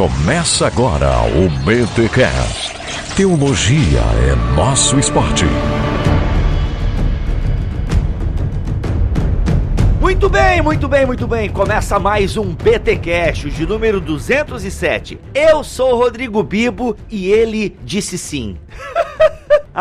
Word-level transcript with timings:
Começa 0.00 0.66
agora 0.66 1.10
o 1.26 1.50
BTCast. 1.62 2.72
Teologia 3.14 4.00
é 4.00 4.56
nosso 4.56 4.98
esporte. 4.98 5.44
Muito 10.00 10.30
bem, 10.30 10.62
muito 10.62 10.88
bem, 10.88 11.04
muito 11.04 11.26
bem. 11.26 11.50
Começa 11.50 11.98
mais 11.98 12.38
um 12.38 12.54
BTcast 12.54 13.50
de 13.50 13.66
número 13.66 14.00
207. 14.00 15.20
Eu 15.34 15.62
sou 15.62 15.92
o 15.92 15.98
Rodrigo 15.98 16.42
Bibo 16.42 16.96
e 17.10 17.30
ele 17.30 17.76
disse 17.84 18.16
sim. 18.16 18.56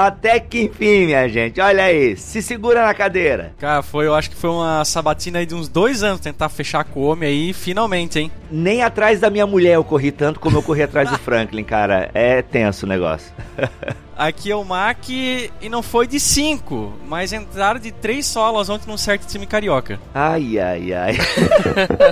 Até 0.08 0.40
que 0.40 0.62
enfim, 0.62 1.08
minha 1.08 1.28
gente. 1.28 1.60
Olha 1.60 1.84
aí, 1.84 2.16
se 2.16 2.42
segura 2.42 2.86
na 2.86 2.94
cadeira. 2.94 3.52
Cara, 3.60 3.82
foi, 3.82 4.06
eu 4.06 4.16
acho 4.16 4.30
que 4.30 4.36
foi 4.36 4.50
uma 4.50 4.86
sabatina 4.86 5.40
aí 5.40 5.46
de 5.46 5.54
uns 5.54 5.68
dois 5.68 6.04
anos 6.04 6.22
tentar 6.22 6.48
fechar 6.48 6.86
com 6.86 7.02
o 7.02 7.04
homem 7.04 7.28
aí, 7.28 7.54
finalmente, 7.54 8.18
hein? 8.18 8.32
Nem 8.50 8.82
atrás 8.82 9.20
da 9.20 9.30
minha 9.30 9.46
mulher 9.46 9.76
eu 9.76 9.84
corri 9.84 10.12
tanto 10.12 10.40
como 10.40 10.58
eu 10.58 10.64
corri 10.64 10.84
atrás 10.84 11.10
do 11.10 11.18
Franklin, 11.20 11.66
cara. 11.66 12.10
É 12.14 12.42
tenso 12.42 12.86
o 12.86 12.90
negócio. 12.90 13.34
Aqui 14.20 14.52
é 14.52 14.56
o 14.56 14.66
Mac 14.66 15.08
e 15.08 15.50
não 15.72 15.82
foi 15.82 16.06
de 16.06 16.20
cinco, 16.20 16.92
mas 17.08 17.32
entraram 17.32 17.80
de 17.80 17.90
três 17.90 18.26
solos 18.26 18.68
ontem 18.68 18.90
num 18.90 18.98
certo 18.98 19.26
time 19.26 19.46
carioca. 19.46 19.98
Ai, 20.14 20.60
ai, 20.60 20.94
ai. 20.94 21.18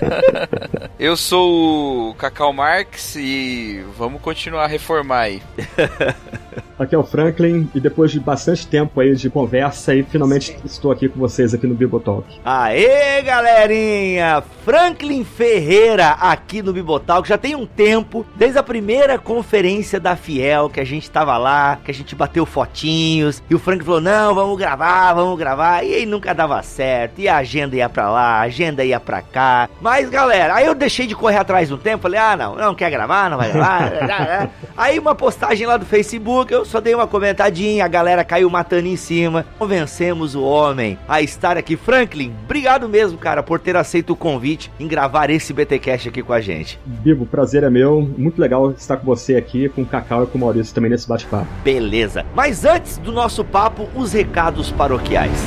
Eu 0.97 1.17
sou 1.17 2.11
o 2.11 2.15
Cacau 2.15 2.53
Marx 2.53 3.17
e 3.17 3.83
vamos 3.97 4.21
continuar 4.21 4.63
a 4.63 4.67
reformar 4.67 5.19
aí. 5.19 5.41
Aqui 6.79 6.93
é 6.93 6.97
o 6.97 7.03
Franklin 7.03 7.67
e 7.73 7.79
depois 7.79 8.11
de 8.11 8.19
bastante 8.19 8.67
tempo 8.67 8.99
aí 8.99 9.15
de 9.15 9.31
conversa 9.31 9.93
aí, 9.93 10.03
finalmente 10.03 10.55
estou 10.63 10.91
aqui 10.91 11.09
com 11.09 11.19
vocês 11.19 11.51
aqui 11.51 11.65
no 11.65 11.73
Bibotalk. 11.73 12.39
Aê, 12.45 13.19
galerinha! 13.23 14.43
Franklin 14.63 15.23
Ferreira 15.23 16.09
aqui 16.09 16.61
no 16.61 16.71
Bibotalk. 16.71 17.27
Já 17.27 17.37
tem 17.37 17.55
um 17.55 17.65
tempo, 17.65 18.23
desde 18.35 18.59
a 18.59 18.63
primeira 18.63 19.17
conferência 19.17 19.99
da 19.99 20.15
Fiel, 20.15 20.69
que 20.69 20.79
a 20.79 20.83
gente 20.83 21.09
tava 21.09 21.35
lá, 21.37 21.79
que 21.83 21.89
a 21.89 21.93
gente 21.97 22.15
bateu 22.15 22.45
fotinhos, 22.45 23.41
e 23.49 23.55
o 23.55 23.59
Franklin 23.59 23.85
falou, 23.85 24.01
não, 24.01 24.33
vamos 24.33 24.57
gravar, 24.57 25.13
vamos 25.13 25.37
gravar, 25.37 25.83
e 25.83 25.93
aí 25.93 26.05
nunca 26.05 26.33
dava 26.33 26.61
certo, 26.63 27.19
e 27.19 27.27
a 27.27 27.37
agenda 27.37 27.75
ia 27.75 27.89
pra 27.89 28.09
lá, 28.09 28.37
a 28.37 28.41
agenda 28.41 28.83
ia 28.83 28.99
pra 28.99 29.21
cá. 29.21 29.69
Mas, 29.81 30.09
galera, 30.09 30.55
aí 30.55 30.65
eu 30.65 30.75
deixei 30.75 31.07
de 31.07 31.15
correr 31.15 31.37
atrás 31.37 31.71
um 31.71 31.77
tempo, 31.77 32.03
falei, 32.03 32.19
ah, 32.19 32.35
não, 32.35 32.55
não 32.55 32.75
quer 32.75 32.89
gravar, 32.89 33.29
não 33.29 33.37
vai 33.37 33.51
gravar. 33.51 34.49
aí 34.75 34.99
uma 34.99 35.15
postagem 35.15 35.65
lá 35.65 35.77
do 35.77 35.85
Facebook, 35.85 36.51
eu 36.53 36.65
só 36.65 36.79
dei 36.79 36.93
uma 36.93 37.07
comentadinha, 37.07 37.85
a 37.85 37.87
galera 37.87 38.23
caiu 38.23 38.49
matando 38.49 38.87
em 38.87 38.95
cima. 38.95 39.45
Convencemos 39.57 40.35
o 40.35 40.43
homem 40.43 40.97
a 41.07 41.21
estar 41.21 41.57
aqui. 41.57 41.75
Franklin, 41.75 42.33
obrigado 42.43 42.87
mesmo, 42.87 43.17
cara, 43.17 43.41
por 43.41 43.59
ter 43.59 43.75
aceito 43.75 44.13
o 44.13 44.15
convite 44.15 44.71
em 44.79 44.87
gravar 44.87 45.29
esse 45.29 45.53
BTcast 45.53 46.09
aqui 46.09 46.21
com 46.21 46.33
a 46.33 46.41
gente. 46.41 46.79
Bibo, 46.85 47.25
prazer 47.25 47.63
é 47.63 47.69
meu. 47.69 48.01
Muito 48.17 48.39
legal 48.39 48.71
estar 48.71 48.97
com 48.97 49.05
você 49.05 49.35
aqui, 49.35 49.69
com 49.69 49.81
o 49.81 49.85
Cacau 49.85 50.23
e 50.23 50.27
com 50.27 50.37
o 50.37 50.41
Maurício 50.41 50.73
também 50.73 50.91
nesse 50.91 51.07
bate-papo. 51.07 51.47
Beleza. 51.63 51.86
Mas 52.35 52.65
antes 52.65 52.97
do 52.97 53.11
nosso 53.11 53.43
papo, 53.43 53.89
os 53.95 54.13
recados 54.13 54.71
paroquiais. 54.71 55.39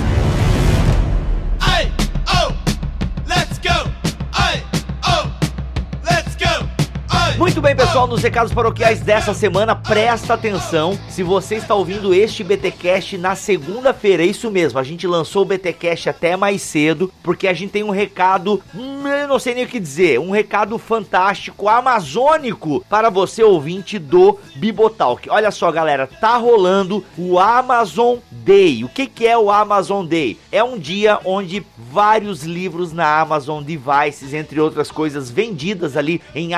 Muito 7.40 7.62
bem, 7.62 7.74
pessoal, 7.74 8.06
nos 8.06 8.22
recados 8.22 8.52
paroquiais 8.52 9.00
dessa 9.00 9.32
semana, 9.32 9.74
presta 9.74 10.34
atenção. 10.34 10.98
Se 11.08 11.22
você 11.22 11.54
está 11.54 11.74
ouvindo 11.74 12.12
este 12.12 12.44
BTcast 12.44 13.16
na 13.16 13.34
segunda-feira, 13.34 14.22
é 14.22 14.26
isso 14.26 14.50
mesmo, 14.50 14.78
a 14.78 14.82
gente 14.82 15.06
lançou 15.06 15.40
o 15.40 15.44
BTcast 15.46 16.10
até 16.10 16.36
mais 16.36 16.60
cedo, 16.60 17.10
porque 17.22 17.48
a 17.48 17.54
gente 17.54 17.70
tem 17.70 17.82
um 17.82 17.88
recado, 17.88 18.62
hum, 18.74 19.08
eu 19.08 19.26
não 19.26 19.38
sei 19.38 19.54
nem 19.54 19.64
o 19.64 19.68
que 19.68 19.80
dizer, 19.80 20.20
um 20.20 20.30
recado 20.30 20.76
fantástico, 20.76 21.66
amazônico, 21.66 22.84
para 22.90 23.08
você 23.08 23.42
ouvinte 23.42 23.98
do 23.98 24.38
Bibotalk. 24.56 25.30
Olha 25.30 25.50
só, 25.50 25.72
galera, 25.72 26.06
tá 26.06 26.36
rolando 26.36 27.02
o 27.16 27.38
Amazon 27.38 28.18
Day. 28.30 28.84
O 28.84 28.88
que, 28.90 29.06
que 29.06 29.26
é 29.26 29.38
o 29.38 29.50
Amazon 29.50 30.04
Day? 30.04 30.38
É 30.52 30.62
um 30.62 30.78
dia 30.78 31.18
onde 31.24 31.64
vários 31.90 32.42
livros 32.42 32.92
na 32.92 33.20
Amazon 33.20 33.62
Devices, 33.62 34.34
entre 34.34 34.60
outras 34.60 34.90
coisas, 34.90 35.30
vendidas 35.30 35.96
ali 35.96 36.20
em 36.34 36.52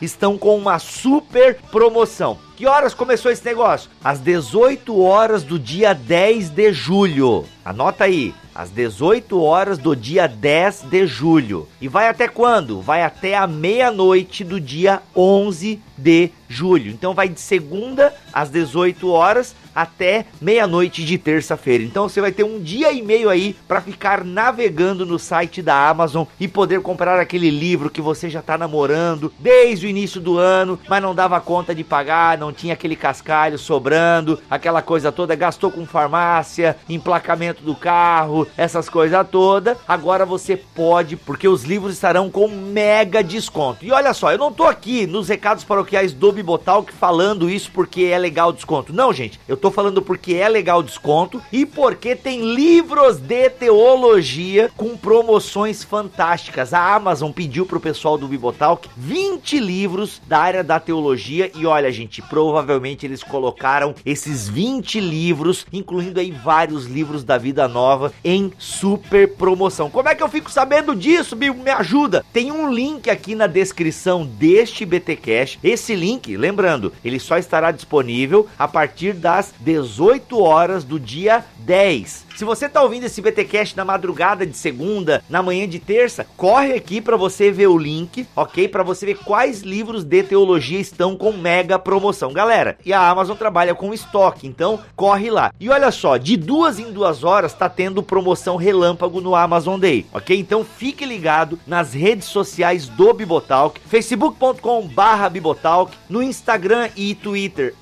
estão 0.00 0.36
com 0.38 0.56
uma 0.56 0.78
super 0.78 1.56
promoção. 1.70 2.38
Que 2.56 2.66
horas 2.66 2.94
começou 2.94 3.30
esse 3.30 3.44
negócio? 3.44 3.90
Às 4.02 4.18
18 4.18 4.98
horas 4.98 5.42
do 5.42 5.58
dia 5.58 5.92
10 5.92 6.48
de 6.50 6.72
julho. 6.72 7.44
Anota 7.62 8.04
aí, 8.04 8.34
às 8.54 8.70
18 8.70 9.42
horas 9.42 9.76
do 9.76 9.94
dia 9.94 10.26
10 10.26 10.84
de 10.84 11.06
julho. 11.06 11.68
E 11.78 11.86
vai 11.86 12.08
até 12.08 12.26
quando? 12.26 12.80
Vai 12.80 13.02
até 13.02 13.36
a 13.36 13.46
meia-noite 13.46 14.42
do 14.42 14.58
dia 14.58 15.02
11 15.14 15.78
de 15.98 16.30
julho. 16.48 16.90
Então 16.90 17.12
vai 17.12 17.28
de 17.28 17.38
segunda 17.38 18.14
às 18.32 18.48
18 18.48 19.06
horas 19.10 19.54
até 19.76 20.24
meia-noite 20.40 21.04
de 21.04 21.18
terça-feira. 21.18 21.84
Então 21.84 22.08
você 22.08 22.18
vai 22.18 22.32
ter 22.32 22.44
um 22.44 22.58
dia 22.58 22.90
e 22.90 23.02
meio 23.02 23.28
aí 23.28 23.54
para 23.68 23.82
ficar 23.82 24.24
navegando 24.24 25.04
no 25.04 25.18
site 25.18 25.60
da 25.60 25.88
Amazon 25.88 26.24
e 26.40 26.48
poder 26.48 26.80
comprar 26.80 27.20
aquele 27.20 27.50
livro 27.50 27.90
que 27.90 28.00
você 28.00 28.30
já 28.30 28.40
tá 28.40 28.56
namorando 28.56 29.30
desde 29.38 29.86
o 29.86 29.90
início 29.90 30.20
do 30.20 30.38
ano, 30.38 30.80
mas 30.88 31.02
não 31.02 31.14
dava 31.14 31.38
conta 31.40 31.74
de 31.74 31.84
pagar, 31.84 32.38
não 32.38 32.52
tinha 32.52 32.72
aquele 32.72 32.96
cascalho 32.96 33.58
sobrando, 33.58 34.40
aquela 34.50 34.80
coisa 34.80 35.12
toda, 35.12 35.34
gastou 35.34 35.70
com 35.70 35.84
farmácia, 35.84 36.76
emplacamento 36.88 37.62
do 37.62 37.74
carro, 37.74 38.48
essas 38.56 38.88
coisas 38.88 39.26
todas. 39.30 39.76
Agora 39.86 40.24
você 40.24 40.56
pode, 40.56 41.16
porque 41.16 41.46
os 41.46 41.64
livros 41.64 41.92
estarão 41.92 42.30
com 42.30 42.48
mega 42.48 43.22
desconto. 43.22 43.84
E 43.84 43.92
olha 43.92 44.14
só, 44.14 44.32
eu 44.32 44.38
não 44.38 44.52
tô 44.52 44.64
aqui 44.64 45.06
nos 45.06 45.28
recados 45.28 45.64
paroquiais 45.64 46.12
do 46.12 46.32
Bibotalk 46.32 46.92
falando 46.92 47.50
isso 47.50 47.70
porque 47.72 48.04
é 48.04 48.18
legal 48.18 48.50
o 48.50 48.52
desconto. 48.52 48.92
Não, 48.92 49.12
gente, 49.12 49.38
eu 49.46 49.56
tô 49.56 49.65
falando 49.70 50.02
porque 50.02 50.34
é 50.34 50.48
legal 50.48 50.80
o 50.80 50.82
desconto 50.82 51.42
e 51.52 51.64
porque 51.66 52.14
tem 52.14 52.54
livros 52.54 53.18
de 53.18 53.50
teologia 53.50 54.70
com 54.76 54.96
promoções 54.96 55.82
fantásticas. 55.82 56.72
A 56.72 56.94
Amazon 56.94 57.30
pediu 57.32 57.66
pro 57.66 57.80
pessoal 57.80 58.18
do 58.18 58.28
Bibotalk 58.28 58.88
20 58.96 59.58
livros 59.58 60.20
da 60.26 60.38
área 60.38 60.64
da 60.64 60.80
teologia 60.80 61.50
e 61.54 61.66
olha, 61.66 61.90
gente, 61.92 62.22
provavelmente 62.22 63.06
eles 63.06 63.22
colocaram 63.22 63.94
esses 64.04 64.48
20 64.48 65.00
livros, 65.00 65.66
incluindo 65.72 66.20
aí 66.20 66.30
vários 66.30 66.86
livros 66.86 67.24
da 67.24 67.38
vida 67.38 67.68
nova 67.68 68.12
em 68.24 68.52
super 68.58 69.28
promoção. 69.34 69.90
Como 69.90 70.08
é 70.08 70.14
que 70.14 70.22
eu 70.22 70.28
fico 70.28 70.50
sabendo 70.50 70.94
disso, 70.94 71.36
Bibo? 71.36 71.62
Me 71.62 71.70
ajuda. 71.70 72.24
Tem 72.32 72.52
um 72.52 72.72
link 72.72 73.08
aqui 73.10 73.34
na 73.34 73.46
descrição 73.46 74.24
deste 74.24 74.84
BTcast. 74.84 75.58
Esse 75.62 75.94
link, 75.94 76.36
lembrando, 76.36 76.92
ele 77.04 77.18
só 77.18 77.38
estará 77.38 77.70
disponível 77.70 78.46
a 78.58 78.68
partir 78.68 79.12
das 79.12 79.54
18 79.60 80.38
horas 80.40 80.84
do 80.84 80.98
dia 80.98 81.44
10. 81.58 82.25
Se 82.36 82.44
você 82.44 82.68
tá 82.68 82.82
ouvindo 82.82 83.04
esse 83.04 83.22
BTcast 83.22 83.74
na 83.78 83.82
madrugada 83.82 84.46
de 84.46 84.54
segunda, 84.54 85.24
na 85.26 85.42
manhã 85.42 85.66
de 85.66 85.78
terça, 85.78 86.26
corre 86.36 86.74
aqui 86.74 87.00
para 87.00 87.16
você 87.16 87.50
ver 87.50 87.68
o 87.68 87.78
link, 87.78 88.26
ok? 88.36 88.68
Para 88.68 88.82
você 88.82 89.06
ver 89.06 89.16
quais 89.24 89.62
livros 89.62 90.04
de 90.04 90.22
teologia 90.22 90.78
estão 90.78 91.16
com 91.16 91.32
mega 91.32 91.78
promoção, 91.78 92.34
galera. 92.34 92.76
E 92.84 92.92
a 92.92 93.08
Amazon 93.08 93.38
trabalha 93.38 93.74
com 93.74 93.94
estoque, 93.94 94.46
então 94.46 94.78
corre 94.94 95.30
lá. 95.30 95.50
E 95.58 95.70
olha 95.70 95.90
só, 95.90 96.18
de 96.18 96.36
duas 96.36 96.78
em 96.78 96.92
duas 96.92 97.24
horas 97.24 97.54
tá 97.54 97.70
tendo 97.70 98.02
promoção 98.02 98.56
relâmpago 98.56 99.22
no 99.22 99.34
Amazon 99.34 99.80
Day, 99.80 100.04
ok? 100.12 100.38
Então 100.38 100.62
fique 100.62 101.06
ligado 101.06 101.58
nas 101.66 101.94
redes 101.94 102.28
sociais 102.28 102.86
do 102.86 103.14
Bibotalk, 103.14 103.80
facebook.com/barra 103.86 105.30
Bibotalk, 105.30 105.96
no 106.06 106.22
Instagram 106.22 106.90
e 106.94 107.14
Twitter 107.14 107.74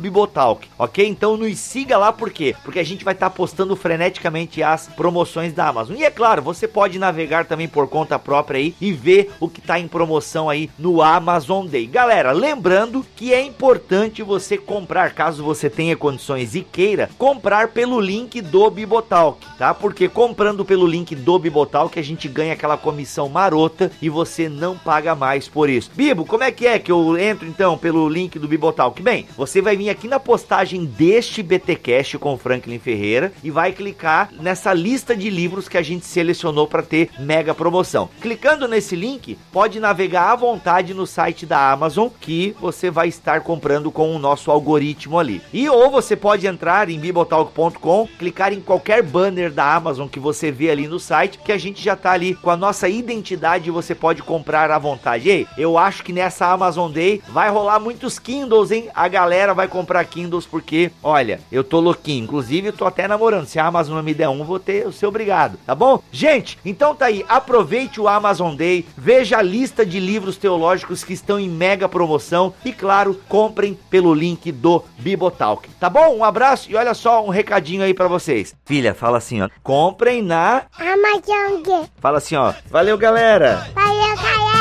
Bibotalk, 0.00 0.66
ok? 0.78 1.06
Então 1.06 1.36
nos 1.36 1.58
siga 1.58 1.98
lá 1.98 2.10
por 2.10 2.30
quê? 2.30 2.56
Porque 2.64 2.78
a 2.78 2.84
gente 2.84 3.04
vai 3.04 3.12
estar 3.12 3.28
postando 3.28 3.81
freneticamente 3.82 4.62
as 4.62 4.86
promoções 4.86 5.52
da 5.52 5.66
Amazon. 5.66 5.96
E 5.96 6.04
é 6.04 6.10
claro, 6.10 6.40
você 6.40 6.68
pode 6.68 6.98
navegar 6.98 7.44
também 7.44 7.66
por 7.66 7.88
conta 7.88 8.18
própria 8.18 8.58
aí 8.58 8.74
e 8.80 8.92
ver 8.92 9.32
o 9.40 9.48
que 9.48 9.58
está 9.58 9.78
em 9.78 9.88
promoção 9.88 10.48
aí 10.48 10.70
no 10.78 11.02
Amazon 11.02 11.66
Day. 11.66 11.86
Galera, 11.86 12.30
lembrando 12.30 13.04
que 13.16 13.34
é 13.34 13.42
importante 13.42 14.22
você 14.22 14.56
comprar, 14.56 15.12
caso 15.12 15.42
você 15.42 15.68
tenha 15.68 15.96
condições 15.96 16.54
e 16.54 16.62
queira, 16.62 17.10
comprar 17.18 17.68
pelo 17.68 18.00
link 18.00 18.40
do 18.40 18.70
Bibotalk, 18.70 19.44
tá? 19.58 19.74
Porque 19.74 20.08
comprando 20.08 20.64
pelo 20.64 20.86
link 20.86 21.16
do 21.16 21.38
Bibotalk 21.38 21.98
a 21.98 22.02
gente 22.02 22.28
ganha 22.28 22.52
aquela 22.52 22.76
comissão 22.76 23.28
marota 23.28 23.90
e 24.00 24.08
você 24.08 24.48
não 24.48 24.78
paga 24.78 25.14
mais 25.16 25.48
por 25.48 25.68
isso. 25.68 25.90
Bibo, 25.94 26.24
como 26.24 26.44
é 26.44 26.52
que 26.52 26.66
é 26.66 26.78
que 26.78 26.92
eu 26.92 27.18
entro 27.18 27.48
então 27.48 27.76
pelo 27.76 28.08
link 28.08 28.38
do 28.38 28.46
Bibotalk? 28.46 29.02
Bem, 29.02 29.26
você 29.36 29.60
vai 29.60 29.76
vir 29.76 29.90
aqui 29.90 30.06
na 30.06 30.20
postagem 30.20 30.84
deste 30.84 31.42
BTcast 31.42 32.18
com 32.18 32.38
Franklin 32.38 32.78
Ferreira 32.78 33.32
e 33.42 33.50
vai 33.50 33.71
clicar 33.72 34.30
nessa 34.40 34.72
lista 34.72 35.16
de 35.16 35.30
livros 35.30 35.68
que 35.68 35.78
a 35.78 35.82
gente 35.82 36.04
selecionou 36.04 36.66
para 36.66 36.82
ter 36.82 37.10
mega 37.18 37.54
promoção. 37.54 38.08
Clicando 38.20 38.68
nesse 38.68 38.94
link, 38.94 39.38
pode 39.50 39.80
navegar 39.80 40.32
à 40.32 40.36
vontade 40.36 40.94
no 40.94 41.06
site 41.06 41.46
da 41.46 41.72
Amazon 41.72 42.08
que 42.20 42.54
você 42.60 42.90
vai 42.90 43.08
estar 43.08 43.40
comprando 43.40 43.90
com 43.90 44.14
o 44.14 44.18
nosso 44.18 44.50
algoritmo 44.50 45.18
ali. 45.18 45.42
E 45.52 45.68
ou 45.68 45.90
você 45.90 46.16
pode 46.16 46.46
entrar 46.46 46.88
em 46.88 46.98
bibotalk.com, 46.98 48.08
clicar 48.18 48.52
em 48.52 48.60
qualquer 48.60 49.02
banner 49.02 49.52
da 49.52 49.74
Amazon 49.74 50.08
que 50.08 50.20
você 50.20 50.50
vê 50.50 50.70
ali 50.70 50.86
no 50.86 51.00
site, 51.00 51.38
que 51.38 51.52
a 51.52 51.58
gente 51.58 51.82
já 51.82 51.96
tá 51.96 52.12
ali 52.12 52.34
com 52.34 52.50
a 52.50 52.56
nossa 52.56 52.88
identidade 52.88 53.68
e 53.68 53.72
você 53.72 53.94
pode 53.94 54.22
comprar 54.22 54.70
à 54.70 54.78
vontade. 54.78 55.28
Ei, 55.28 55.46
eu 55.56 55.78
acho 55.78 56.02
que 56.02 56.12
nessa 56.12 56.46
Amazon 56.46 56.90
Day 56.90 57.22
vai 57.28 57.50
rolar 57.50 57.80
muitos 57.80 58.18
Kindles, 58.18 58.70
hein? 58.70 58.88
A 58.94 59.08
galera 59.08 59.54
vai 59.54 59.68
comprar 59.68 60.04
Kindles 60.04 60.46
porque, 60.46 60.90
olha, 61.02 61.40
eu 61.50 61.64
tô 61.64 61.80
louquinho. 61.80 62.24
Inclusive, 62.24 62.68
eu 62.68 62.72
tô 62.72 62.84
até 62.84 63.08
namorando. 63.08 63.46
Se 63.46 63.58
a 63.62 63.66
Amazon 63.66 64.02
me 64.02 64.12
der 64.14 64.28
um, 64.28 64.44
vou 64.44 64.58
ter 64.58 64.86
o 64.86 64.92
seu 64.92 65.08
obrigado, 65.08 65.58
tá 65.64 65.74
bom? 65.74 66.02
Gente, 66.10 66.58
então 66.64 66.94
tá 66.94 67.06
aí. 67.06 67.24
Aproveite 67.28 68.00
o 68.00 68.08
Amazon 68.08 68.54
Day, 68.54 68.86
veja 68.96 69.38
a 69.38 69.42
lista 69.42 69.86
de 69.86 70.00
livros 70.00 70.36
teológicos 70.36 71.04
que 71.04 71.12
estão 71.12 71.38
em 71.38 71.48
mega 71.48 71.88
promoção 71.88 72.52
e, 72.64 72.72
claro, 72.72 73.18
comprem 73.28 73.78
pelo 73.88 74.14
link 74.14 74.50
do 74.50 74.84
Bibotalk. 74.98 75.68
Tá 75.78 75.88
bom? 75.88 76.16
Um 76.16 76.24
abraço 76.24 76.70
e 76.70 76.76
olha 76.76 76.94
só 76.94 77.24
um 77.24 77.30
recadinho 77.30 77.82
aí 77.82 77.94
pra 77.94 78.08
vocês. 78.08 78.54
Filha, 78.64 78.94
fala 78.94 79.18
assim, 79.18 79.40
ó. 79.42 79.48
Comprem 79.62 80.22
na. 80.22 80.62
Amazon 80.78 81.62
Gay. 81.62 81.86
Fala 82.00 82.18
assim, 82.18 82.36
ó. 82.36 82.52
Valeu, 82.70 82.98
galera! 82.98 83.66
Valeu, 83.74 84.16
galera. 84.16 84.52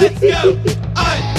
Let's 0.00 0.18
go. 0.20 1.29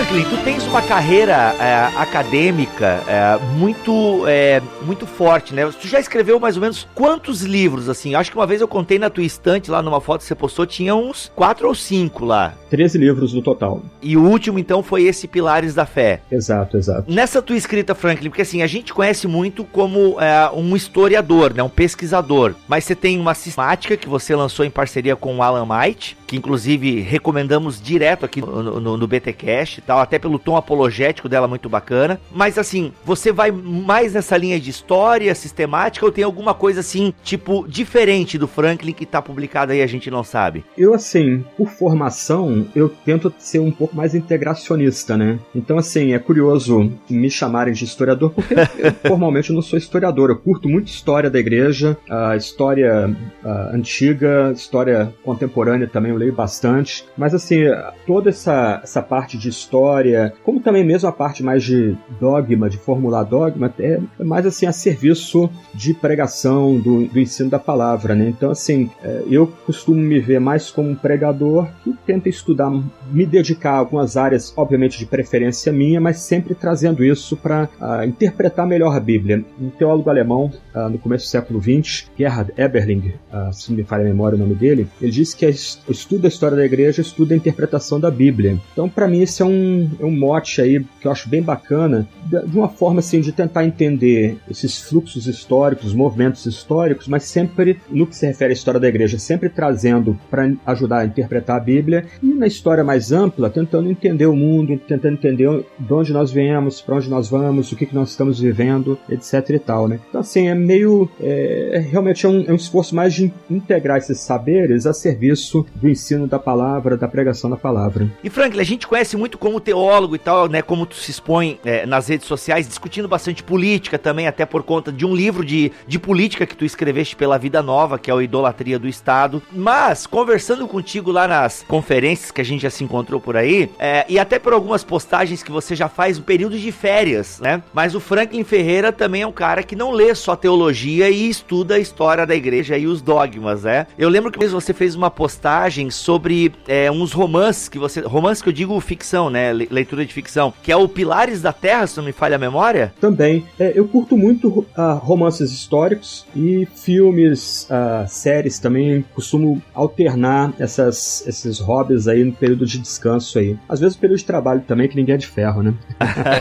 Franklin, 0.00 0.24
tu 0.24 0.44
tens 0.44 0.66
uma 0.66 0.80
carreira 0.80 1.54
é, 1.60 1.90
acadêmica 2.00 3.02
é, 3.06 3.38
muito 3.58 4.24
é, 4.26 4.62
muito 4.80 5.06
forte, 5.06 5.52
né? 5.52 5.68
Tu 5.78 5.86
já 5.86 6.00
escreveu 6.00 6.40
mais 6.40 6.56
ou 6.56 6.62
menos 6.62 6.88
quantos 6.94 7.42
livros, 7.42 7.86
assim? 7.86 8.14
Acho 8.14 8.30
que 8.30 8.36
uma 8.38 8.46
vez 8.46 8.62
eu 8.62 8.68
contei 8.68 8.98
na 8.98 9.10
tua 9.10 9.24
estante, 9.24 9.70
lá 9.70 9.82
numa 9.82 10.00
foto 10.00 10.22
que 10.22 10.26
você 10.26 10.34
postou, 10.34 10.64
tinha 10.64 10.94
uns 10.94 11.30
quatro 11.36 11.68
ou 11.68 11.74
cinco 11.74 12.24
lá. 12.24 12.54
13 12.70 12.96
livros 12.96 13.34
no 13.34 13.42
total. 13.42 13.82
E 14.00 14.16
o 14.16 14.22
último, 14.22 14.58
então, 14.58 14.82
foi 14.82 15.02
esse 15.02 15.28
Pilares 15.28 15.74
da 15.74 15.84
Fé. 15.84 16.22
Exato, 16.32 16.78
exato. 16.78 17.12
Nessa 17.12 17.42
tua 17.42 17.56
escrita, 17.56 17.94
Franklin, 17.94 18.30
porque 18.30 18.42
assim, 18.42 18.62
a 18.62 18.66
gente 18.66 18.94
conhece 18.94 19.26
muito 19.28 19.64
como 19.64 20.18
é, 20.18 20.50
um 20.54 20.74
historiador, 20.74 21.52
né? 21.52 21.62
Um 21.62 21.68
pesquisador. 21.68 22.54
Mas 22.66 22.84
você 22.84 22.94
tem 22.94 23.20
uma 23.20 23.34
sistemática 23.34 23.98
que 23.98 24.08
você 24.08 24.34
lançou 24.34 24.64
em 24.64 24.70
parceria 24.70 25.14
com 25.14 25.36
o 25.36 25.42
Alan 25.42 25.66
Might, 25.66 26.16
que 26.30 26.36
inclusive 26.36 27.00
recomendamos 27.00 27.82
direto 27.82 28.24
aqui 28.24 28.40
no, 28.40 28.80
no, 28.80 28.96
no 28.96 29.06
BTcast 29.08 29.80
e 29.80 29.82
tal, 29.82 29.98
até 29.98 30.16
pelo 30.16 30.38
tom 30.38 30.56
apologético 30.56 31.28
dela 31.28 31.48
muito 31.48 31.68
bacana. 31.68 32.20
Mas 32.30 32.56
assim, 32.56 32.92
você 33.04 33.32
vai 33.32 33.50
mais 33.50 34.14
nessa 34.14 34.36
linha 34.36 34.60
de 34.60 34.70
história, 34.70 35.34
sistemática, 35.34 36.06
ou 36.06 36.12
tem 36.12 36.22
alguma 36.22 36.54
coisa 36.54 36.78
assim, 36.78 37.12
tipo, 37.24 37.66
diferente 37.66 38.38
do 38.38 38.46
Franklin 38.46 38.92
que 38.92 39.04
tá 39.04 39.20
publicado 39.20 39.72
aí, 39.72 39.82
a 39.82 39.88
gente 39.88 40.08
não 40.08 40.22
sabe? 40.22 40.64
Eu, 40.78 40.94
assim, 40.94 41.44
por 41.56 41.68
formação, 41.68 42.64
eu 42.76 42.88
tento 42.88 43.34
ser 43.36 43.58
um 43.58 43.72
pouco 43.72 43.96
mais 43.96 44.14
integracionista, 44.14 45.16
né? 45.16 45.36
Então, 45.52 45.78
assim, 45.78 46.12
é 46.12 46.18
curioso 46.20 46.92
me 47.08 47.28
chamarem 47.28 47.74
de 47.74 47.82
historiador, 47.84 48.30
porque 48.30 48.54
eu 48.54 48.92
formalmente 49.04 49.52
não 49.52 49.62
sou 49.62 49.76
historiador. 49.76 50.30
Eu 50.30 50.36
curto 50.36 50.68
muito 50.68 50.86
história 50.86 51.28
da 51.28 51.40
igreja, 51.40 51.98
a 52.08 52.36
história 52.36 53.10
ah, 53.44 53.70
antiga, 53.74 54.52
história 54.54 55.12
contemporânea 55.24 55.88
também 55.88 56.12
eu 56.12 56.19
leio 56.20 56.32
bastante. 56.32 57.04
Mas, 57.16 57.34
assim, 57.34 57.60
toda 58.06 58.30
essa, 58.30 58.80
essa 58.82 59.02
parte 59.02 59.36
de 59.36 59.48
história, 59.48 60.32
como 60.44 60.60
também 60.60 60.84
mesmo 60.84 61.08
a 61.08 61.12
parte 61.12 61.42
mais 61.42 61.62
de 61.62 61.96
dogma, 62.20 62.68
de 62.68 62.78
formular 62.78 63.24
dogma, 63.24 63.72
é 63.78 64.00
mais, 64.18 64.46
assim, 64.46 64.66
a 64.66 64.72
serviço 64.72 65.50
de 65.74 65.94
pregação, 65.94 66.78
do, 66.78 67.06
do 67.06 67.18
ensino 67.18 67.50
da 67.50 67.58
palavra, 67.58 68.14
né? 68.14 68.28
Então, 68.28 68.50
assim, 68.50 68.90
é, 69.02 69.22
eu 69.28 69.46
costumo 69.66 70.00
me 70.00 70.20
ver 70.20 70.40
mais 70.40 70.70
como 70.70 70.90
um 70.90 70.94
pregador 70.94 71.68
que 71.82 71.92
tenta 72.06 72.28
estudar, 72.28 72.70
me 73.10 73.26
dedicar 73.26 73.72
a 73.72 73.78
algumas 73.78 74.16
áreas, 74.16 74.52
obviamente 74.56 74.98
de 74.98 75.06
preferência 75.06 75.72
minha, 75.72 76.00
mas 76.00 76.20
sempre 76.20 76.54
trazendo 76.54 77.04
isso 77.04 77.36
para 77.36 77.68
interpretar 78.06 78.66
melhor 78.66 78.96
a 78.96 79.00
Bíblia. 79.00 79.44
Um 79.60 79.70
teólogo 79.70 80.10
alemão, 80.10 80.50
ah, 80.74 80.88
no 80.88 80.98
começo 80.98 81.26
do 81.26 81.30
século 81.30 81.60
XX, 81.60 82.10
Gerhard 82.16 82.52
Eberling, 82.56 83.14
ah, 83.32 83.50
se 83.52 83.72
me 83.72 83.82
falha 83.82 84.02
a 84.02 84.08
memória 84.08 84.36
o 84.36 84.38
nome 84.38 84.54
dele, 84.54 84.86
ele 85.00 85.10
disse 85.10 85.36
que 85.36 85.46
é 85.46 85.50
o 85.50 85.92
estudo 86.10 86.22
da 86.22 86.28
história 86.28 86.56
da 86.56 86.64
igreja 86.64 87.00
estuda 87.00 87.34
a 87.34 87.36
interpretação 87.36 88.00
da 88.00 88.10
Bíblia. 88.10 88.58
Então, 88.72 88.88
para 88.88 89.06
mim, 89.06 89.22
esse 89.22 89.42
é 89.42 89.44
um, 89.44 89.88
é 90.00 90.04
um 90.04 90.10
mote 90.10 90.60
aí 90.60 90.84
que 91.00 91.06
eu 91.06 91.12
acho 91.12 91.28
bem 91.28 91.40
bacana, 91.40 92.08
de 92.26 92.56
uma 92.56 92.68
forma 92.68 92.98
assim 92.98 93.20
de 93.20 93.30
tentar 93.30 93.64
entender 93.64 94.36
esses 94.50 94.82
fluxos 94.82 95.28
históricos, 95.28 95.94
movimentos 95.94 96.44
históricos, 96.46 97.06
mas 97.06 97.24
sempre 97.24 97.78
no 97.88 98.06
que 98.06 98.16
se 98.16 98.26
refere 98.26 98.50
à 98.50 98.54
história 98.54 98.80
da 98.80 98.88
igreja, 98.88 99.18
sempre 99.18 99.48
trazendo 99.48 100.18
para 100.28 100.52
ajudar 100.66 101.00
a 101.00 101.04
interpretar 101.04 101.56
a 101.56 101.60
Bíblia 101.60 102.04
e 102.20 102.34
na 102.34 102.46
história 102.46 102.82
mais 102.82 103.12
ampla, 103.12 103.48
tentando 103.48 103.88
entender 103.88 104.26
o 104.26 104.34
mundo, 104.34 104.76
tentando 104.88 105.14
entender 105.14 105.64
de 105.78 105.92
onde 105.92 106.12
nós 106.12 106.32
viemos, 106.32 106.80
para 106.80 106.96
onde 106.96 107.08
nós 107.08 107.28
vamos, 107.28 107.70
o 107.70 107.76
que, 107.76 107.86
que 107.86 107.94
nós 107.94 108.10
estamos 108.10 108.40
vivendo, 108.40 108.98
etc 109.08 109.50
e 109.50 109.58
tal, 109.58 109.86
né? 109.86 110.00
Então, 110.08 110.20
assim, 110.20 110.48
é 110.48 110.54
meio. 110.54 111.08
É, 111.20 111.84
realmente 111.90 112.26
é 112.26 112.28
um, 112.28 112.44
é 112.48 112.52
um 112.52 112.56
esforço 112.56 112.94
mais 112.96 113.14
de 113.14 113.32
integrar 113.48 113.98
esses 113.98 114.18
saberes 114.20 114.86
a 114.86 114.92
serviço 114.92 115.64
do 115.74 115.88
ensino 115.88 115.99
da 116.26 116.38
palavra, 116.38 116.96
da 116.96 117.08
pregação 117.08 117.50
da 117.50 117.56
palavra. 117.56 118.10
E 118.22 118.30
Franklin, 118.30 118.60
a 118.60 118.64
gente 118.64 118.86
conhece 118.86 119.16
muito 119.16 119.38
como 119.38 119.60
teólogo 119.60 120.14
e 120.14 120.18
tal, 120.18 120.48
né? 120.48 120.62
Como 120.62 120.86
tu 120.86 120.96
se 120.96 121.10
expõe 121.10 121.58
é, 121.64 121.86
nas 121.86 122.08
redes 122.08 122.26
sociais, 122.26 122.66
discutindo 122.66 123.08
bastante 123.08 123.42
política 123.42 123.98
também, 123.98 124.26
até 124.26 124.44
por 124.46 124.62
conta 124.62 124.90
de 124.90 125.04
um 125.04 125.14
livro 125.14 125.44
de, 125.44 125.72
de 125.86 125.98
política 125.98 126.46
que 126.46 126.56
tu 126.56 126.64
escreveste 126.64 127.16
pela 127.16 127.38
Vida 127.38 127.62
Nova, 127.62 127.98
que 127.98 128.10
é 128.10 128.14
o 128.14 128.22
Idolatria 128.22 128.78
do 128.78 128.88
Estado. 128.88 129.42
Mas, 129.52 130.06
conversando 130.06 130.66
contigo 130.66 131.10
lá 131.10 131.28
nas 131.28 131.64
conferências 131.66 132.30
que 132.30 132.40
a 132.40 132.44
gente 132.44 132.62
já 132.62 132.70
se 132.70 132.84
encontrou 132.84 133.20
por 133.20 133.36
aí, 133.36 133.70
é, 133.78 134.04
e 134.08 134.18
até 134.18 134.38
por 134.38 134.52
algumas 134.52 134.84
postagens 134.84 135.42
que 135.42 135.52
você 135.52 135.74
já 135.74 135.88
faz 135.88 136.18
um 136.18 136.22
período 136.22 136.58
de 136.58 136.72
férias, 136.72 137.40
né? 137.40 137.62
Mas 137.72 137.94
o 137.94 138.00
Franklin 138.00 138.44
Ferreira 138.44 138.92
também 138.92 139.22
é 139.22 139.26
um 139.26 139.32
cara 139.32 139.62
que 139.62 139.76
não 139.76 139.90
lê 139.90 140.14
só 140.14 140.36
teologia 140.36 141.10
e 141.10 141.28
estuda 141.28 141.74
a 141.74 141.78
história 141.78 142.26
da 142.26 142.34
igreja 142.34 142.76
e 142.78 142.86
os 142.86 143.02
dogmas, 143.02 143.64
né? 143.64 143.86
Eu 143.98 144.08
lembro 144.08 144.30
que 144.30 144.46
você 144.46 144.72
fez 144.72 144.94
uma 144.94 145.10
postagem 145.10 145.89
sobre 145.90 146.52
é, 146.68 146.90
uns 146.90 147.12
romances 147.12 147.68
que 147.68 147.78
você. 147.78 148.00
Romances 148.00 148.42
que 148.42 148.48
eu 148.48 148.52
digo 148.52 148.78
ficção, 148.80 149.28
né? 149.30 149.52
Le- 149.52 149.68
Leitura 149.70 150.04
de 150.04 150.12
ficção, 150.12 150.52
que 150.62 150.70
é 150.72 150.76
o 150.76 150.88
Pilares 150.88 151.40
da 151.42 151.52
Terra, 151.52 151.86
se 151.86 151.96
não 151.96 152.04
me 152.04 152.12
falha 152.12 152.36
a 152.36 152.38
memória. 152.38 152.92
Também, 153.00 153.44
é, 153.58 153.72
eu 153.74 153.86
curto 153.86 154.16
muito 154.16 154.66
ah, 154.76 154.92
romances 154.94 155.50
históricos 155.52 156.26
e 156.34 156.66
filmes, 156.74 157.66
ah, 157.70 158.04
séries 158.08 158.58
também. 158.58 159.04
Costumo 159.14 159.62
alternar 159.74 160.52
essas, 160.58 161.24
esses 161.26 161.58
hobbies 161.58 162.08
aí 162.08 162.24
no 162.24 162.32
período 162.32 162.66
de 162.66 162.78
descanso 162.78 163.38
aí. 163.38 163.56
Às 163.68 163.80
vezes 163.80 163.96
período 163.96 164.18
de 164.18 164.24
trabalho 164.24 164.60
também, 164.66 164.88
que 164.88 164.96
ninguém 164.96 165.14
é 165.14 165.18
de 165.18 165.26
ferro, 165.26 165.62
né? 165.62 165.74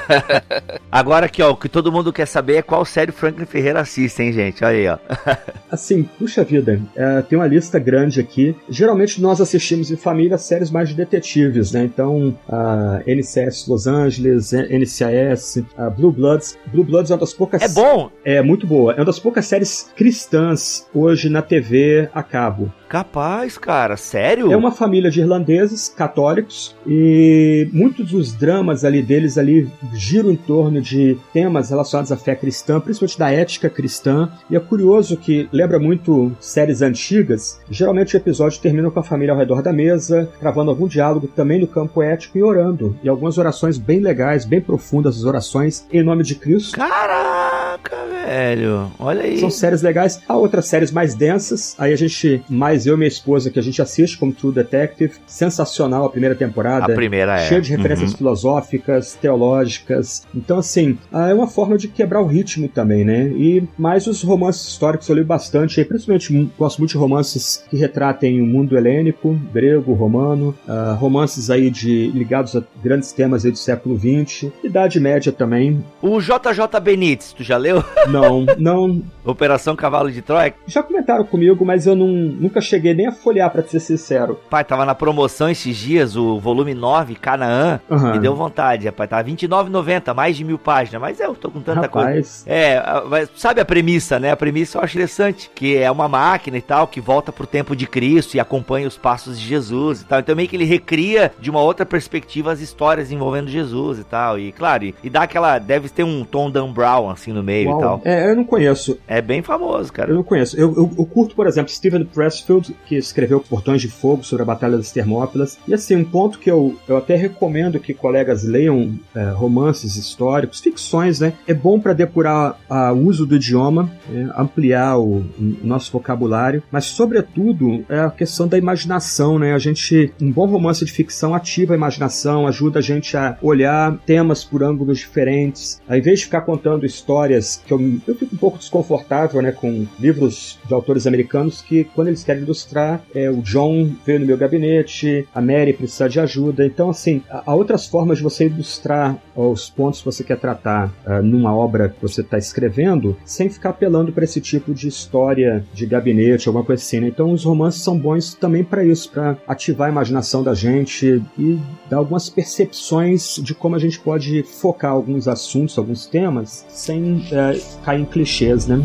Agora 0.91 1.25
aqui, 1.27 1.41
ó, 1.41 1.51
o 1.51 1.55
que 1.55 1.69
todo 1.69 1.91
mundo 1.91 2.11
quer 2.11 2.25
saber 2.25 2.55
é 2.57 2.61
qual 2.61 2.83
série 2.83 3.11
o 3.11 3.13
Franklin 3.13 3.45
Ferreira 3.45 3.79
assiste, 3.81 4.21
hein, 4.23 4.33
gente? 4.33 4.63
Olha 4.63 4.77
aí, 4.77 4.87
ó. 4.87 4.97
Assim, 5.71 6.03
puxa 6.03 6.43
vida, 6.43 6.81
é, 6.95 7.21
tem 7.21 7.37
uma 7.37 7.45
lista 7.47 7.77
grande 7.77 8.19
aqui. 8.19 8.55
Geralmente 8.69 9.21
nós 9.29 9.39
assistimos 9.39 9.91
em 9.91 9.95
família 9.95 10.39
séries 10.39 10.71
mais 10.71 10.89
de 10.89 10.95
detetives, 10.95 11.71
né? 11.71 11.83
Então, 11.83 12.35
a 12.47 13.01
NCS 13.05 13.67
Los 13.67 13.85
Angeles, 13.85 14.51
NCIS, 14.51 15.63
a 15.77 15.87
Blue 15.87 16.11
Bloods. 16.11 16.57
Blue 16.71 16.83
Bloods 16.83 17.11
é 17.11 17.13
uma 17.13 17.19
das 17.19 17.31
poucas. 17.31 17.61
É 17.61 17.67
bom? 17.67 18.09
É 18.25 18.41
muito 18.41 18.65
boa. 18.65 18.93
É 18.93 18.95
uma 18.97 19.05
das 19.05 19.19
poucas 19.19 19.45
séries 19.45 19.91
cristãs 19.95 20.87
hoje 20.95 21.29
na 21.29 21.43
TV 21.43 22.09
a 22.11 22.23
cabo. 22.23 22.73
Capaz, 22.89 23.55
cara. 23.55 23.95
Sério? 23.95 24.51
É 24.51 24.57
uma 24.57 24.71
família 24.71 25.11
de 25.11 25.19
irlandeses 25.19 25.87
católicos 25.87 26.75
e 26.87 27.69
muitos 27.71 28.11
dos 28.11 28.33
dramas 28.33 28.83
ali 28.83 29.03
deles 29.03 29.37
ali 29.37 29.69
giram 29.93 30.31
em 30.31 30.35
torno 30.35 30.81
de 30.81 31.15
temas 31.31 31.69
relacionados 31.69 32.11
à 32.11 32.17
fé 32.17 32.35
cristã, 32.35 32.79
principalmente 32.79 33.19
da 33.19 33.31
ética 33.31 33.69
cristã. 33.69 34.31
E 34.49 34.55
é 34.55 34.59
curioso 34.59 35.15
que 35.15 35.47
lembra 35.51 35.77
muito 35.77 36.31
séries 36.39 36.81
antigas. 36.81 37.61
Geralmente 37.69 38.15
o 38.15 38.17
episódio 38.17 38.59
termina 38.59 38.89
com 38.89 38.99
a 38.99 39.03
família 39.03 39.33
ao 39.33 39.37
redor 39.39 39.61
da 39.61 39.71
mesa, 39.71 40.27
travando 40.39 40.71
algum 40.71 40.87
diálogo 40.87 41.27
também 41.27 41.59
no 41.59 41.67
campo 41.67 42.01
ético 42.01 42.39
e 42.39 42.43
orando. 42.43 42.97
E 43.03 43.09
algumas 43.09 43.37
orações 43.37 43.77
bem 43.77 43.99
legais, 43.99 44.45
bem 44.45 44.59
profundas, 44.59 45.17
as 45.17 45.25
orações 45.25 45.85
em 45.93 46.01
nome 46.01 46.23
de 46.23 46.33
Cristo. 46.33 46.75
Caraca, 46.75 47.97
velho. 48.09 48.91
Olha 48.97 49.21
aí. 49.21 49.39
São 49.39 49.51
séries 49.51 49.83
legais. 49.83 50.19
Há 50.27 50.35
outras 50.35 50.65
séries 50.65 50.91
mais 50.91 51.13
densas, 51.13 51.75
aí 51.77 51.93
a 51.93 51.95
gente 51.95 52.41
mais 52.49 52.78
eu 52.85 52.95
e 52.95 52.97
minha 52.97 53.07
esposa, 53.07 53.49
que 53.49 53.59
a 53.59 53.61
gente 53.61 53.81
assiste 53.81 54.17
como 54.17 54.33
True 54.33 54.53
Detective. 54.53 55.13
Sensacional 55.25 56.05
a 56.05 56.09
primeira 56.09 56.35
temporada. 56.35 56.91
A 56.93 56.95
primeira 56.95 57.35
é. 57.39 57.47
Cheia 57.47 57.61
de 57.61 57.71
referências 57.71 58.11
Uhum. 58.11 58.17
filosóficas, 58.17 59.15
teológicas. 59.21 60.25
Então, 60.35 60.57
assim, 60.59 60.97
ah, 61.11 61.29
é 61.29 61.33
uma 61.33 61.47
forma 61.47 61.77
de 61.77 61.87
quebrar 61.87 62.21
o 62.21 62.25
ritmo 62.27 62.67
também, 62.67 63.03
né? 63.03 63.27
E 63.29 63.63
mais 63.77 64.07
os 64.07 64.21
romances 64.23 64.67
históricos 64.67 65.07
eu 65.09 65.15
li 65.15 65.23
bastante, 65.23 65.83
principalmente 65.83 66.51
gosto 66.57 66.79
muito 66.79 66.91
de 66.91 66.97
romances 66.97 67.63
que 67.69 67.77
retratem 67.77 68.41
o 68.41 68.45
mundo 68.45 68.77
helênico, 68.77 69.33
grego, 69.53 69.93
romano, 69.93 70.55
ah, 70.67 70.95
romances 70.99 71.49
aí 71.49 71.69
de 71.69 72.07
ligados 72.13 72.55
a 72.55 72.63
grandes 72.83 73.11
temas 73.11 73.45
aí 73.45 73.51
do 73.51 73.57
século 73.57 73.97
XX, 73.97 74.49
Idade 74.63 74.99
Média 74.99 75.31
também. 75.31 75.83
O 76.01 76.19
JJ 76.19 76.79
Benítez, 76.81 77.33
tu 77.33 77.43
já 77.43 77.57
leu? 77.57 77.83
Não, 78.07 78.45
não, 78.57 79.01
Operação 79.25 79.75
Cavalo 79.75 80.11
de 80.11 80.21
Troia? 80.21 80.53
já 80.67 80.81
comentaram 80.83 81.23
comigo, 81.25 81.63
mas 81.65 81.85
eu 81.85 81.95
não, 81.95 82.07
nunca 82.07 82.61
cheguei 82.69 82.93
nem 82.93 83.07
a 83.07 83.11
folhear, 83.11 83.49
pra 83.51 83.61
ser 83.63 83.79
sincero. 83.79 84.39
Pai, 84.49 84.63
tava 84.63 84.85
na 84.85 84.95
promoção 84.95 85.49
esses 85.49 85.75
dias, 85.75 86.15
o 86.15 86.39
volume 86.39 86.73
9, 86.73 87.15
Canaã. 87.15 87.79
Aham. 87.89 88.13
Me 88.13 88.19
deu 88.19 88.35
vontade, 88.35 88.85
rapaz. 88.85 89.09
Tava 89.09 89.23
R$29,90, 89.23 90.13
mais 90.13 90.37
de 90.37 90.43
mil 90.43 90.57
páginas. 90.57 91.01
Mas 91.01 91.19
eu 91.19 91.33
tô 91.35 91.49
com 91.49 91.59
tanta 91.61 91.87
coisa. 91.87 92.07
Rapaz, 92.09 92.43
É, 92.47 92.77
a- 92.77 93.03
mas 93.09 93.29
sabe 93.35 93.61
a 93.61 93.65
premissa, 93.65 94.19
né? 94.19 94.31
A 94.31 94.37
premissa 94.37 94.77
eu 94.77 94.83
acho 94.83 94.95
interessante, 94.97 95.49
que 95.53 95.75
é 95.77 95.89
uma 95.89 96.07
máquina 96.07 96.57
e 96.57 96.61
tal, 96.61 96.87
que 96.87 97.01
volta 97.01 97.31
pro 97.31 97.47
tempo 97.47 97.75
de 97.75 97.87
Cristo 97.87 98.35
e 98.35 98.39
acompanha 98.39 98.87
os 98.87 98.97
passos 98.97 99.39
de 99.39 99.45
Jesus 99.47 100.01
e 100.01 100.05
tal. 100.05 100.19
Então 100.19 100.35
meio 100.35 100.47
que 100.47 100.55
ele 100.55 100.65
recria 100.65 101.31
de 101.39 101.49
uma 101.49 101.61
outra 101.61 101.85
perspectiva 101.85 102.51
as 102.51 102.59
histórias 102.61 103.11
envolvendo 103.11 103.49
Jesus 103.49 103.99
e 103.99 104.03
tal. 104.03 104.37
E 104.39 104.51
claro, 104.51 104.83
e, 104.85 104.95
e 105.03 105.09
dá 105.09 105.23
aquela. 105.23 105.57
Deve 105.59 105.89
ter 105.89 106.03
um 106.03 106.23
tom 106.23 106.49
Dan 106.49 106.71
Brown 106.71 107.09
assim 107.09 107.31
no 107.33 107.43
meio 107.43 107.69
uau. 107.69 107.77
e 107.79 107.81
tal. 107.81 108.01
É, 108.05 108.29
eu 108.31 108.35
não 108.35 108.43
conheço. 108.43 108.99
É 109.07 109.21
bem 109.21 109.41
famoso, 109.41 109.91
cara. 109.91 110.11
Eu 110.11 110.15
não 110.15 110.23
conheço. 110.23 110.59
Eu, 110.59 110.73
eu, 110.75 110.91
eu 110.97 111.05
curto, 111.05 111.35
por 111.35 111.47
exemplo, 111.47 111.71
Steven 111.71 112.03
Pressfield, 112.05 112.58
que 112.85 112.95
escreveu 112.95 113.39
Portões 113.39 113.81
de 113.81 113.87
Fogo 113.87 114.23
sobre 114.23 114.43
a 114.43 114.45
Batalha 114.45 114.77
das 114.77 114.91
Termópilas. 114.91 115.57
E 115.67 115.73
assim, 115.73 115.95
um 115.95 116.03
ponto 116.03 116.39
que 116.39 116.49
eu, 116.49 116.77
eu 116.87 116.97
até 116.97 117.15
recomendo 117.15 117.79
que 117.79 117.93
colegas 117.93 118.43
leiam 118.43 118.97
é, 119.15 119.29
romances 119.29 119.95
históricos, 119.95 120.59
ficções, 120.59 121.19
né? 121.19 121.33
É 121.47 121.53
bom 121.53 121.79
para 121.79 121.93
depurar 121.93 122.57
o 122.69 123.07
uso 123.07 123.25
do 123.25 123.35
idioma, 123.35 123.91
é, 124.11 124.27
ampliar 124.37 124.97
o, 124.97 125.19
o 125.19 125.57
nosso 125.63 125.91
vocabulário, 125.91 126.63
mas 126.71 126.85
sobretudo 126.85 127.85
é 127.89 127.99
a 127.99 128.09
questão 128.09 128.47
da 128.47 128.57
imaginação, 128.57 129.39
né? 129.39 129.53
A 129.53 129.59
gente, 129.59 130.13
um 130.21 130.31
bom 130.31 130.45
romance 130.45 130.83
de 130.83 130.91
ficção 130.91 131.33
ativa 131.33 131.73
a 131.73 131.77
imaginação, 131.77 132.47
ajuda 132.47 132.79
a 132.79 132.81
gente 132.81 133.15
a 133.15 133.37
olhar 133.41 133.97
temas 134.05 134.43
por 134.43 134.63
ângulos 134.63 134.99
diferentes. 134.99 135.81
Ao 135.87 135.97
invés 135.97 136.19
de 136.19 136.25
ficar 136.25 136.41
contando 136.41 136.85
histórias 136.85 137.61
que 137.65 137.73
eu, 137.73 137.79
eu 138.07 138.15
fico 138.15 138.35
um 138.35 138.37
pouco 138.37 138.57
desconfortável, 138.57 139.41
né, 139.41 139.51
com 139.51 139.85
livros 139.99 140.59
de 140.65 140.73
autores 140.73 141.05
americanos 141.07 141.61
que 141.61 141.83
quando 141.83 142.07
eles 142.07 142.23
querem 142.23 142.43
ilustrar, 142.49 143.01
é, 143.13 143.29
o 143.29 143.41
John 143.41 143.91
veio 144.05 144.19
no 144.19 144.25
meu 144.25 144.37
gabinete, 144.37 145.27
a 145.33 145.41
Mary 145.41 145.73
precisa 145.73 146.09
de 146.09 146.19
ajuda. 146.19 146.65
Então, 146.65 146.89
assim, 146.89 147.21
há 147.29 147.53
outras 147.53 147.85
formas 147.85 148.17
de 148.17 148.23
você 148.23 148.45
ilustrar 148.45 149.17
os 149.35 149.69
pontos 149.69 149.99
que 149.99 150.05
você 150.05 150.23
quer 150.23 150.37
tratar 150.37 150.91
ah, 151.05 151.21
numa 151.21 151.55
obra 151.55 151.89
que 151.89 152.01
você 152.01 152.21
está 152.21 152.37
escrevendo, 152.37 153.15
sem 153.23 153.49
ficar 153.49 153.69
apelando 153.69 154.11
para 154.11 154.23
esse 154.23 154.41
tipo 154.41 154.73
de 154.73 154.87
história 154.87 155.63
de 155.73 155.85
gabinete, 155.85 156.47
alguma 156.47 156.65
coisa 156.65 156.81
assim. 156.81 156.99
Né? 156.99 157.07
Então, 157.07 157.31
os 157.31 157.43
romances 157.43 157.81
são 157.81 157.97
bons 157.97 158.33
também 158.33 158.63
para 158.63 158.83
isso, 158.83 159.11
para 159.11 159.37
ativar 159.47 159.87
a 159.87 159.91
imaginação 159.91 160.43
da 160.43 160.53
gente 160.53 161.23
e 161.37 161.59
dar 161.89 161.97
algumas 161.97 162.29
percepções 162.29 163.39
de 163.41 163.53
como 163.53 163.75
a 163.75 163.79
gente 163.79 163.99
pode 163.99 164.43
focar 164.43 164.91
alguns 164.91 165.27
assuntos, 165.27 165.77
alguns 165.77 166.05
temas, 166.05 166.65
sem 166.69 167.25
eh, 167.31 167.59
cair 167.83 168.01
em 168.01 168.05
clichês, 168.05 168.67
né? 168.67 168.83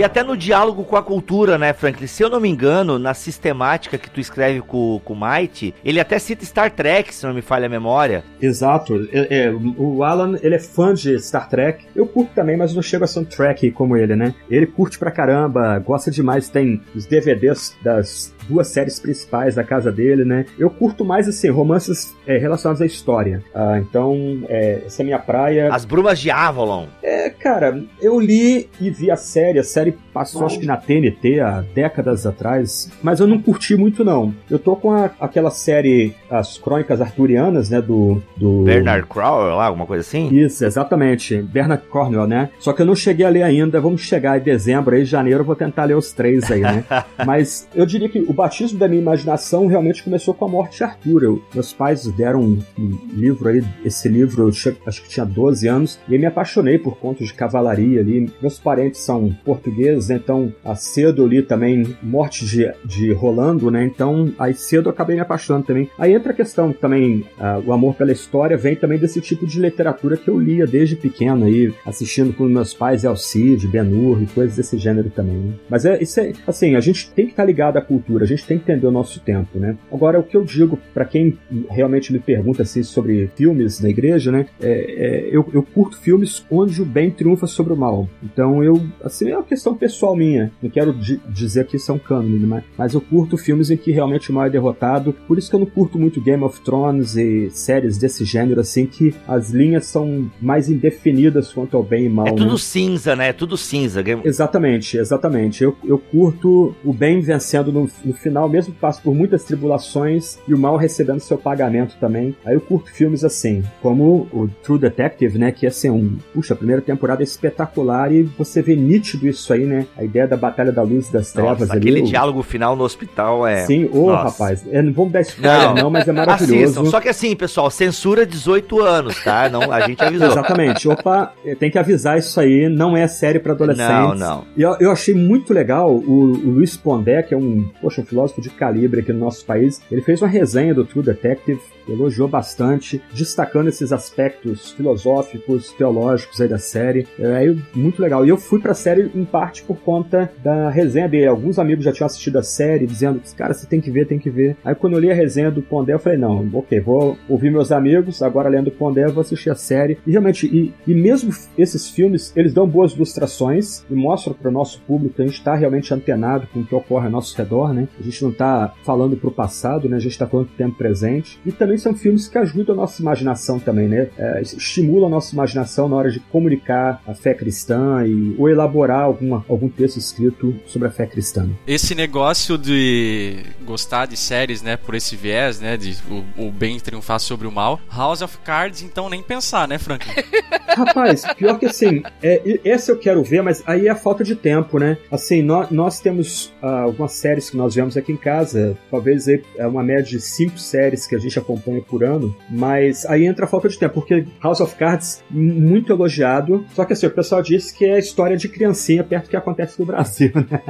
E 0.00 0.02
até 0.02 0.24
no 0.24 0.34
diálogo 0.34 0.82
com 0.82 0.96
a 0.96 1.02
cultura, 1.02 1.58
né, 1.58 1.74
Franklin? 1.74 2.06
Se 2.06 2.22
eu 2.22 2.30
não 2.30 2.40
me 2.40 2.48
engano, 2.48 2.98
na 2.98 3.12
sistemática 3.12 3.98
que 3.98 4.08
tu 4.08 4.18
escreve 4.18 4.62
com, 4.62 4.98
com 5.04 5.12
o 5.12 5.20
Might, 5.20 5.74
ele 5.84 6.00
até 6.00 6.18
cita 6.18 6.42
Star 6.42 6.70
Trek, 6.70 7.14
se 7.14 7.26
não 7.26 7.34
me 7.34 7.42
falha 7.42 7.66
a 7.66 7.68
memória. 7.68 8.24
Exato. 8.40 9.06
É, 9.12 9.44
é, 9.44 9.52
o 9.52 10.02
Alan, 10.02 10.38
ele 10.42 10.54
é 10.54 10.58
fã 10.58 10.94
de 10.94 11.20
Star 11.20 11.50
Trek. 11.50 11.84
Eu 11.94 12.06
curto 12.06 12.32
também, 12.34 12.56
mas 12.56 12.74
não 12.74 12.80
chego 12.80 13.04
a 13.04 13.06
ser 13.06 13.18
um 13.18 13.24
Trek 13.26 13.70
como 13.72 13.94
ele, 13.94 14.16
né? 14.16 14.34
Ele 14.50 14.64
curte 14.64 14.98
pra 14.98 15.10
caramba, 15.10 15.78
gosta 15.80 16.10
demais, 16.10 16.48
tem 16.48 16.80
os 16.94 17.04
DVDs 17.04 17.76
das 17.84 18.34
duas 18.50 18.66
séries 18.68 18.98
principais 18.98 19.54
da 19.54 19.62
casa 19.64 19.90
dele, 19.92 20.24
né? 20.24 20.44
Eu 20.58 20.68
curto 20.68 21.04
mais, 21.04 21.28
assim, 21.28 21.48
romances 21.48 22.14
é, 22.26 22.36
relacionados 22.36 22.82
à 22.82 22.86
história. 22.86 23.42
Ah, 23.54 23.78
então, 23.78 24.42
é, 24.48 24.82
essa 24.86 25.02
é 25.02 25.04
a 25.04 25.06
minha 25.06 25.18
praia. 25.18 25.72
As 25.72 25.84
Brumas 25.84 26.18
de 26.18 26.30
Avalon. 26.30 26.86
É, 27.02 27.30
cara, 27.30 27.80
eu 28.02 28.18
li 28.18 28.68
e 28.80 28.90
vi 28.90 29.10
a 29.10 29.16
série. 29.16 29.58
A 29.58 29.64
série 29.64 29.94
passou, 30.12 30.44
acho 30.44 30.58
que 30.58 30.66
na 30.66 30.76
TNT 30.76 31.40
há 31.40 31.62
décadas 31.74 32.26
atrás, 32.26 32.90
mas 33.02 33.20
eu 33.20 33.26
não 33.26 33.40
curti 33.40 33.76
muito, 33.76 34.04
não. 34.04 34.34
Eu 34.50 34.58
tô 34.58 34.74
com 34.74 34.90
a- 34.92 35.10
aquela 35.20 35.50
série, 35.50 36.14
as 36.28 36.58
Crônicas 36.58 37.00
Arturianas, 37.00 37.70
né, 37.70 37.80
do... 37.80 38.20
do... 38.36 38.62
Bernard 38.64 39.06
Crowell 39.06 39.54
lá, 39.56 39.66
alguma 39.66 39.86
coisa 39.86 40.00
assim? 40.00 40.28
Isso, 40.34 40.64
exatamente. 40.64 41.40
Bernard 41.40 41.84
Cornwell, 41.88 42.26
né? 42.26 42.50
Só 42.58 42.72
que 42.72 42.82
eu 42.82 42.86
não 42.86 42.96
cheguei 42.96 43.24
a 43.24 43.28
ler 43.28 43.42
ainda. 43.44 43.80
Vamos 43.80 44.00
chegar 44.02 44.38
em 44.38 44.42
dezembro, 44.42 44.94
aí 44.94 45.04
janeiro 45.04 45.40
eu 45.40 45.44
vou 45.44 45.54
tentar 45.56 45.84
ler 45.84 45.96
os 45.96 46.12
três 46.12 46.50
aí, 46.50 46.60
né? 46.60 46.84
Mas 47.24 47.68
eu 47.74 47.86
diria 47.86 48.08
que 48.08 48.18
o 48.20 48.32
batismo 48.40 48.78
da 48.78 48.88
minha 48.88 49.00
imaginação 49.02 49.66
realmente 49.66 50.02
começou 50.02 50.32
com 50.34 50.44
a 50.44 50.48
morte 50.48 50.78
de 50.78 50.84
Arthur. 50.84 51.22
Eu- 51.22 51.42
meus 51.54 51.72
pais 51.72 52.06
deram 52.12 52.40
um, 52.42 52.58
um 52.78 52.98
livro 53.12 53.48
aí, 53.48 53.62
esse 53.84 54.08
livro 54.08 54.44
eu 54.48 54.52
che- 54.52 54.74
acho 54.86 55.02
que 55.02 55.08
tinha 55.08 55.26
12 55.26 55.68
anos, 55.68 55.98
e 56.08 56.14
eu 56.14 56.20
me 56.20 56.26
apaixonei 56.26 56.78
por 56.78 56.96
contos 56.98 57.28
de 57.28 57.34
cavalaria 57.34 58.00
ali. 58.00 58.30
Meus 58.40 58.58
parentes 58.58 59.00
são 59.00 59.34
portugueses, 59.44 60.10
então 60.10 60.52
a 60.64 60.74
cedo 60.74 61.22
eu 61.22 61.26
li 61.26 61.42
também 61.42 61.96
Morte 62.02 62.44
de, 62.46 62.70
de 62.84 63.12
Rolando, 63.12 63.70
né? 63.70 63.84
Então 63.84 64.32
aí 64.38 64.54
cedo 64.54 64.86
eu 64.88 64.92
acabei 64.92 65.16
me 65.16 65.22
apaixonando 65.22 65.66
também. 65.66 65.88
Aí 65.98 66.12
entra 66.14 66.32
a 66.32 66.34
questão 66.34 66.72
também, 66.72 67.24
ah, 67.38 67.60
o 67.64 67.72
amor 67.72 67.94
pela 67.94 68.12
história 68.12 68.56
vem 68.56 68.74
também 68.76 68.98
desse 68.98 69.20
tipo 69.20 69.46
de 69.46 69.60
literatura 69.60 70.16
que 70.16 70.28
eu 70.28 70.38
lia 70.38 70.66
desde 70.66 70.96
pequeno 70.96 71.44
aí, 71.44 71.72
assistindo 71.84 72.32
com 72.32 72.44
meus 72.44 72.72
pais 72.72 73.04
Alcide, 73.04 73.66
Ben-Hur 73.68 74.22
e 74.22 74.26
coisas 74.26 74.56
desse 74.56 74.78
gênero 74.78 75.10
também. 75.10 75.36
né? 75.36 75.52
Mas 75.68 75.84
é 75.84 76.00
isso 76.02 76.20
é 76.20 76.32
assim, 76.46 76.74
a 76.76 76.80
gente 76.80 77.10
tem 77.10 77.26
que 77.26 77.32
estar 77.32 77.44
ligado 77.44 77.76
à 77.76 77.80
cultura, 77.82 78.19
a 78.24 78.26
gente 78.26 78.44
tem 78.46 78.58
que 78.58 78.70
entender 78.70 78.86
o 78.86 78.90
nosso 78.90 79.20
tempo, 79.20 79.58
né? 79.58 79.76
Agora 79.92 80.18
o 80.18 80.22
que 80.22 80.36
eu 80.36 80.44
digo 80.44 80.78
para 80.94 81.04
quem 81.04 81.36
realmente 81.70 82.12
me 82.12 82.18
pergunta 82.18 82.62
assim 82.62 82.82
sobre 82.82 83.30
filmes 83.36 83.80
na 83.80 83.88
igreja, 83.88 84.30
né? 84.32 84.46
É, 84.60 84.68
é, 84.70 85.28
eu, 85.30 85.48
eu 85.52 85.62
curto 85.62 85.98
filmes 85.98 86.44
onde 86.50 86.80
o 86.80 86.84
bem 86.84 87.10
triunfa 87.10 87.46
sobre 87.46 87.72
o 87.72 87.76
mal. 87.76 88.08
Então 88.22 88.62
eu, 88.62 88.82
assim, 89.02 89.30
é 89.30 89.36
uma 89.36 89.42
questão 89.44 89.74
pessoal 89.74 90.14
minha. 90.16 90.50
Não 90.62 90.70
quero 90.70 90.92
di- 90.92 91.20
dizer 91.28 91.66
que 91.66 91.76
isso 91.76 91.90
é 91.90 91.94
um 91.94 91.98
cânone, 91.98 92.38
mas, 92.46 92.64
mas 92.76 92.94
eu 92.94 93.00
curto 93.00 93.36
filmes 93.36 93.70
em 93.70 93.76
que 93.76 93.92
realmente 93.92 94.30
o 94.30 94.34
mal 94.34 94.46
é 94.46 94.50
derrotado. 94.50 95.12
Por 95.26 95.38
isso 95.38 95.48
que 95.50 95.56
eu 95.56 95.60
não 95.60 95.66
curto 95.66 95.98
muito 95.98 96.20
Game 96.20 96.42
of 96.42 96.60
Thrones 96.62 97.16
e 97.16 97.50
séries 97.50 97.98
desse 97.98 98.24
gênero, 98.24 98.60
assim, 98.60 98.86
que 98.86 99.14
as 99.26 99.50
linhas 99.50 99.86
são 99.86 100.30
mais 100.40 100.68
indefinidas 100.68 101.52
quanto 101.52 101.76
ao 101.76 101.82
bem 101.82 102.06
e 102.06 102.08
mal. 102.08 102.26
É 102.26 102.30
né? 102.30 102.36
tudo 102.36 102.58
cinza, 102.58 103.14
né? 103.16 103.28
É 103.28 103.32
tudo 103.32 103.56
cinza. 103.56 104.02
Game- 104.02 104.22
Exatamente, 104.24 104.96
exatamente. 104.98 105.62
Eu, 105.62 105.76
eu 105.84 105.98
curto 105.98 106.74
o 106.84 106.92
bem 106.92 107.20
vencendo 107.20 107.72
no, 107.72 107.88
no 108.10 108.16
final, 108.16 108.48
mesmo 108.48 108.72
que 108.74 108.80
passe 108.80 109.00
por 109.00 109.14
muitas 109.14 109.44
tribulações 109.44 110.38
e 110.46 110.54
o 110.54 110.58
mal 110.58 110.76
recebendo 110.76 111.20
seu 111.20 111.38
pagamento 111.38 111.96
também. 112.00 112.34
Aí 112.44 112.54
eu 112.54 112.60
curto 112.60 112.90
filmes 112.92 113.24
assim, 113.24 113.62
como 113.82 114.28
o 114.32 114.48
True 114.62 114.78
Detective, 114.78 115.38
né? 115.38 115.52
Que 115.52 115.66
assim, 115.66 115.90
um, 115.90 116.16
puxa, 116.34 116.54
a 116.54 116.56
primeira 116.56 116.82
temporada 116.82 117.22
é 117.22 117.24
espetacular 117.24 118.12
e 118.12 118.22
você 118.22 118.60
vê 118.62 118.76
nítido 118.76 119.26
isso 119.28 119.52
aí, 119.52 119.64
né? 119.64 119.86
A 119.96 120.04
ideia 120.04 120.26
da 120.26 120.36
Batalha 120.36 120.72
da 120.72 120.82
Luz 120.82 121.08
e 121.08 121.12
das 121.12 121.32
Trevas 121.32 121.60
Nossa, 121.60 121.72
ali. 121.72 121.80
aquele 121.80 122.02
o- 122.02 122.04
diálogo 122.06 122.42
final 122.42 122.76
no 122.76 122.84
hospital 122.84 123.46
é. 123.46 123.64
Sim, 123.66 123.88
ô 123.92 124.06
Nossa. 124.10 124.24
rapaz, 124.24 124.64
é, 124.70 124.82
não 124.82 124.92
vamos 124.92 125.12
dar 125.12 125.20
spoiler 125.22 125.66
Não. 125.68 125.74
não, 125.74 125.90
mas 125.90 126.06
é 126.08 126.12
maravilhoso. 126.12 126.64
Assistam. 126.64 126.84
Só 126.86 127.00
que 127.00 127.08
assim, 127.08 127.34
pessoal, 127.36 127.70
censura 127.70 128.26
18 128.26 128.80
anos, 128.80 129.22
tá? 129.22 129.48
Não, 129.48 129.70
a 129.72 129.80
gente 129.86 130.02
avisou. 130.02 130.28
Exatamente. 130.28 130.88
Opa, 130.88 131.32
tem 131.58 131.70
que 131.70 131.78
avisar 131.78 132.18
isso 132.18 132.38
aí, 132.40 132.68
não 132.68 132.96
é 132.96 133.06
série 133.06 133.38
para 133.38 133.52
adolescentes. 133.52 133.90
Não, 133.90 134.14
não. 134.14 134.44
E 134.56 134.62
eu, 134.62 134.76
eu 134.80 134.90
achei 134.90 135.14
muito 135.14 135.52
legal 135.52 135.90
o, 135.94 136.02
o 136.32 136.50
Luiz 136.50 136.76
Pondé, 136.76 137.22
que 137.22 137.34
é 137.34 137.36
um, 137.36 137.68
poxa, 137.80 137.99
um 138.00 138.04
filósofo 138.04 138.40
de 138.40 138.50
calibre 138.50 139.00
aqui 139.00 139.12
no 139.12 139.20
nosso 139.20 139.44
país. 139.44 139.80
Ele 139.90 140.02
fez 140.02 140.20
uma 140.20 140.28
resenha 140.28 140.74
do 140.74 140.84
True 140.84 141.04
Detective, 141.04 141.60
elogiou 141.88 142.28
bastante, 142.28 143.00
destacando 143.12 143.68
esses 143.68 143.92
aspectos 143.92 144.72
filosóficos, 144.72 145.72
teológicos 145.72 146.40
aí 146.40 146.48
da 146.48 146.58
série. 146.58 147.06
É 147.18 147.36
aí, 147.36 147.58
muito 147.74 148.00
legal. 148.00 148.24
E 148.24 148.28
eu 148.28 148.36
fui 148.36 148.60
pra 148.60 148.74
série 148.74 149.10
em 149.14 149.24
parte 149.24 149.62
por 149.62 149.76
conta 149.78 150.30
da 150.42 150.70
resenha 150.70 151.08
dele. 151.08 151.26
Alguns 151.26 151.58
amigos 151.58 151.84
já 151.84 151.92
tinham 151.92 152.06
assistido 152.06 152.38
a 152.38 152.42
série, 152.42 152.86
dizendo, 152.86 153.20
cara, 153.36 153.54
você 153.54 153.66
tem 153.66 153.80
que 153.80 153.90
ver, 153.90 154.06
tem 154.06 154.18
que 154.18 154.30
ver. 154.30 154.56
Aí 154.64 154.74
quando 154.74 154.94
eu 154.94 155.00
li 155.00 155.10
a 155.10 155.14
resenha 155.14 155.50
do 155.50 155.62
Pondé, 155.62 155.92
eu 155.92 155.98
falei, 155.98 156.18
não, 156.18 156.48
ok, 156.52 156.80
vou 156.80 157.16
ouvir 157.28 157.50
meus 157.50 157.72
amigos, 157.72 158.22
agora 158.22 158.48
lendo 158.48 158.68
o 158.68 158.72
Pondé, 158.72 159.04
eu 159.04 159.12
vou 159.12 159.22
assistir 159.22 159.50
a 159.50 159.54
série. 159.54 159.98
E 160.06 160.10
realmente, 160.10 160.46
e, 160.46 160.72
e 160.86 160.94
mesmo 160.94 161.32
esses 161.56 161.90
filmes, 161.90 162.32
eles 162.36 162.52
dão 162.52 162.66
boas 162.66 162.92
ilustrações 162.92 163.84
e 163.90 163.94
mostram 163.94 164.34
para 164.34 164.48
o 164.48 164.52
nosso 164.52 164.80
público 164.82 165.16
que 165.16 165.22
a 165.22 165.26
gente 165.26 165.38
está 165.38 165.54
realmente 165.54 165.92
antenado 165.92 166.46
com 166.52 166.60
o 166.60 166.64
que 166.64 166.74
ocorre 166.74 167.06
ao 167.06 167.12
nosso 167.12 167.36
redor, 167.36 167.72
né? 167.72 167.88
A 167.98 168.02
gente 168.02 168.22
não 168.22 168.32
tá 168.32 168.74
falando 168.84 169.16
pro 169.16 169.30
passado, 169.30 169.88
né? 169.88 169.96
A 169.96 170.00
gente 170.00 170.18
tá 170.18 170.26
falando 170.26 170.48
do 170.48 170.54
tempo 170.54 170.76
presente. 170.76 171.38
E 171.44 171.52
também 171.52 171.78
são 171.80 171.94
filmes 171.94 172.28
que 172.28 172.38
ajudam 172.38 172.74
a 172.74 172.76
nossa 172.76 173.00
imaginação 173.02 173.58
também, 173.58 173.88
né? 173.88 174.08
É, 174.18 174.42
estimulam 174.42 175.06
a 175.06 175.10
nossa 175.10 175.34
imaginação 175.34 175.88
na 175.88 175.96
hora 175.96 176.10
de 176.10 176.20
comunicar 176.20 177.02
a 177.06 177.14
fé 177.14 177.34
cristã 177.34 178.04
e, 178.06 178.34
ou 178.38 178.48
elaborar 178.48 179.02
alguma, 179.02 179.44
algum 179.48 179.68
texto 179.68 179.96
escrito 179.98 180.54
sobre 180.66 180.88
a 180.88 180.90
fé 180.90 181.06
cristã. 181.06 181.48
Esse 181.66 181.94
negócio 181.94 182.56
de 182.58 183.44
gostar 183.64 184.06
de 184.06 184.16
séries, 184.16 184.62
né, 184.62 184.76
por 184.76 184.94
esse 184.94 185.16
viés, 185.16 185.60
né, 185.60 185.76
de 185.76 185.96
o, 186.36 186.46
o 186.46 186.50
bem 186.50 186.78
triunfar 186.78 187.20
sobre 187.20 187.46
o 187.46 187.52
mal. 187.52 187.80
House 187.90 188.22
of 188.22 188.38
Cards, 188.38 188.82
então 188.82 189.08
nem 189.08 189.22
pensar, 189.22 189.66
né, 189.68 189.78
Franklin? 189.78 190.12
Rapaz, 190.76 191.24
pior 191.36 191.58
que 191.58 191.66
assim, 191.66 192.02
é, 192.22 192.40
e- 192.44 192.60
esse 192.64 192.90
eu 192.90 192.96
quero 192.98 193.22
ver, 193.22 193.42
mas 193.42 193.62
aí 193.66 193.86
é 193.86 193.90
a 193.90 193.94
falta 193.96 194.22
de 194.22 194.34
tempo, 194.36 194.78
né? 194.78 194.96
Assim, 195.10 195.42
nós, 195.42 195.70
nós 195.70 196.00
temos 196.00 196.52
ah, 196.62 196.82
algumas 196.82 197.12
séries 197.12 197.50
que 197.50 197.56
nós 197.56 197.74
vemos 197.74 197.96
aqui 197.96 198.12
em 198.12 198.16
casa, 198.16 198.76
talvez 198.90 199.26
aí 199.28 199.42
é 199.56 199.66
uma 199.66 199.82
média 199.82 200.04
de 200.04 200.20
cinco 200.20 200.58
séries 200.58 201.06
que 201.06 201.14
a 201.14 201.18
gente 201.18 201.38
acompanha 201.38 201.59
por 201.86 202.04
ano, 202.04 202.34
mas 202.48 203.06
aí 203.06 203.26
entra 203.26 203.44
a 203.44 203.48
falta 203.48 203.68
de 203.68 203.78
tempo, 203.78 203.94
porque 203.94 204.26
House 204.42 204.60
of 204.60 204.74
Cards, 204.76 205.22
muito 205.30 205.92
elogiado, 205.92 206.64
só 206.74 206.84
que 206.84 206.92
assim, 206.92 207.06
o 207.06 207.10
pessoal 207.10 207.42
diz 207.42 207.70
que 207.70 207.84
é 207.84 207.98
história 207.98 208.36
de 208.36 208.48
criancinha 208.48 209.04
perto 209.04 209.24
do 209.24 209.30
que 209.30 209.36
acontece 209.36 209.78
no 209.78 209.86
Brasil, 209.86 210.32
né? 210.34 210.60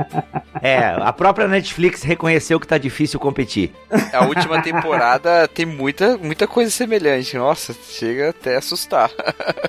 É, 0.63 0.79
a 0.79 1.13
própria 1.13 1.49
Netflix 1.49 2.03
reconheceu 2.03 2.61
que 2.61 2.67
tá 2.67 2.79
difícil 2.79 3.19
competir. 3.19 3.73
A 4.13 4.27
última 4.27 4.61
temporada 4.63 5.49
tem 5.49 5.65
muita, 5.65 6.17
muita 6.19 6.47
coisa 6.47 6.71
semelhante. 6.71 7.37
Nossa, 7.37 7.73
chega 7.73 8.31
até 8.31 8.57
a 8.57 8.59
assustar. 8.59 9.11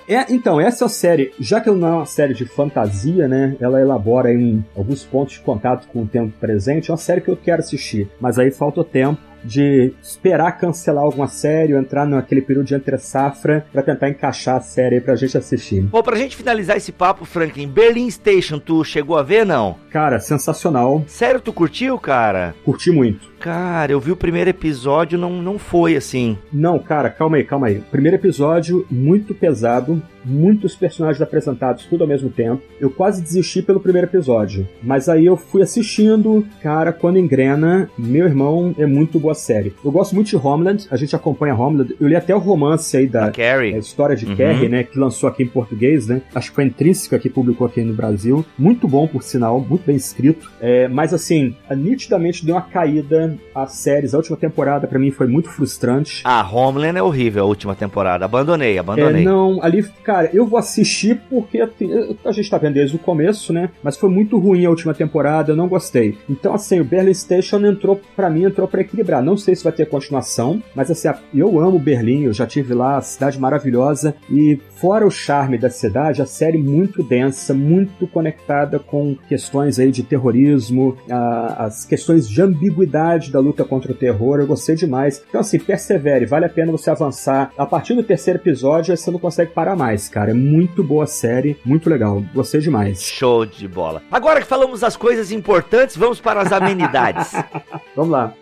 É, 0.08 0.26
então, 0.30 0.60
essa 0.60 0.90
série, 0.90 1.34
já 1.40 1.62
que 1.62 1.70
ela 1.70 1.78
não 1.78 1.88
é 1.88 1.92
uma 1.92 2.06
série 2.06 2.34
de 2.34 2.46
fantasia, 2.46 3.28
né? 3.28 3.56
Ela 3.60 3.82
elabora 3.82 4.34
em 4.34 4.64
alguns 4.76 5.04
pontos 5.04 5.34
de 5.34 5.40
contato 5.40 5.88
com 5.88 6.04
o 6.04 6.08
tempo 6.08 6.34
presente, 6.40 6.90
é 6.90 6.94
uma 6.94 6.98
série 6.98 7.22
que 7.22 7.30
eu 7.30 7.38
quero 7.38 7.62
assistir. 7.62 8.10
Mas 8.20 8.38
aí 8.38 8.52
falta 8.52 8.82
o 8.82 8.84
tempo 8.84 9.31
de 9.44 9.94
esperar 10.02 10.54
cancelar 10.54 11.04
alguma 11.04 11.28
série 11.28 11.74
ou 11.74 11.80
entrar 11.80 12.06
naquele 12.06 12.42
período 12.42 12.68
de 12.68 12.76
entre 12.76 12.98
safra 12.98 13.66
pra 13.72 13.82
tentar 13.82 14.10
encaixar 14.10 14.58
a 14.58 14.62
série 14.62 14.96
aí 14.96 15.02
pra 15.02 15.16
gente 15.16 15.38
assistir. 15.38 15.82
Bom, 15.84 16.04
pra 16.04 16.16
gente 16.16 16.36
finalizar 16.36 16.78
esse 16.78 16.92
papo, 16.92 17.26
Franklin, 17.26 17.68
Berlin 17.68 18.10
Station, 18.10 18.60
tu 18.60 18.84
chegou 18.84 19.18
a 19.18 19.24
ver, 19.24 19.46
não? 19.46 19.78
Cara, 19.90 20.20
sensacional. 20.20 21.04
Sério, 21.08 21.42
tu 21.42 21.54
curtiu, 21.54 21.98
cara? 21.98 22.54
Curti 22.64 22.92
muito. 22.92 23.31
Cara, 23.42 23.92
eu 23.92 24.00
vi 24.00 24.12
o 24.12 24.16
primeiro 24.16 24.52
episódio, 24.52 25.18
não, 25.18 25.42
não 25.42 25.58
foi 25.58 25.96
assim. 25.96 26.38
Não, 26.54 26.78
cara, 26.78 27.10
calma 27.10 27.38
aí, 27.38 27.44
calma 27.44 27.68
aí. 27.68 27.82
Primeiro 27.92 28.16
episódio, 28.16 28.86
muito 28.90 29.34
pesado, 29.34 30.02
muitos 30.24 30.76
personagens 30.76 31.22
apresentados 31.22 31.86
tudo 31.86 32.04
ao 32.04 32.08
mesmo 32.08 32.30
tempo. 32.30 32.62
Eu 32.80 32.92
quase 32.92 33.22
desisti 33.22 33.64
pelo 33.64 33.80
primeiro 33.80 34.08
episódio, 34.08 34.68
mas 34.84 35.10
aí 35.10 35.26
eu 35.26 35.36
fui 35.36 35.64
assistindo, 35.64 36.46
cara, 36.62 36.94
quando 36.94 37.18
engrena, 37.18 37.90
meu 37.98 38.28
irmão, 38.28 38.76
é 38.78 38.86
muito 38.86 39.20
boa 39.20 39.34
série. 39.34 39.74
Eu 39.84 39.92
gosto 39.92 40.14
muito 40.14 40.28
de 40.28 40.38
Homeland, 40.38 40.88
a 40.92 40.96
gente 40.96 41.16
acompanha 41.16 41.56
Homeland, 41.56 41.96
eu 42.00 42.08
li 42.08 42.16
até 42.16 42.36
o 42.36 42.40
romance 42.40 42.96
aí 42.96 43.08
da, 43.08 43.32
Carrie. 43.32 43.74
a 43.74 43.80
história 43.80 44.16
de 44.16 44.26
Uhum. 44.28 44.36
Carrie, 44.36 44.70
né, 44.70 44.84
que 44.84 45.00
lançou 45.00 45.28
aqui 45.28 45.42
em 45.42 45.48
português, 45.48 46.06
né? 46.06 46.22
Acho 46.36 46.50
que 46.50 46.56
foi 46.56 46.64
a 46.64 46.68
Intrínseca 46.68 47.18
que 47.18 47.28
publicou 47.30 47.66
aqui 47.66 47.82
no 47.82 47.94
Brasil. 47.94 48.46
Muito 48.58 48.88
bom, 48.88 49.08
por 49.08 49.24
sinal, 49.24 49.60
muito 49.60 49.84
bem 49.86 49.96
escrito. 49.96 50.52
É, 50.62 50.88
mas 50.88 51.12
assim, 51.12 51.56
nitidamente 51.76 52.46
deu 52.46 52.54
uma 52.56 52.62
caída 52.62 53.31
as 53.54 53.74
séries. 53.74 54.14
A 54.14 54.18
última 54.18 54.38
temporada 54.38 54.88
pra 54.88 55.00
mim 55.00 55.12
foi 55.12 55.28
muito 55.28 55.50
frustrante. 55.50 56.22
Ah, 56.24 56.48
Homeland 56.50 56.98
é 56.98 57.04
horrível 57.04 57.44
a 57.44 57.48
última 57.48 57.76
temporada. 57.76 58.26
Abandonei, 58.26 58.78
abandonei. 58.78 59.22
É, 59.22 59.26
não, 59.26 59.62
ali, 59.62 59.84
cara, 60.04 60.30
eu 60.34 60.46
vou 60.46 60.58
assistir 60.60 61.22
porque 61.30 61.60
assim, 61.62 62.18
a 62.26 62.32
gente 62.32 62.50
tá 62.50 62.58
vendo 62.58 62.74
desde 62.74 62.96
o 62.96 63.00
começo, 63.00 63.52
né? 63.54 63.70
Mas 63.84 63.98
foi 63.98 64.10
muito 64.10 64.38
ruim 64.38 64.66
a 64.66 64.70
última 64.70 64.94
temporada, 64.94 65.52
eu 65.52 65.56
não 65.56 65.68
gostei. 65.68 66.18
Então, 66.30 66.54
assim, 66.54 66.80
o 66.80 66.86
Berlin 66.86 67.14
Station 67.14 67.66
entrou, 67.66 68.00
pra 68.16 68.30
mim, 68.30 68.44
entrou 68.46 68.68
pra 68.68 68.82
equilibrar. 68.82 69.22
Não 69.22 69.38
sei 69.38 69.56
se 69.56 69.64
vai 69.64 69.74
ter 69.74 69.88
continuação, 69.88 70.62
mas 70.76 70.90
assim, 70.90 71.10
eu 71.34 71.60
amo 71.60 71.80
Berlim, 71.80 72.24
eu 72.24 72.34
já 72.34 72.46
tive 72.46 72.74
lá, 72.74 73.00
cidade 73.02 73.40
maravilhosa, 73.40 74.16
e 74.30 74.60
fora 74.82 75.06
o 75.06 75.12
charme 75.12 75.60
da 75.60 75.70
cidade, 75.70 76.22
a 76.22 76.26
série 76.26 76.58
muito 76.58 77.04
densa, 77.04 77.54
muito 77.54 78.08
conectada 78.08 78.80
com 78.80 79.16
questões 79.30 79.78
aí 79.78 79.92
de 79.92 80.02
terrorismo, 80.02 80.98
a- 81.10 81.66
as 81.66 81.86
questões 81.86 82.28
de 82.28 82.42
ambiguidade 82.42 83.32
da 83.32 83.40
luta 83.40 83.64
contra 83.64 83.92
o 83.92 83.96
terror, 83.96 84.40
eu 84.40 84.48
gostei 84.48 84.76
demais. 84.76 85.24
Então, 85.30 85.40
assim, 85.42 85.60
persevere, 85.60 86.26
vale 86.26 86.46
a 86.46 86.50
pena 86.50 86.72
você 86.72 86.90
avançar. 86.90 87.52
A 87.58 87.66
partir 87.66 87.94
do 87.94 88.02
terceiro 88.04 88.40
episódio, 88.40 88.98
você 88.98 89.12
não 89.12 89.20
consegue 89.20 89.52
parar 89.52 89.76
mais, 89.76 90.10
cara. 90.10 90.32
É 90.32 90.34
muito 90.34 90.84
boa 90.84 91.04
a 91.04 91.08
série, 91.08 91.56
muito 91.64 91.88
legal. 91.90 92.24
Gostei 92.34 92.60
demais. 92.60 93.02
Show 93.04 93.46
de 93.46 93.68
bola. 93.68 94.02
Agora 94.12 94.42
que 94.42 94.48
falamos 94.48 94.80
das 94.80 94.98
coisas 94.98 95.32
importantes, 95.32 95.96
vamos 95.96 96.20
para 96.20 96.42
as 96.42 96.52
amenidades. 96.52 97.32
Vamos 97.96 98.12
lá. 98.12 98.34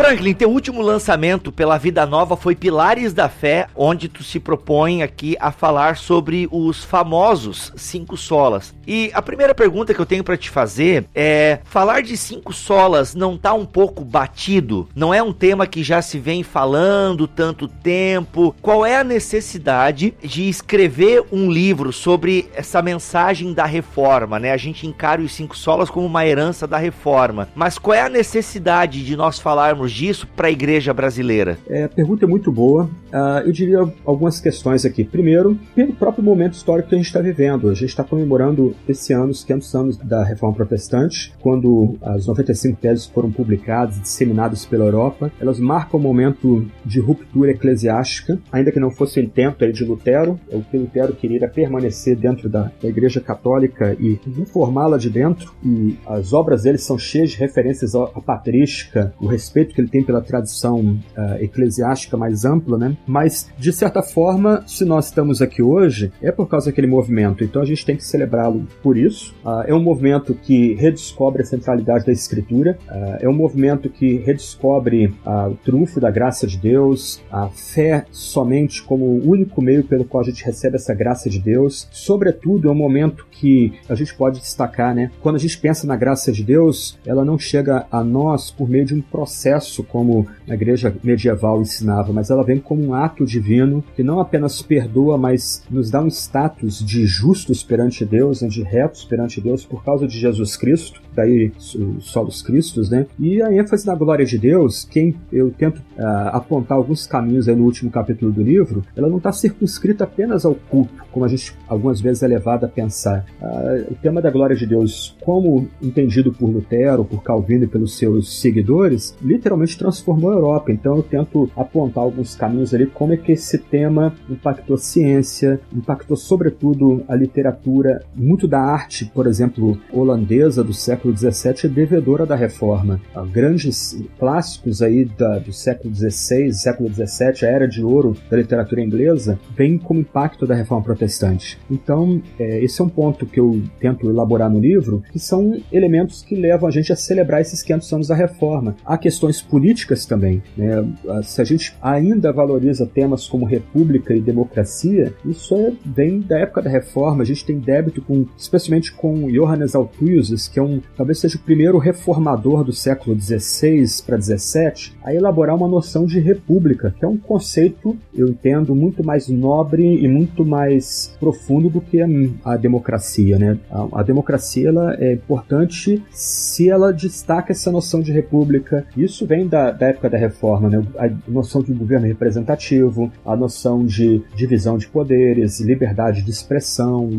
Franklin, 0.00 0.32
teu 0.32 0.50
último 0.50 0.80
lançamento 0.80 1.52
pela 1.52 1.76
Vida 1.76 2.06
Nova 2.06 2.34
foi 2.34 2.56
Pilares 2.56 3.12
da 3.12 3.28
Fé, 3.28 3.66
onde 3.76 4.08
tu 4.08 4.24
se 4.24 4.40
propõe 4.40 5.02
aqui 5.02 5.36
a 5.38 5.52
falar 5.52 5.98
sobre 5.98 6.48
os 6.50 6.82
famosos 6.82 7.70
cinco 7.76 8.16
solas. 8.16 8.74
E 8.86 9.10
a 9.12 9.20
primeira 9.20 9.54
pergunta 9.54 9.92
que 9.92 10.00
eu 10.00 10.06
tenho 10.06 10.24
pra 10.24 10.38
te 10.38 10.48
fazer 10.48 11.04
é: 11.14 11.58
falar 11.64 12.00
de 12.00 12.16
cinco 12.16 12.50
solas 12.50 13.14
não 13.14 13.36
tá 13.36 13.52
um 13.52 13.66
pouco 13.66 14.02
batido? 14.02 14.88
Não 14.96 15.12
é 15.12 15.22
um 15.22 15.34
tema 15.34 15.66
que 15.66 15.82
já 15.82 16.00
se 16.00 16.18
vem 16.18 16.42
falando 16.42 17.28
tanto 17.28 17.68
tempo? 17.68 18.56
Qual 18.62 18.86
é 18.86 18.96
a 18.96 19.04
necessidade 19.04 20.14
de 20.22 20.48
escrever 20.48 21.24
um 21.30 21.50
livro 21.50 21.92
sobre 21.92 22.48
essa 22.54 22.80
mensagem 22.80 23.52
da 23.52 23.66
reforma, 23.66 24.38
né? 24.38 24.50
A 24.50 24.56
gente 24.56 24.86
encara 24.86 25.20
os 25.20 25.34
cinco 25.34 25.58
solas 25.58 25.90
como 25.90 26.06
uma 26.06 26.26
herança 26.26 26.66
da 26.66 26.78
reforma. 26.78 27.50
Mas 27.54 27.76
qual 27.76 27.94
é 27.94 28.00
a 28.00 28.08
necessidade 28.08 29.04
de 29.04 29.14
nós 29.14 29.38
falarmos 29.38 29.89
disso 29.90 30.26
para 30.36 30.48
a 30.48 30.50
igreja 30.50 30.92
brasileira? 30.92 31.58
É, 31.68 31.84
a 31.84 31.88
pergunta 31.88 32.24
é 32.24 32.28
muito 32.28 32.50
boa. 32.50 32.88
Ah, 33.12 33.42
eu 33.44 33.52
diria 33.52 33.78
algumas 34.04 34.40
questões 34.40 34.84
aqui. 34.84 35.04
Primeiro, 35.04 35.58
pelo 35.74 35.92
próprio 35.92 36.24
momento 36.24 36.54
histórico 36.54 36.88
que 36.88 36.94
a 36.94 36.98
gente 36.98 37.06
está 37.06 37.20
vivendo. 37.20 37.68
A 37.68 37.74
gente 37.74 37.88
está 37.88 38.04
comemorando 38.04 38.74
esse 38.88 39.12
ano 39.12 39.30
os 39.30 39.44
500 39.44 39.74
anos 39.74 39.96
da 39.96 40.24
Reforma 40.24 40.56
Protestante, 40.56 41.32
quando 41.40 41.96
as 42.02 42.26
95 42.26 42.80
teses 42.80 43.06
foram 43.06 43.30
publicadas 43.30 43.96
e 43.96 44.00
disseminadas 44.00 44.64
pela 44.64 44.84
Europa. 44.84 45.30
Elas 45.40 45.58
marcam 45.58 45.98
um 45.98 46.02
momento 46.02 46.66
de 46.84 47.00
ruptura 47.00 47.50
eclesiástica, 47.50 48.38
ainda 48.50 48.72
que 48.72 48.80
não 48.80 48.90
fosse 48.90 49.20
o 49.20 49.22
intento 49.22 49.70
de 49.72 49.84
Lutero. 49.84 50.38
O 50.50 50.62
que 50.62 50.78
Lutero 50.78 51.12
queria 51.14 51.38
era 51.38 51.48
permanecer 51.48 52.16
dentro 52.16 52.48
da, 52.48 52.70
da 52.80 52.88
Igreja 52.88 53.20
Católica 53.20 53.96
e 53.98 54.18
reformá-la 54.36 54.96
de 54.96 55.10
dentro. 55.10 55.52
E 55.64 55.96
as 56.06 56.32
obras 56.32 56.62
dele 56.62 56.78
são 56.78 56.98
cheias 56.98 57.30
de 57.30 57.36
referências 57.36 57.94
à 57.94 58.06
patrística, 58.20 59.14
o 59.20 59.26
respeito 59.26 59.69
que 59.74 59.80
ele 59.80 59.88
tem 59.88 60.02
pela 60.02 60.20
tradição 60.20 60.98
ah, 61.16 61.36
eclesiástica 61.40 62.16
mais 62.16 62.44
ampla, 62.44 62.78
né? 62.78 62.96
Mas, 63.06 63.48
de 63.58 63.72
certa 63.72 64.02
forma, 64.02 64.62
se 64.66 64.84
nós 64.84 65.06
estamos 65.06 65.40
aqui 65.42 65.62
hoje, 65.62 66.12
é 66.22 66.30
por 66.30 66.48
causa 66.48 66.66
daquele 66.66 66.86
movimento. 66.86 67.44
Então 67.44 67.62
a 67.62 67.64
gente 67.64 67.84
tem 67.84 67.96
que 67.96 68.04
celebrá-lo 68.04 68.66
por 68.82 68.96
isso. 68.96 69.34
Ah, 69.44 69.64
é 69.66 69.74
um 69.74 69.82
movimento 69.82 70.34
que 70.34 70.74
redescobre 70.74 71.42
a 71.42 71.44
centralidade 71.44 72.06
da 72.06 72.12
Escritura. 72.12 72.78
Ah, 72.88 73.18
é 73.20 73.28
um 73.28 73.34
movimento 73.34 73.88
que 73.88 74.16
redescobre 74.18 75.14
ah, 75.24 75.48
o 75.48 75.54
trunfo 75.54 76.00
da 76.00 76.10
graça 76.10 76.46
de 76.46 76.58
Deus, 76.58 77.22
a 77.30 77.48
fé 77.48 78.04
somente 78.10 78.82
como 78.82 79.04
o 79.04 79.28
único 79.28 79.62
meio 79.62 79.84
pelo 79.84 80.04
qual 80.04 80.22
a 80.22 80.26
gente 80.26 80.44
recebe 80.44 80.76
essa 80.76 80.94
graça 80.94 81.28
de 81.28 81.38
Deus. 81.38 81.88
Sobretudo, 81.90 82.68
é 82.68 82.72
um 82.72 82.74
momento 82.74 83.26
que 83.30 83.72
a 83.88 83.94
gente 83.94 84.14
pode 84.14 84.40
destacar, 84.40 84.94
né? 84.94 85.10
Quando 85.20 85.36
a 85.36 85.38
gente 85.38 85.58
pensa 85.58 85.86
na 85.86 85.96
graça 85.96 86.32
de 86.32 86.42
Deus, 86.42 86.98
ela 87.06 87.24
não 87.24 87.38
chega 87.38 87.86
a 87.90 88.02
nós 88.02 88.50
por 88.50 88.68
meio 88.68 88.84
de 88.84 88.94
um 88.94 89.00
processo 89.00 89.59
como 89.84 90.26
a 90.48 90.54
igreja 90.54 90.94
medieval 91.02 91.60
ensinava, 91.60 92.12
mas 92.12 92.30
ela 92.30 92.44
vem 92.44 92.58
como 92.58 92.82
um 92.84 92.94
ato 92.94 93.24
divino 93.24 93.82
que 93.94 94.02
não 94.02 94.20
apenas 94.20 94.62
perdoa, 94.62 95.18
mas 95.18 95.62
nos 95.70 95.90
dá 95.90 96.00
um 96.00 96.08
status 96.08 96.84
de 96.84 97.06
justos 97.06 97.62
perante 97.62 98.04
Deus, 98.04 98.42
né, 98.42 98.48
de 98.48 98.62
retos 98.62 99.04
perante 99.04 99.40
Deus 99.40 99.64
por 99.64 99.84
causa 99.84 100.06
de 100.06 100.18
Jesus 100.18 100.56
Cristo, 100.56 101.00
daí 101.14 101.52
os 101.58 102.04
solos 102.04 102.42
Cristos, 102.42 102.90
né? 102.90 103.06
E 103.18 103.42
a 103.42 103.52
ênfase 103.52 103.86
na 103.86 103.94
glória 103.94 104.24
de 104.24 104.38
Deus, 104.38 104.84
quem 104.84 105.14
eu 105.32 105.50
tento 105.50 105.82
ah, 105.98 106.30
apontar 106.34 106.76
alguns 106.76 107.06
caminhos 107.06 107.46
no 107.46 107.64
último 107.64 107.90
capítulo 107.90 108.32
do 108.32 108.42
livro, 108.42 108.84
ela 108.96 109.08
não 109.08 109.18
está 109.18 109.32
circunscrita 109.32 110.04
apenas 110.04 110.44
ao 110.44 110.54
culto, 110.54 110.92
como 111.10 111.24
a 111.24 111.28
gente 111.28 111.54
algumas 111.68 112.00
vezes 112.00 112.22
é 112.22 112.26
levado 112.26 112.64
a 112.64 112.68
pensar. 112.68 113.24
Ah, 113.40 113.84
o 113.90 113.94
tema 113.94 114.20
da 114.20 114.30
glória 114.30 114.56
de 114.56 114.66
Deus, 114.66 115.16
como 115.20 115.68
entendido 115.82 116.32
por 116.32 116.48
Lutero, 116.48 117.04
por 117.04 117.22
Calvino 117.22 117.64
e 117.64 117.68
pelos 117.68 117.96
seus 117.96 118.40
seguidores, 118.40 119.16
literalmente 119.22 119.78
transformou 119.78 120.30
a 120.30 120.34
Europa. 120.34 120.72
Então 120.72 120.96
eu 120.96 121.02
tento 121.02 121.50
apontar 121.56 122.04
alguns 122.04 122.34
caminhos 122.34 122.74
ali, 122.74 122.86
como 122.86 123.12
é 123.12 123.16
que 123.16 123.32
esse 123.32 123.58
tema 123.58 124.14
impactou 124.28 124.74
a 124.74 124.78
ciência, 124.78 125.60
impactou 125.72 126.16
sobretudo 126.16 127.02
a 127.08 127.14
literatura, 127.14 128.02
muito 128.14 128.46
da 128.46 128.60
arte, 128.60 129.10
por 129.14 129.26
exemplo, 129.26 129.78
holandesa 129.92 130.62
do 130.62 130.72
século 130.72 130.99
XVII 131.08 131.54
é 131.64 131.68
devedora 131.68 132.26
da 132.26 132.36
reforma. 132.36 133.00
Grandes 133.32 134.02
clássicos 134.18 134.82
aí 134.82 135.04
da, 135.04 135.38
do 135.38 135.52
século 135.52 135.94
XVI, 135.94 136.52
século 136.52 136.88
XVII, 136.92 137.46
a 137.46 137.50
era 137.50 137.66
de 137.66 137.82
ouro 137.82 138.16
da 138.30 138.36
literatura 138.36 138.80
inglesa, 138.80 139.38
vem 139.56 139.78
como 139.78 140.00
impacto 140.00 140.46
da 140.46 140.54
reforma 140.54 140.84
protestante. 140.84 141.58
Então, 141.70 142.22
é, 142.38 142.62
esse 142.62 142.80
é 142.80 142.84
um 142.84 142.88
ponto 142.88 143.26
que 143.26 143.40
eu 143.40 143.62
tento 143.78 144.08
elaborar 144.08 144.50
no 144.50 144.60
livro, 144.60 145.02
que 145.12 145.18
são 145.18 145.60
elementos 145.72 146.22
que 146.22 146.34
levam 146.34 146.68
a 146.68 146.72
gente 146.72 146.92
a 146.92 146.96
celebrar 146.96 147.40
esses 147.40 147.62
500 147.62 147.92
anos 147.92 148.08
da 148.08 148.14
reforma. 148.14 148.76
Há 148.84 148.98
questões 148.98 149.40
políticas 149.40 150.06
também. 150.06 150.42
Né? 150.56 150.84
Se 151.22 151.40
a 151.40 151.44
gente 151.44 151.76
ainda 151.80 152.32
valoriza 152.32 152.86
temas 152.86 153.26
como 153.26 153.44
república 153.44 154.14
e 154.14 154.20
democracia, 154.20 155.14
isso 155.24 155.54
é, 155.54 155.72
vem 155.84 156.20
da 156.20 156.38
época 156.38 156.62
da 156.62 156.70
reforma. 156.70 157.22
A 157.22 157.26
gente 157.26 157.44
tem 157.44 157.58
débito 157.58 158.02
com, 158.02 158.26
especialmente 158.36 158.92
com 158.92 159.28
Johannes 159.30 159.74
Althusius, 159.74 160.48
que 160.48 160.58
é 160.58 160.62
um, 160.62 160.80
talvez 160.96 161.18
seja 161.18 161.36
o 161.36 161.40
primeiro 161.40 161.78
reformador 161.78 162.64
do 162.64 162.72
século 162.72 163.18
XVI 163.18 163.84
para 164.06 164.20
XVII, 164.20 164.92
a 165.02 165.14
elaborar 165.14 165.56
uma 165.56 165.68
noção 165.68 166.04
de 166.04 166.20
república, 166.20 166.94
que 166.98 167.04
é 167.04 167.08
um 167.08 167.16
conceito, 167.16 167.96
eu 168.14 168.28
entendo, 168.28 168.74
muito 168.74 169.04
mais 169.04 169.28
nobre 169.28 170.02
e 170.02 170.08
muito 170.08 170.44
mais 170.44 171.16
profundo 171.18 171.68
do 171.68 171.80
que 171.80 172.00
a, 172.44 172.56
democracia. 172.56 173.38
Né? 173.38 173.58
A, 173.70 174.00
a 174.00 174.02
democracia 174.02 174.68
ela 174.68 174.94
é 174.98 175.14
importante 175.14 176.02
se 176.10 176.68
ela 176.68 176.92
destaca 176.92 177.52
essa 177.52 177.70
noção 177.70 178.00
de 178.00 178.12
república. 178.12 178.86
Isso 178.96 179.26
vem 179.26 179.46
da, 179.46 179.70
da 179.70 179.88
época 179.88 180.10
da 180.10 180.18
reforma, 180.18 180.68
né? 180.68 180.84
a 180.98 181.10
noção 181.30 181.62
de 181.62 181.72
governo 181.72 182.06
representativo, 182.06 183.10
a 183.24 183.36
noção 183.36 183.84
de 183.84 184.22
divisão 184.34 184.76
de 184.76 184.86
poderes, 184.88 185.60
liberdade 185.60 186.22
de 186.22 186.30
expressão, 186.30 187.10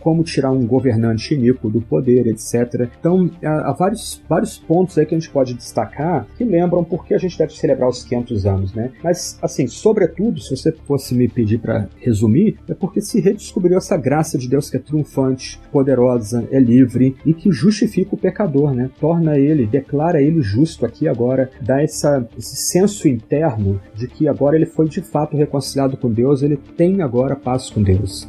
como 0.00 0.22
tirar 0.22 0.50
um 0.50 0.66
governante 0.66 1.34
iníquo 1.34 1.68
do 1.68 1.80
poder, 1.80 2.26
etc. 2.26 2.88
Então, 2.98 3.25
há, 3.42 3.70
há 3.70 3.72
vários, 3.72 4.22
vários 4.28 4.58
pontos 4.58 4.96
aí 4.98 5.06
que 5.06 5.14
a 5.14 5.18
gente 5.18 5.30
pode 5.30 5.54
destacar 5.54 6.26
que 6.36 6.44
lembram 6.44 6.84
por 6.84 7.04
que 7.04 7.14
a 7.14 7.18
gente 7.18 7.36
deve 7.38 7.52
celebrar 7.52 7.88
os 7.88 8.04
500 8.04 8.46
anos, 8.46 8.74
né? 8.74 8.92
Mas, 9.02 9.38
assim, 9.42 9.66
sobretudo, 9.66 10.40
se 10.40 10.56
você 10.56 10.72
fosse 10.72 11.14
me 11.14 11.28
pedir 11.28 11.58
para 11.58 11.88
resumir, 11.98 12.58
é 12.68 12.74
porque 12.74 13.00
se 13.00 13.20
redescobriu 13.20 13.76
essa 13.76 13.96
graça 13.96 14.38
de 14.38 14.48
Deus 14.48 14.70
que 14.70 14.76
é 14.76 14.80
triunfante, 14.80 15.60
poderosa, 15.72 16.46
é 16.50 16.58
livre 16.58 17.16
e 17.24 17.32
que 17.32 17.50
justifica 17.50 18.14
o 18.14 18.18
pecador, 18.18 18.72
né? 18.74 18.90
Torna 19.00 19.38
ele, 19.38 19.66
declara 19.66 20.20
ele 20.20 20.40
justo 20.40 20.84
aqui 20.84 21.08
agora, 21.08 21.50
dá 21.60 21.82
essa, 21.82 22.26
esse 22.36 22.56
senso 22.56 23.08
interno 23.08 23.80
de 23.94 24.06
que 24.06 24.28
agora 24.28 24.56
ele 24.56 24.66
foi 24.66 24.88
de 24.88 25.00
fato 25.00 25.36
reconciliado 25.36 25.96
com 25.96 26.10
Deus, 26.10 26.42
ele 26.42 26.56
tem 26.56 27.02
agora 27.02 27.36
paz 27.36 27.70
com 27.70 27.82
Deus. 27.82 28.28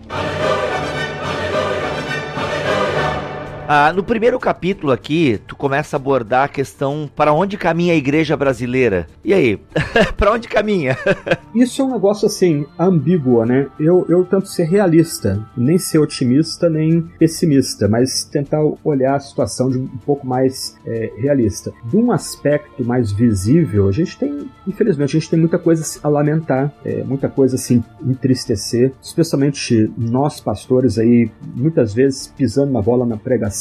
Ah, 3.69 3.91
no 3.91 4.01
primeiro 4.01 4.39
capítulo 4.39 4.93
aqui, 4.93 5.41
tu 5.45 5.53
começa 5.53 5.97
a 5.97 5.99
abordar 5.99 6.45
a 6.45 6.47
questão 6.47 7.10
para 7.13 7.34
onde 7.34 7.58
caminha 7.58 7.91
a 7.91 7.97
igreja 7.97 8.38
brasileira. 8.38 9.08
E 9.25 9.34
aí, 9.34 9.60
para 10.15 10.32
onde 10.32 10.47
caminha? 10.47 10.97
Isso 11.53 11.82
é 11.82 11.86
um 11.86 11.91
negócio 11.91 12.27
assim, 12.27 12.65
ambíguo, 12.80 13.43
né? 13.43 13.67
Eu, 13.77 14.06
eu 14.08 14.23
tento 14.23 14.47
ser 14.47 14.63
realista, 14.69 15.45
nem 15.58 15.77
ser 15.77 15.99
otimista 15.99 16.69
nem 16.69 17.01
pessimista, 17.19 17.89
mas 17.89 18.23
tentar 18.23 18.62
olhar 18.86 19.15
a 19.15 19.19
situação 19.19 19.69
de 19.69 19.77
um 19.77 19.88
pouco 20.06 20.25
mais 20.25 20.77
é, 20.86 21.12
realista. 21.17 21.73
De 21.84 21.97
um 21.97 22.13
aspecto 22.13 22.86
mais 22.86 23.12
visível, 23.12 23.89
a 23.89 23.91
gente 23.91 24.17
tem, 24.17 24.49
infelizmente, 24.65 25.17
a 25.17 25.19
gente 25.19 25.30
tem 25.30 25.39
muita 25.39 25.60
coisa 25.60 25.84
a 26.01 26.08
lamentar, 26.08 26.73
é, 26.86 27.03
muita 27.03 27.27
coisa 27.27 27.56
a 27.56 27.60
se 27.60 27.84
entristecer, 28.01 28.93
especialmente 29.01 29.91
nós 29.97 30.39
pastores 30.39 30.97
aí, 30.97 31.30
muitas 31.53 31.93
vezes 31.93 32.27
pisando 32.27 32.71
na 32.71 32.82
bola 32.82 33.06
na 33.06 33.17
pregação 33.17 33.57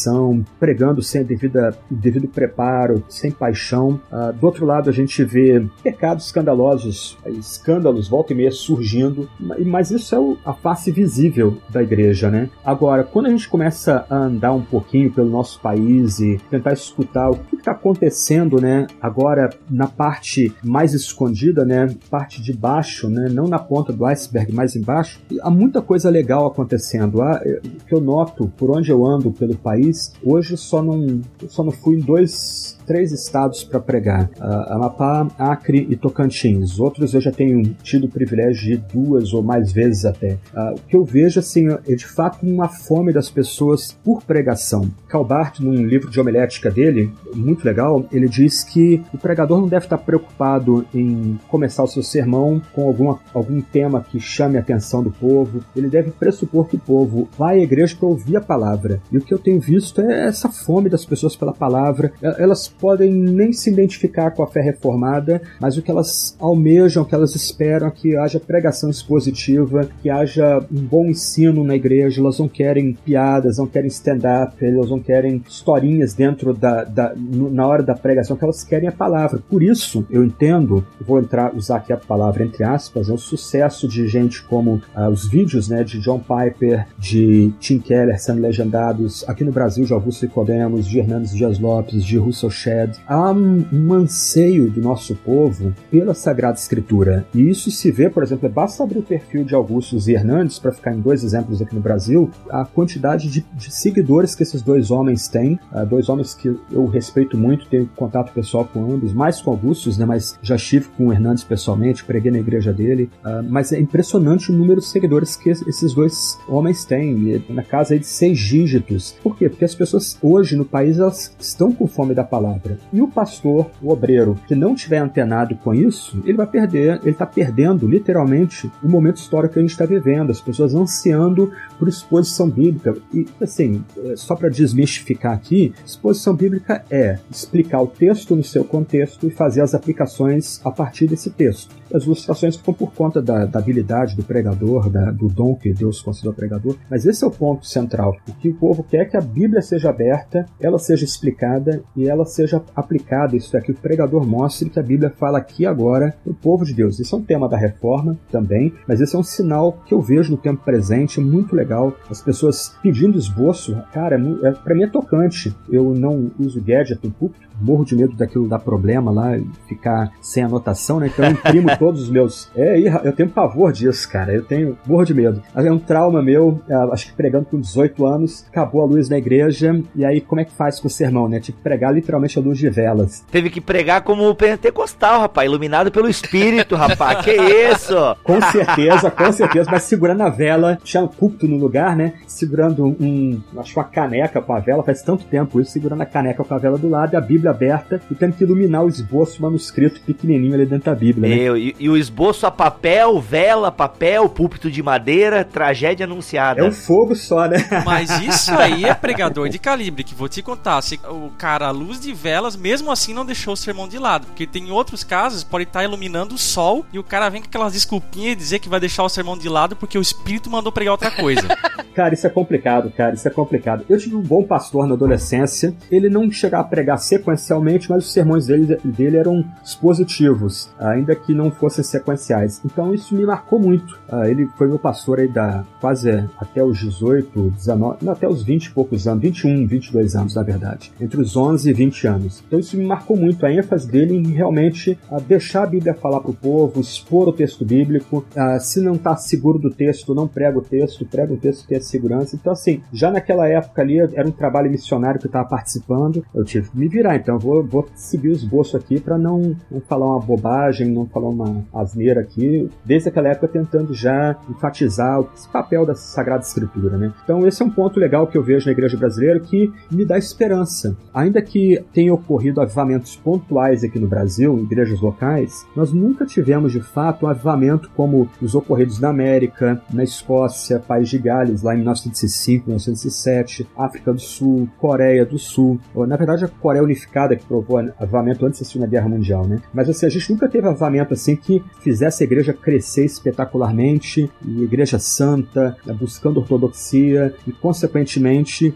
pregando 0.58 1.02
sem 1.02 1.24
devida, 1.24 1.76
devido 1.90 2.28
preparo, 2.28 3.02
sem 3.08 3.30
paixão. 3.30 4.00
Ah, 4.10 4.32
do 4.32 4.44
outro 4.44 4.66
lado, 4.66 4.90
a 4.90 4.92
gente 4.92 5.24
vê 5.24 5.64
pecados 5.82 6.26
escandalosos, 6.26 7.16
escândalos 7.26 8.08
volta 8.08 8.32
e 8.32 8.36
meia 8.36 8.50
surgindo, 8.50 9.28
mas 9.38 9.90
isso 9.90 10.14
é 10.14 10.48
a 10.48 10.52
face 10.52 10.90
visível 10.90 11.58
da 11.70 11.82
igreja, 11.82 12.30
né? 12.30 12.48
Agora, 12.64 13.04
quando 13.04 13.26
a 13.26 13.30
gente 13.30 13.48
começa 13.48 14.06
a 14.08 14.16
andar 14.16 14.52
um 14.52 14.62
pouquinho 14.62 15.12
pelo 15.12 15.28
nosso 15.28 15.60
país 15.60 16.18
e 16.20 16.40
tentar 16.50 16.72
escutar 16.72 17.30
o 17.30 17.36
que 17.36 17.56
está 17.56 17.72
acontecendo, 17.72 18.60
né? 18.60 18.86
Agora 19.00 19.50
na 19.70 19.86
parte 19.86 20.52
mais 20.62 20.94
escondida, 20.94 21.64
né? 21.64 21.94
Parte 22.10 22.42
de 22.42 22.52
baixo, 22.52 23.08
né? 23.08 23.28
Não 23.30 23.46
na 23.46 23.58
ponta 23.58 23.92
do 23.92 24.04
iceberg, 24.04 24.52
mais 24.52 24.76
embaixo, 24.76 25.20
há 25.40 25.50
muita 25.50 25.80
coisa 25.82 26.10
legal 26.10 26.46
acontecendo. 26.46 27.22
Há, 27.22 27.42
o 27.64 27.84
que 27.86 27.94
eu 27.94 28.00
noto 28.00 28.50
por 28.56 28.70
onde 28.70 28.90
eu 28.90 29.04
ando 29.04 29.30
pelo 29.30 29.56
país 29.56 29.85
Hoje 30.22 30.56
só 30.56 30.82
não, 30.82 31.20
só 31.48 31.62
não 31.62 31.72
fui 31.72 31.96
em 31.96 32.00
dois, 32.00 32.75
três 32.86 33.12
estados 33.12 33.64
para 33.64 33.80
pregar: 33.80 34.30
uh, 34.38 34.72
Amapá, 34.72 35.26
Acre 35.38 35.86
e 35.90 35.96
Tocantins. 35.96 36.78
Outros 36.78 37.14
eu 37.14 37.20
já 37.20 37.32
tenho 37.32 37.62
tido 37.82 38.04
o 38.04 38.10
privilégio 38.10 38.62
de 38.62 38.76
duas 38.76 39.32
ou 39.32 39.42
mais 39.42 39.72
vezes 39.72 40.04
até. 40.04 40.38
Uh, 40.54 40.74
o 40.74 40.80
que 40.88 40.96
eu 40.96 41.04
vejo 41.04 41.40
assim 41.40 41.68
é 41.68 41.94
de 41.94 42.06
fato 42.06 42.46
uma 42.46 42.68
fome 42.68 43.12
das 43.12 43.28
pessoas 43.30 43.92
por 44.04 44.22
pregação. 44.22 44.90
Calbart, 45.08 45.60
num 45.60 45.84
livro 45.84 46.10
de 46.10 46.20
homilética 46.20 46.70
dele, 46.70 47.12
muito 47.34 47.64
legal, 47.64 48.06
ele 48.12 48.28
diz 48.28 48.62
que 48.62 49.02
o 49.12 49.18
pregador 49.18 49.60
não 49.60 49.68
deve 49.68 49.86
estar 49.86 49.98
preocupado 49.98 50.86
em 50.94 51.38
começar 51.48 51.82
o 51.82 51.88
seu 51.88 52.02
sermão 52.02 52.60
com 52.74 52.86
alguma, 52.86 53.18
algum 53.34 53.60
tema 53.60 54.02
que 54.02 54.20
chame 54.20 54.56
a 54.56 54.60
atenção 54.60 55.02
do 55.02 55.10
povo. 55.10 55.62
Ele 55.74 55.88
deve 55.88 56.10
pressupor 56.10 56.66
que 56.66 56.76
o 56.76 56.80
povo 56.80 57.28
vai 57.38 57.58
à 57.58 57.62
igreja 57.62 57.96
para 57.96 58.08
ouvir 58.08 58.36
a 58.36 58.40
palavra. 58.40 59.00
E 59.10 59.18
o 59.18 59.20
que 59.20 59.32
eu 59.32 59.38
tenho 59.38 59.60
visto 59.60 60.00
é 60.00 60.26
essa 60.26 60.48
fome 60.48 60.88
das 60.88 61.04
pessoas 61.04 61.36
pela 61.36 61.52
palavra. 61.52 62.12
Elas 62.20 62.68
podem 62.80 63.12
nem 63.12 63.52
se 63.52 63.70
identificar 63.70 64.30
com 64.30 64.42
a 64.42 64.46
fé 64.46 64.60
reformada, 64.60 65.40
mas 65.60 65.76
o 65.76 65.82
que 65.82 65.90
elas 65.90 66.36
almejam, 66.38 67.02
o 67.02 67.06
que 67.06 67.14
elas 67.14 67.34
esperam 67.34 67.88
é 67.88 67.90
que 67.90 68.16
haja 68.16 68.40
pregação 68.40 68.90
expositiva, 68.90 69.88
que 70.02 70.10
haja 70.10 70.64
um 70.72 70.80
bom 70.80 71.06
ensino 71.06 71.64
na 71.64 71.74
igreja. 71.74 72.20
Elas 72.20 72.38
não 72.38 72.48
querem 72.48 72.96
piadas, 73.04 73.58
não 73.58 73.66
querem 73.66 73.88
stand-up, 73.88 74.64
elas 74.64 74.90
não 74.90 74.98
querem 74.98 75.42
historinhas 75.48 76.14
dentro 76.14 76.54
da, 76.54 76.84
da 76.84 77.14
na 77.16 77.66
hora 77.66 77.82
da 77.82 77.94
pregação, 77.94 78.36
que 78.36 78.44
elas 78.44 78.64
querem 78.64 78.88
a 78.88 78.92
palavra. 78.92 79.40
Por 79.48 79.62
isso, 79.62 80.06
eu 80.10 80.24
entendo, 80.24 80.84
vou 81.00 81.18
entrar 81.18 81.54
usar 81.54 81.76
aqui 81.76 81.92
a 81.92 81.96
palavra 81.96 82.44
entre 82.44 82.64
aspas, 82.64 83.08
é 83.08 83.12
o 83.12 83.18
sucesso 83.18 83.88
de 83.88 84.06
gente 84.08 84.42
como 84.44 84.80
ah, 84.94 85.08
os 85.08 85.28
vídeos, 85.28 85.68
né, 85.68 85.82
de 85.82 86.00
John 86.00 86.20
Piper, 86.20 86.86
de 86.98 87.52
Tim 87.60 87.78
Keller 87.78 88.20
sendo 88.20 88.40
legendados 88.40 89.24
aqui 89.28 89.44
no 89.44 89.52
Brasil, 89.52 89.84
de 89.84 89.92
Augusto 89.92 90.24
Nicodemos, 90.24 90.86
de 90.86 90.98
Hernandes 90.98 91.32
Dias 91.32 91.58
Lopes, 91.58 92.04
de 92.04 92.16
Russell 92.16 92.50
Shedd. 92.66 92.96
Há 93.06 93.30
um, 93.30 93.92
anseio 93.92 94.68
do 94.68 94.80
nosso 94.80 95.14
povo 95.14 95.72
pela 95.90 96.14
Sagrada 96.14 96.58
Escritura. 96.58 97.24
E 97.32 97.48
isso 97.48 97.70
se 97.70 97.92
vê, 97.92 98.10
por 98.10 98.24
exemplo, 98.24 98.48
basta 98.48 98.82
abrir 98.82 98.98
o 98.98 99.02
perfil 99.02 99.44
de 99.44 99.54
Augustus 99.54 100.08
e 100.08 100.12
Hernandes, 100.12 100.58
para 100.58 100.72
ficar 100.72 100.92
em 100.92 101.00
dois 101.00 101.22
exemplos 101.22 101.62
aqui 101.62 101.74
no 101.74 101.80
Brasil, 101.80 102.30
a 102.50 102.64
quantidade 102.64 103.28
de, 103.28 103.46
de 103.54 103.72
seguidores 103.72 104.34
que 104.34 104.42
esses 104.42 104.62
dois 104.62 104.90
homens 104.90 105.28
têm, 105.28 105.58
ah, 105.70 105.84
dois 105.84 106.08
homens 106.08 106.34
que 106.34 106.48
eu 106.72 106.86
respeito 106.86 107.36
muito, 107.36 107.68
tenho 107.68 107.88
contato 107.94 108.32
pessoal 108.32 108.64
com 108.64 108.92
ambos, 108.92 109.12
mais 109.12 109.40
com 109.40 109.50
Augustus, 109.50 109.96
né, 109.98 110.04
mas 110.04 110.38
já 110.42 110.56
estive 110.56 110.88
com 110.96 111.08
o 111.08 111.12
Hernandes 111.12 111.44
pessoalmente, 111.44 112.04
preguei 112.04 112.32
na 112.32 112.38
igreja 112.38 112.72
dele, 112.72 113.08
ah, 113.22 113.42
mas 113.48 113.72
é 113.72 113.78
impressionante 113.78 114.50
o 114.50 114.54
número 114.54 114.80
de 114.80 114.86
seguidores 114.86 115.36
que 115.36 115.50
esses 115.50 115.94
dois 115.94 116.38
homens 116.48 116.84
têm, 116.84 117.44
na 117.48 117.62
casa 117.62 117.98
de 117.98 118.06
seis 118.06 118.38
dígitos. 118.38 119.14
Por 119.22 119.36
quê? 119.36 119.48
Porque 119.48 119.64
as 119.64 119.74
pessoas 119.74 120.18
hoje 120.22 120.56
no 120.56 120.64
país 120.64 120.98
elas 120.98 121.34
estão 121.38 121.72
com 121.72 121.86
fome 121.86 122.14
da 122.14 122.24
palavra. 122.24 122.55
E 122.92 123.00
o 123.00 123.08
pastor, 123.08 123.70
o 123.82 123.90
obreiro, 123.90 124.36
que 124.46 124.54
não 124.54 124.74
tiver 124.74 124.98
antenado 124.98 125.54
com 125.56 125.74
isso, 125.74 126.22
ele 126.24 126.36
vai 126.36 126.46
perder, 126.46 127.00
ele 127.02 127.10
está 127.10 127.26
perdendo 127.26 127.86
literalmente 127.86 128.70
o 128.82 128.88
momento 128.88 129.16
histórico 129.16 129.54
que 129.54 129.58
a 129.58 129.62
gente 129.62 129.70
está 129.70 129.86
vivendo, 129.86 130.30
as 130.30 130.40
pessoas 130.40 130.74
ansiando 130.74 131.52
por 131.78 131.88
exposição 131.88 132.48
bíblica. 132.48 132.96
E 133.12 133.26
assim, 133.40 133.84
é, 134.04 134.16
só 134.16 134.34
para 134.34 134.48
desmistificar 134.48 135.32
aqui, 135.32 135.72
exposição 135.84 136.34
bíblica 136.34 136.84
é 136.90 137.18
explicar 137.30 137.80
o 137.80 137.86
texto 137.86 138.36
no 138.36 138.44
seu 138.44 138.64
contexto 138.64 139.26
e 139.26 139.30
fazer 139.30 139.60
as 139.60 139.74
aplicações 139.74 140.60
a 140.64 140.70
partir 140.70 141.06
desse 141.06 141.30
texto. 141.30 141.74
As 141.94 142.04
ilustrações 142.04 142.56
ficam 142.56 142.74
por 142.74 142.92
conta 142.92 143.20
da, 143.22 143.44
da 143.46 143.58
habilidade 143.58 144.16
do 144.16 144.22
pregador, 144.22 144.90
da- 144.90 145.10
do 145.10 145.28
dom 145.28 145.54
que 145.54 145.72
Deus 145.72 146.00
concedeu 146.00 146.30
ao 146.30 146.36
pregador, 146.36 146.76
mas 146.90 147.06
esse 147.06 147.24
é 147.24 147.26
o 147.26 147.30
ponto 147.30 147.66
central. 147.66 148.16
O 148.28 148.32
que 148.32 148.48
o 148.48 148.54
povo 148.54 148.82
quer 148.82 148.98
é 148.98 149.04
que 149.04 149.16
a 149.16 149.20
Bíblia 149.20 149.62
seja 149.62 149.90
aberta, 149.90 150.46
ela 150.60 150.78
seja 150.78 151.04
explicada 151.04 151.82
e 151.96 152.08
ela 152.08 152.24
seja 152.24 152.62
aplicada. 152.74 153.36
Isso 153.36 153.56
é 153.56 153.60
que 153.60 153.70
o 153.72 153.74
pregador 153.74 154.26
mostre 154.26 154.68
que 154.70 154.78
a 154.78 154.82
Bíblia 154.82 155.10
fala 155.10 155.38
aqui 155.38 155.64
agora 155.66 156.14
o 156.24 156.34
povo 156.34 156.64
de 156.64 156.74
Deus. 156.74 156.98
Isso 156.98 157.14
é 157.14 157.18
um 157.18 157.22
tema 157.22 157.48
da 157.48 157.56
reforma 157.56 158.16
também, 158.30 158.72
mas 158.86 159.00
esse 159.00 159.14
é 159.14 159.18
um 159.18 159.22
sinal 159.22 159.78
que 159.86 159.94
eu 159.94 160.00
vejo 160.00 160.32
no 160.32 160.36
tempo 160.36 160.64
presente, 160.64 161.20
muito 161.20 161.54
legal. 161.54 161.92
As 162.10 162.20
pessoas 162.20 162.74
pedindo 162.82 163.18
esboço, 163.18 163.76
cara, 163.92 164.16
é, 164.16 164.48
é, 164.48 164.52
para 164.52 164.74
mim 164.74 164.82
é 164.82 164.88
tocante. 164.88 165.54
Eu 165.70 165.94
não 165.94 166.30
uso 166.38 166.60
gadget 166.60 167.00
no 167.04 167.10
púlpito, 167.10 167.45
morro 167.60 167.84
de 167.84 167.96
medo 167.96 168.14
daquilo 168.14 168.48
dar 168.48 168.58
problema 168.58 169.10
lá, 169.10 169.38
ficar 169.66 170.12
sem 170.20 170.42
anotação, 170.42 171.00
né? 171.00 171.08
Então 171.08 171.24
eu 171.24 171.32
imprimo 171.32 171.68
todos 171.78 172.02
os 172.02 172.10
meus. 172.10 172.50
É, 172.54 172.78
eu 173.04 173.12
tenho 173.12 173.28
pavor 173.28 173.72
disso, 173.72 174.08
cara. 174.10 174.32
Eu 174.32 174.42
tenho 174.42 174.76
morro 174.86 175.04
de 175.04 175.14
medo. 175.14 175.42
É 175.54 175.70
um 175.70 175.78
trauma 175.78 176.22
meu, 176.22 176.60
é, 176.68 176.74
acho 176.92 177.06
que 177.06 177.12
pregando 177.12 177.46
com 177.46 177.60
18 177.60 178.06
anos, 178.06 178.46
acabou 178.48 178.82
a 178.82 178.86
luz 178.86 179.08
na 179.08 179.18
igreja, 179.18 179.80
e 179.94 180.04
aí 180.04 180.20
como 180.20 180.40
é 180.40 180.44
que 180.44 180.52
faz 180.52 180.80
com 180.80 180.88
o 180.88 180.90
sermão, 180.90 181.28
né? 181.28 181.40
Tive 181.40 181.58
que 181.58 181.62
pregar 181.62 181.94
literalmente 181.94 182.38
a 182.38 182.42
luz 182.42 182.58
de 182.58 182.68
velas. 182.68 183.24
Teve 183.30 183.50
que 183.50 183.60
pregar 183.60 184.02
como 184.02 184.28
o 184.28 184.34
pentecostal, 184.34 185.20
rapaz, 185.20 185.48
iluminado 185.48 185.90
pelo 185.90 186.08
Espírito, 186.08 186.74
rapaz. 186.76 187.24
que 187.24 187.32
isso? 187.32 187.94
Com 188.22 188.40
certeza, 188.40 189.10
com 189.10 189.32
certeza, 189.32 189.70
mas 189.70 189.82
segurando 189.84 190.22
a 190.22 190.28
vela, 190.28 190.78
tinha 190.82 191.02
um 191.02 191.08
púlpito 191.08 191.46
no 191.46 191.56
lugar, 191.56 191.96
né? 191.96 192.14
Segurando 192.26 192.86
um, 192.86 193.40
acho 193.58 193.78
uma 193.78 193.84
caneca 193.84 194.40
com 194.40 194.52
a 194.52 194.60
vela, 194.60 194.82
faz 194.82 195.02
tanto 195.02 195.24
tempo 195.24 195.60
isso, 195.60 195.72
segurando 195.72 196.02
a 196.02 196.06
caneca 196.06 196.44
com 196.44 196.54
a 196.54 196.58
vela 196.58 196.78
do 196.78 196.88
lado 196.88 197.14
e 197.14 197.16
a 197.16 197.20
Bíblia 197.20 197.45
aberta 197.48 198.00
e 198.10 198.14
tendo 198.14 198.34
que 198.34 198.44
iluminar 198.44 198.84
o 198.84 198.88
esboço 198.88 199.42
manuscrito 199.42 200.00
pequenininho 200.00 200.54
ali 200.54 200.66
dentro 200.66 200.86
da 200.86 200.94
Bíblia, 200.94 201.28
né? 201.28 201.36
Meu, 201.36 201.56
e, 201.56 201.74
e 201.78 201.88
o 201.88 201.96
esboço 201.96 202.46
a 202.46 202.50
papel, 202.50 203.20
vela, 203.20 203.70
papel, 203.70 204.28
púlpito 204.28 204.70
de 204.70 204.82
madeira, 204.82 205.44
tragédia 205.44 206.04
anunciada. 206.04 206.60
É 206.60 206.64
um 206.64 206.72
fogo 206.72 207.14
só, 207.14 207.48
né? 207.48 207.58
Mas 207.84 208.10
isso 208.22 208.52
aí 208.52 208.84
é 208.86 208.94
pregador 208.94 209.48
de 209.48 209.58
calibre, 209.58 210.04
que 210.04 210.14
vou 210.14 210.28
te 210.28 210.42
contar. 210.42 210.80
Se 210.82 210.98
o 211.08 211.30
cara, 211.38 211.68
à 211.68 211.70
luz 211.70 212.00
de 212.00 212.12
velas, 212.12 212.56
mesmo 212.56 212.90
assim 212.90 213.14
não 213.14 213.24
deixou 213.24 213.54
o 213.54 213.56
sermão 213.56 213.88
de 213.88 213.98
lado. 213.98 214.26
Porque 214.26 214.46
tem 214.46 214.70
outros 214.70 215.04
casos, 215.04 215.44
pode 215.44 215.64
estar 215.64 215.84
iluminando 215.84 216.34
o 216.34 216.38
sol 216.38 216.84
e 216.92 216.98
o 216.98 217.04
cara 217.04 217.28
vem 217.28 217.40
com 217.40 217.48
aquelas 217.48 217.72
desculpinhas 217.72 218.32
e 218.32 218.36
dizer 218.36 218.58
que 218.58 218.68
vai 218.68 218.80
deixar 218.80 219.02
o 219.02 219.08
sermão 219.08 219.36
de 219.36 219.48
lado 219.48 219.76
porque 219.76 219.98
o 219.98 220.02
espírito 220.02 220.50
mandou 220.50 220.72
pregar 220.72 220.92
outra 220.92 221.10
coisa. 221.10 221.42
cara, 221.94 222.14
isso 222.14 222.26
é 222.26 222.30
complicado, 222.30 222.90
cara, 222.90 223.14
isso 223.14 223.26
é 223.26 223.30
complicado. 223.30 223.84
Eu 223.88 223.98
tive 223.98 224.16
um 224.16 224.22
bom 224.22 224.42
pastor 224.42 224.86
na 224.86 224.94
adolescência, 224.94 225.74
ele 225.90 226.08
não 226.08 226.30
chegava 226.30 226.64
a 226.64 226.68
pregar 226.68 226.98
sequencialmente, 227.36 227.88
mas 227.90 228.04
os 228.04 228.12
sermões 228.12 228.46
dele, 228.46 228.78
dele 228.84 229.16
eram 229.16 229.44
expositivos, 229.62 230.70
ainda 230.78 231.14
que 231.14 231.34
não 231.34 231.50
fossem 231.50 231.84
sequenciais. 231.84 232.60
Então 232.64 232.94
isso 232.94 233.14
me 233.14 233.24
marcou 233.24 233.58
muito. 233.58 233.98
Ah, 234.08 234.28
ele 234.28 234.48
foi 234.56 234.68
meu 234.68 234.78
pastor 234.78 235.20
aí 235.20 235.28
da 235.28 235.64
quase 235.80 236.10
até 236.38 236.62
os 236.64 236.78
18, 236.78 237.50
19, 237.50 237.98
não, 238.04 238.12
até 238.12 238.28
os 238.28 238.42
20 238.42 238.66
e 238.66 238.70
poucos 238.70 239.06
anos, 239.06 239.22
21, 239.22 239.66
22 239.66 240.16
anos, 240.16 240.34
na 240.34 240.42
verdade. 240.42 240.92
Entre 241.00 241.20
os 241.20 241.36
11 241.36 241.68
e 241.68 241.72
20 241.72 242.06
anos. 242.06 242.44
Então 242.46 242.58
isso 242.58 242.76
me 242.76 242.84
marcou 242.84 243.16
muito, 243.16 243.44
a 243.44 243.52
ênfase 243.52 243.90
dele 243.90 244.14
em 244.14 244.32
realmente 244.32 244.98
uh, 245.10 245.20
deixar 245.20 245.64
a 245.64 245.66
Bíblia 245.66 245.94
falar 245.94 246.20
para 246.20 246.30
o 246.30 246.34
povo, 246.34 246.80
expor 246.80 247.28
o 247.28 247.32
texto 247.32 247.64
bíblico. 247.64 248.24
Uh, 248.34 248.60
se 248.60 248.80
não 248.80 248.94
está 248.94 249.16
seguro 249.16 249.58
do 249.58 249.70
texto, 249.70 250.14
não 250.14 250.26
prega 250.26 250.58
o 250.58 250.62
texto, 250.62 251.04
prega 251.04 251.32
o 251.32 251.36
texto 251.36 251.62
que 251.62 251.68
tem 251.68 251.80
segurança. 251.80 252.36
Então, 252.36 252.52
assim, 252.52 252.80
já 252.92 253.10
naquela 253.10 253.48
época 253.48 253.82
ali, 253.82 253.98
era 253.98 254.26
um 254.26 254.32
trabalho 254.32 254.70
missionário 254.70 255.20
que 255.20 255.26
eu 255.26 255.28
estava 255.28 255.48
participando, 255.48 256.24
eu 256.34 256.44
tive 256.44 256.70
que 256.70 256.78
me 256.78 256.88
virar. 256.88 257.16
Então, 257.26 257.40
vou, 257.40 257.60
vou 257.64 257.84
seguir 257.96 258.28
o 258.28 258.32
esboço 258.32 258.76
aqui 258.76 259.00
para 259.00 259.18
não, 259.18 259.56
não 259.68 259.80
falar 259.80 260.06
uma 260.06 260.20
bobagem, 260.20 260.88
não 260.88 261.06
falar 261.06 261.28
uma 261.28 261.64
asneira 261.74 262.20
aqui. 262.20 262.70
Desde 262.84 263.08
aquela 263.08 263.30
época, 263.30 263.48
tentando 263.48 263.92
já 263.92 264.36
enfatizar 264.48 265.18
o 265.18 265.28
papel 265.52 265.84
da 265.84 265.96
Sagrada 265.96 266.44
Escritura, 266.44 266.96
né? 266.96 267.12
Então, 267.24 267.44
esse 267.44 267.60
é 267.60 267.66
um 267.66 267.70
ponto 267.70 267.98
legal 267.98 268.28
que 268.28 268.38
eu 268.38 268.44
vejo 268.44 268.66
na 268.66 268.70
igreja 268.70 268.96
brasileira 268.96 269.40
que 269.40 269.72
me 269.90 270.04
dá 270.04 270.16
esperança. 270.16 270.96
Ainda 271.12 271.42
que 271.42 271.84
tenha 271.92 272.14
ocorrido 272.14 272.60
avivamentos 272.60 273.16
pontuais 273.16 273.82
aqui 273.82 273.98
no 273.98 274.06
Brasil, 274.06 274.56
em 274.56 274.62
igrejas 274.62 275.00
locais, 275.00 275.66
nós 275.74 275.92
nunca 275.92 276.24
tivemos 276.24 276.70
de 276.70 276.80
fato 276.80 277.26
um 277.26 277.28
avivamento 277.28 277.90
como 277.96 278.28
os 278.40 278.54
ocorridos 278.54 279.00
na 279.00 279.08
América, 279.08 279.82
na 279.92 280.04
Escócia, 280.04 280.78
País 280.78 281.08
de 281.08 281.18
Gales, 281.18 281.62
lá 281.62 281.74
em 281.74 281.78
1905, 281.78 282.66
1907, 282.66 283.68
África 283.76 284.12
do 284.12 284.20
Sul, 284.20 284.68
Coreia 284.78 285.26
do 285.26 285.40
Sul. 285.40 285.80
Na 286.06 286.14
verdade, 286.14 286.44
a 286.44 286.48
Coreia 286.48 286.84
Unificada 286.84 287.15
que 287.36 287.46
provou 287.46 287.78
avivamento 287.98 288.44
antes 288.44 288.60
da 288.60 288.66
Segunda 288.66 288.90
Guerra 288.90 289.08
Mundial, 289.08 289.46
né? 289.46 289.60
Mas 289.72 289.88
assim, 289.88 290.06
a 290.06 290.08
gente 290.08 290.30
nunca 290.30 290.48
teve 290.48 290.66
avivamento 290.66 291.14
assim 291.14 291.36
que 291.36 291.62
fizesse 291.80 292.22
a 292.22 292.26
igreja 292.26 292.52
crescer 292.52 293.04
espetacularmente, 293.04 294.30
e 294.44 294.62
igreja 294.62 294.98
santa, 294.98 295.76
buscando 295.98 296.40
ortodoxia 296.40 297.34
e, 297.46 297.52
consequentemente, 297.52 298.74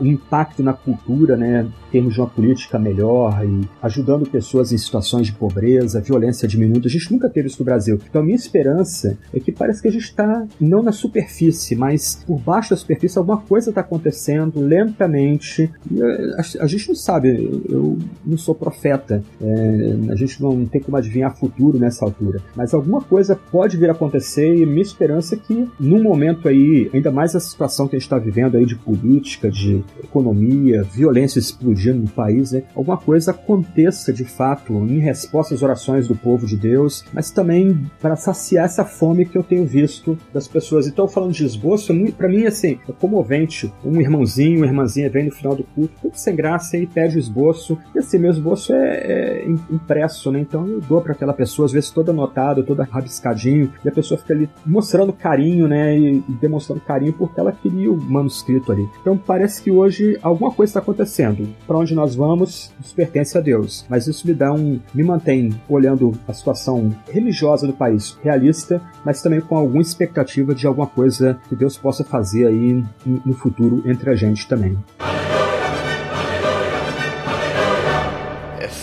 um 0.00 0.06
impacto 0.06 0.62
na 0.62 0.72
cultura, 0.72 1.36
né? 1.36 1.66
Em 1.88 1.90
termos 1.90 2.14
de 2.14 2.20
uma 2.20 2.28
política 2.28 2.78
melhor 2.78 3.44
e 3.44 3.68
ajudando 3.82 4.28
pessoas 4.28 4.72
em 4.72 4.78
situações 4.78 5.26
de 5.26 5.32
pobreza, 5.32 6.00
violência 6.00 6.46
diminuta. 6.46 6.88
A 6.88 6.90
gente 6.90 7.10
nunca 7.10 7.28
teve 7.28 7.48
isso 7.48 7.60
no 7.60 7.64
Brasil. 7.64 7.98
Então, 8.08 8.20
a 8.20 8.24
minha 8.24 8.36
esperança 8.36 9.16
é 9.32 9.40
que 9.40 9.52
parece 9.52 9.80
que 9.80 9.88
a 9.88 9.90
gente 9.90 10.04
está 10.04 10.46
não 10.60 10.82
na 10.82 10.92
superfície, 10.92 11.74
mas 11.76 12.22
por 12.26 12.38
baixo 12.38 12.70
da 12.70 12.76
superfície 12.76 13.18
alguma 13.18 13.38
coisa 13.38 13.70
está 13.70 13.80
acontecendo 13.80 14.60
lentamente. 14.60 15.70
Eh, 15.90 16.36
a, 16.36 16.64
a, 16.64 16.66
gente 16.66 16.88
não 16.88 16.94
sabe, 16.94 17.28
eu 17.68 17.98
não 18.24 18.36
sou 18.36 18.54
profeta, 18.54 19.22
é, 19.40 19.96
a 20.10 20.14
gente 20.14 20.40
não 20.42 20.64
tem 20.66 20.80
como 20.80 20.96
adivinhar 20.96 21.36
futuro 21.36 21.78
nessa 21.78 22.04
altura, 22.04 22.40
mas 22.56 22.74
alguma 22.74 23.00
coisa 23.00 23.38
pode 23.50 23.76
vir 23.76 23.88
a 23.88 23.92
acontecer 23.92 24.56
e 24.56 24.66
minha 24.66 24.82
esperança 24.82 25.34
é 25.34 25.38
que 25.38 25.68
num 25.78 26.02
momento 26.02 26.48
aí, 26.48 26.90
ainda 26.92 27.10
mais 27.10 27.34
a 27.34 27.40
situação 27.40 27.86
que 27.86 27.96
a 27.96 27.98
gente 27.98 28.06
está 28.06 28.18
vivendo 28.18 28.56
aí 28.56 28.64
de 28.64 28.76
política, 28.76 29.50
de 29.50 29.82
economia, 30.02 30.82
violência 30.82 31.38
explodindo 31.38 32.00
no 32.00 32.08
país, 32.08 32.52
né, 32.52 32.62
alguma 32.74 32.96
coisa 32.96 33.30
aconteça 33.30 34.12
de 34.12 34.24
fato 34.24 34.72
em 34.72 34.98
resposta 34.98 35.54
às 35.54 35.62
orações 35.62 36.08
do 36.08 36.16
povo 36.16 36.46
de 36.46 36.56
Deus, 36.56 37.04
mas 37.12 37.30
também 37.30 37.88
para 38.00 38.16
saciar 38.16 38.64
essa 38.64 38.84
fome 38.84 39.24
que 39.24 39.36
eu 39.36 39.42
tenho 39.42 39.64
visto 39.64 40.18
das 40.32 40.48
pessoas. 40.48 40.86
Então, 40.86 41.08
falando 41.08 41.32
de 41.32 41.44
esboço, 41.44 41.92
para 42.16 42.28
mim, 42.28 42.46
assim, 42.46 42.78
é 42.88 42.92
comovente. 42.92 43.72
Um 43.84 44.00
irmãozinho, 44.00 44.58
uma 44.58 44.66
irmãzinha 44.66 45.10
vem 45.10 45.26
no 45.26 45.32
final 45.32 45.54
do 45.54 45.64
culto, 45.64 45.94
tudo 46.00 46.16
sem 46.16 46.34
graça, 46.34 46.76
e 46.76 46.86
pede 46.86 47.16
o 47.16 47.18
esboço. 47.18 47.57
E 47.94 47.98
assim, 47.98 48.18
meu 48.18 48.30
esboço 48.30 48.72
é, 48.72 48.96
é 48.96 49.48
impresso, 49.70 50.30
né? 50.30 50.40
Então 50.40 50.66
eu 50.66 50.80
dou 50.80 51.00
para 51.00 51.12
aquela 51.12 51.32
pessoa, 51.32 51.66
às 51.66 51.72
vezes 51.72 51.90
toda 51.90 52.12
anotada, 52.12 52.62
toda 52.62 52.84
rabiscadinho, 52.84 53.72
e 53.84 53.88
a 53.88 53.92
pessoa 53.92 54.18
fica 54.18 54.34
ali 54.34 54.48
mostrando 54.64 55.12
carinho, 55.12 55.66
né? 55.66 55.98
E, 55.98 56.22
demonstrando 56.40 56.80
carinho 56.80 57.12
porque 57.12 57.38
ela 57.38 57.52
queria 57.52 57.90
o 57.90 57.96
manuscrito 58.00 58.72
ali. 58.72 58.88
Então 59.00 59.16
parece 59.16 59.62
que 59.62 59.70
hoje 59.70 60.18
alguma 60.22 60.50
coisa 60.50 60.70
está 60.70 60.80
acontecendo. 60.80 61.48
Para 61.66 61.78
onde 61.78 61.94
nós 61.94 62.14
vamos, 62.14 62.72
isso 62.80 62.94
pertence 62.94 63.36
a 63.36 63.40
Deus. 63.40 63.86
Mas 63.88 64.06
isso 64.06 64.26
me 64.26 64.34
dá 64.34 64.52
um. 64.52 64.80
me 64.94 65.02
mantém 65.02 65.50
olhando 65.68 66.12
a 66.26 66.32
situação 66.32 66.94
religiosa 67.10 67.66
do 67.66 67.72
país 67.72 68.18
realista, 68.22 68.80
mas 69.04 69.22
também 69.22 69.40
com 69.40 69.56
alguma 69.56 69.82
expectativa 69.82 70.54
de 70.54 70.66
alguma 70.66 70.86
coisa 70.86 71.38
que 71.48 71.56
Deus 71.56 71.76
possa 71.76 72.04
fazer 72.04 72.46
aí 72.46 72.84
no 73.04 73.34
futuro 73.34 73.82
entre 73.86 74.10
a 74.10 74.14
gente 74.14 74.46
também. 74.48 74.76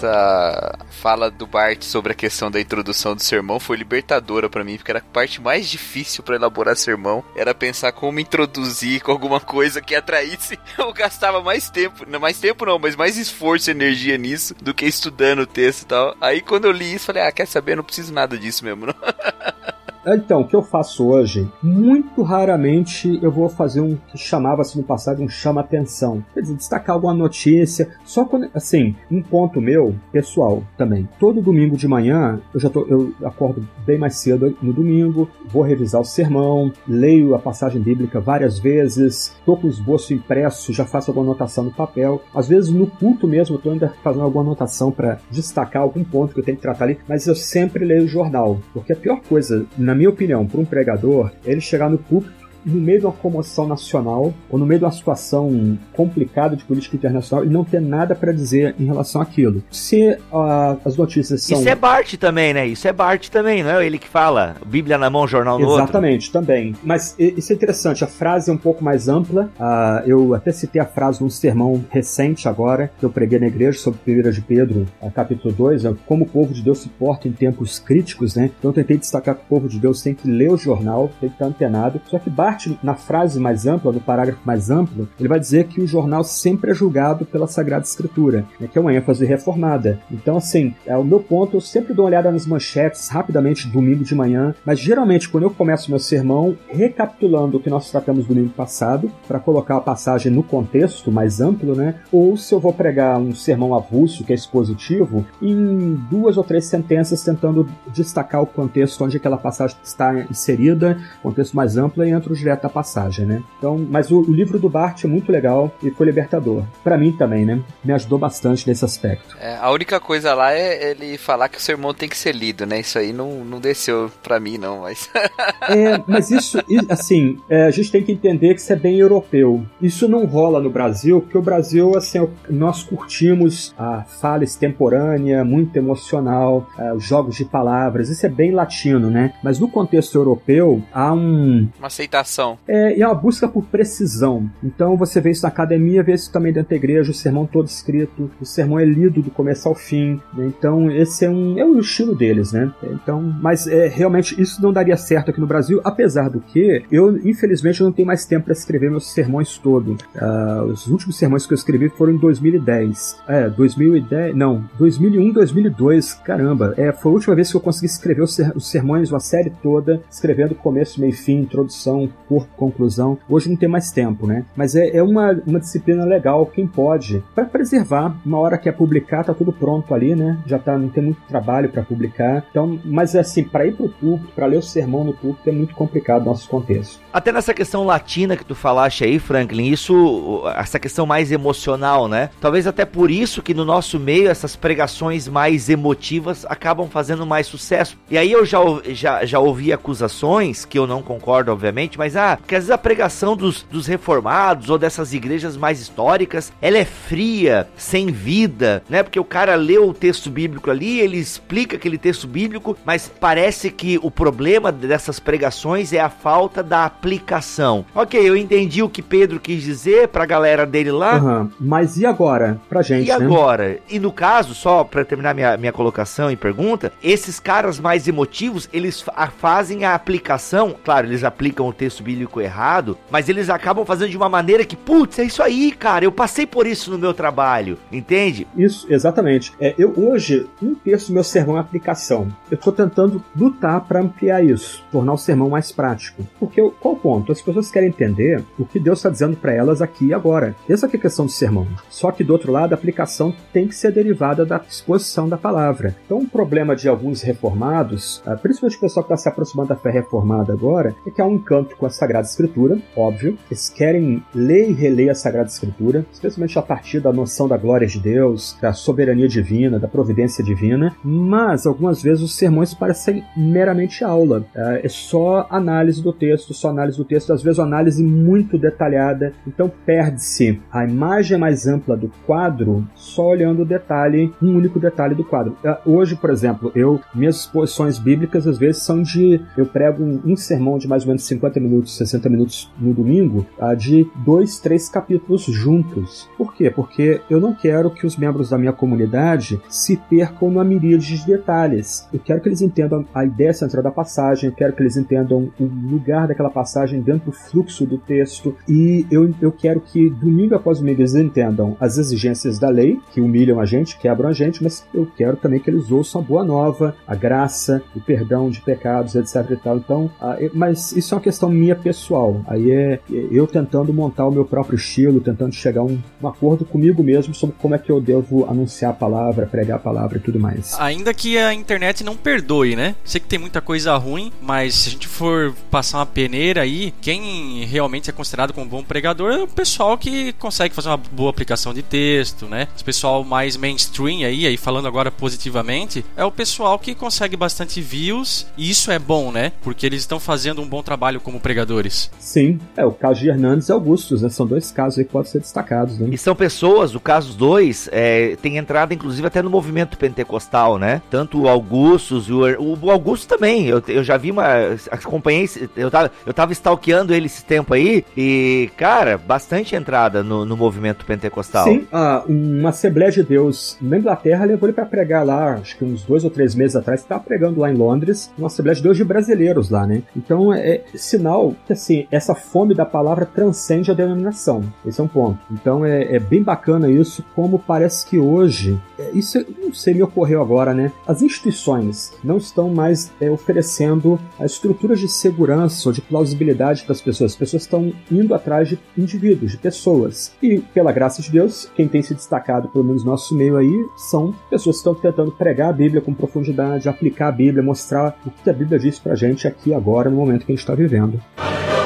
Essa 0.06 0.78
fala 1.02 1.32
do 1.32 1.48
Bart 1.48 1.82
sobre 1.82 2.12
a 2.12 2.15
questão 2.15 2.52
da 2.52 2.62
introdução 2.62 3.15
do 3.15 3.24
sermão 3.24 3.60
foi 3.60 3.76
libertadora 3.76 4.48
para 4.48 4.63
mim, 4.63 4.78
porque 4.78 4.91
era 4.91 5.00
a 5.00 5.02
parte 5.02 5.41
mais 5.41 5.68
difícil 5.68 6.24
para 6.24 6.36
elaborar 6.36 6.76
sermão, 6.76 7.24
era 7.36 7.56
pensar 7.56 7.91
como 7.91 8.20
introduzir 8.20 9.02
com 9.02 9.12
alguma 9.12 9.39
coisa 9.39 9.82
que 9.82 9.96
atraísse. 9.96 10.60
Eu 10.78 10.94
gastava 10.94 11.41
mais 11.41 11.72
tempo, 11.72 12.06
não 12.08 12.20
mais 12.20 12.39
tempo 12.39 12.68
não, 12.68 12.78
mas 12.78 12.96
mais 12.96 13.18
esforço 13.18 13.70
e 13.70 13.72
energia 13.72 14.15
nisso 14.15 14.54
do 14.62 14.76
que 14.76 14.86
estudando 14.86 15.39
o 15.39 15.48
texto 15.48 15.82
e 15.82 15.86
tal. 15.88 16.15
Aí 16.22 16.39
quando 16.39 16.65
eu 16.65 16.72
li 16.72 16.94
isso, 16.94 17.06
falei: 17.06 17.24
"Ah, 17.24 17.32
quer 17.32 17.48
saber, 17.48 17.76
não 17.76 17.84
preciso 17.84 18.13
nada 18.13 18.38
disso 18.38 18.63
mesmo". 18.63 18.86
Não. 18.86 18.96
Então, 20.08 20.41
o 20.41 20.48
que 20.48 20.56
eu 20.56 20.62
faço 20.62 21.08
hoje, 21.08 21.50
muito 21.63 22.22
raramente 22.22 23.20
eu 23.24 23.32
vou 23.32 23.50
fazer 23.50 23.82
um 23.82 23.98
que 24.12 24.20
chamava-se 24.20 24.78
no 24.78 24.84
passado 24.84 25.24
um 25.24 25.28
chama-atenção. 25.28 26.24
Quer 26.32 26.41
dizer, 26.41 26.56
destacar 26.56 26.96
alguma 26.96 27.13
notícia, 27.13 27.89
só 28.06 28.24
quando, 28.24 28.48
assim, 28.54 28.96
um 29.10 29.20
ponto 29.22 29.60
meu, 29.60 29.96
pessoal 30.12 30.62
também. 30.78 31.10
Todo 31.20 31.41
domingo 31.41 31.76
de 31.76 31.88
manhã, 31.88 32.39
eu 32.54 32.60
já 32.60 32.70
tô, 32.70 32.86
eu 32.88 33.13
acordo 33.24 33.68
bem 33.84 33.98
mais 33.98 34.18
cedo 34.18 34.56
no 34.62 34.72
domingo, 34.72 35.28
vou 35.48 35.63
revisar 35.63 36.00
o 36.00 36.06
sermão, 36.06 36.72
leio 36.88 37.34
a 37.34 37.39
passagem 37.39 37.82
bíblica 37.82 38.20
várias 38.20 38.60
vezes, 38.60 39.36
tô 39.44 39.58
com 39.58 39.65
o 39.65 39.70
esboço 39.70 40.13
impresso, 40.13 40.72
já 40.72 40.86
faço 40.86 41.10
alguma 41.10 41.26
anotação 41.26 41.63
no 41.63 41.72
papel. 41.72 42.22
Às 42.34 42.48
vezes 42.48 42.70
no 42.70 42.86
culto 42.86 43.28
mesmo, 43.28 43.56
eu 43.56 43.60
tô 43.60 43.72
ainda 43.72 43.91
fazendo 44.04 44.24
alguma 44.24 44.44
anotação 44.44 44.91
para 44.91 45.18
destacar 45.32 45.82
algum 45.82 46.04
ponto 46.04 46.34
que 46.34 46.39
eu 46.39 46.44
tenho 46.44 46.58
que 46.58 46.62
tratar 46.62 46.86
ali, 46.86 47.00
mas 47.08 47.26
eu 47.26 47.36
sempre 47.36 47.84
leio 47.84 48.04
o 48.04 48.08
jornal, 48.08 48.60
porque 48.72 48.94
a 48.94 48.96
pior 48.96 49.20
coisa, 49.28 49.65
na 49.76 49.94
minha 49.95 50.10
opinião, 50.10 50.45
para 50.45 50.60
um 50.60 50.65
pregador, 50.65 51.31
ele 51.43 51.62
chegar 51.62 51.89
no 51.89 51.97
púlpito 51.97 52.44
no 52.65 52.80
meio 52.80 52.99
de 52.99 53.06
uma 53.06 53.13
comoção 53.13 53.67
nacional 53.67 54.34
ou 54.49 54.60
no 54.60 54.65
meio 54.65 54.80
de 54.80 54.86
uma 54.86 54.91
situação 54.91 55.78
complicada 55.93 56.56
de 56.56 56.63
política 56.63 56.95
internacional 56.95 57.45
e 57.45 57.49
não 57.49 57.63
ter 57.63 57.80
nada 57.80 58.15
para 58.15 58.32
dizer 58.32 58.75
em 58.80 58.86
relação 58.86 59.21
àquilo. 59.21 59.63
Se 59.71 60.17
ah, 60.34 60.78
as 60.84 60.97
notícias 60.97 61.43
são. 61.43 61.60
Isso 61.60 61.69
é 61.69 61.75
Bart 61.75 62.15
também, 62.15 62.54
né? 62.54 62.67
Isso 62.67 62.88
é 62.88 62.93
Bart 62.93 63.30
também, 63.30 63.63
não 63.63 63.71
é 63.71 63.86
ele 63.86 63.97
que 63.97 64.08
fala? 64.08 64.56
Bíblia 64.65 64.97
na 64.97 65.10
mão, 65.10 65.28
jornal 65.28 65.60
no 65.60 65.67
outro. 65.67 65.84
Exatamente, 65.84 66.32
também. 66.32 66.75
Mas 66.84 67.15
isso 67.17 67.51
é 67.51 67.56
interessante, 67.56 68.04
a 68.04 68.08
frase 68.08 68.49
é 68.49 68.54
um 68.54 68.58
pouco 68.58 68.84
mais 68.84 69.08
ampla. 69.08 69.49
Ah, 69.60 70.04
eu 70.06 70.34
até 70.34 70.51
citei 70.51 70.82
a 70.82 70.86
frase 70.86 71.21
num 71.21 71.30
sermão 71.30 71.84
recente 71.89 72.47
agora, 72.47 72.91
que 72.99 73.06
eu 73.06 73.10
preguei 73.10 73.39
na 73.39 73.47
igreja 73.47 73.78
sobre 73.78 73.99
1 74.08 74.32
de 74.32 74.41
Pedro, 74.41 74.86
ah, 75.01 75.10
capítulo 75.10 75.54
2, 75.54 75.86
é 75.86 75.93
como 76.06 76.25
o 76.25 76.28
povo 76.28 76.54
de 76.54 76.62
Deus 76.62 76.80
se 76.80 76.89
porta 76.89 77.28
em 77.28 77.32
tempos 77.32 77.80
críticos, 77.80 78.36
né? 78.36 78.51
Então 78.58 78.71
eu 78.71 78.75
tentei 78.75 78.97
destacar 78.97 79.36
que 79.36 79.41
o 79.41 79.47
povo 79.47 79.67
de 79.67 79.80
Deus 79.80 80.01
tem 80.01 80.13
que 80.13 80.30
ler 80.30 80.51
o 80.51 80.58
jornal, 80.58 81.10
tem 81.19 81.30
que 81.30 81.36
estar 81.36 81.45
antenado. 81.45 82.01
Só 82.06 82.19
que 82.19 82.30
Bart, 82.30 82.55
na 82.84 82.96
frase 82.96 83.39
mais 83.39 83.65
ampla, 83.65 83.91
no 83.91 84.00
parágrafo 84.00 84.39
mais 84.46 84.70
amplo, 84.70 85.08
ele 85.20 85.30
vai 85.30 85.39
dizer 85.39 85.65
que 85.68 85.82
o 85.82 85.88
jornal 85.88 86.24
sempre 86.24 86.72
é 86.72 86.74
julgado 86.74 87.26
pela 87.26 87.48
Sagrada 87.48 87.86
Escritura, 87.86 88.46
né? 88.60 88.68
que 88.72 88.78
é 88.78 88.82
uma 88.82 88.94
ênfase 88.94 89.26
reformada. 89.26 90.00
Então, 90.12 90.38
assim, 90.38 90.74
é 90.86 90.96
o 90.98 91.04
meu 91.04 91.20
ponto, 91.20 91.58
eu 91.58 91.62
sempre 91.62 91.94
dou 91.94 92.06
uma 92.06 92.10
olhada 92.10 92.32
nas 92.32 92.46
manchetes 92.46 93.10
rapidamente 93.10 93.68
domingo 93.68 94.04
de 94.04 94.15
manhã, 94.15 94.54
mas 94.65 94.80
geralmente 94.80 95.30
quando 95.30 95.44
eu 95.44 95.52
começo 95.52 95.89
meu 95.89 96.00
sermão 96.00 96.58
recapitulando 96.68 97.58
o 97.58 97.60
que 97.60 97.70
nós 97.70 97.89
tratamos 97.89 98.26
domingo 98.26 98.50
passado, 98.50 99.12
para 99.28 99.39
colocar 99.39 99.78
a 99.78 99.82
passagem 99.82 100.32
no 100.32 100.44
contexto 100.44 101.12
mais 101.12 101.41
amplo, 101.41 101.76
né? 101.76 101.96
Ou 102.12 102.38
se 102.38 102.54
eu 102.54 102.60
vou 102.60 102.74
pregar 102.74 103.20
um 103.20 103.34
sermão 103.34 103.74
avulso, 103.74 104.24
que 104.24 104.32
é 104.32 104.36
expositivo, 104.36 105.26
em 105.41 105.96
duas 106.10 106.38
ou 106.38 106.44
três 106.44 106.65
sentenças 106.65 107.24
tentando 107.24 107.68
destacar 107.94 108.41
o 108.41 108.46
contexto 108.46 109.04
onde 109.04 109.18
aquela 109.18 109.38
passagem 109.38 109.78
está 109.84 110.22
inserida, 110.30 110.98
contexto 111.22 111.56
mais 111.56 111.78
amplo, 111.78 112.04
e 112.04 112.10
entro 112.10 112.36
direto 112.45 112.62
da 112.63 112.69
passagem, 112.69 113.25
né? 113.25 113.41
Então, 113.58 113.84
mas 113.89 114.12
o, 114.12 114.19
o 114.19 114.31
livro 114.34 114.60
do 114.60 114.69
Bart 114.69 115.03
é 115.03 115.08
muito 115.08 115.31
legal 115.31 115.71
e 115.81 115.89
foi 115.89 116.05
libertador. 116.05 116.63
Para 116.84 116.97
mim 116.97 117.12
também, 117.12 117.45
né? 117.45 117.60
Me 117.84 117.91
ajudou 117.93 118.19
bastante 118.19 118.67
nesse 118.67 118.86
aspecto. 118.86 119.36
É, 119.39 119.58
a 119.58 119.71
única 119.71 119.99
coisa 119.99 120.34
lá 120.34 120.53
é 120.53 120.91
ele 120.91 121.17
falar 121.17 121.49
que 121.49 121.58
o 121.58 121.62
sermão 121.62 121.93
tem 121.93 122.08
que 122.08 122.17
ser 122.17 122.36
lido, 122.36 122.65
né? 122.65 122.79
Isso 122.79 122.97
aí 122.99 123.12
não, 123.12 123.43
não 123.43 123.60
desceu 123.60 124.12
pra 124.21 124.39
mim, 124.39 124.58
não, 124.58 124.81
mas. 124.81 125.10
É, 125.67 125.99
mas 126.08 126.29
isso, 126.29 126.60
assim, 126.89 127.39
é, 127.49 127.63
a 127.63 127.71
gente 127.71 127.91
tem 127.91 128.03
que 128.03 128.12
entender 128.12 128.53
que 128.53 128.62
isso 128.62 128.71
é 128.71 128.75
bem 128.75 128.99
europeu. 128.99 129.65
Isso 129.81 130.08
não 130.08 130.25
rola 130.25 130.62
no 130.62 130.69
Brasil, 130.69 131.21
porque 131.21 131.38
o 131.38 131.41
Brasil, 131.41 131.97
assim, 131.97 132.19
é- 132.19 132.27
nós 132.49 132.84
curtimos 132.84 133.73
a 133.77 134.03
fala 134.03 134.43
extemporânea, 134.43 135.43
muito 135.43 135.75
emocional, 135.75 136.67
é, 136.77 136.93
os 136.93 137.03
jogos 137.03 137.36
de 137.36 137.45
palavras, 137.45 138.10
isso 138.10 138.25
é 138.25 138.29
bem 138.29 138.51
latino, 138.51 139.10
né? 139.10 139.34
Mas 139.43 139.60
no 139.60 139.67
contexto 139.67 140.15
europeu, 140.15 140.84
há 140.93 141.12
um, 141.13 141.67
Uma 141.79 141.88
aceitação. 141.88 142.35
É, 142.67 142.98
e 142.98 143.02
é 143.02 143.08
uma 143.08 143.15
busca 143.15 143.48
por 143.48 143.63
precisão. 143.65 144.50
Então 144.63 144.98
você 144.98 145.21
vê 145.21 145.32
isso 145.32 145.43
na 145.43 145.50
academia, 145.50 146.04
vê 146.04 146.13
isso 146.13 146.32
também 146.32 146.52
dentro 146.54 146.69
da 146.71 146.76
igreja, 146.76 147.12
o 147.12 147.13
sermão 147.13 147.45
todo 147.45 147.67
escrito, 147.67 148.30
o 148.41 148.45
sermão 148.45 148.80
é 148.80 148.86
lido 148.86 149.21
do 149.21 149.32
começo 149.32 149.67
ao 149.67 149.76
fim. 149.76 150.19
né? 150.34 150.45
Então 150.58 150.89
esse 150.91 151.26
é 151.26 151.30
um 151.30 151.58
é 151.58 151.65
o 151.65 151.80
estilo 151.80 152.15
deles, 152.15 152.52
né? 152.52 152.71
Então, 152.84 153.21
mas 153.41 153.67
é, 153.67 153.88
realmente 153.88 154.39
isso 154.41 154.62
não 154.62 154.71
daria 154.74 154.98
certo 154.98 155.30
aqui 155.32 155.39
no 155.39 155.48
Brasil, 155.48 155.80
apesar 155.84 156.30
do 156.30 156.39
que 156.39 156.84
eu 156.91 157.17
infelizmente 157.28 157.82
não 157.84 157.91
tenho 157.91 158.08
mais 158.08 158.26
tempo 158.26 158.45
para 158.45 158.54
escrever 158.54 158.89
meus 158.89 159.12
sermões 159.12 159.58
todos. 159.58 159.98
Ah, 160.15 160.63
os 160.67 160.88
últimos 160.88 161.17
sermões 161.17 161.45
que 161.45 161.54
eu 161.54 161.56
escrevi 161.56 161.89
foram 161.89 162.13
em 162.13 162.17
2010. 162.17 163.17
É, 163.28 163.50
2010, 163.50 164.36
não, 164.36 164.63
2001, 164.78 165.32
2002. 165.32 166.13
Caramba, 166.15 166.74
é, 166.78 166.91
foi 166.91 167.12
a 167.12 167.15
última 167.15 167.36
vez 167.36 167.50
que 167.52 167.58
eu 167.58 167.62
consegui 167.62 167.86
escrever 167.88 168.21
os, 168.24 168.34
ser- 168.36 168.52
os 168.56 168.69
sermões, 168.69 169.12
uma 169.12 169.19
série 169.19 169.52
toda, 169.62 170.02
escrevendo 170.10 170.56
começo, 170.56 171.00
meio, 171.00 171.13
fim, 171.13 171.39
introdução, 171.39 172.10
corpo, 172.28 172.50
conclusão. 172.58 173.18
Hoje 173.30 173.50
não 173.50 173.56
tem 173.56 173.70
mais 173.70 173.92
tempo, 173.92 174.28
né? 174.28 174.46
Mas 174.56 174.76
é, 174.76 174.96
é 174.96 175.04
uma, 175.04 175.32
uma 175.46 175.60
disciplina 175.60 176.06
legal, 176.06 176.46
quem 176.46 176.68
pode, 176.68 177.24
para 177.34 177.46
preservar. 177.46 178.16
Uma 178.26 178.40
hora 178.40 178.58
que 178.58 178.70
é 178.70 178.72
publicar, 178.72 179.24
tá 179.24 179.34
tudo 179.34 179.52
pronto 179.52 179.94
ali, 179.94 180.16
né? 180.16 180.38
Já 180.46 180.60
tá, 180.60 180.78
não 180.78 180.90
tem 180.90 181.04
muito 181.04 181.22
trabalho 181.28 181.70
para 181.70 181.84
publicar. 181.84 182.46
Então, 182.50 182.80
mas 182.84 183.16
assim, 183.16 183.44
para 183.44 183.66
ir 183.68 183.76
pro 183.76 183.90
público, 183.90 184.32
para 184.34 184.46
ler 184.46 184.58
o 184.58 184.62
sermão 184.62 185.04
no 185.04 185.14
público 185.14 185.48
é 185.50 185.52
muito 185.52 185.76
complicado 185.76 186.24
no 186.24 186.32
nosso 186.32 186.50
contexto. 186.50 187.00
Até 187.14 187.32
nessa 187.32 187.54
questão 187.54 187.86
latina 187.86 188.36
que 188.36 188.46
tu 188.46 188.56
falaste 188.56 189.04
aí, 189.04 189.20
Franklin, 189.20 189.68
isso, 189.68 190.44
essa 190.56 190.80
questão 190.80 191.06
mais 191.06 191.32
emocional, 191.32 192.08
né? 192.08 192.30
Talvez 192.42 192.68
até 192.68 192.86
por 192.86 193.10
isso 193.10 193.42
que 193.42 193.54
no 193.54 193.66
nosso 193.66 194.00
meio 194.00 194.30
essas 194.30 194.56
pregações 194.56 195.28
mais 195.28 195.70
emotivas 195.70 196.46
acabam 196.48 196.88
fazendo 196.90 197.26
mais 197.26 197.48
sucesso. 197.48 197.98
E 198.10 198.18
aí 198.18 198.32
eu 198.32 198.46
já, 198.46 198.60
já, 198.90 199.26
já 199.26 199.40
ouvi 199.40 199.72
acusações, 199.72 200.66
que 200.66 200.78
eu 200.78 200.88
não 200.88 201.02
concordo, 201.02 201.52
obviamente, 201.52 201.98
mas 201.98 202.14
ah, 202.15 202.38
que 202.47 202.56
às 202.56 202.63
vezes 202.63 202.71
a 202.71 202.78
pregação 202.78 203.36
dos, 203.36 203.63
dos 203.63 203.88
reformados 203.88 204.69
ou 204.69 204.78
dessas 204.78 205.13
igrejas 205.13 205.58
mais 205.58 205.80
históricas, 205.80 206.51
ela 206.62 206.78
é 206.78 206.86
fria, 206.86 207.67
sem 207.78 208.08
vida, 208.08 208.84
né? 208.89 209.04
Porque 209.04 209.19
o 209.19 209.23
cara 209.23 209.56
lê 209.56 209.78
o 209.78 209.93
texto 209.93 210.30
bíblico 210.30 210.69
ali, 210.71 210.99
ele 210.99 211.17
explica 211.17 211.75
aquele 211.75 211.97
texto 211.97 212.28
bíblico, 212.28 212.78
mas 212.86 213.12
parece 213.19 213.69
que 213.71 213.99
o 214.01 214.10
problema 214.12 214.71
dessas 214.71 215.19
pregações 215.19 215.93
é 215.93 215.99
a 215.99 216.10
falta 216.10 216.62
da 216.63 216.86
aplicação. 216.86 217.86
Ok, 217.95 218.19
eu 218.19 218.36
entendi 218.36 218.84
o 218.84 218.89
que 218.89 219.01
Pedro 219.01 219.39
quis 219.39 219.63
dizer 219.63 220.08
pra 220.10 220.25
galera 220.25 220.65
dele 220.65 220.91
lá. 220.91 221.15
Aham. 221.15 221.51
Mas 221.60 221.97
e 221.97 222.06
agora? 222.06 222.60
Pra 222.69 222.82
gente, 222.82 223.06
E 223.06 223.10
né? 223.10 223.13
agora? 223.25 223.80
E 223.89 223.99
no 223.99 224.12
caso, 224.12 224.54
só 224.54 224.84
pra 224.84 225.06
terminar 225.06 225.34
minha, 225.34 225.56
minha 225.58 225.71
colocação 225.73 226.30
e 226.30 226.36
pergunta, 226.36 226.91
esses 227.04 227.39
caras 227.39 227.80
mais 227.80 228.08
emotivos, 228.08 228.67
eles 228.73 229.01
fa- 229.01 229.30
fazem 229.38 229.86
a 229.86 229.95
aplicação, 229.95 230.75
claro, 230.84 231.08
eles 231.08 231.23
aplicam 231.23 231.67
o 231.67 231.73
texto 231.73 232.04
bíblico 232.06 232.39
errado, 232.39 232.98
mas 233.10 233.28
eles 233.28 233.50
acabam 233.50 233.84
fazendo 233.84 234.12
de 234.12 234.18
uma 234.18 234.30
maneira 234.30 234.63
que, 234.63 234.76
putz, 234.76 235.18
é 235.18 235.24
isso 235.24 235.41
aí, 235.41 235.72
cara, 235.72 236.06
eu 236.06 236.12
passei 236.12 236.46
por 236.46 236.68
isso 236.68 236.91
no 236.91 237.00
meu 237.00 237.13
trabalho, 237.13 237.78
entende? 237.91 238.48
Isso, 238.56 238.86
exatamente. 238.89 239.52
É, 239.60 239.74
eu 239.78 239.94
hoje, 239.98 240.48
um 240.62 240.76
terço 240.76 241.08
do 241.08 241.15
meu 241.15 241.24
sermão 241.24 241.58
é 241.58 241.60
aplicação. 241.60 242.28
Eu 242.50 242.56
estou 242.56 242.72
tentando 242.72 243.24
lutar 243.36 243.82
para 243.82 244.02
ampliar 244.02 244.44
isso, 244.44 244.84
tornar 244.91 245.13
o 245.13 245.18
sermão 245.18 245.50
mais 245.50 245.72
prático. 245.72 246.24
Porque 246.39 246.62
qual 246.80 246.94
o 246.94 246.98
ponto? 246.98 247.32
As 247.32 247.41
pessoas 247.41 247.72
querem 247.72 247.89
entender 247.89 248.44
o 248.60 248.65
que 248.65 248.80
Deus 248.80 249.00
está 249.00 249.10
dizendo 249.10 249.36
para 249.36 249.54
elas 249.54 249.82
aqui 249.82 250.08
e 250.08 250.13
agora. 250.13 250.56
Essa 250.70 250.86
é 250.86 250.89
a 250.89 251.02
questão 251.02 251.26
do 251.26 251.32
sermão. 251.32 251.68
Só 251.89 252.12
que 252.12 252.24
do 252.24 252.34
outro 252.34 252.52
lado, 252.52 252.74
a 252.74 252.76
aplicação 252.76 253.34
tem 253.52 253.68
que 253.68 253.76
ser 253.76 253.91
derivada 253.91 254.46
da 254.46 254.62
exposição 254.70 255.28
da 255.28 255.38
palavra. 255.38 255.96
Então, 256.06 256.18
um 256.20 256.28
problema 256.28 256.76
de 256.76 256.88
alguns 256.88 257.22
reformados, 257.22 258.22
ah, 258.26 258.36
principalmente 258.36 258.78
o 258.78 258.82
pessoal 258.82 259.04
que 259.04 259.13
está 259.13 259.24
se 259.24 259.30
aproximando 259.30 259.70
da 259.70 259.76
fé 259.76 259.89
reformada 259.89 260.54
agora, 260.54 260.96
é 261.06 261.10
que 261.10 261.22
há 261.22 261.26
um 261.26 261.36
encanto 261.36 261.76
com 261.76 261.86
a 261.86 261.89
Sagrada 261.95 262.27
Escritura, 262.27 262.77
óbvio. 262.95 263.38
Eles 263.49 263.69
querem 263.69 264.23
ler 264.34 264.69
e 264.69 264.73
reler 264.73 265.12
a 265.12 265.15
Sagrada 265.15 265.49
Escritura, 265.49 266.05
especialmente 266.12 266.58
a 266.58 266.62
partir 266.62 266.99
da 266.99 267.12
noção 267.12 267.47
da 267.47 267.58
glória 267.58 267.88
de 267.88 267.99
Deus, 267.99 268.58
da 268.62 268.73
soberania 268.73 269.27
divina, 269.27 269.79
da 269.79 269.88
providência 269.88 270.43
divina, 270.43 270.95
mas 271.03 271.65
algumas 271.65 272.01
vezes 272.01 272.23
os 272.23 272.36
sermões 272.36 272.73
parecem 272.73 273.23
meramente 273.36 274.03
aula. 274.03 274.45
É 274.55 274.86
é 274.86 274.89
só 274.89 275.47
análise 275.49 276.01
do 276.01 276.13
texto, 276.13 276.53
só 276.53 276.69
análise 276.69 276.97
do 276.97 277.03
texto, 277.03 277.34
às 277.34 277.41
vezes 277.41 277.58
uma 277.58 277.65
análise 277.65 278.03
muito 278.03 278.58
detalhada, 278.58 279.34
então 279.47 279.71
perde-se 279.84 280.62
a 280.71 280.86
imagem 280.86 281.38
mais 281.38 281.65
ampla 281.65 281.97
do 281.97 282.12
quadro 282.25 282.88
só 282.93 283.29
olhando 283.29 283.63
o 283.63 283.65
detalhe, 283.65 284.31
um 284.41 284.55
único 284.55 284.79
detalhe 284.79 285.15
do 285.15 285.23
quadro. 285.23 285.58
É, 285.63 285.75
Hoje, 285.86 286.15
por 286.15 286.29
exemplo, 286.29 286.71
eu 286.75 286.99
minhas 287.13 287.38
exposições 287.38 287.97
bíblicas 287.97 288.47
às 288.47 288.58
vezes 288.58 288.84
são 288.84 289.01
de 289.01 289.41
eu 289.58 289.65
prego 289.65 290.03
um, 290.03 290.21
um 290.25 290.36
sermão 290.36 290.77
de 290.77 290.88
mais 290.88 291.03
ou 291.03 291.08
menos 291.08 291.23
50 291.23 291.60
minutos, 291.60 291.85
60 291.86 292.30
minutos 292.30 292.71
no 292.80 292.93
domingo, 292.93 293.45
ah, 293.60 293.74
de 293.74 294.08
dois, 294.26 294.60
três 294.60 294.89
capítulos 294.89 295.43
juntos. 295.45 296.30
Por 296.38 296.54
quê? 296.54 296.69
Porque 296.69 297.21
eu 297.30 297.39
não 297.39 297.54
quero 297.54 297.89
que 297.91 298.06
os 298.06 298.17
membros 298.17 298.50
da 298.50 298.58
minha 298.58 298.74
comunidade 298.74 299.60
se 299.69 299.98
percam 299.98 300.50
numa 300.50 300.63
miríade 300.63 301.17
de 301.17 301.26
detalhes. 301.26 302.08
Eu 302.13 302.19
quero 302.19 302.41
que 302.41 302.50
eles 302.50 302.62
entendam 302.62 303.06
a 303.13 303.26
ideia 303.26 303.54
central 303.54 303.84
da 303.84 303.91
passagem, 303.91 304.50
eu 304.50 304.56
quero 304.56 304.74
que 304.74 304.82
eles 304.82 304.98
entendam 304.98 305.52
o 305.60 305.63
lugar 305.63 306.28
daquela 306.28 306.50
passagem 306.50 307.02
dentro 307.02 307.26
do 307.26 307.32
fluxo 307.32 307.86
do 307.86 307.98
texto, 307.98 308.56
e 308.67 309.06
eu, 309.12 309.34
eu 309.41 309.52
quero 309.52 309.80
que 309.82 310.10
domingo 310.10 310.56
após 310.56 310.80
domingo 310.80 311.02
eles 311.02 311.15
entendam 311.15 311.76
as 311.80 311.98
exigências 311.98 312.60
da 312.60 312.69
lei, 312.69 313.00
que 313.12 313.21
humilham 313.21 313.60
a 313.60 313.65
gente, 313.65 313.98
quebram 313.98 314.30
a 314.30 314.34
gente, 314.34 314.63
mas 314.63 314.86
eu 314.93 315.06
quero 315.17 315.38
também 315.38 315.60
que 315.60 315.69
eles 315.69 315.91
ouçam 315.91 316.21
a 316.21 316.24
boa 316.24 316.43
nova, 316.43 316.95
a 317.08 317.15
graça, 317.15 317.82
o 317.95 318.00
perdão 318.02 318.50
de 318.50 318.62
pecados, 318.62 319.15
etc. 319.15 319.58
Então, 319.76 320.10
ah, 320.19 320.38
eu- 320.39 320.52
mas 320.54 320.91
isso 320.93 321.13
é 321.13 321.17
uma 321.17 321.24
questão 321.24 321.50
minha 321.50 321.75
pessoal. 321.76 322.42
Aí 322.48 322.72
é 322.72 323.00
eu 323.32 323.48
tentando 323.48 323.94
montar 323.94 324.26
o 324.26 324.32
meu 324.32 324.46
próprio 324.46 324.76
estilo, 324.76 325.22
tentando 325.22 325.54
chegar 325.54 325.82
a 325.82 325.84
um, 325.84 326.00
um 326.22 326.28
acordo 326.28 326.66
comigo 326.66 327.04
mesmo 327.04 327.34
sobre 327.34 327.56
como 327.62 327.76
é 327.76 327.78
que 327.78 327.92
eu 327.92 328.02
devo 328.02 328.46
anunciar 328.46 328.92
a 328.92 328.94
palavra, 328.94 329.46
pregar 329.46 329.78
a 329.78 329.80
palavra 329.80 330.18
e 330.18 330.22
tudo 330.22 330.40
mais. 330.40 330.80
Ainda 330.80 331.14
que 331.14 331.38
a 331.38 331.54
internet 331.54 332.04
não 332.04 332.16
perdoe, 332.16 332.76
né? 332.76 332.96
Sei 333.04 333.20
que 333.20 333.28
tem 333.28 333.40
muita 333.40 333.62
coisa 333.62 333.96
ruim, 333.98 334.32
mas 334.42 334.76
se 334.76 334.90
a 334.90 334.92
gente 334.92 335.08
for 335.08 335.54
passar 335.70 336.00
uma 336.00 336.06
peneira 336.06 336.62
aí, 336.62 336.94
quem 337.02 337.66
realmente 337.66 338.10
é 338.10 338.14
considerado 338.14 338.54
como 338.54 338.66
bom 338.66 338.84
pregador 338.84 339.32
é 339.32 339.44
o 339.44 339.48
pessoal 339.48 339.98
que 339.98 340.34
consegue 340.34 340.74
fazer 340.74 340.90
uma 340.90 340.98
boa 340.98 341.30
aplicação 341.30 341.74
de 341.74 341.82
texto, 341.82 342.46
né? 342.46 342.68
O 342.80 342.84
pessoal 342.84 343.24
mais 343.24 343.58
mainstream 343.58 344.26
aí, 344.26 344.46
aí 344.46 344.58
falando 344.58 344.88
agora 344.88 345.12
positivamente, 345.12 346.06
é 346.16 346.24
o 346.24 346.32
pessoal 346.32 346.78
que 346.80 346.96
consegue 346.96 347.36
bastante 347.36 347.82
views, 347.82 348.48
e 348.58 348.70
isso 348.70 348.92
é 348.92 349.00
bom, 349.00 349.32
né? 349.32 349.52
Porque 349.62 349.86
eles 349.86 350.02
estão 350.02 350.20
fazendo 350.20 350.62
um 350.62 350.68
bom 350.68 350.82
trabalho 350.82 351.20
como 351.20 351.40
pregadores. 351.65 352.12
Sim, 352.19 352.60
é 352.78 352.86
o 352.86 352.91
caso 352.91 353.19
de 353.19 353.30
Hernandes 353.30 353.69
e 353.69 353.71
Augustus, 353.71 354.21
né? 354.21 354.30
São 354.30 354.45
dois 354.45 354.71
casos 354.71 354.99
aí 354.99 355.06
que 355.06 355.12
podem 355.12 355.32
ser 355.32 355.39
destacados, 355.39 355.97
né? 355.99 356.08
E 356.12 356.17
são 356.17 356.36
pessoas, 356.36 356.95
o 356.95 356.99
caso 356.99 357.28
dos 357.28 357.36
dois, 357.36 357.89
é, 357.91 358.36
tem 358.41 358.58
entrada 358.58 358.93
inclusive 358.93 359.28
até 359.28 359.41
no 359.41 359.49
movimento 359.49 359.97
pentecostal, 359.97 360.78
né? 360.78 361.01
Tanto 361.10 361.41
o 361.41 361.49
Augustus, 361.49 362.30
o, 362.30 362.41
o 362.60 362.91
Augusto 362.91 363.28
também. 363.28 363.67
Eu, 363.67 363.82
eu 363.88 364.04
já 364.04 364.17
vi 364.17 364.32
uma. 364.32 364.45
Acompanhei, 364.91 365.49
eu 365.75 365.89
tava, 365.89 366.12
eu 366.25 366.34
tava 366.34 366.51
stalkeando 366.51 367.13
ele 367.13 367.25
esse 367.25 367.43
tempo 367.43 367.73
aí, 367.73 368.06
e, 368.15 368.69
cara, 368.78 369.17
bastante 369.17 369.75
entrada 369.75 370.23
no, 370.23 370.45
no 370.45 370.56
movimento 370.56 371.06
pentecostal. 371.06 371.65
Sim, 371.65 371.88
ah, 371.91 372.23
uma 372.28 372.69
Assembleia 372.69 373.12
de 373.12 373.23
Deus 373.23 373.78
na 373.82 373.97
Inglaterra 373.97 374.45
levou 374.45 374.67
ele 374.67 374.75
para 374.75 374.86
pregar 374.86 375.25
lá, 375.25 375.56
acho 375.56 375.78
que 375.78 375.86
uns 375.86 376.04
dois 376.04 376.23
ou 376.23 376.30
três 376.30 376.54
meses 376.54 376.75
atrás, 376.75 377.01
estava 377.01 377.23
pregando 377.23 377.60
lá 377.60 377.71
em 377.71 377.75
Londres, 377.75 378.32
uma 378.38 378.47
Assembleia 378.47 378.75
de 378.75 378.84
Deus 378.84 378.97
de 378.97 379.04
brasileiros 379.04 379.69
lá, 379.69 379.88
né? 379.88 380.04
Então 380.15 380.54
é 380.54 380.82
sinal 380.93 381.55
que 381.65 381.74
assim, 381.74 382.08
essa 382.12 382.36
fome 382.36 382.74
da 382.74 382.86
palavra 382.86 383.26
transcende 383.26 383.91
a 383.91 383.94
denominação. 383.94 384.63
Esse 384.86 385.00
é 385.00 385.04
um 385.04 385.08
ponto. 385.08 385.39
Então 385.52 385.86
é, 385.86 386.15
é 386.15 386.20
bem 386.20 386.44
bacana 386.44 386.89
isso, 386.89 387.24
como 387.36 387.60
parece 387.60 388.06
que 388.06 388.18
hoje, 388.18 388.80
é, 388.98 389.12
isso 389.13 389.44
não 389.62 389.74
sei, 389.74 389.94
me 389.94 390.04
ocorreu 390.04 390.41
agora, 390.41 390.74
né? 390.74 390.91
As 391.08 391.22
instituições 391.22 392.13
não 392.24 392.38
estão 392.38 392.70
mais 392.70 393.12
é, 393.20 393.30
oferecendo 393.30 394.20
as 394.39 394.54
estruturas 394.54 395.00
de 395.00 395.08
segurança 395.08 395.89
ou 395.89 395.94
de 395.94 396.02
plausibilidade 396.02 396.84
para 396.84 396.94
as 396.94 397.02
pessoas. 397.02 397.32
As 397.32 397.38
pessoas 397.38 397.63
estão 397.63 397.91
indo 398.12 398.34
atrás 398.34 398.70
de 398.70 398.80
indivíduos, 398.98 399.52
de 399.52 399.58
pessoas. 399.58 400.34
E, 400.41 400.60
pela 400.60 400.91
graça 400.91 401.22
de 401.22 401.32
Deus, 401.32 401.70
quem 401.76 401.88
tem 401.88 402.02
se 402.02 402.13
destacado, 402.13 402.70
pelo 402.70 402.84
menos 402.84 403.04
no 403.04 403.12
nosso 403.12 403.36
meio 403.36 403.58
aí, 403.58 403.86
são 403.98 404.34
pessoas 404.50 404.78
que 404.78 404.80
estão 404.80 404.96
tentando 404.96 405.32
pregar 405.32 405.70
a 405.70 405.74
Bíblia 405.74 406.02
com 406.02 406.13
profundidade, 406.13 406.89
aplicar 406.89 407.30
a 407.30 407.32
Bíblia, 407.32 407.63
mostrar 407.63 408.18
o 408.26 408.32
que 408.32 408.50
a 408.50 408.54
Bíblia 408.54 408.80
diz 408.80 409.00
pra 409.00 409.15
gente 409.15 409.48
aqui 409.48 409.74
agora, 409.74 410.10
no 410.10 410.18
momento 410.18 410.46
que 410.46 410.52
a 410.52 410.56
gente 410.56 410.63
está 410.63 410.75
vivendo. 410.75 411.19
Hallelujah. 411.38 411.85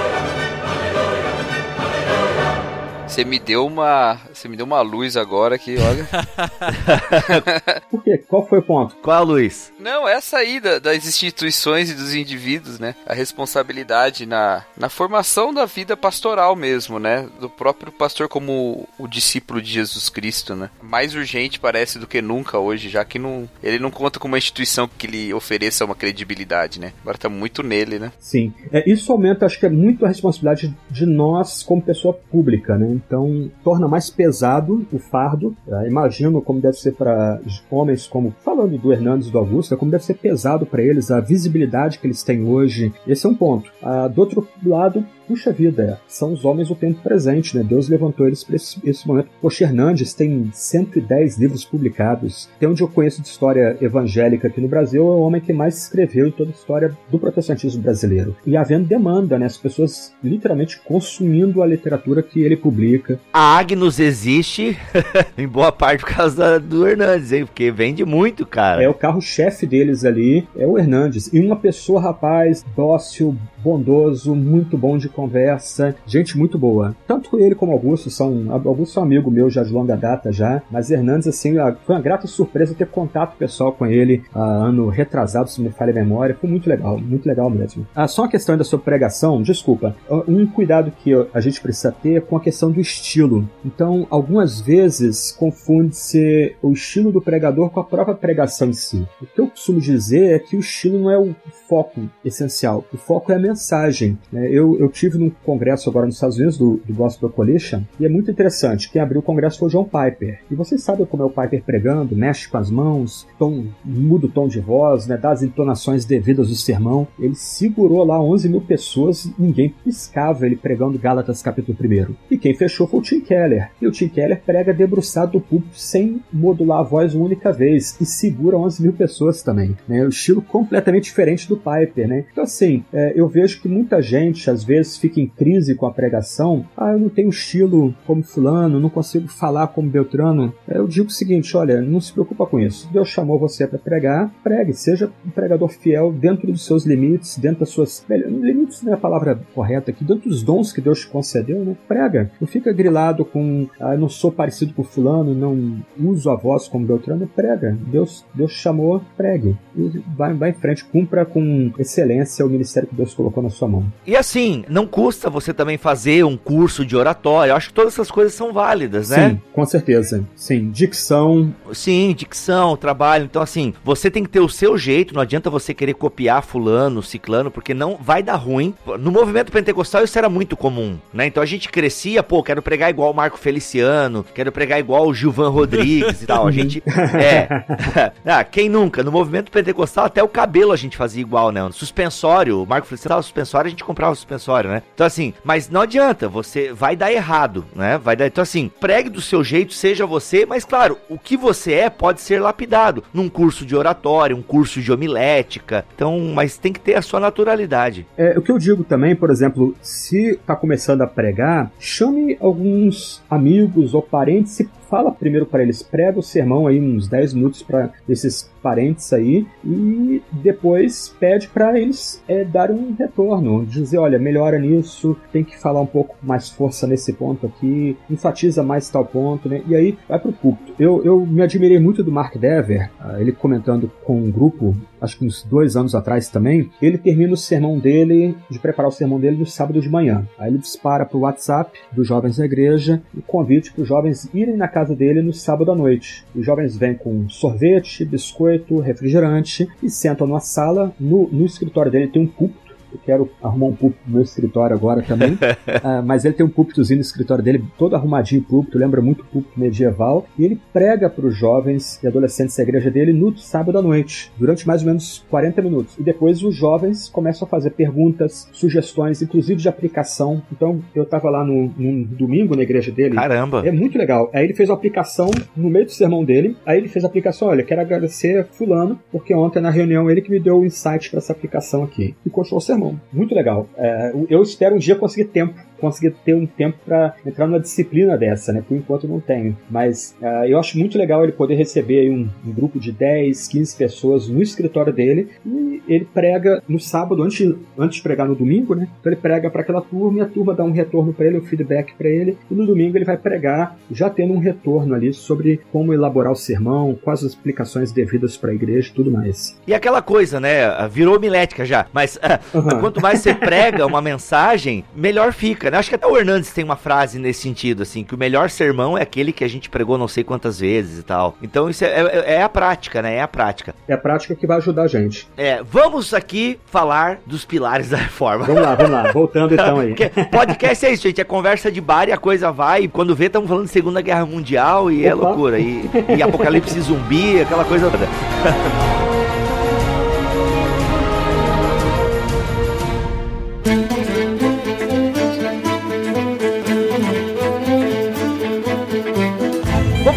Você 3.20 3.26
me 3.26 3.38
deu 3.38 3.66
uma. 3.66 4.18
Você 4.34 4.48
me 4.48 4.56
deu 4.56 4.66
uma 4.66 4.80
luz 4.80 5.18
agora 5.18 5.58
que, 5.58 5.76
olha. 5.78 6.08
Por 7.92 8.02
quê? 8.02 8.18
Qual 8.28 8.48
foi 8.48 8.60
o 8.60 8.64
ponto? 8.64 8.96
Qual, 9.02 9.26
Luiz? 9.26 9.74
Não, 9.78 10.08
essa 10.08 10.38
aí 10.38 10.62
da- 10.62 10.80
das 10.80 11.06
instituições 11.06 11.90
e 11.90 11.94
dos 11.96 12.16
indivíduos, 12.16 12.80
né? 12.80 12.96
A 13.06 13.14
responsabilidade 13.14 14.26
na, 14.26 14.64
na 14.78 14.88
formação 14.88 15.54
da 15.54 15.66
vida 15.66 15.98
pastoral 15.98 16.56
mesmo, 16.56 16.98
né? 16.98 17.28
Do 17.42 17.50
próprio 17.50 17.92
pastor 17.92 18.30
como 18.30 18.88
o 18.98 19.06
discípulo 19.06 19.62
de 19.62 19.70
Jesus 19.70 20.08
Cristo, 20.08 20.56
né? 20.56 20.70
Mais 20.82 21.14
urgente 21.14 21.60
parece 21.60 22.00
do 22.00 22.08
que 22.08 22.22
nunca 22.22 22.58
hoje, 22.58 22.88
já 22.88 23.04
que 23.04 23.20
não, 23.20 23.50
ele 23.62 23.80
não 23.80 23.92
conta 23.92 24.18
com 24.18 24.30
uma 24.30 24.38
instituição 24.38 24.88
que 24.98 25.08
lhe 25.08 25.34
ofereça 25.34 25.84
uma 25.84 25.96
credibilidade, 25.96 26.80
né? 26.80 26.94
Agora 27.02 27.18
tá 27.18 27.28
muito 27.28 27.64
nele, 27.64 28.00
né? 28.00 28.14
Sim. 28.18 28.54
É, 28.72 28.90
isso 28.90 29.12
aumenta, 29.12 29.46
acho 29.46 29.60
que 29.60 29.66
é 29.66 29.70
muito 29.70 30.06
a 30.06 30.08
responsabilidade 30.08 30.74
de 30.90 31.06
nós 31.06 31.64
como 31.64 31.82
pessoa 31.82 32.14
pública, 32.14 32.78
né? 32.78 32.88
Então, 33.10 33.50
torna 33.64 33.88
mais 33.88 34.08
pesado 34.12 34.86
o 34.94 35.00
fardo. 35.00 35.58
É, 35.68 35.88
imagino 35.88 36.44
como 36.44 36.62
deve 36.62 36.78
ser 36.78 36.94
para 36.94 37.42
homens 37.72 38.06
como, 38.06 38.36
falando 38.46 38.78
do 38.78 38.94
Hernandes 38.94 39.30
e 39.30 39.32
do 39.32 39.40
Augusto, 39.40 39.76
como 39.76 39.90
deve 39.90 40.06
ser 40.06 40.14
pesado 40.14 40.64
para 40.64 40.84
eles 40.84 41.10
a 41.10 41.20
visibilidade 41.20 41.98
que 41.98 42.06
eles 42.06 42.22
têm 42.22 42.48
hoje. 42.48 42.94
Esse 43.08 43.26
é 43.26 43.30
um 43.30 43.34
ponto. 43.34 43.72
Ah, 43.82 44.08
do 44.08 44.22
outro 44.22 44.48
lado, 44.64 45.04
puxa 45.30 45.52
vida, 45.52 46.02
são 46.08 46.34
os 46.34 46.44
homens 46.44 46.70
do 46.70 46.76
tempo 46.76 47.04
presente, 47.04 47.56
né? 47.56 47.64
Deus 47.64 47.88
levantou 47.88 48.26
eles 48.26 48.44
para 48.44 48.56
esse, 48.56 48.80
esse 48.84 49.08
momento. 49.08 49.30
Poxa, 49.40 49.64
Hernandes 49.64 50.12
tem 50.12 50.50
110 50.52 51.38
livros 51.38 51.64
publicados. 51.64 52.50
Tem 52.60 52.68
onde 52.68 52.82
eu 52.82 52.88
conheço 52.88 53.22
de 53.22 53.28
história 53.28 53.78
evangélica 53.80 54.48
aqui 54.48 54.60
no 54.60 54.68
Brasil, 54.68 55.04
é 55.04 55.06
o 55.06 55.20
homem 55.20 55.40
que 55.40 55.54
mais 55.54 55.78
escreveu 55.78 56.26
em 56.26 56.32
toda 56.32 56.50
a 56.50 56.54
história 56.54 56.98
do 57.12 57.20
protestantismo 57.20 57.84
brasileiro. 57.84 58.36
E 58.44 58.58
havendo 58.58 58.88
demanda, 58.88 59.38
né? 59.38 59.46
As 59.46 59.56
pessoas 59.56 60.16
literalmente 60.24 60.80
consumindo 60.80 61.62
a 61.62 61.68
literatura 61.68 62.24
que 62.24 62.42
ele 62.42 62.58
publica. 62.58 63.20
A 63.32 63.60
Agnus 63.60 64.00
existe 64.00 64.76
em 65.38 65.48
boa 65.48 65.72
parte 65.72 66.02
por 66.02 66.16
causa 66.16 66.60
do 66.60 66.88
Hernandes, 66.88 67.32
hein? 67.32 67.46
Porque 67.46 67.70
vende 67.70 68.04
muito, 68.04 68.48
cara. 68.48 68.82
É 68.82 68.90
o 68.90 68.96
carro-chefe 68.96 69.68
deles 69.68 70.04
ali, 70.04 70.48
é 70.58 70.66
o 70.66 70.80
Hernandes. 70.80 71.32
E 71.32 71.40
uma 71.40 71.56
pessoa, 71.56 72.02
rapaz, 72.02 72.66
dócil, 72.76 73.38
bondoso, 73.64 74.36
muito 74.36 74.78
bom 74.78 74.98
de 74.98 75.10
conversa, 75.10 75.96
gente 76.06 76.38
muito 76.38 76.58
boa. 76.58 76.96
Tanto 77.08 77.40
ele 77.40 77.56
como 77.56 77.72
Augusto 77.72 78.10
são. 78.10 78.46
Augusto 78.52 79.00
é 79.00 79.02
um 79.02 79.06
amigo 79.06 79.32
meu 79.32 79.50
já 79.50 79.64
de 79.64 79.72
longa 79.72 79.96
data 79.96 80.32
já, 80.32 80.62
mas 80.70 80.90
Hernandes, 80.90 81.28
assim, 81.28 81.56
foi 81.86 81.96
uma 81.96 82.02
grata 82.02 82.28
surpresa 82.28 82.74
ter 82.74 82.88
contato 82.88 83.38
pessoal 83.38 83.72
com 83.72 83.86
ele 83.86 84.24
há 84.34 84.42
ano 84.42 84.90
retrasado, 84.90 85.50
se 85.50 85.62
me 85.62 85.70
falha 85.70 85.92
a 85.92 85.96
memória. 85.96 86.36
Foi 86.40 86.50
muito 86.50 86.70
legal, 86.70 87.00
muito 87.00 87.26
legal 87.26 87.50
mesmo. 87.50 87.86
Ah, 87.96 88.08
só 88.08 88.24
uma 88.24 88.30
questão 88.30 88.54
ainda 88.54 88.64
sobre 88.64 88.86
pregação, 88.86 89.42
desculpa. 89.42 89.96
Ah, 90.10 90.24
Um 90.28 90.46
cuidado 90.46 90.92
que 90.92 91.12
a 91.34 91.40
gente 91.40 91.62
precisa 91.62 91.92
ter 91.92 92.18
é 92.18 92.22
com 92.22 92.38
a 92.38 92.40
questão 92.40 92.72
do 92.72 92.80
estilo. 92.80 93.48
Então, 93.66 94.08
algumas 94.10 94.62
vezes 94.62 95.32
confunde-se 95.32 96.56
o 96.62 96.72
estilo 96.72 97.12
do 97.12 97.22
pregador 97.22 97.70
com 97.70 97.80
a 97.80 97.84
própria 97.84 98.16
pregação 98.16 98.70
em 98.70 98.74
si. 98.74 99.08
O 99.22 99.26
que 99.26 99.42
eu 99.42 99.48
costumo 99.48 99.80
dizer 99.80 100.36
é 100.36 100.40
que 100.40 100.56
o 100.56 100.60
estilo 100.60 101.00
não 101.00 101.12
é 101.12 101.18
o 101.18 101.36
foco 101.68 102.02
essencial. 102.24 102.84
O 102.94 102.98
foco 102.98 103.32
é 103.32 103.36
a 103.36 103.40
mensagem. 103.50 104.18
né? 104.32 104.48
Eu, 104.52 104.78
eu 104.80 104.90
tive 104.90 105.18
num 105.18 105.30
congresso 105.46 105.90
agora 105.90 106.06
nos 106.06 106.16
Estados 106.16 106.38
Unidos 106.38 106.58
do, 106.58 106.80
do 106.86 106.94
Gospel 106.94 107.30
Coalition 107.30 107.82
e 108.00 108.06
é 108.06 108.10
muito 108.10 108.32
interessante. 108.32 108.90
Quem 108.92 109.02
abriu 109.02 109.20
o 109.20 109.24
congresso 109.24 109.60
foi 109.60 109.68
o 109.68 109.72
John 109.72 109.84
Piper. 109.84 110.40
E 110.50 110.56
vocês 110.56 110.82
sabem 110.84 111.06
como 111.06 111.24
é 111.24 111.26
o 111.26 111.30
Piper 111.30 111.64
pregando, 111.64 112.16
mexe 112.16 112.48
com 112.48 112.58
as 112.58 112.70
mãos, 112.70 113.28
tom, 113.38 113.66
muda 113.84 114.28
o 114.28 114.30
tom 114.30 114.48
de 114.48 114.60
voz, 114.60 115.08
né, 115.08 115.18
dá 115.18 115.32
as 115.32 115.44
entonações 115.44 116.06
devidas 116.06 116.48
do 116.50 116.56
sermão. 116.56 117.08
Ele 117.20 117.36
segurou 117.36 118.04
lá 118.04 118.22
11 118.22 118.50
mil 118.50 118.62
pessoas, 118.62 119.30
ninguém 119.38 119.74
piscava 119.84 120.46
ele 120.46 120.56
pregando 120.56 121.00
Gálatas 121.00 121.42
capítulo 121.42 121.78
1. 121.80 122.16
E 122.32 122.38
quem 122.38 122.54
fechou 122.54 122.88
foi 122.88 123.00
o 123.00 123.04
Tim 123.04 123.22
Keller. 123.22 123.70
E 123.82 123.88
o 123.88 123.92
Tim 123.92 124.08
Keller 124.08 124.42
prega 124.46 124.74
debruçado 124.74 125.34
do 125.34 125.42
púlpito 125.42 125.78
sem 125.78 126.22
modular 126.32 126.80
a 126.80 126.84
voz 126.84 127.16
uma 127.16 127.26
única 127.26 127.52
vez 127.52 127.96
e 128.00 128.06
segura 128.06 128.58
11 128.58 128.82
mil 128.82 128.94
pessoas 128.94 129.42
também. 129.42 129.76
Né? 129.88 130.04
O 130.06 130.10
estilo 130.10 130.42
completamente 130.42 131.06
diferente 131.06 131.48
do 131.48 131.58
Piper. 131.58 132.08
Né? 132.08 132.26
Então, 132.32 132.44
assim, 132.44 132.84
é, 132.94 133.14
eu 133.16 133.28
vejo 133.28 133.39
que 133.48 133.68
muita 133.68 134.02
gente 134.02 134.50
às 134.50 134.64
vezes 134.64 134.98
fica 134.98 135.20
em 135.20 135.28
crise 135.28 135.76
com 135.76 135.86
a 135.86 135.92
pregação. 135.92 136.66
Ah, 136.76 136.92
eu 136.92 137.00
não 137.00 137.10
tenho 137.10 137.30
estilo 137.30 137.94
como 138.06 138.24
Fulano, 138.24 138.80
não 138.80 138.90
consigo 138.90 139.28
falar 139.28 139.68
como 139.68 139.90
Beltrano. 139.90 140.54
Eu 140.68 140.88
digo 140.88 141.08
o 141.08 141.12
seguinte: 141.12 141.56
olha, 141.56 141.82
não 141.82 142.02
se 142.02 142.14
preocupa 142.14 142.46
com 142.46 142.60
isso. 142.60 142.90
Deus 142.92 143.08
chamou 143.08 143.40
você 143.40 143.68
para 143.68 143.80
pregar, 143.80 144.32
pregue. 144.44 144.74
Seja 144.74 145.12
um 145.26 145.30
pregador 145.30 145.70
fiel 145.70 146.12
dentro 146.12 146.52
dos 146.52 146.66
seus 146.66 146.86
limites, 146.86 147.38
dentro 147.38 147.62
das 147.62 147.70
suas. 147.70 148.06
Limites 148.10 148.82
não 148.84 148.92
é 148.92 148.96
a 148.96 149.00
palavra 149.00 149.40
correta 149.54 149.92
aqui, 149.92 150.04
dentro 150.04 150.30
dos 150.30 150.44
dons 150.44 150.72
que 150.72 150.82
Deus 150.82 151.02
te 151.02 151.08
concedeu, 151.08 151.64
né? 151.64 151.76
Prega. 151.88 152.32
Não 152.40 152.48
fica 152.48 152.72
grilado 152.74 153.26
com. 153.26 153.68
Ah, 153.80 153.96
não 153.96 154.10
sou 154.10 154.32
parecido 154.32 154.74
com 154.74 154.84
Fulano, 154.84 155.34
não 155.34 155.84
uso 156.00 156.30
a 156.30 156.36
voz 156.36 156.68
como 156.68 156.86
Beltrano. 156.86 157.28
Prega. 157.28 157.78
Deus, 157.88 158.26
Deus 158.34 158.52
chamou, 158.52 159.02
pregue. 159.16 159.58
E 159.76 160.02
vai, 160.16 160.34
vai 160.34 160.50
em 160.50 160.54
frente, 160.54 160.86
cumpra 160.86 161.26
com 161.26 161.72
excelência 161.78 162.46
o 162.46 162.50
ministério 162.50 162.90
que 162.90 162.96
Deus 162.96 163.14
colocou 163.14 163.29
na 163.42 163.50
sua 163.50 163.68
mão. 163.68 163.86
E 164.06 164.16
assim, 164.16 164.64
não 164.68 164.86
custa 164.86 165.30
você 165.30 165.54
também 165.54 165.78
fazer 165.78 166.26
um 166.26 166.36
curso 166.36 166.86
de 166.86 166.96
oratório. 166.96 167.52
Eu 167.52 167.56
acho 167.56 167.70
que 167.70 167.74
todas 167.74 167.94
essas 167.94 168.12
coisas 168.12 168.34
são 168.34 168.52
válidas, 168.52 169.10
né? 169.10 169.30
Sim, 169.30 169.42
com 169.54 169.66
certeza. 169.66 170.24
Sim, 170.36 170.70
dicção. 170.72 171.54
Sim, 171.74 172.14
dicção, 172.16 172.76
trabalho. 172.76 173.26
Então, 173.26 173.42
assim, 173.42 173.74
você 173.84 174.10
tem 174.10 174.24
que 174.24 174.30
ter 174.30 174.40
o 174.40 174.50
seu 174.50 174.78
jeito. 174.78 175.14
Não 175.14 175.22
adianta 175.22 175.50
você 175.50 175.74
querer 175.74 175.94
copiar 175.94 176.44
fulano, 176.44 177.04
ciclano, 177.04 177.52
porque 177.52 177.74
não 177.74 177.98
vai 178.00 178.24
dar 178.24 178.36
ruim. 178.36 178.74
No 179.00 179.12
movimento 179.12 179.52
pentecostal 179.52 180.04
isso 180.04 180.18
era 180.18 180.30
muito 180.30 180.58
comum, 180.58 180.98
né? 181.14 181.26
Então 181.26 181.42
a 181.42 181.46
gente 181.46 181.70
crescia, 181.70 182.24
pô, 182.24 182.42
quero 182.44 182.62
pregar 182.62 182.90
igual 182.90 183.12
o 183.12 183.16
Marco 183.16 183.38
Feliciano, 183.38 184.26
quero 184.34 184.52
pregar 184.52 184.80
igual 184.80 185.08
o 185.08 185.14
Gilvan 185.14 185.50
Rodrigues 185.50 186.22
e 186.22 186.26
tal. 186.26 186.48
A 186.48 186.52
gente. 186.52 186.84
É. 187.20 187.48
ah, 188.26 188.44
quem 188.44 188.70
nunca? 188.70 189.04
No 189.04 189.12
movimento 189.12 189.52
pentecostal, 189.52 190.06
até 190.06 190.24
o 190.24 190.28
cabelo 190.28 190.72
a 190.72 190.76
gente 190.76 190.96
fazia 190.96 191.22
igual, 191.22 191.52
né? 191.52 191.62
No 191.64 191.74
suspensório, 191.74 192.62
o 192.62 192.68
Marco 192.68 192.88
Feliciano 192.88 193.19
tava 193.20 193.22
suspensório, 193.22 193.68
a 193.68 193.70
gente 193.70 193.84
comprava 193.84 194.14
o 194.14 194.16
suspensório, 194.16 194.70
né? 194.70 194.82
Então, 194.94 195.06
assim, 195.06 195.34
mas 195.44 195.70
não 195.70 195.82
adianta, 195.82 196.28
você 196.28 196.74
vai 196.74 196.96
dar 196.96 197.12
errado, 197.12 197.66
né? 197.76 197.98
Vai 197.98 198.16
dar. 198.16 198.28
Então, 198.28 198.42
assim, 198.42 198.72
pregue 198.80 199.10
do 199.10 199.22
seu 199.22 199.44
jeito, 199.44 199.74
seja 199.74 200.06
você, 200.06 200.46
mas 200.46 200.66
claro, 200.66 200.98
o 201.10 201.18
que 201.18 201.38
você 201.38 201.74
é 201.74 201.90
pode 201.90 202.22
ser 202.22 202.40
lapidado 202.40 203.04
num 203.14 203.30
curso 203.30 203.66
de 203.66 203.76
oratório, 203.76 204.36
um 204.36 204.42
curso 204.42 204.82
de 204.82 204.92
homilética. 204.92 205.86
Então, 205.94 206.20
mas 206.34 206.58
tem 206.58 206.74
que 206.74 206.80
ter 206.80 206.96
a 206.96 207.02
sua 207.02 207.20
naturalidade. 207.20 208.08
É, 208.18 208.38
o 208.38 208.42
que 208.42 208.52
eu 208.52 208.58
digo 208.58 208.84
também, 208.84 209.16
por 209.16 209.30
exemplo, 209.30 209.76
se 209.82 210.32
está 210.32 210.56
começando 210.56 211.02
a 211.02 211.08
pregar, 211.08 211.72
chame 211.80 212.38
alguns 212.40 213.22
amigos 213.30 213.94
ou 213.94 214.02
parentes 214.02 214.60
e 214.60 214.70
fala 214.90 215.12
primeiro 215.12 215.46
para 215.46 215.62
eles, 215.62 215.84
prega 215.84 216.20
o 216.20 216.24
sermão 216.24 216.68
aí 216.68 216.80
uns 216.80 217.08
10 217.08 217.36
minutos 217.36 217.62
para 217.62 217.92
esses 218.08 218.52
parentes 218.62 219.14
aí 219.14 219.46
e 219.64 220.22
depois 220.32 221.16
pede 221.20 221.48
para 221.48 221.80
eles 221.80 222.22
é, 222.28 222.44
darem 222.44 222.76
um 222.76 222.96
retorno, 222.98 223.66
dizer, 223.66 223.98
olha, 223.98 224.20
melhora 224.20 224.60
nisso, 224.60 225.16
tem 225.32 225.44
que 225.44 225.58
falar 225.58 225.82
um 225.82 225.86
pouco 225.86 226.16
mais 226.22 226.50
força 226.50 226.88
nesse 226.88 227.14
ponto 227.14 227.46
aqui, 227.46 227.96
enfatiza 228.10 228.64
mais 228.64 228.90
tal 228.90 229.06
ponto, 229.06 229.48
né? 229.48 229.62
E 229.68 229.76
aí 229.76 229.98
vai 230.08 230.20
pro 230.20 230.34
púlpito. 230.34 230.74
Eu, 230.80 231.04
eu 231.04 231.26
me 231.26 231.42
admirei 231.42 231.80
muito 231.80 232.04
do 232.04 232.12
Mark 232.12 232.36
Dever, 232.38 232.90
ah, 233.00 233.20
ele 233.20 233.32
comentando 233.32 233.92
com 234.04 234.18
um 234.18 234.32
grupo, 234.32 234.76
acho 235.02 235.18
que 235.18 235.26
uns 235.26 235.44
dois 235.44 235.76
anos 235.76 235.96
atrás 235.96 236.30
também. 236.30 236.70
Ele 236.82 236.98
termina 236.98 237.34
o 237.34 237.38
sermão 237.38 237.78
dele, 237.80 238.36
de 238.50 238.60
preparar 238.60 238.90
o 238.90 238.94
sermão 238.94 239.20
dele 239.20 239.38
no 239.38 239.46
sábado 239.46 239.82
de 239.82 239.90
manhã. 239.90 240.28
Aí 240.38 240.50
ele 240.50 240.58
dispara 240.58 241.06
pro 241.06 241.20
WhatsApp 241.20 241.78
dos 241.92 242.08
jovens 242.08 242.38
da 242.38 242.46
igreja 242.46 243.02
o 243.16 243.22
convite 243.22 243.72
para 243.72 243.82
os 243.82 243.88
jovens 243.88 244.30
irem 244.34 244.56
na 244.56 244.68
casa 244.68 244.96
dele 244.96 245.22
no 245.22 245.34
sábado 245.34 245.72
à 245.72 245.76
noite. 245.76 246.26
Os 246.36 246.46
jovens 246.46 246.78
vêm 246.78 246.96
com 246.96 247.28
sorvete, 247.30 248.06
biscoito, 248.06 248.80
refrigerante 248.80 249.68
e 249.82 249.90
sentam 249.90 250.28
numa 250.28 250.40
sala. 250.40 250.94
No, 251.00 251.28
no 251.32 251.46
escritório 251.46 251.92
dele 251.92 252.08
tem 252.08 252.22
um 252.22 252.28
púlpito 252.28 252.69
eu 252.92 253.00
quero 253.06 253.30
arrumar 253.42 253.68
um 253.68 253.76
púlpito 253.76 254.02
no 254.08 254.14
meu 254.14 254.24
escritório 254.24 254.76
agora 254.76 255.02
também. 255.02 255.38
Ah, 255.84 256.02
mas 256.02 256.26
ele 256.26 256.34
tem 256.34 256.46
um 256.46 256.50
púlpitozinho 256.50 256.98
no 256.98 257.02
escritório 257.02 257.44
dele, 257.44 257.64
todo 257.78 257.96
arrumadinho 257.96 258.42
púlpito, 258.42 258.78
lembra 258.78 259.02
muito 259.02 259.24
púlpito 259.26 259.60
medieval. 259.60 260.26
E 260.38 260.44
ele 260.44 260.60
prega 260.74 261.10
para 261.10 261.26
os 261.26 261.36
jovens 261.36 262.02
e 262.04 262.08
adolescentes 262.08 262.56
da 262.58 262.64
igreja 262.64 262.90
dele 262.90 263.14
no 263.14 263.38
sábado 263.38 263.78
à 263.78 263.82
noite, 263.82 264.32
durante 264.38 264.68
mais 264.68 264.82
ou 264.82 264.88
menos 264.88 265.24
40 265.30 265.62
minutos. 265.62 265.98
E 265.98 266.04
depois 266.04 266.44
os 266.44 266.56
jovens 266.56 267.08
começam 267.10 267.46
a 267.46 267.50
fazer 267.50 267.72
perguntas, 267.72 268.50
sugestões, 268.52 269.22
inclusive 269.22 269.62
de 269.62 269.70
aplicação. 269.70 270.42
Então 270.52 270.82
eu 270.94 271.04
estava 271.04 271.30
lá 271.30 271.44
no, 271.44 271.72
num 271.78 272.04
domingo 272.04 272.56
na 272.56 272.64
igreja 272.64 272.92
dele. 272.92 273.16
Caramba! 273.16 273.62
É 273.66 273.72
muito 273.72 273.98
legal. 273.98 274.30
Aí 274.34 274.44
ele 274.44 274.54
fez 274.54 274.70
uma 274.70 274.76
aplicação 274.76 275.30
no 275.56 275.70
meio 275.70 275.86
do 275.86 275.92
sermão 275.92 276.24
dele. 276.24 276.58
Aí 276.66 276.78
ele 276.78 276.88
fez 276.88 277.06
a 277.06 277.08
aplicação: 277.08 277.48
olha, 277.48 277.64
quero 277.64 277.82
agradecer 277.82 278.46
Fulano, 278.52 279.00
porque 279.12 279.34
ontem 279.34 279.62
na 279.62 279.70
reunião 279.70 280.10
ele 280.10 280.22
que 280.22 280.32
me 280.32 280.40
deu 280.40 280.60
o 280.60 280.66
insight 280.66 281.10
para 281.10 281.20
essa 281.20 281.34
aplicação 281.34 281.84
aqui. 281.84 282.16
E 282.26 282.30
continuou 282.30 282.60
o 282.60 282.62
sermão. 282.62 282.79
Muito 283.12 283.36
legal. 283.36 283.68
É, 283.78 284.14
eu 284.30 284.42
espero 284.42 284.76
um 284.76 284.80
dia 284.80 284.96
conseguir 284.96 285.26
tempo 285.26 285.60
conseguir 285.80 286.16
ter 286.24 286.34
um 286.34 286.46
tempo 286.46 286.78
para 286.86 287.16
entrar 287.26 287.48
numa 287.48 287.60
disciplina 287.60 288.18
dessa, 288.18 288.54
né? 288.54 288.64
Por 288.68 288.78
enquanto 288.78 289.08
não 289.08 289.20
tenho. 289.20 289.58
Mas 289.70 290.16
uh, 290.22 290.46
eu 290.46 290.60
acho 290.60 290.78
muito 290.78 290.98
legal 290.98 291.24
ele 291.24 291.32
poder 291.32 291.56
receber 291.56 292.10
um, 292.12 292.30
um, 292.46 292.52
grupo 292.52 292.80
de 292.80 292.92
10, 292.92 293.48
15 293.48 293.78
pessoas 293.78 294.28
no 294.28 294.42
escritório 294.42 294.94
dele 294.94 295.30
e 295.46 295.82
ele 295.88 296.08
prega 296.14 296.62
no 296.68 296.80
sábado, 296.80 297.24
antes, 297.24 297.56
antes 297.78 297.98
de 297.98 298.04
pregar 298.04 298.28
no 298.28 298.36
domingo, 298.36 298.76
né? 298.76 298.88
Então 299.00 299.12
ele 299.12 299.22
prega 299.22 299.50
para 299.50 299.62
aquela 299.62 299.82
turma 299.82 300.20
e 300.20 300.22
a 300.22 300.26
turma 300.26 300.54
dá 300.54 300.64
um 300.64 300.72
retorno 300.72 301.14
para 301.14 301.26
ele, 301.26 301.38
um 301.38 301.46
feedback 301.46 301.94
para 301.96 302.10
ele. 302.10 302.38
E 302.50 302.54
no 302.54 302.66
domingo 302.66 302.98
ele 302.98 303.06
vai 303.06 303.18
pregar, 303.18 303.78
já 303.92 304.10
tendo 304.10 304.34
um 304.34 304.40
retorno 304.40 304.94
ali 304.94 305.14
sobre 305.14 305.62
como 305.72 305.94
elaborar 305.94 306.32
o 306.32 306.36
sermão, 306.36 306.98
quais 307.02 307.24
as 307.24 307.32
explicações 307.32 307.92
devidas 307.92 308.38
para 308.38 308.52
a 308.52 308.54
igreja 308.54 308.90
e 308.90 308.94
tudo 308.94 309.12
mais. 309.12 309.60
E 309.66 309.74
aquela 309.74 310.02
coisa, 310.02 310.40
né? 310.40 310.88
Virou 310.90 311.20
milética 311.20 311.66
já. 311.66 311.88
Mas 311.94 312.18
uh, 312.18 312.58
uhum. 312.58 312.80
quanto 312.80 313.02
mais 313.02 313.20
você 313.20 313.34
prega 313.34 313.86
uma 313.86 314.02
mensagem, 314.02 314.84
melhor 314.96 315.34
fica 315.34 315.69
né? 315.72 315.78
Acho 315.78 315.90
que 315.90 315.96
até 315.96 316.08
o 316.08 316.18
Hernandes 316.18 316.52
tem 316.52 316.64
uma 316.64 316.76
frase 316.76 317.20
nesse 317.20 317.42
sentido, 317.42 317.84
assim, 317.84 318.04
que 318.04 318.16
o 318.16 318.18
melhor 318.18 318.50
sermão 318.50 318.98
é 318.98 319.02
aquele 319.02 319.32
que 319.32 319.44
a 319.44 319.48
gente 319.48 319.70
pregou 319.70 319.98
não 319.98 320.08
sei 320.08 320.24
quantas 320.24 320.60
vezes 320.60 321.00
e 321.00 321.04
tal. 321.04 321.36
Então 321.42 321.70
isso 321.70 321.84
é, 321.84 321.88
é, 321.88 322.34
é 322.36 322.42
a 322.42 322.50
prática, 322.50 323.02
né? 323.02 323.16
É 323.16 323.22
a 323.22 323.28
prática. 323.28 323.74
É 323.88 323.94
a 323.94 323.98
prática 323.98 324.36
que 324.36 324.46
vai 324.46 324.58
ajudar 324.58 324.84
a 324.84 324.88
gente. 324.88 325.28
É, 325.38 325.62
vamos 325.64 326.14
aqui 326.14 326.60
falar 326.66 327.20
dos 327.26 327.46
pilares 327.46 327.90
da 327.92 327.98
reforma. 327.98 328.46
Vamos 328.46 328.62
lá, 328.62 328.76
vamos 328.76 328.92
lá. 328.92 329.12
Voltando 329.12 329.54
então 329.54 329.80
aí. 329.80 329.96
podcast 330.32 330.86
é 330.86 330.94
isso, 330.94 331.04
gente. 331.04 331.22
É 331.22 331.24
conversa 331.24 331.72
de 331.72 331.82
bar 331.82 332.08
e 332.08 332.12
a 332.12 332.18
coisa 332.18 332.52
vai. 332.52 332.84
E 332.84 332.88
quando 332.88 333.16
vê, 333.16 333.26
estamos 333.26 333.48
falando 333.48 333.66
de 333.66 333.72
Segunda 333.72 334.02
Guerra 334.02 334.26
Mundial 334.26 334.92
e 334.92 335.06
é 335.06 335.14
Opa. 335.14 335.26
é 335.26 335.28
loucura. 335.28 335.60
E, 335.60 335.90
e 336.18 336.22
apocalipse 336.22 336.80
zumbi, 336.82 337.42
aquela 337.42 337.66
coisa 337.66 337.90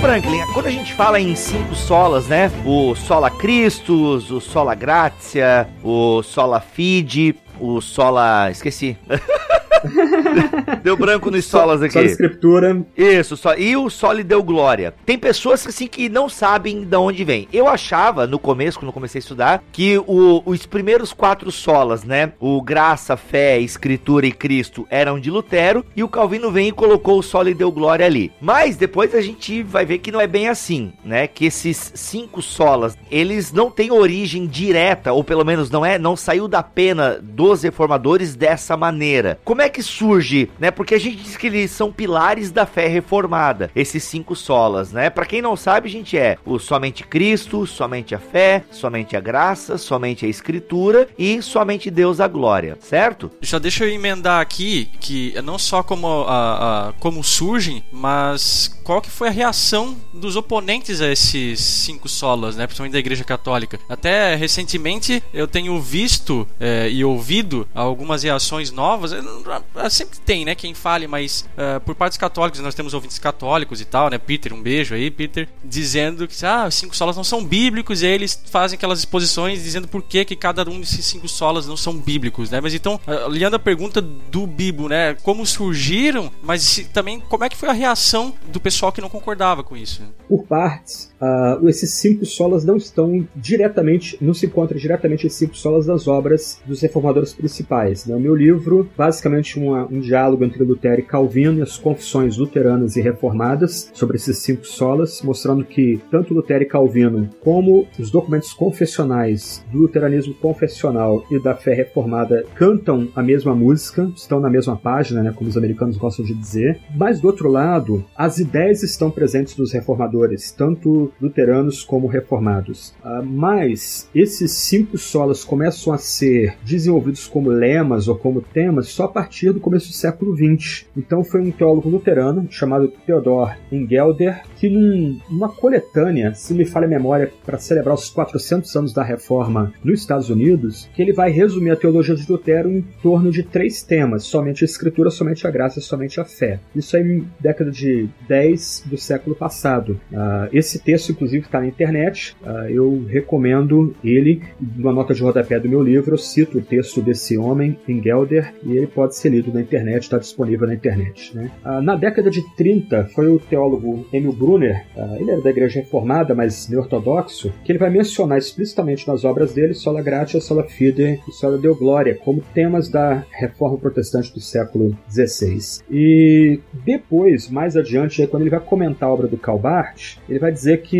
Franklin, 0.03 0.45
quando 0.53 0.67
a 0.67 0.71
gente 0.71 0.93
fala 0.95 1.21
em 1.21 1.37
cinco 1.37 1.77
solas, 1.77 2.27
né? 2.27 2.51
O 2.67 2.93
Sola 2.93 3.31
Christus, 3.31 4.33
o 4.33 4.41
Sola 4.41 4.75
Gratia, 4.75 5.69
o 5.81 6.25
Sola 6.25 6.61
Fide, 6.61 7.37
o 7.61 7.81
Sola. 7.81 8.51
Esqueci. 8.51 8.99
deu 10.83 10.97
branco 10.97 11.31
nos 11.31 11.45
solas 11.45 11.83
aqui. 11.83 11.93
Só 11.93 12.01
escritura. 12.01 12.83
Isso, 12.97 13.37
só. 13.37 13.55
E 13.55 13.77
o 13.77 13.89
Sole 13.91 14.23
deu 14.23 14.43
glória. 14.43 14.95
Tem 15.05 15.19
pessoas 15.19 15.67
assim 15.67 15.87
que 15.87 16.09
não 16.09 16.29
sabem 16.29 16.85
de 16.85 16.97
onde 16.97 17.25
vem. 17.25 17.49
Eu 17.53 17.69
achava, 17.69 18.27
no 18.27 18.39
começo, 18.39 18.79
quando 18.79 18.93
comecei 18.93 19.19
a 19.19 19.21
estudar, 19.21 19.65
que 19.73 19.99
o, 19.99 20.43
os 20.45 20.67
primeiros 20.67 21.13
quatro 21.13 21.51
solas, 21.51 22.05
né? 22.05 22.33
O 22.39 22.61
graça, 22.63 23.17
fé, 23.17 23.59
escritura 23.59 24.27
e 24.27 24.33
Cristo 24.33 24.87
eram 24.91 25.19
de 25.19 25.31
Lutero. 25.31 25.85
E 25.97 26.03
o 26.03 26.09
Calvino 26.09 26.51
vem 26.51 26.69
e 26.69 26.73
colocou 26.73 27.19
o 27.19 27.23
Sole 27.23 27.55
deu 27.55 27.71
glória 27.71 28.07
ali. 28.07 28.33
Mas 28.41 28.77
depois 28.77 29.15
a 29.15 29.21
gente 29.21 29.63
vai 29.63 29.85
ver 29.85 29.99
que 29.99 30.13
não 30.13 30.21
é 30.21 30.27
bem 30.27 30.49
assim, 30.49 30.93
né? 31.05 31.27
Que 31.27 31.47
esses 31.47 31.93
cinco 31.95 32.43
solas, 32.43 32.97
eles 33.11 33.53
não 33.53 33.71
têm 33.71 33.91
origem 33.91 34.47
direta, 34.47 35.13
ou 35.13 35.25
pelo 35.25 35.45
menos 35.45 35.71
não 35.71 35.85
é, 35.85 35.99
não 35.99 36.17
saiu 36.17 36.49
da 36.49 36.63
pena 36.63 37.19
dos 37.23 37.63
reformadores 37.63 38.35
dessa 38.35 38.77
maneira. 38.77 39.39
Como 39.45 39.62
é 39.63 39.69
que 39.69 39.83
surge, 39.83 40.51
né? 40.59 40.71
Porque 40.71 40.95
a 40.95 41.01
gente 41.01 41.17
diz 41.17 41.37
que 41.37 41.47
eles 41.47 41.71
são 41.71 41.93
pilares 41.93 42.51
da 42.51 42.67
fé 42.67 42.87
reformada, 42.87 43.71
esses 43.75 44.03
cinco 44.05 44.35
solas, 44.35 44.93
né? 44.93 45.11
Para 45.11 45.27
quem 45.27 45.43
não 45.43 45.57
sabe, 45.57 45.89
a 45.89 45.93
gente 45.93 46.17
é 46.17 46.37
o 46.45 46.59
somente 46.59 47.05
Cristo, 47.05 47.67
somente 47.67 48.15
a 48.15 48.19
fé, 48.19 48.65
somente 48.71 49.17
a 49.17 49.21
graça, 49.21 49.79
somente 49.79 50.27
a 50.27 50.29
escritura 50.29 51.09
e 51.19 51.41
somente 51.43 51.91
Deus 51.91 52.21
a 52.21 52.29
glória, 52.29 52.77
certo? 52.81 53.31
Já 53.41 53.59
deixa 53.59 53.85
eu 53.85 53.91
emendar 53.91 54.41
aqui 54.41 54.91
que 55.01 55.35
não 55.43 55.59
só 55.59 55.83
como, 55.83 56.25
a, 56.27 56.89
a, 56.89 56.93
como 56.95 57.23
surgem, 57.23 57.83
mas 57.93 58.81
qual 58.83 59.01
que 59.01 59.11
foi 59.11 59.29
a 59.29 59.31
reação 59.31 59.97
dos 60.13 60.37
oponentes 60.37 61.01
a 61.01 61.11
esses 61.11 61.61
cinco 61.61 62.09
solas, 62.09 62.57
né? 62.57 62.67
Principalmente 62.67 62.93
da 62.93 62.99
Igreja 62.99 63.25
Católica. 63.25 63.79
Até 63.89 64.35
recentemente 64.35 65.23
eu 65.33 65.47
tenho 65.47 65.81
visto 65.81 66.47
é, 66.59 66.89
e 66.91 67.05
ouvido 67.05 67.67
algumas 67.75 68.23
reações 68.23 68.71
novas. 68.71 69.13
Ah, 69.13 69.52
sempre 69.91 70.19
tem, 70.21 70.45
né? 70.45 70.55
Quem 70.55 70.75
fale, 70.75 71.07
mas 71.07 71.49
uh, 71.57 71.81
por 71.81 71.95
parte 71.95 72.13
dos 72.13 72.19
católicos, 72.19 72.61
nós 72.61 72.75
temos 72.75 72.95
ouvintes 72.95 73.19
católicos 73.19 73.81
e 73.81 73.85
tal, 73.85 74.09
né? 74.11 74.19
Peter, 74.19 74.53
um 74.53 74.63
beijo 74.63 74.95
aí, 74.95 75.11
Peter, 75.11 75.49
dizendo 75.65 76.27
que 76.29 76.45
ah, 76.45 76.67
os 76.67 76.75
cinco 76.75 76.97
solas 76.97 77.17
não 77.17 77.25
são 77.25 77.45
bíblicos, 77.45 78.03
e 78.03 78.07
aí 78.07 78.13
eles 78.13 78.41
fazem 78.51 78.77
aquelas 78.77 78.99
exposições 78.99 79.63
dizendo 79.63 79.89
por 79.89 80.03
que, 80.03 80.25
que 80.25 80.37
cada 80.37 80.69
um 80.69 80.81
desses 80.81 81.05
cinco 81.05 81.29
solas 81.29 81.67
não 81.67 81.77
são 81.77 81.97
bíblicos, 81.97 82.51
né? 82.51 82.61
Mas 82.61 82.75
então, 82.75 83.01
olhando 83.27 83.55
a 83.57 83.59
pergunta 83.59 84.01
do 84.01 84.47
Bibo, 84.47 84.89
né? 84.89 85.15
Como 85.23 85.45
surgiram, 85.47 86.31
mas 86.43 86.87
também 86.93 87.21
como 87.21 87.45
é 87.45 87.49
que 87.49 87.57
foi 87.57 87.69
a 87.69 87.73
reação 87.73 88.35
do 88.49 88.61
pessoal 88.61 88.93
que 88.93 89.01
não 89.01 89.09
concordava 89.09 89.63
com 89.63 89.77
isso? 89.77 90.03
Por 90.29 90.45
partes, 90.47 91.12
uh, 91.23 91.69
esses 91.69 91.93
cinco 91.93 92.27
solas 92.27 92.65
não 92.65 92.77
estão 92.77 93.27
diretamente, 93.37 94.19
não 94.21 94.35
se 94.35 94.47
encontram 94.47 94.79
diretamente 94.79 95.27
esses 95.27 95.39
cinco 95.39 95.57
solas 95.57 95.87
das 95.87 96.09
obras 96.09 96.61
dos 96.67 96.81
reformadores 96.81 97.33
principais. 97.33 98.05
Né? 98.07 98.17
O 98.17 98.21
meu 98.21 98.35
livro, 98.35 98.91
basicamente 98.97 99.59
uma, 99.59 99.87
um 99.87 100.01
diálogo 100.01 100.45
entre 100.45 100.65
Lutero 100.65 101.01
e 101.01 101.05
Calvino 101.05 101.61
e 101.61 101.63
as 101.63 101.79
confissões 101.79 102.37
luteranas 102.37 102.97
e 102.97 103.01
reformadas 103.01 103.91
sobre 103.95 104.17
esses 104.17 104.39
cinco 104.39 104.67
solas, 104.67 105.23
mostrando 105.23 105.65
que 105.65 106.01
tanto 106.11 106.35
Lutero 106.35 106.65
e 106.65 106.67
Calvino, 106.67 107.31
como 107.41 107.87
os 107.99 108.11
documentos 108.11 108.53
confessionais 108.53 109.65
do 109.71 109.79
luteranismo 109.79 110.35
confessional 110.35 111.25
e 111.31 111.41
da 111.41 111.55
fé 111.55 111.75
reformada 111.75 112.45
cantam 112.55 113.09
a 113.15 113.23
mesma 113.23 113.55
música, 113.55 114.11
estão 114.17 114.41
na 114.41 114.51
mesma 114.51 114.77
página, 114.77 115.23
né, 115.23 115.33
como 115.33 115.49
os 115.49 115.57
americanos 115.57 115.97
gostam 115.97 116.25
de 116.25 116.35
dizer. 116.35 116.81
Mas 116.97 117.21
do 117.21 117.27
outro 117.27 117.49
lado, 117.49 118.05
as 118.17 118.39
ideias 118.39 118.83
estão 118.83 119.11
presentes 119.11 119.57
nos 119.57 119.73
reformadores, 119.73 120.51
tanto 120.51 121.12
luteranos 121.21 121.85
como 121.85 122.07
reformados. 122.07 122.95
Uh, 123.05 123.25
mas 123.25 124.09
esses 124.15 124.53
cinco 124.53 124.99
solas 124.99 125.45
começam 125.45 125.93
a 125.93 125.99
ser 125.99 126.57
desenvolvidos 126.65 127.27
como 127.27 127.51
lemas 127.51 128.09
ou 128.09 128.17
como 128.17 128.41
temas 128.41 128.89
só 128.89 129.05
a 129.05 129.09
partir 129.09 129.53
do 129.53 129.61
começo 129.61 129.89
do 129.89 129.95
século 129.95 130.37
XX. 130.37 130.87
Então 130.97 131.25
foi 131.25 131.41
um 131.41 131.51
teólogo 131.51 131.89
luterano 131.89 132.47
chamado 132.51 132.93
Theodor 133.07 133.57
Engelder 133.71 134.43
que 134.57 134.69
numa 134.69 135.49
coletânea, 135.49 136.35
se 136.35 136.55
me 136.55 136.65
falha 136.65 136.87
a 136.87 136.91
memória, 136.91 137.33
para 137.45 137.59
celebrar 137.59 137.95
os 137.95 138.09
400 138.11 138.75
anos 138.77 138.93
da 138.93 139.03
Reforma 139.03 139.73
nos 139.83 140.01
Estados 140.01 140.31
Unidos, 140.31 140.89
que 140.95 141.03
ele 141.03 141.13
vai 141.13 141.31
resumir 141.31 141.71
a 141.71 141.77
teologia 141.77 142.15
de 142.15 142.31
Lutero 142.31 142.71
em 142.71 142.83
torno 143.03 143.31
de 143.31 143.43
três 143.43 143.83
temas: 143.83 144.25
somente 144.25 144.65
a 144.65 144.67
Escritura, 144.67 145.11
somente 145.11 145.47
a 145.47 145.51
graça, 145.51 145.81
somente 145.81 146.21
a 146.21 146.25
fé. 146.25 146.61
Isso 146.75 146.97
aí 146.97 147.03
em 147.03 147.29
década 147.41 147.71
de 147.71 148.09
10 148.29 148.85
do 148.87 148.97
século 148.97 149.35
passado. 149.35 150.01
Uh, 150.13 150.49
esse 150.53 150.79
texto, 150.79 151.02
inclusive, 151.11 151.45
está 151.45 151.61
na 151.61 151.67
internet. 151.67 152.37
Uh, 152.43 152.71
eu 152.71 153.05
recomendo 153.09 153.95
ele. 154.05 154.43
Numa 154.61 154.93
nota 154.93 155.15
de 155.15 155.23
rodapé 155.23 155.59
do 155.59 155.69
meu 155.69 155.83
livro, 155.83 156.15
eu 156.15 156.19
cito 156.19 156.59
o 156.59 156.63
texto 156.63 157.01
desse 157.01 157.37
homem, 157.37 157.79
Engelder, 157.89 158.53
e 158.65 158.77
ele 158.77 158.87
pode 158.87 159.17
ser 159.17 159.31
lido 159.31 159.53
na 159.53 159.61
internet, 159.61 160.03
está 160.03 160.19
disponível 160.19 160.67
na 160.67 160.75
internet. 160.75 161.35
Né? 161.35 161.51
Ah, 161.65 161.81
na 161.81 161.97
década 161.97 162.31
de 162.31 162.43
30, 162.57 163.07
foi 163.15 163.29
o 163.29 163.39
teólogo 163.39 164.07
Emil 164.13 164.33
Brunner, 164.33 164.85
ah, 164.97 165.17
ele 165.19 165.31
era 165.31 165.41
da 165.41 165.51
Igreja 165.51 165.81
Reformada, 165.81 166.35
mas 166.35 166.71
ortodoxo, 166.73 167.53
que 167.65 167.73
ele 167.73 167.79
vai 167.79 167.91
mencionar 167.91 168.39
explicitamente 168.39 169.07
nas 169.07 169.25
obras 169.25 169.53
dele 169.53 169.75
Sola 169.75 170.03
Gratia, 170.03 170.41
Sola 170.41 170.65
Fide 170.65 171.21
e 171.29 171.33
Sola 171.33 171.59
Deo 171.59 171.75
Gloria 171.75 172.15
como 172.15 172.43
temas 172.55 172.89
da 172.89 173.25
Reforma 173.31 173.79
Protestante 173.79 174.33
do 174.33 174.41
século 174.41 174.97
XVI. 175.11 175.83
E 175.91 176.61
depois, 176.85 177.49
mais 177.49 177.77
adiante, 177.77 178.27
quando 178.27 178.43
ele 178.43 178.51
vai 178.51 178.61
comentar 178.61 179.09
a 179.09 179.13
obra 179.13 179.27
do 179.27 179.37
Karl 179.37 179.59
Barth, 179.59 180.19
ele 180.29 180.39
vai 180.39 180.53
dizer 180.53 180.83
que 180.83 180.92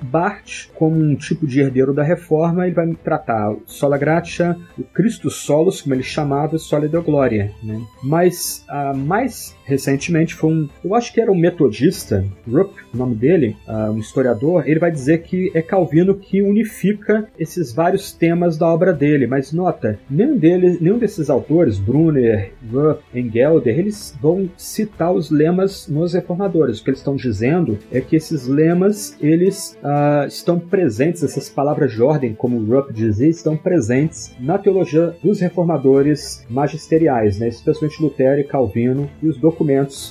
Barth, 0.00 0.68
como 0.74 0.96
um 0.96 1.14
tipo 1.14 1.46
de 1.46 1.60
herdeiro 1.60 1.92
da 1.92 2.02
Reforma, 2.02 2.66
ele 2.66 2.74
vai 2.74 2.86
tratar 2.94 3.52
o 3.52 3.62
Sola 3.66 3.98
Gratia, 3.98 4.56
o 4.78 4.82
Cristo 4.82 5.30
Solus, 5.30 5.82
como 5.82 5.94
ele 5.94 6.02
chamava, 6.02 6.56
e 6.56 6.58
Sola 6.58 6.88
Deo 6.88 7.02
Gloria. 7.02 7.52
Né? 7.62 7.80
Mas, 8.02 8.64
uh, 8.68 8.96
mais 8.96 9.54
recentemente, 9.64 10.34
foi 10.34 10.50
um, 10.50 10.68
eu 10.84 10.94
acho 10.94 11.12
que 11.12 11.20
era 11.20 11.30
um 11.30 11.36
metodista, 11.36 12.24
Rupp, 12.46 12.74
o 12.92 12.96
nome 12.96 13.14
dele, 13.14 13.56
uh, 13.66 13.90
um 13.90 13.98
historiador, 13.98 14.68
ele 14.68 14.78
vai 14.78 14.90
dizer 14.90 15.22
que 15.22 15.50
é 15.54 15.62
Calvino 15.62 16.14
que 16.14 16.42
unifica 16.42 17.28
esses 17.38 17.72
vários 17.72 18.12
temas 18.12 18.56
da 18.56 18.66
obra 18.66 18.92
dele, 18.92 19.26
mas 19.26 19.52
nota, 19.52 19.98
nenhum, 20.08 20.36
deles, 20.36 20.80
nenhum 20.80 20.98
desses 20.98 21.30
autores, 21.30 21.78
Brunner, 21.78 22.52
Rupp, 22.70 23.02
Engelder, 23.14 23.78
eles 23.78 24.16
vão 24.20 24.48
citar 24.56 25.12
os 25.12 25.30
lemas 25.30 25.88
nos 25.88 26.14
reformadores. 26.14 26.80
O 26.80 26.84
que 26.84 26.90
eles 26.90 27.00
estão 27.00 27.16
dizendo 27.16 27.78
é 27.90 28.00
que 28.00 28.16
esses 28.16 28.46
lemas, 28.46 29.16
eles 29.20 29.76
uh, 29.82 30.26
estão 30.26 30.58
presentes, 30.58 31.22
essas 31.22 31.48
palavras 31.48 31.92
de 31.92 32.02
ordem, 32.02 32.34
como 32.34 32.64
Rupp 32.64 32.92
dizia, 32.92 33.28
estão 33.28 33.56
presentes 33.56 34.34
na 34.38 34.58
teologia 34.58 35.14
dos 35.22 35.40
reformadores 35.40 36.44
magisteriais, 36.48 37.38
né? 37.38 37.48
especialmente 37.48 38.02
Lutero 38.02 38.40
e 38.40 38.44
Calvino, 38.44 39.08
e 39.22 39.28
os 39.28 39.38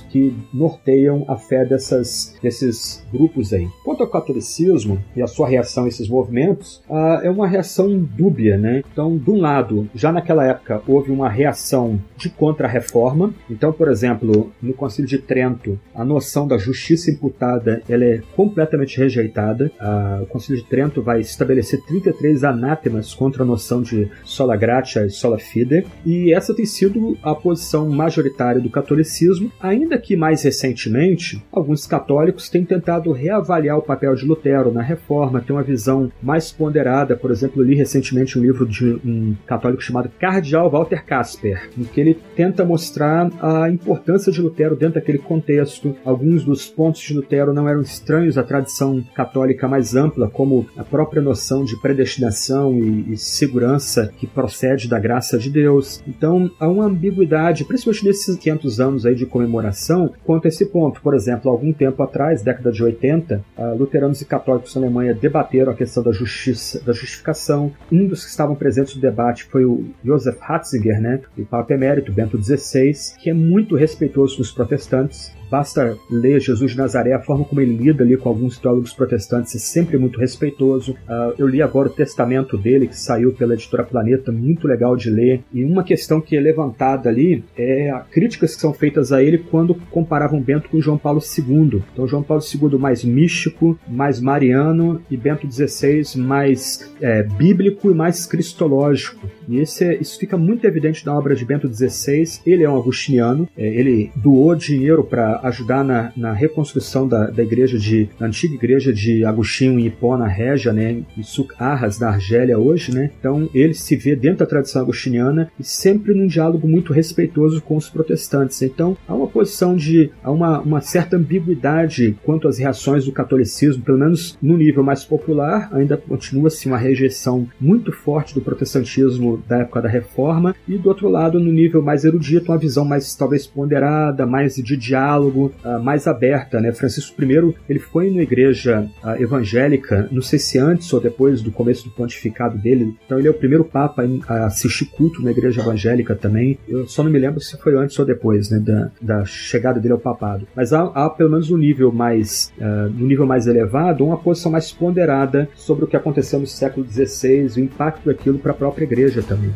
que 0.10 0.36
norteiam 0.54 1.26
a 1.28 1.36
fé 1.38 1.66
dessas, 1.66 2.36
desses 2.42 3.06
grupos 3.12 3.54
aí. 3.54 3.68
Quanto 3.84 4.04
ao 4.04 4.10
catolicismo 4.10 5.04
e 5.16 5.22
a 5.22 5.28
sua 5.28 5.48
reação 5.48 5.86
a 5.86 5.88
esses 5.88 6.08
movimentos, 6.08 6.82
uh, 6.90 7.22
é 7.24 7.30
uma 7.30 7.48
reação 7.48 7.98
dúbia, 7.98 8.58
né? 8.58 8.84
Então, 8.92 9.18
de 9.18 9.30
um 9.30 9.40
lado, 9.40 9.90
já 9.94 10.12
naquela 10.12 10.46
época 10.46 10.82
houve 10.88 11.12
uma 11.12 11.30
reação 11.30 12.00
de 12.18 12.30
contra-reforma. 12.30 13.34
Então, 13.50 13.72
por 13.72 13.90
exemplo, 13.90 14.52
no 14.62 14.74
Concílio 14.74 15.10
de 15.10 15.18
Trento, 15.18 15.80
a 15.94 16.04
noção 16.04 16.48
da 16.48 16.58
justiça 16.58 17.12
imputada 17.12 17.82
ela 17.88 18.04
é 18.04 18.22
completamente 18.36 18.98
rejeitada. 18.98 19.72
Uh, 19.80 20.24
o 20.24 20.26
Concílio 20.28 20.62
de 20.62 20.70
Trento 20.70 21.02
vai 21.02 21.20
estabelecer 21.20 21.82
33 21.86 22.44
anátemas 22.44 23.14
contra 23.14 23.44
a 23.44 23.46
noção 23.46 23.82
de 23.82 24.10
sola 24.24 24.56
gratia 24.56 25.06
e 25.06 25.10
sola 25.10 25.40
fide, 25.40 25.86
e 26.06 26.34
essa 26.34 26.54
tem 26.54 26.66
sido 26.66 27.18
a 27.22 27.34
posição 27.36 27.90
majoritária 27.90 28.62
do 28.62 28.70
catolicismo, 28.70 29.33
ainda 29.60 29.98
que 29.98 30.16
mais 30.16 30.44
recentemente, 30.44 31.44
alguns 31.52 31.86
católicos 31.86 32.50
têm 32.50 32.66
tentado 32.66 33.12
reavaliar 33.12 33.78
o 33.78 33.82
papel 33.82 34.16
de 34.16 34.26
Lutero 34.26 34.72
na 34.72 34.82
reforma, 34.82 35.42
ter 35.42 35.54
uma 35.54 35.64
visão 35.64 36.12
mais 36.22 36.52
ponderada. 36.52 37.16
Por 37.16 37.32
exemplo, 37.32 37.64
li 37.64 37.76
recentemente 37.76 38.38
um 38.38 38.42
livro 38.42 38.66
de 38.66 39.00
um 39.06 39.36
católico 39.46 39.82
chamado 39.82 40.10
Cardeal 40.20 40.70
Walter 40.70 41.06
Casper, 41.06 41.70
em 41.78 41.84
que 41.84 42.00
ele 42.00 42.20
tenta 42.36 42.66
mostrar 42.66 43.30
a 43.42 43.70
importância 43.70 44.32
de 44.32 44.42
Lutero 44.42 44.76
dentro 44.76 44.96
daquele 44.96 45.18
contexto. 45.18 45.96
Alguns 46.04 46.44
dos 46.44 46.68
pontos 46.68 47.02
de 47.02 47.14
Lutero 47.14 47.54
não 47.54 47.68
eram 47.68 47.82
estranhos 47.82 48.38
à 48.38 48.44
tradição 48.44 49.04
católica 49.14 49.68
mais 49.68 49.96
ampla, 49.96 50.30
como 50.30 50.66
a 50.78 50.84
própria 50.84 51.22
noção 51.22 51.64
de 51.64 51.80
predestinação 51.82 52.74
e, 52.74 53.14
e 53.14 53.18
segurança 53.18 54.12
que 54.18 54.28
procede 54.28 54.88
da 54.88 55.00
graça 55.00 55.38
de 55.38 55.50
Deus. 55.50 56.04
Então, 56.08 56.50
há 56.60 56.68
uma 56.68 56.86
ambiguidade, 56.86 57.66
principalmente 57.66 58.06
nesses 58.06 58.36
500 58.38 58.80
anos 58.80 59.06
aí 59.06 59.16
de 59.16 59.23
comemoração, 59.26 60.14
quanto 60.24 60.46
a 60.46 60.50
esse 60.50 60.66
ponto. 60.66 61.02
Por 61.02 61.14
exemplo, 61.14 61.50
algum 61.50 61.72
tempo 61.72 62.02
atrás, 62.04 62.42
década 62.42 62.72
de 62.72 62.84
80, 62.84 63.44
luteranos 63.78 64.22
e 64.22 64.26
católicos 64.26 64.76
na 64.76 64.82
Alemanha 64.82 65.14
debateram 65.14 65.72
a 65.72 65.76
questão 65.76 66.04
da 66.04 66.12
justiça, 66.12 66.82
da 66.84 66.94
justificação. 66.94 67.72
Um 67.92 68.08
dos 68.08 68.24
que 68.24 68.30
estavam 68.32 68.56
presentes 68.56 68.96
no 68.96 69.02
debate 69.02 69.46
foi 69.46 69.66
o 69.66 69.86
Joseph 70.04 70.40
Ratzinger, 70.40 71.02
né, 71.02 71.22
o 71.38 71.46
Papa 71.46 71.74
Emérito 71.74 72.12
Bento 72.12 72.42
XVI, 72.42 72.94
que 73.20 73.30
é 73.30 73.34
muito 73.34 73.76
respeitoso 73.76 74.38
com 74.38 74.42
os 74.42 74.52
protestantes 74.52 75.32
Basta 75.54 75.96
ler 76.10 76.42
Jesus 76.42 76.72
de 76.72 76.78
Nazaré, 76.80 77.14
a 77.14 77.20
forma 77.20 77.46
como 77.46 77.62
ele 77.62 77.78
lida 77.78 78.04
ali 78.04 78.18
com 78.18 78.28
alguns 78.28 78.58
teólogos 78.58 78.92
protestantes 78.92 79.54
é 79.54 79.60
sempre 79.60 80.00
muito 80.00 80.20
respeitoso. 80.20 80.94
Uh, 80.94 81.36
eu 81.38 81.48
li 81.48 81.62
agora 81.62 81.90
o 81.90 81.92
testamento 81.92 82.58
dele, 82.58 82.88
que 82.88 82.98
saiu 82.98 83.32
pela 83.34 83.54
editora 83.54 83.84
Planeta, 83.84 84.32
muito 84.32 84.68
legal 84.68 84.96
de 84.96 85.12
ler. 85.12 85.44
E 85.54 85.64
uma 85.64 85.84
questão 85.84 86.20
que 86.20 86.36
é 86.36 86.40
levantada 86.40 87.08
ali 87.08 87.44
é 87.56 87.92
a 87.92 88.00
críticas 88.00 88.56
que 88.56 88.62
são 88.62 88.74
feitas 88.74 89.12
a 89.12 89.22
ele 89.22 89.38
quando 89.38 89.76
comparavam 89.92 90.42
Bento 90.42 90.70
com 90.70 90.82
João 90.82 90.98
Paulo 90.98 91.20
II. 91.20 91.84
Então, 91.94 92.08
João 92.08 92.24
Paulo 92.24 92.42
II 92.44 92.80
mais 92.80 93.04
místico, 93.04 93.78
mais 93.88 94.20
mariano, 94.20 95.04
e 95.08 95.16
Bento 95.16 95.48
XVI 95.48 96.18
mais 96.18 96.92
é, 97.00 97.22
bíblico 97.22 97.92
e 97.92 97.94
mais 97.94 98.26
cristológico. 98.26 99.30
E 99.48 99.60
esse 99.60 99.84
é, 99.84 99.96
isso 100.02 100.18
fica 100.18 100.36
muito 100.36 100.66
evidente 100.66 101.06
na 101.06 101.16
obra 101.16 101.36
de 101.36 101.46
Bento 101.46 101.72
XVI. 101.72 102.40
Ele 102.44 102.64
é 102.64 102.70
um 102.70 102.78
agustiniano, 102.78 103.48
é, 103.56 103.68
ele 103.68 104.12
doou 104.16 104.56
dinheiro 104.56 105.04
para 105.04 105.43
ajudar 105.44 105.84
na, 105.84 106.12
na 106.16 106.34
reconstrução 106.34 107.08
da, 107.08 107.30
da 107.30 107.44
igreja 107.44 107.78
de 107.78 108.10
da 108.20 108.26
antiga 108.26 108.56
igreja 108.56 108.94
de 108.94 109.26
Agostinho 109.26 109.80
em 109.80 109.86
Hipona 109.86 110.28
Régia, 110.28 110.72
né, 110.72 111.04
em 111.18 111.24
Sucarras, 111.24 111.98
da 111.98 112.10
Argélia 112.10 112.58
hoje, 112.58 112.94
né? 112.94 113.12
Então 113.20 113.50
ele 113.54 113.74
se 113.74 113.96
vê 113.96 114.16
dentro 114.16 114.40
da 114.40 114.46
tradição 114.46 114.82
agostiniana 114.82 115.52
e 115.60 115.64
sempre 115.64 116.14
num 116.14 116.28
diálogo 116.28 116.68
muito 116.68 116.94
respeitoso 116.94 117.62
com 117.62 117.76
os 117.76 117.90
protestantes. 117.90 118.62
Então 118.62 118.98
há 119.08 119.14
uma 119.14 119.28
posição 119.28 119.76
de 119.76 120.12
há 120.24 120.32
uma, 120.32 120.60
uma 120.60 120.82
certa 120.82 121.18
ambiguidade 121.18 122.16
quanto 122.24 122.48
às 122.48 122.58
reações 122.58 123.06
do 123.06 123.12
catolicismo, 123.12 123.84
pelo 123.84 124.00
menos 124.00 124.38
no 124.42 124.58
nível 124.58 124.84
mais 124.84 125.04
popular, 125.04 125.70
ainda 125.74 125.98
continua-se 125.98 126.68
uma 126.68 126.78
rejeição 126.78 127.48
muito 127.60 127.92
forte 127.92 128.34
do 128.34 128.42
protestantismo 128.42 129.44
da 129.48 129.60
época 129.60 129.82
da 129.82 129.90
Reforma 129.90 130.56
e 130.68 130.78
do 130.78 130.90
outro 130.90 131.10
lado 131.10 131.40
no 131.40 131.52
nível 131.52 131.82
mais 131.82 132.06
erudito 132.06 132.52
uma 132.52 132.58
visão 132.58 132.86
mais 132.86 133.16
talvez 133.16 133.46
ponderada, 133.46 134.26
mais 134.26 134.56
de 134.56 134.78
diálogo 134.78 135.33
diálogo 135.34 135.52
uh, 135.66 135.84
mais 135.84 136.08
aberta. 136.08 136.62
Né? 136.62 136.72
Francisco 136.72 137.22
I 137.22 137.56
ele 137.68 137.80
foi 137.80 138.12
na 138.12 138.22
igreja 138.22 138.88
uh, 139.04 139.22
evangélica, 139.22 140.08
não 140.12 140.22
sei 140.22 140.38
se 140.38 140.60
antes 140.60 140.92
ou 140.94 141.02
depois 141.02 141.42
do 141.42 141.52
começo 141.52 141.86
do 141.86 141.92
pontificado 141.92 142.58
dele, 142.58 142.96
então 143.06 143.18
ele 143.18 143.28
é 143.28 143.32
o 143.32 143.34
primeiro 143.34 143.66
papa 143.66 144.04
a 144.28 144.46
assistir 144.46 144.86
culto 144.86 145.22
na 145.24 145.32
igreja 145.32 145.62
evangélica 145.62 146.16
também. 146.16 146.58
Eu 146.68 146.88
só 146.88 147.04
não 147.04 147.12
me 147.12 147.20
lembro 147.20 147.42
se 147.42 147.58
foi 147.58 147.76
antes 147.76 147.98
ou 147.98 148.06
depois 148.06 148.50
né, 148.50 148.60
da, 148.60 148.92
da 149.02 149.26
chegada 149.26 149.80
dele 149.80 149.94
ao 149.94 150.00
papado. 150.00 150.48
Mas 150.56 150.72
há, 150.72 150.84
há 150.84 151.10
pelo 151.10 151.32
menos 151.32 151.50
um 151.50 151.58
nível 151.58 151.92
mais, 151.92 152.54
uh, 152.60 152.90
no 152.90 153.08
nível 153.08 153.26
mais 153.26 153.48
elevado, 153.48 154.06
uma 154.06 154.18
posição 154.18 154.52
mais 154.52 154.72
ponderada 154.72 155.50
sobre 155.56 155.86
o 155.86 155.88
que 155.88 155.98
aconteceu 155.98 156.40
no 156.40 156.48
século 156.48 156.86
XVI, 156.86 157.48
o 157.58 157.60
impacto 157.60 158.06
daquilo 158.06 158.38
para 158.38 158.52
a 158.52 158.56
própria 158.56 158.84
igreja 158.84 159.24
também. 159.24 159.54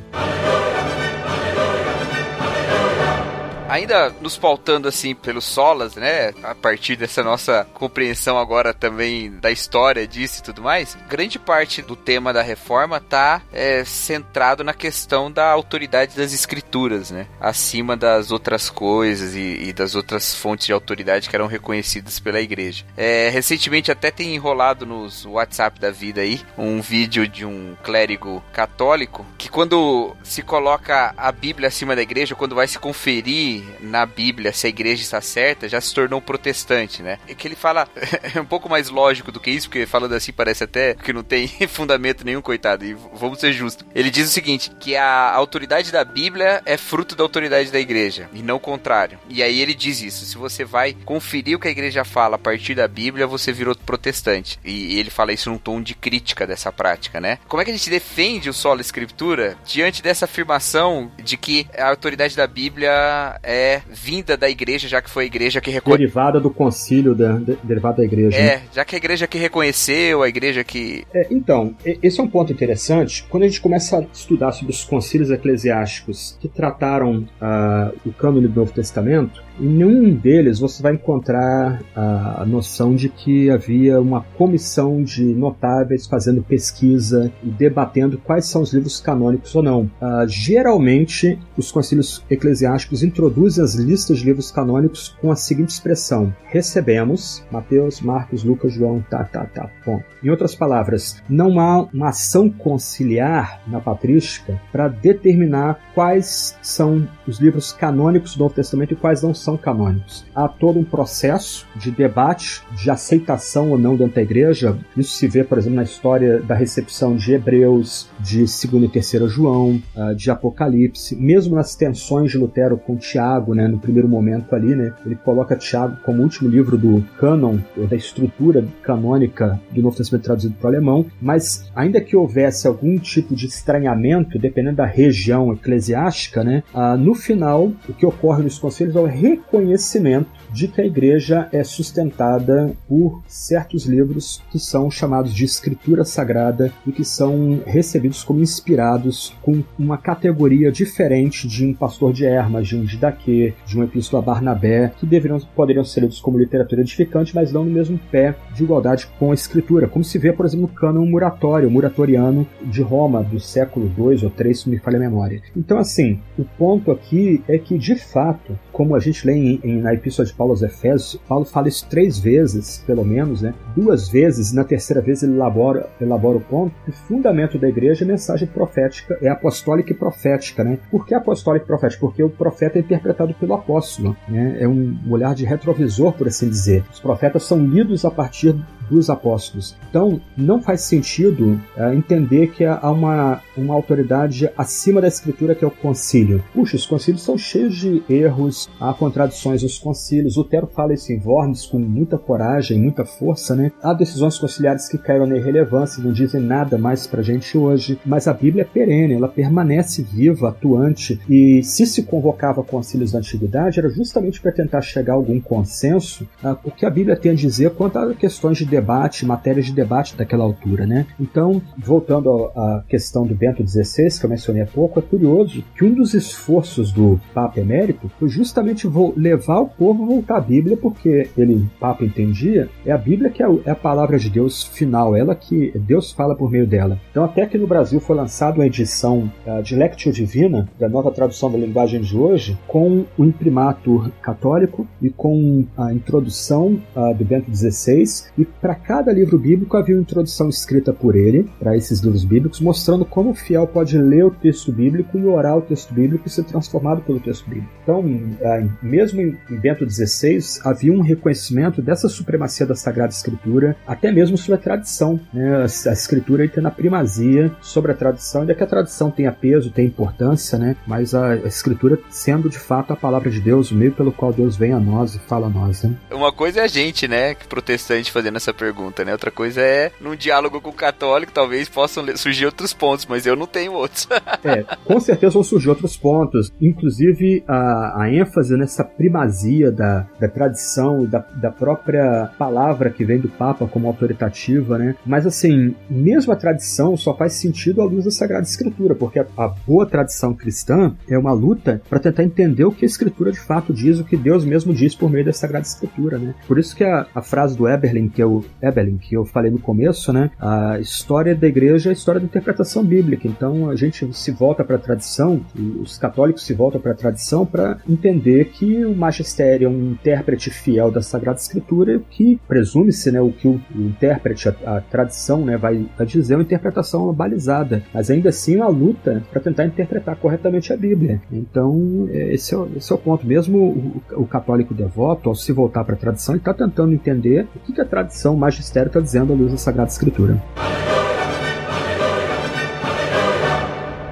Ainda 3.70 4.14
nos 4.22 4.38
pautando 4.38 4.88
assim 4.88 5.14
pelos 5.14 5.44
solas, 5.44 5.96
né? 5.96 6.34
A 6.44 6.56
partir 6.56 6.96
dessa 6.96 7.24
nossa 7.24 7.68
compreensão 7.74 8.38
agora 8.38 8.74
também 8.74 9.32
da 9.32 9.52
história 9.52 10.08
disso 10.08 10.40
e 10.40 10.44
tudo 10.44 10.62
mais, 10.62 10.98
grande 11.10 11.38
parte 11.38 11.82
do 11.82 11.96
tema 11.96 12.32
da 12.32 12.42
reforma 12.42 13.00
tá 13.00 13.42
é, 13.52 13.84
centrado 13.84 14.64
na 14.64 14.74
questão 14.74 15.32
da 15.32 15.52
autoridade 15.52 16.16
das 16.16 16.34
escrituras, 16.34 17.12
né? 17.12 17.28
Acima 17.40 17.98
das 17.98 18.32
outras 18.32 18.70
coisas 18.70 19.36
e, 19.36 19.68
e 19.68 19.74
das 19.74 19.96
outras 19.96 20.34
fontes 20.34 20.68
de 20.68 20.74
autoridade 20.74 21.30
que 21.30 21.36
eram 21.36 21.48
reconhecidas 21.48 22.20
pela 22.20 22.40
igreja. 22.40 22.86
É, 22.96 23.30
recentemente 23.30 23.92
até 23.92 24.12
tem 24.12 24.34
enrolado 24.34 24.86
nos 24.86 25.26
WhatsApp 25.26 25.80
da 25.80 25.92
vida 25.92 26.22
aí 26.22 26.42
um 26.58 26.82
vídeo 26.82 27.28
de 27.28 27.46
um 27.46 27.76
clérigo 27.84 28.44
católico 28.54 29.26
que 29.38 29.50
quando 29.50 30.16
se 30.24 30.42
coloca 30.42 31.14
a 31.18 31.32
Bíblia 31.32 31.68
acima 31.68 31.96
da 31.96 32.02
igreja, 32.02 32.36
quando 32.36 32.56
vai 32.56 32.68
se 32.68 32.80
conferir 32.80 33.57
na 33.80 34.06
Bíblia 34.06 34.54
se 34.54 34.68
a 34.68 34.70
igreja 34.70 35.02
está 35.02 35.22
certa, 35.22 35.70
já 35.70 35.80
se 35.80 35.94
tornou 35.94 36.22
protestante, 36.22 37.02
né? 37.02 37.20
É 37.28 37.34
que 37.34 37.48
ele 37.48 37.56
fala 37.56 37.88
é 38.36 38.40
um 38.40 38.46
pouco 38.46 38.70
mais 38.70 38.90
lógico 38.90 39.32
do 39.32 39.40
que 39.40 39.52
isso, 39.52 39.68
porque 39.70 39.86
falando 39.86 40.14
assim 40.14 40.32
parece 40.32 40.64
até 40.64 40.96
que 40.96 41.14
não 41.14 41.24
tem 41.24 41.48
fundamento 41.68 42.26
nenhum, 42.26 42.42
coitado. 42.42 42.86
E 42.86 42.94
vamos 43.14 43.40
ser 43.40 43.54
justos. 43.54 43.86
Ele 43.94 44.10
diz 44.10 44.30
o 44.30 44.32
seguinte: 44.32 44.72
que 44.80 44.96
a 44.96 45.32
autoridade 45.34 45.92
da 45.92 46.04
Bíblia 46.04 46.62
é 46.66 46.78
fruto 46.78 47.16
da 47.16 47.24
autoridade 47.24 47.72
da 47.72 47.80
igreja, 47.80 48.30
e 48.34 48.42
não 48.42 48.58
o 48.58 48.60
contrário. 48.60 49.20
E 49.30 49.42
aí 49.44 49.60
ele 49.60 49.74
diz 49.74 50.02
isso: 50.02 50.26
se 50.26 50.38
você 50.38 50.64
vai 50.64 50.94
conferir 51.06 51.56
o 51.56 51.60
que 51.60 51.68
a 51.68 51.72
igreja 51.72 52.04
fala 52.04 52.36
a 52.36 52.40
partir 52.40 52.76
da 52.76 52.88
Bíblia, 52.88 53.28
você 53.28 53.52
virou 53.52 53.76
protestante. 53.76 54.60
E 54.64 55.00
ele 55.00 55.10
fala 55.10 55.34
isso 55.34 55.50
num 55.50 55.58
tom 55.58 55.82
de 55.82 55.94
crítica 55.94 56.46
dessa 56.46 56.72
prática, 56.72 57.20
né? 57.20 57.40
Como 57.48 57.62
é 57.62 57.66
que 57.66 57.72
a 57.72 57.74
gente 57.74 57.90
defende 57.90 58.50
o 58.50 58.54
solo 58.54 58.82
escritura 58.82 59.58
diante 59.66 60.02
dessa 60.02 60.26
afirmação 60.26 61.12
de 61.18 61.38
que 61.38 61.68
a 61.78 61.90
autoridade 61.90 62.36
da 62.36 62.48
Bíblia 62.48 63.40
É, 63.50 63.82
vinda 63.90 64.36
da 64.36 64.50
igreja, 64.50 64.90
já 64.90 65.02
que 65.02 65.10
foi 65.10 65.24
a 65.24 65.28
igreja 65.28 65.62
que 65.62 65.72
reconheceu. 65.72 65.98
Derivada 66.00 66.38
do 66.40 66.50
concílio, 66.50 67.16
da, 67.16 67.38
de- 67.38 67.58
derivada 67.64 67.98
da 67.98 68.04
igreja. 68.04 68.38
né? 68.38 68.46
É, 68.46 68.62
já 68.74 68.84
que 68.84 68.94
a 68.96 68.98
igreja 68.98 69.26
que 69.26 69.38
reconheceu, 69.38 70.22
a 70.22 70.28
igreja 70.28 70.66
que. 70.66 71.06
É, 71.14 71.28
então, 71.32 71.74
esse 72.04 72.20
é 72.20 72.24
um 72.24 72.28
ponto 72.28 72.52
interessante. 72.52 73.24
Quando 73.30 73.44
a 73.44 73.48
gente 73.48 73.62
começa 73.62 74.00
a 74.00 74.06
estudar 74.14 74.52
sobre 74.52 74.74
os 74.74 74.84
concílios 74.84 75.32
eclesiásticos 75.32 76.38
que 76.42 76.50
trataram 76.50 77.26
ah, 77.40 77.92
o 78.06 78.12
cânone 78.12 78.48
do 78.50 78.60
Novo 78.60 78.74
Testamento, 78.74 79.42
em 79.60 79.68
nenhum 79.68 80.14
deles 80.14 80.60
você 80.60 80.82
vai 80.82 80.94
encontrar 80.94 81.82
a, 81.96 82.46
noção 82.46 82.96
de 82.96 83.10
que 83.10 83.50
havia 83.50 84.00
uma 84.00 84.22
comissão 84.38 85.04
de 85.04 85.24
notáveis 85.24 86.08
fazendo 86.08 86.42
pesquisa 86.42 87.32
e 87.44 87.50
debatendo 87.50 88.18
quais 88.18 88.46
são 88.46 88.62
os 88.62 88.74
livros 88.74 89.00
canônicos 89.02 89.54
ou 89.56 89.64
não. 89.64 89.90
Ah, 90.00 90.26
geralmente, 90.28 91.38
os 91.58 91.72
concílios 91.72 92.24
eclesiásticos 92.30 93.04
introduzem 93.04 93.64
as 93.64 93.76
listas 93.76 94.20
de 94.20 94.26
livros 94.26 94.52
canônicos 94.52 95.16
com 95.20 95.32
a 95.32 95.36
seguinte 95.36 95.70
expressão: 95.70 96.34
recebemos 96.46 97.44
Mateus, 97.52 98.02
Marcos, 98.02 98.44
Lucas, 98.44 98.74
João, 98.74 99.04
tá, 99.10 99.24
tá, 99.24 99.46
tá, 99.46 99.70
ponto. 99.84 100.06
Em 100.24 100.30
outras 100.30 100.56
palavras, 100.56 101.22
não 101.30 101.60
há 101.60 101.82
uma 101.94 102.10
ação 102.10 102.50
conciliar 102.50 103.62
na 103.68 103.80
patrística 103.80 104.60
para 104.72 104.88
determinar 104.88 105.80
quais 105.94 106.58
são 106.62 107.08
os 107.28 107.40
livros 107.40 107.72
canônicos 107.72 108.36
do 108.36 108.40
Novo 108.40 108.56
Testamento 108.56 108.94
e 108.94 108.96
quais 108.96 109.22
não 109.22 109.34
são 109.34 109.58
canônicos. 109.58 110.26
Há 110.34 110.48
todo 110.48 110.80
um 110.80 110.84
processo 110.84 111.68
de 111.76 111.92
debate, 111.92 112.64
de 112.76 112.90
aceitação 112.90 113.72
ou 113.72 113.78
não 113.78 113.96
dentro 113.96 114.16
da 114.16 114.22
igreja. 114.22 114.78
Isso 114.96 115.14
se 115.14 115.28
vê, 115.28 115.44
por 115.44 115.58
exemplo, 115.58 115.76
na 115.76 115.84
história 115.84 116.40
da 116.42 116.56
recepção 116.56 117.16
de 117.16 117.34
Hebreus, 117.34 118.10
de 118.20 118.40
2 118.40 118.64
e 118.84 118.88
3 118.90 119.32
João, 119.32 119.82
ah, 119.96 120.14
de 120.14 120.30
Apocalipse, 120.32 121.16
mesmo 121.16 121.56
nas 121.56 121.76
tensões 121.76 122.32
de 122.32 122.38
Lutero 122.38 122.78
com 122.78 122.96
Tiago, 122.96 123.54
né, 123.54 123.68
no 123.68 123.80
primeiro 123.80 124.08
momento 124.08 124.56
ali, 124.56 124.76
né, 124.76 124.94
ele 125.06 125.16
coloca 125.16 125.56
Tiago 125.56 125.98
como 126.04 126.22
último 126.24 126.50
livro 126.50 126.78
do 126.78 127.04
cânon, 127.18 127.58
da 127.90 127.96
estrutura 127.96 128.66
canônica 128.82 129.60
do 129.72 129.82
Novo 129.82 129.98
Testamento 129.98 130.24
traduzido 130.24 130.56
para 130.56 130.66
o 130.66 130.70
alemão, 130.70 131.06
mas 131.22 131.70
ainda 131.76 132.02
que 132.02 132.16
houvesse 132.16 132.68
algum 132.68 132.98
tipo 132.98 133.36
de 133.36 133.48
estranhamento, 133.48 134.40
dependendo 134.40 134.78
da 134.78 134.86
região 134.86 135.54
eclesiástica, 135.54 136.44
né, 136.44 136.64
ah, 136.74 136.96
no 137.18 137.22
final, 137.24 137.72
o 137.90 137.94
que 137.94 138.06
ocorre 138.06 138.44
nos 138.44 138.60
conselhos 138.60 138.96
é 138.96 139.00
o 139.00 139.06
reconhecimento 139.06 140.30
de 140.52 140.68
que 140.68 140.82
a 140.82 140.86
igreja 140.86 141.48
é 141.52 141.64
sustentada 141.64 142.74
por 142.88 143.22
certos 143.28 143.86
livros 143.86 144.42
que 144.52 144.60
são 144.60 144.90
chamados 144.90 145.34
de 145.34 145.44
escritura 145.46 146.04
sagrada 146.06 146.72
e 146.86 146.92
que 146.92 147.04
são 147.04 147.62
recebidos 147.66 148.24
como 148.24 148.42
inspirados 148.42 149.36
com 149.42 149.64
uma 149.78 149.98
categoria 149.98 150.72
diferente 150.72 151.48
de 151.48 151.66
um 151.66 151.74
pastor 151.74 152.14
de 152.14 152.26
Hermas, 152.26 152.68
de 152.68 152.76
um 152.76 152.84
Didaquê, 152.84 153.54
de 153.66 153.78
um 153.80 153.84
epístola 153.84 154.22
Barnabé, 154.22 154.92
que 155.00 155.06
deveriam, 155.06 155.40
poderiam 155.56 155.84
ser 155.84 156.02
lidos 156.02 156.20
como 156.20 156.38
literatura 156.38 156.82
edificante, 156.82 157.34
mas 157.36 157.52
não 157.52 157.64
no 157.66 157.72
mesmo 157.72 158.00
pé 158.12 158.36
de 158.56 158.64
igualdade 158.64 159.08
com 159.20 159.32
a 159.32 159.34
escritura, 159.34 159.88
como 159.88 160.04
se 160.06 160.18
vê, 160.18 160.32
por 160.34 160.46
exemplo, 160.46 160.68
no 160.68 160.74
cânon 160.74 161.06
muratório, 161.06 161.70
muratoriano 161.70 162.48
de 162.64 162.82
Roma, 162.82 163.24
do 163.24 163.40
século 163.40 163.92
II 163.98 164.20
ou 164.26 164.32
III, 164.46 164.54
se 164.56 164.70
me 164.70 164.78
falha 164.80 164.98
a 164.98 165.00
memória. 165.02 165.42
Então, 165.56 165.78
assim, 165.78 166.20
o 166.38 166.44
ponto 166.44 166.92
aqui 166.92 167.44
é 167.48 167.58
que, 167.58 167.78
de 167.78 167.96
fato, 167.96 168.58
como 168.72 168.96
a 168.96 169.00
gente 169.00 169.26
lê 169.26 169.34
em, 169.34 169.60
em- 169.64 169.82
na 169.82 169.94
Epístola 169.94 170.26
de 170.28 170.34
Paulo 170.38 170.54
aos 170.54 170.62
Efésios, 170.62 171.20
Paulo 171.28 171.46
fala 171.46 171.68
isso 171.68 171.88
três 171.90 172.20
vezes, 172.20 172.84
pelo 172.86 173.04
menos, 173.04 173.42
né? 173.42 173.54
Duas 173.76 174.08
vezes, 174.08 174.54
na 174.54 174.64
terceira 174.64 175.02
vez 175.02 175.24
ele 175.24 175.34
elabora, 175.34 175.90
elabora 176.00 176.38
o 176.38 176.42
ponto 176.42 176.74
que 176.84 176.92
o 176.92 176.94
fundamento 176.94 177.58
da 177.58 177.68
igreja 177.68 178.04
é 178.04 178.06
a 178.06 178.08
mensagem 178.08 178.48
profética, 178.48 179.18
é 179.22 179.30
apostólica 179.30 179.92
e 179.92 179.96
profética, 179.96 180.64
né? 180.64 180.78
Por 180.92 181.06
que 181.06 181.14
apostólica 181.14 181.66
e 181.66 181.68
profética? 181.68 182.00
Porque 182.00 182.24
o 182.24 182.30
profeta 182.30 182.78
é 182.78 182.82
interpretado 182.82 183.34
pelo 183.34 183.54
apóstolo, 183.54 184.16
né? 184.28 184.58
É 184.60 184.68
um 184.68 184.98
olhar 185.10 185.34
de 185.34 185.46
retrovisor, 185.46 186.14
por 186.14 186.28
assim 186.28 186.50
dizer. 186.50 186.84
Os 186.92 187.00
profetas 187.00 187.44
são 187.44 187.66
lidos 187.66 188.06
a 188.06 188.12
partir 188.12 188.56
dos 188.90 189.10
apóstolos. 189.10 189.76
Então, 189.90 190.20
não 190.36 190.62
faz 190.62 190.82
sentido 190.82 191.60
eh, 191.76 191.96
entender 191.96 192.52
que 192.52 192.66
há 192.66 192.92
uma, 192.92 193.42
uma 193.56 193.74
autoridade 193.74 194.50
acima 194.58 195.02
da 195.02 195.08
escritura 195.08 195.56
que 195.56 195.64
é 195.64 195.68
o 195.68 195.72
concílio. 195.72 196.44
Puxa, 196.54 196.76
os 196.76 196.86
concílios 196.86 197.24
são 197.24 197.38
cheios 197.38 197.76
de 197.76 198.04
erros, 198.10 198.70
há 198.80 198.94
contradições 198.94 199.64
nos 199.64 199.78
concílios. 199.78 200.36
Lutero 200.36 200.68
fala 200.68 200.94
isso 200.94 201.12
em 201.12 201.22
Worms 201.24 201.66
com 201.66 201.80
muita 201.80 202.18
coragem, 202.18 202.80
muita 202.80 203.06
força, 203.06 203.56
né? 203.56 203.72
Há 203.82 203.94
decisões 203.94 204.38
conciliares 204.38 204.88
que 204.88 204.98
caíram 204.98 205.26
na 205.26 205.38
irrelevância, 205.38 206.04
não 206.04 206.12
dizem 206.12 206.42
nada 206.42 206.78
mais 206.78 207.08
pra 207.08 207.22
gente 207.22 207.58
hoje, 207.58 208.00
mas 208.06 208.28
a 208.28 208.34
Bíblia 208.34 208.64
é 208.64 208.66
perene, 208.66 209.14
ela 209.14 209.28
permanece 209.28 210.02
viva, 210.04 210.50
atuante, 210.50 211.20
e 211.30 211.64
se 211.64 211.86
se 211.86 212.04
convocava 212.04 212.64
concílios 212.64 213.12
da 213.12 213.20
antiguidade 213.20 213.80
era 213.80 213.90
justamente 213.90 214.42
para 214.42 214.52
tentar 214.52 214.82
chegar 214.82 215.14
a 215.14 215.16
algum 215.16 215.40
consenso, 215.40 216.28
ah, 216.44 216.58
o 216.64 216.72
que 216.72 216.86
a 216.86 216.90
Bíblia 216.90 217.16
tem 217.16 217.32
a 217.32 217.36
dizer 217.36 217.72
quanto 217.72 217.98
a 217.98 218.14
questões 218.14 218.58
de 218.58 218.66
debate, 218.80 219.26
matérias 219.26 219.66
de 219.66 219.74
debate 219.74 220.16
daquela 220.16 220.44
altura, 220.44 220.86
né? 220.86 221.06
Então, 221.20 221.62
voltando 221.78 222.52
à 222.56 222.84
questão 222.88 223.26
do 223.26 223.36
Bento 223.36 223.66
XVI, 223.68 224.20
que 224.20 224.26
eu 224.26 224.30
mencionei 224.30 224.62
há 224.62 224.68
pouco, 224.68 225.00
é 225.00 225.02
curioso 225.02 225.64
que 225.76 225.84
um 225.84 225.94
dos 225.94 226.14
esforços 226.14 226.92
do 226.92 227.20
Papa 227.34 227.60
Emérito 227.60 228.10
foi 228.20 228.30
justamente 228.30 228.88
levar 229.16 229.60
o 229.60 229.68
povo 229.68 230.04
a 230.04 230.08
voltar 230.08 230.38
à 230.38 230.42
Bíblia, 230.42 230.78
porque 230.78 231.30
ele, 231.38 231.56
o 231.56 231.70
Papa, 231.80 232.06
entendia, 232.06 232.70
é 232.86 232.92
a 232.92 232.98
Bíblia 232.98 233.30
que 233.30 233.44
é 233.44 233.48
é 233.66 233.72
a 233.72 233.76
palavra 233.76 234.18
de 234.18 234.30
Deus 234.30 234.64
final, 234.64 235.16
ela 235.16 235.36
que 235.36 235.72
Deus 235.76 236.12
fala 236.12 236.36
por 236.36 236.52
meio 236.52 236.68
dela. 236.68 237.00
Então, 237.12 237.24
até 237.24 237.46
que 237.46 237.58
no 237.58 237.68
Brasil 237.68 238.00
foi 238.00 238.16
lançada 238.16 238.58
uma 238.58 238.66
edição 238.66 239.32
ah, 239.46 239.62
de 239.62 239.76
Lectio 239.76 240.12
Divina, 240.12 240.68
da 240.80 240.90
nova 240.90 241.12
tradução 241.12 241.52
da 241.52 241.58
linguagem 241.58 242.02
de 242.02 242.18
hoje, 242.18 242.58
com 242.68 243.06
o 243.18 243.26
imprimatur 243.26 244.12
católico 244.22 244.88
e 245.02 245.10
com 245.10 245.66
a 245.78 245.94
introdução 245.94 246.80
ah, 246.96 247.14
do 247.14 247.24
Bento 247.24 247.54
XVI, 247.54 248.04
e 248.38 248.46
para 248.68 248.76
cada 248.76 249.14
livro 249.14 249.40
bíblico 249.40 249.78
havia 249.78 249.96
uma 249.96 250.02
introdução 250.02 250.50
escrita 250.50 250.92
por 250.92 251.16
ele, 251.16 251.50
para 251.58 251.78
esses 251.78 252.02
livros 252.02 252.26
bíblicos, 252.26 252.60
mostrando 252.60 253.06
como 253.06 253.30
o 253.30 253.34
fiel 253.34 253.66
pode 253.66 253.98
ler 253.98 254.26
o 254.26 254.30
texto 254.30 254.74
bíblico 254.74 255.18
e 255.18 255.24
orar 255.24 255.56
o 255.56 255.62
texto 255.62 255.94
bíblico 255.94 256.28
e 256.28 256.30
ser 256.30 256.44
transformado 256.44 257.02
pelo 257.02 257.18
texto 257.18 257.50
bíblico. 257.50 257.72
Então, 257.82 258.04
ah, 258.44 258.68
mesmo 258.82 259.22
em 259.22 259.38
Bento 259.50 259.90
XVI, 259.90 260.60
havia 260.66 260.92
um 260.92 261.00
reconhecimento 261.00 261.82
dessa 261.82 262.10
supremacia 262.10 262.66
da 262.66 262.76
Sagrada 262.76 263.14
Escritura, 263.14 263.74
até 263.88 264.12
mesmo 264.12 264.38
sobre 264.38 264.56
a 264.56 264.62
tradição. 264.62 265.18
Né? 265.34 265.64
A, 265.64 265.94
Escritura 265.94 266.46
tendo 266.50 266.68
a 266.68 266.72
primazia 266.72 267.56
sobre 267.62 267.94
a 267.94 267.96
tradição, 267.96 268.42
ainda 268.42 268.54
que 268.54 268.64
a 268.64 268.68
tradição 268.68 269.10
tenha 269.10 269.32
peso, 269.32 269.72
tenha 269.72 269.88
importância, 269.88 270.58
né? 270.58 270.76
mas 270.86 271.16
a, 271.16 271.30
a 271.32 271.48
Escritura 271.48 271.98
sendo 272.10 272.50
de 272.50 272.60
fato 272.60 272.92
a 272.92 272.98
palavra 272.98 273.30
de 273.30 273.40
Deus, 273.40 273.72
o 273.72 273.76
meio 273.76 273.94
pelo 273.94 274.12
qual 274.12 274.34
Deus 274.34 274.58
vem 274.58 274.74
a 274.74 274.80
nós 274.80 275.16
e 275.16 275.20
fala 275.20 275.48
a 275.48 275.50
nós. 275.50 275.84
Né? 275.84 275.96
Uma 276.12 276.34
coisa 276.34 276.60
é 276.60 276.64
a 276.64 276.68
gente, 276.68 277.08
né, 277.08 277.34
que 277.34 277.48
protestante 277.48 278.12
fazendo 278.12 278.36
essa 278.36 278.57
pergunta, 278.58 279.06
né? 279.06 279.12
Outra 279.12 279.32
coisa 279.32 279.62
é 279.62 279.92
num 280.02 280.16
diálogo 280.16 280.60
com 280.60 280.70
o 280.70 280.74
católico, 280.74 281.32
talvez 281.32 281.70
possam 281.70 282.06
surgir 282.16 282.46
outros 282.46 282.74
pontos, 282.74 283.06
mas 283.06 283.26
eu 283.26 283.36
não 283.36 283.48
tenho 283.48 283.74
outros. 283.74 284.08
É, 284.44 284.64
com 284.86 285.00
certeza 285.00 285.34
vão 285.34 285.44
surgir 285.44 285.70
outros 285.70 285.98
pontos, 285.98 286.52
inclusive 286.62 287.44
a, 287.48 288.04
a 288.04 288.14
ênfase 288.14 288.56
nessa 288.56 288.84
primazia 288.84 289.72
da, 289.72 290.08
da 290.20 290.28
tradição 290.28 291.06
da, 291.06 291.20
da 291.20 291.52
própria 291.52 292.30
palavra 292.38 292.90
que 292.90 293.04
vem 293.04 293.20
do 293.20 293.28
Papa 293.28 293.68
como 293.68 293.88
autoritativa, 293.88 294.78
né? 294.78 294.96
Mas 295.06 295.26
assim, 295.26 295.76
mesmo 295.90 296.32
a 296.32 296.36
tradição 296.36 296.96
só 296.96 297.16
faz 297.16 297.34
sentido 297.34 297.82
à 297.82 297.86
luz 297.86 298.06
da 298.06 298.12
Sagrada 298.12 298.46
Escritura, 298.46 298.96
porque 298.96 299.20
a, 299.20 299.26
a 299.38 299.48
boa 299.48 299.86
tradição 299.86 300.34
cristã 300.34 300.96
é 301.10 301.18
uma 301.18 301.34
luta 301.34 301.82
para 301.90 302.00
tentar 302.00 302.24
entender 302.24 302.64
o 302.64 302.72
que 302.72 302.86
a 302.86 302.88
Escritura 302.88 303.32
de 303.32 303.40
fato 303.40 303.74
diz, 303.74 304.00
o 304.00 304.06
que 304.06 304.16
Deus 304.16 304.46
mesmo 304.46 304.74
diz 304.74 304.96
por 304.96 305.10
meio 305.10 305.26
da 305.26 305.34
Sagrada 305.34 305.66
Escritura, 305.66 306.18
né? 306.18 306.36
Por 306.48 306.58
isso 306.58 306.76
que 306.76 306.84
a, 306.84 307.06
a 307.14 307.22
frase 307.22 307.58
do 307.58 307.68
Eberlin, 307.68 308.08
que 308.08 308.22
eu, 308.22 308.44
Eberlin, 308.62 308.98
que 308.98 309.16
eu 309.16 309.26
falei 309.26 309.52
no 309.52 309.60
começo, 309.60 310.12
né? 310.12 310.32
A 310.40 310.80
história 310.80 311.36
da 311.36 311.48
igreja 311.48 311.90
é 311.90 311.92
a 311.92 311.94
história 311.94 312.20
da 312.20 312.26
interpretação 312.26 312.84
bíblica. 312.84 313.28
Então 313.28 313.70
a 313.70 313.76
gente 313.76 314.08
se 314.14 314.32
volta 314.32 314.64
para 314.64 314.76
a 314.76 314.80
tradição, 314.80 315.42
os 315.82 315.98
católicos 315.98 316.46
se 316.46 316.54
voltam 316.54 316.80
para 316.80 316.92
a 316.92 316.96
tradição 316.96 317.46
para 317.46 317.78
entender 317.88 318.46
que 318.46 318.86
o 318.86 318.96
magistério 318.96 319.68
é 319.68 319.70
um 319.70 319.92
intérprete 319.92 320.50
fiel 320.50 320.92
da 320.92 321.02
Sagrada 321.02 321.40
Escritura 321.40 322.00
que 322.10 322.40
presume-se, 322.48 323.12
né, 323.12 323.22
o 323.22 323.32
que 323.32 323.48
o, 323.48 323.60
intérprete, 323.76 324.50
a, 324.50 324.78
a 324.78 324.82
tradição, 324.82 325.44
né, 325.46 325.58
vai, 325.58 325.86
vai 325.98 326.06
dizer 326.06 326.34
é 326.34 326.38
uma 326.38 326.44
interpretação 326.44 327.12
balizada, 327.14 327.84
mas 327.94 328.10
ainda 328.12 328.30
assim 328.30 328.56
é 328.56 328.58
uma 328.58 328.68
luta 328.68 329.24
para 329.32 329.42
tentar 329.42 329.66
interpretar 329.66 330.16
corretamente 330.16 330.74
a 330.74 330.78
Bíblia. 330.78 331.22
Então 331.32 332.08
é, 332.10 332.34
esse 332.34 332.56
é, 332.56 332.58
esse 332.76 332.92
é 332.92 332.96
o 332.96 332.98
ponto. 332.98 333.26
Mesmo 333.26 333.58
o, 333.58 334.22
o 334.22 334.26
católico 334.26 334.74
devoto, 334.74 335.30
ao 335.30 335.36
se 335.36 335.52
voltar 335.52 335.84
para 335.84 335.96
a 335.96 335.98
tradição, 335.98 336.34
ele 336.36 336.42
está 336.42 336.54
tentando 336.54 336.94
entender 336.94 337.48
o 337.56 337.60
que, 337.60 337.74
que 337.74 337.82
a 337.82 337.86
tradição, 337.86 338.36
o 338.36 338.37
magistério 338.38 338.88
está 338.88 339.00
dizendo 339.00 339.34
à 339.34 339.36
luz 339.36 339.52
da 339.52 339.58
Sagrada 339.58 339.90
Escritura. 339.90 340.42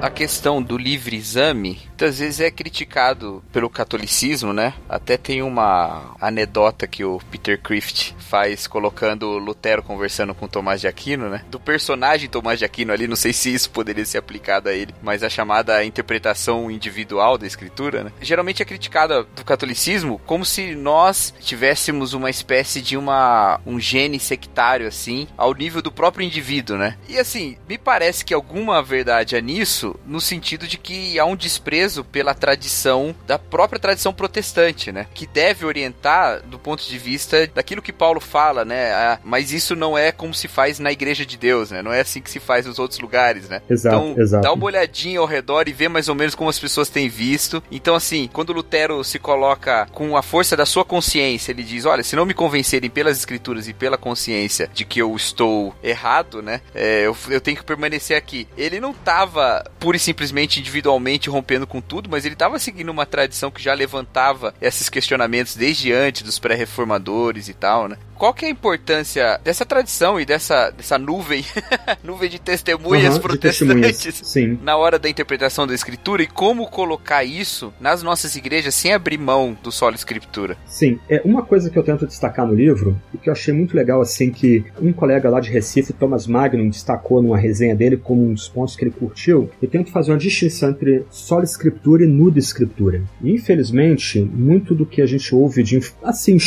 A 0.05 0.09
questão 0.11 0.61
do 0.61 0.77
livre 0.77 1.17
exame 1.17 1.81
muitas 1.95 2.19
vezes 2.19 2.41
é 2.41 2.51
criticado 2.51 3.41
pelo 3.53 3.69
catolicismo, 3.69 4.51
né? 4.51 4.73
Até 4.87 5.15
tem 5.17 5.41
uma 5.41 6.13
anedota 6.19 6.85
que 6.85 7.05
o 7.05 7.19
Peter 7.31 7.59
Crift 7.59 8.13
faz 8.19 8.67
colocando 8.67 9.37
Lutero 9.37 9.81
conversando 9.81 10.35
com 10.35 10.47
Tomás 10.47 10.81
de 10.81 10.87
Aquino, 10.87 11.29
né? 11.29 11.43
Do 11.49 11.59
personagem 11.59 12.29
Tomás 12.29 12.59
de 12.59 12.65
Aquino 12.65 12.91
ali, 12.91 13.07
não 13.07 13.15
sei 13.15 13.31
se 13.31 13.53
isso 13.53 13.69
poderia 13.69 14.05
ser 14.05 14.17
aplicado 14.17 14.67
a 14.67 14.73
ele, 14.73 14.93
mas 15.01 15.23
a 15.23 15.29
chamada 15.29 15.83
interpretação 15.85 16.69
individual 16.69 17.37
da 17.37 17.47
escritura, 17.47 18.03
né? 18.03 18.11
Geralmente 18.21 18.61
é 18.61 18.65
criticada 18.65 19.23
do 19.23 19.45
catolicismo 19.45 20.19
como 20.25 20.45
se 20.45 20.75
nós 20.75 21.33
tivéssemos 21.39 22.13
uma 22.13 22.29
espécie 22.29 22.81
de 22.81 22.97
uma 22.97 23.59
um 23.65 23.79
gene 23.79 24.19
sectário 24.19 24.85
assim, 24.85 25.29
ao 25.37 25.53
nível 25.53 25.81
do 25.81 25.91
próprio 25.91 26.25
indivíduo, 26.25 26.77
né? 26.77 26.97
E 27.07 27.17
assim, 27.17 27.57
me 27.69 27.77
parece 27.77 28.25
que 28.25 28.33
alguma 28.33 28.83
verdade 28.83 29.37
há 29.37 29.41
nisso, 29.41 29.94
no 30.05 30.21
sentido 30.21 30.67
de 30.67 30.77
que 30.77 31.19
há 31.19 31.25
um 31.25 31.35
desprezo 31.35 32.03
pela 32.03 32.33
tradição 32.33 33.15
da 33.25 33.37
própria 33.37 33.79
tradição 33.79 34.13
protestante, 34.13 34.91
né? 34.91 35.07
Que 35.13 35.27
deve 35.27 35.65
orientar 35.65 36.41
do 36.43 36.59
ponto 36.59 36.83
de 36.83 36.97
vista 36.97 37.47
daquilo 37.53 37.81
que 37.81 37.93
Paulo 37.93 38.19
fala, 38.19 38.65
né? 38.65 38.91
Ah, 38.93 39.19
mas 39.23 39.51
isso 39.51 39.75
não 39.75 39.97
é 39.97 40.11
como 40.11 40.33
se 40.33 40.47
faz 40.47 40.79
na 40.79 40.91
igreja 40.91 41.25
de 41.25 41.37
Deus, 41.37 41.71
né? 41.71 41.81
Não 41.81 41.93
é 41.93 42.01
assim 42.01 42.21
que 42.21 42.29
se 42.29 42.39
faz 42.39 42.65
nos 42.65 42.79
outros 42.79 42.99
lugares, 42.99 43.49
né? 43.49 43.61
Exato, 43.69 43.95
então, 43.95 44.21
exato. 44.21 44.43
dá 44.43 44.53
uma 44.53 44.65
olhadinha 44.65 45.19
ao 45.19 45.25
redor 45.25 45.67
e 45.67 45.73
vê 45.73 45.87
mais 45.87 46.09
ou 46.09 46.15
menos 46.15 46.35
como 46.35 46.49
as 46.49 46.59
pessoas 46.59 46.89
têm 46.89 47.09
visto. 47.09 47.63
Então, 47.71 47.95
assim, 47.95 48.29
quando 48.31 48.53
Lutero 48.53 49.03
se 49.03 49.19
coloca 49.19 49.87
com 49.91 50.17
a 50.17 50.21
força 50.21 50.55
da 50.55 50.65
sua 50.65 50.85
consciência, 50.85 51.51
ele 51.51 51.63
diz: 51.63 51.85
olha, 51.85 52.03
se 52.03 52.15
não 52.15 52.25
me 52.25 52.33
convencerem 52.33 52.89
pelas 52.89 53.17
escrituras 53.17 53.67
e 53.67 53.73
pela 53.73 53.97
consciência 53.97 54.69
de 54.73 54.85
que 54.85 55.01
eu 55.01 55.15
estou 55.15 55.73
errado, 55.83 56.41
né? 56.41 56.61
é, 56.73 57.07
eu, 57.07 57.15
eu 57.29 57.41
tenho 57.41 57.57
que 57.57 57.63
permanecer 57.63 58.17
aqui. 58.17 58.47
Ele 58.57 58.79
não 58.79 58.91
estava 58.91 59.63
pura 59.85 59.97
e 59.97 59.99
simplesmente 59.99 60.59
individualmente 60.59 61.29
rompendo 61.29 61.67
com 61.67 61.79
tudo, 61.79 62.09
mas 62.09 62.25
ele 62.25 62.33
estava 62.33 62.57
seguindo 62.57 62.89
uma 62.89 63.05
tradição 63.05 63.51
que 63.51 63.61
já 63.61 63.71
levantava 63.71 64.51
esses 64.59 64.89
questionamentos 64.89 65.55
desde 65.55 65.93
antes 65.93 66.23
dos 66.23 66.39
pré-reformadores 66.39 67.49
e 67.49 67.53
tal, 67.53 67.87
né? 67.87 67.95
Qual 68.17 68.33
que 68.33 68.45
é 68.45 68.47
a 68.47 68.51
importância 68.51 69.39
dessa 69.43 69.65
tradição 69.65 70.19
e 70.19 70.25
dessa, 70.25 70.69
dessa 70.71 70.97
nuvem, 70.97 71.43
nuvem 72.03 72.29
de 72.29 72.39
testemunhas 72.39 73.15
de 73.15 73.19
protestantes 73.19 73.99
testemunhas, 73.99 74.21
sim. 74.23 74.59
na 74.63 74.77
hora 74.77 74.97
da 74.97 75.09
interpretação 75.09 75.67
da 75.67 75.73
escritura 75.73 76.23
e 76.23 76.27
como 76.27 76.67
colocar 76.67 77.23
isso 77.23 77.73
nas 77.79 78.01
nossas 78.01 78.35
igrejas 78.35 78.73
sem 78.73 78.93
abrir 78.93 79.17
mão 79.17 79.55
do 79.61 79.71
solo 79.71 79.95
escritura? 79.95 80.57
Sim, 80.65 80.99
é 81.09 81.21
uma 81.25 81.43
coisa 81.43 81.69
que 81.69 81.77
eu 81.77 81.83
tento 81.83 82.07
destacar 82.07 82.47
no 82.47 82.53
livro 82.53 82.99
e 83.13 83.17
que 83.17 83.29
eu 83.29 83.33
achei 83.33 83.53
muito 83.53 83.75
legal 83.75 84.01
assim 84.01 84.31
que 84.31 84.63
um 84.81 84.93
colega 84.93 85.29
lá 85.29 85.39
de 85.39 85.49
Recife, 85.49 85.93
Thomas 85.93 86.25
Magnum, 86.25 86.69
destacou 86.69 87.21
numa 87.21 87.37
resenha 87.37 87.75
dele 87.75 87.97
como 87.97 88.25
um 88.25 88.33
dos 88.33 88.47
pontos 88.47 88.75
que 88.75 88.83
ele 88.83 88.91
curtiu. 88.91 89.49
Eu 89.61 89.69
tento 89.69 89.91
fazer 89.91 90.11
uma 90.11 90.17
distinção 90.17 90.69
entre 90.69 91.05
sola 91.09 91.43
escritura 91.43 92.03
e 92.03 92.07
nuda 92.07 92.39
escritura. 92.39 93.03
E, 93.21 93.31
infelizmente, 93.31 94.19
muito 94.19 94.73
do 94.73 94.85
que 94.85 95.01
a 95.01 95.05
gente 95.05 95.33
ouve 95.35 95.63
de 95.63 95.81
assim 96.03 96.37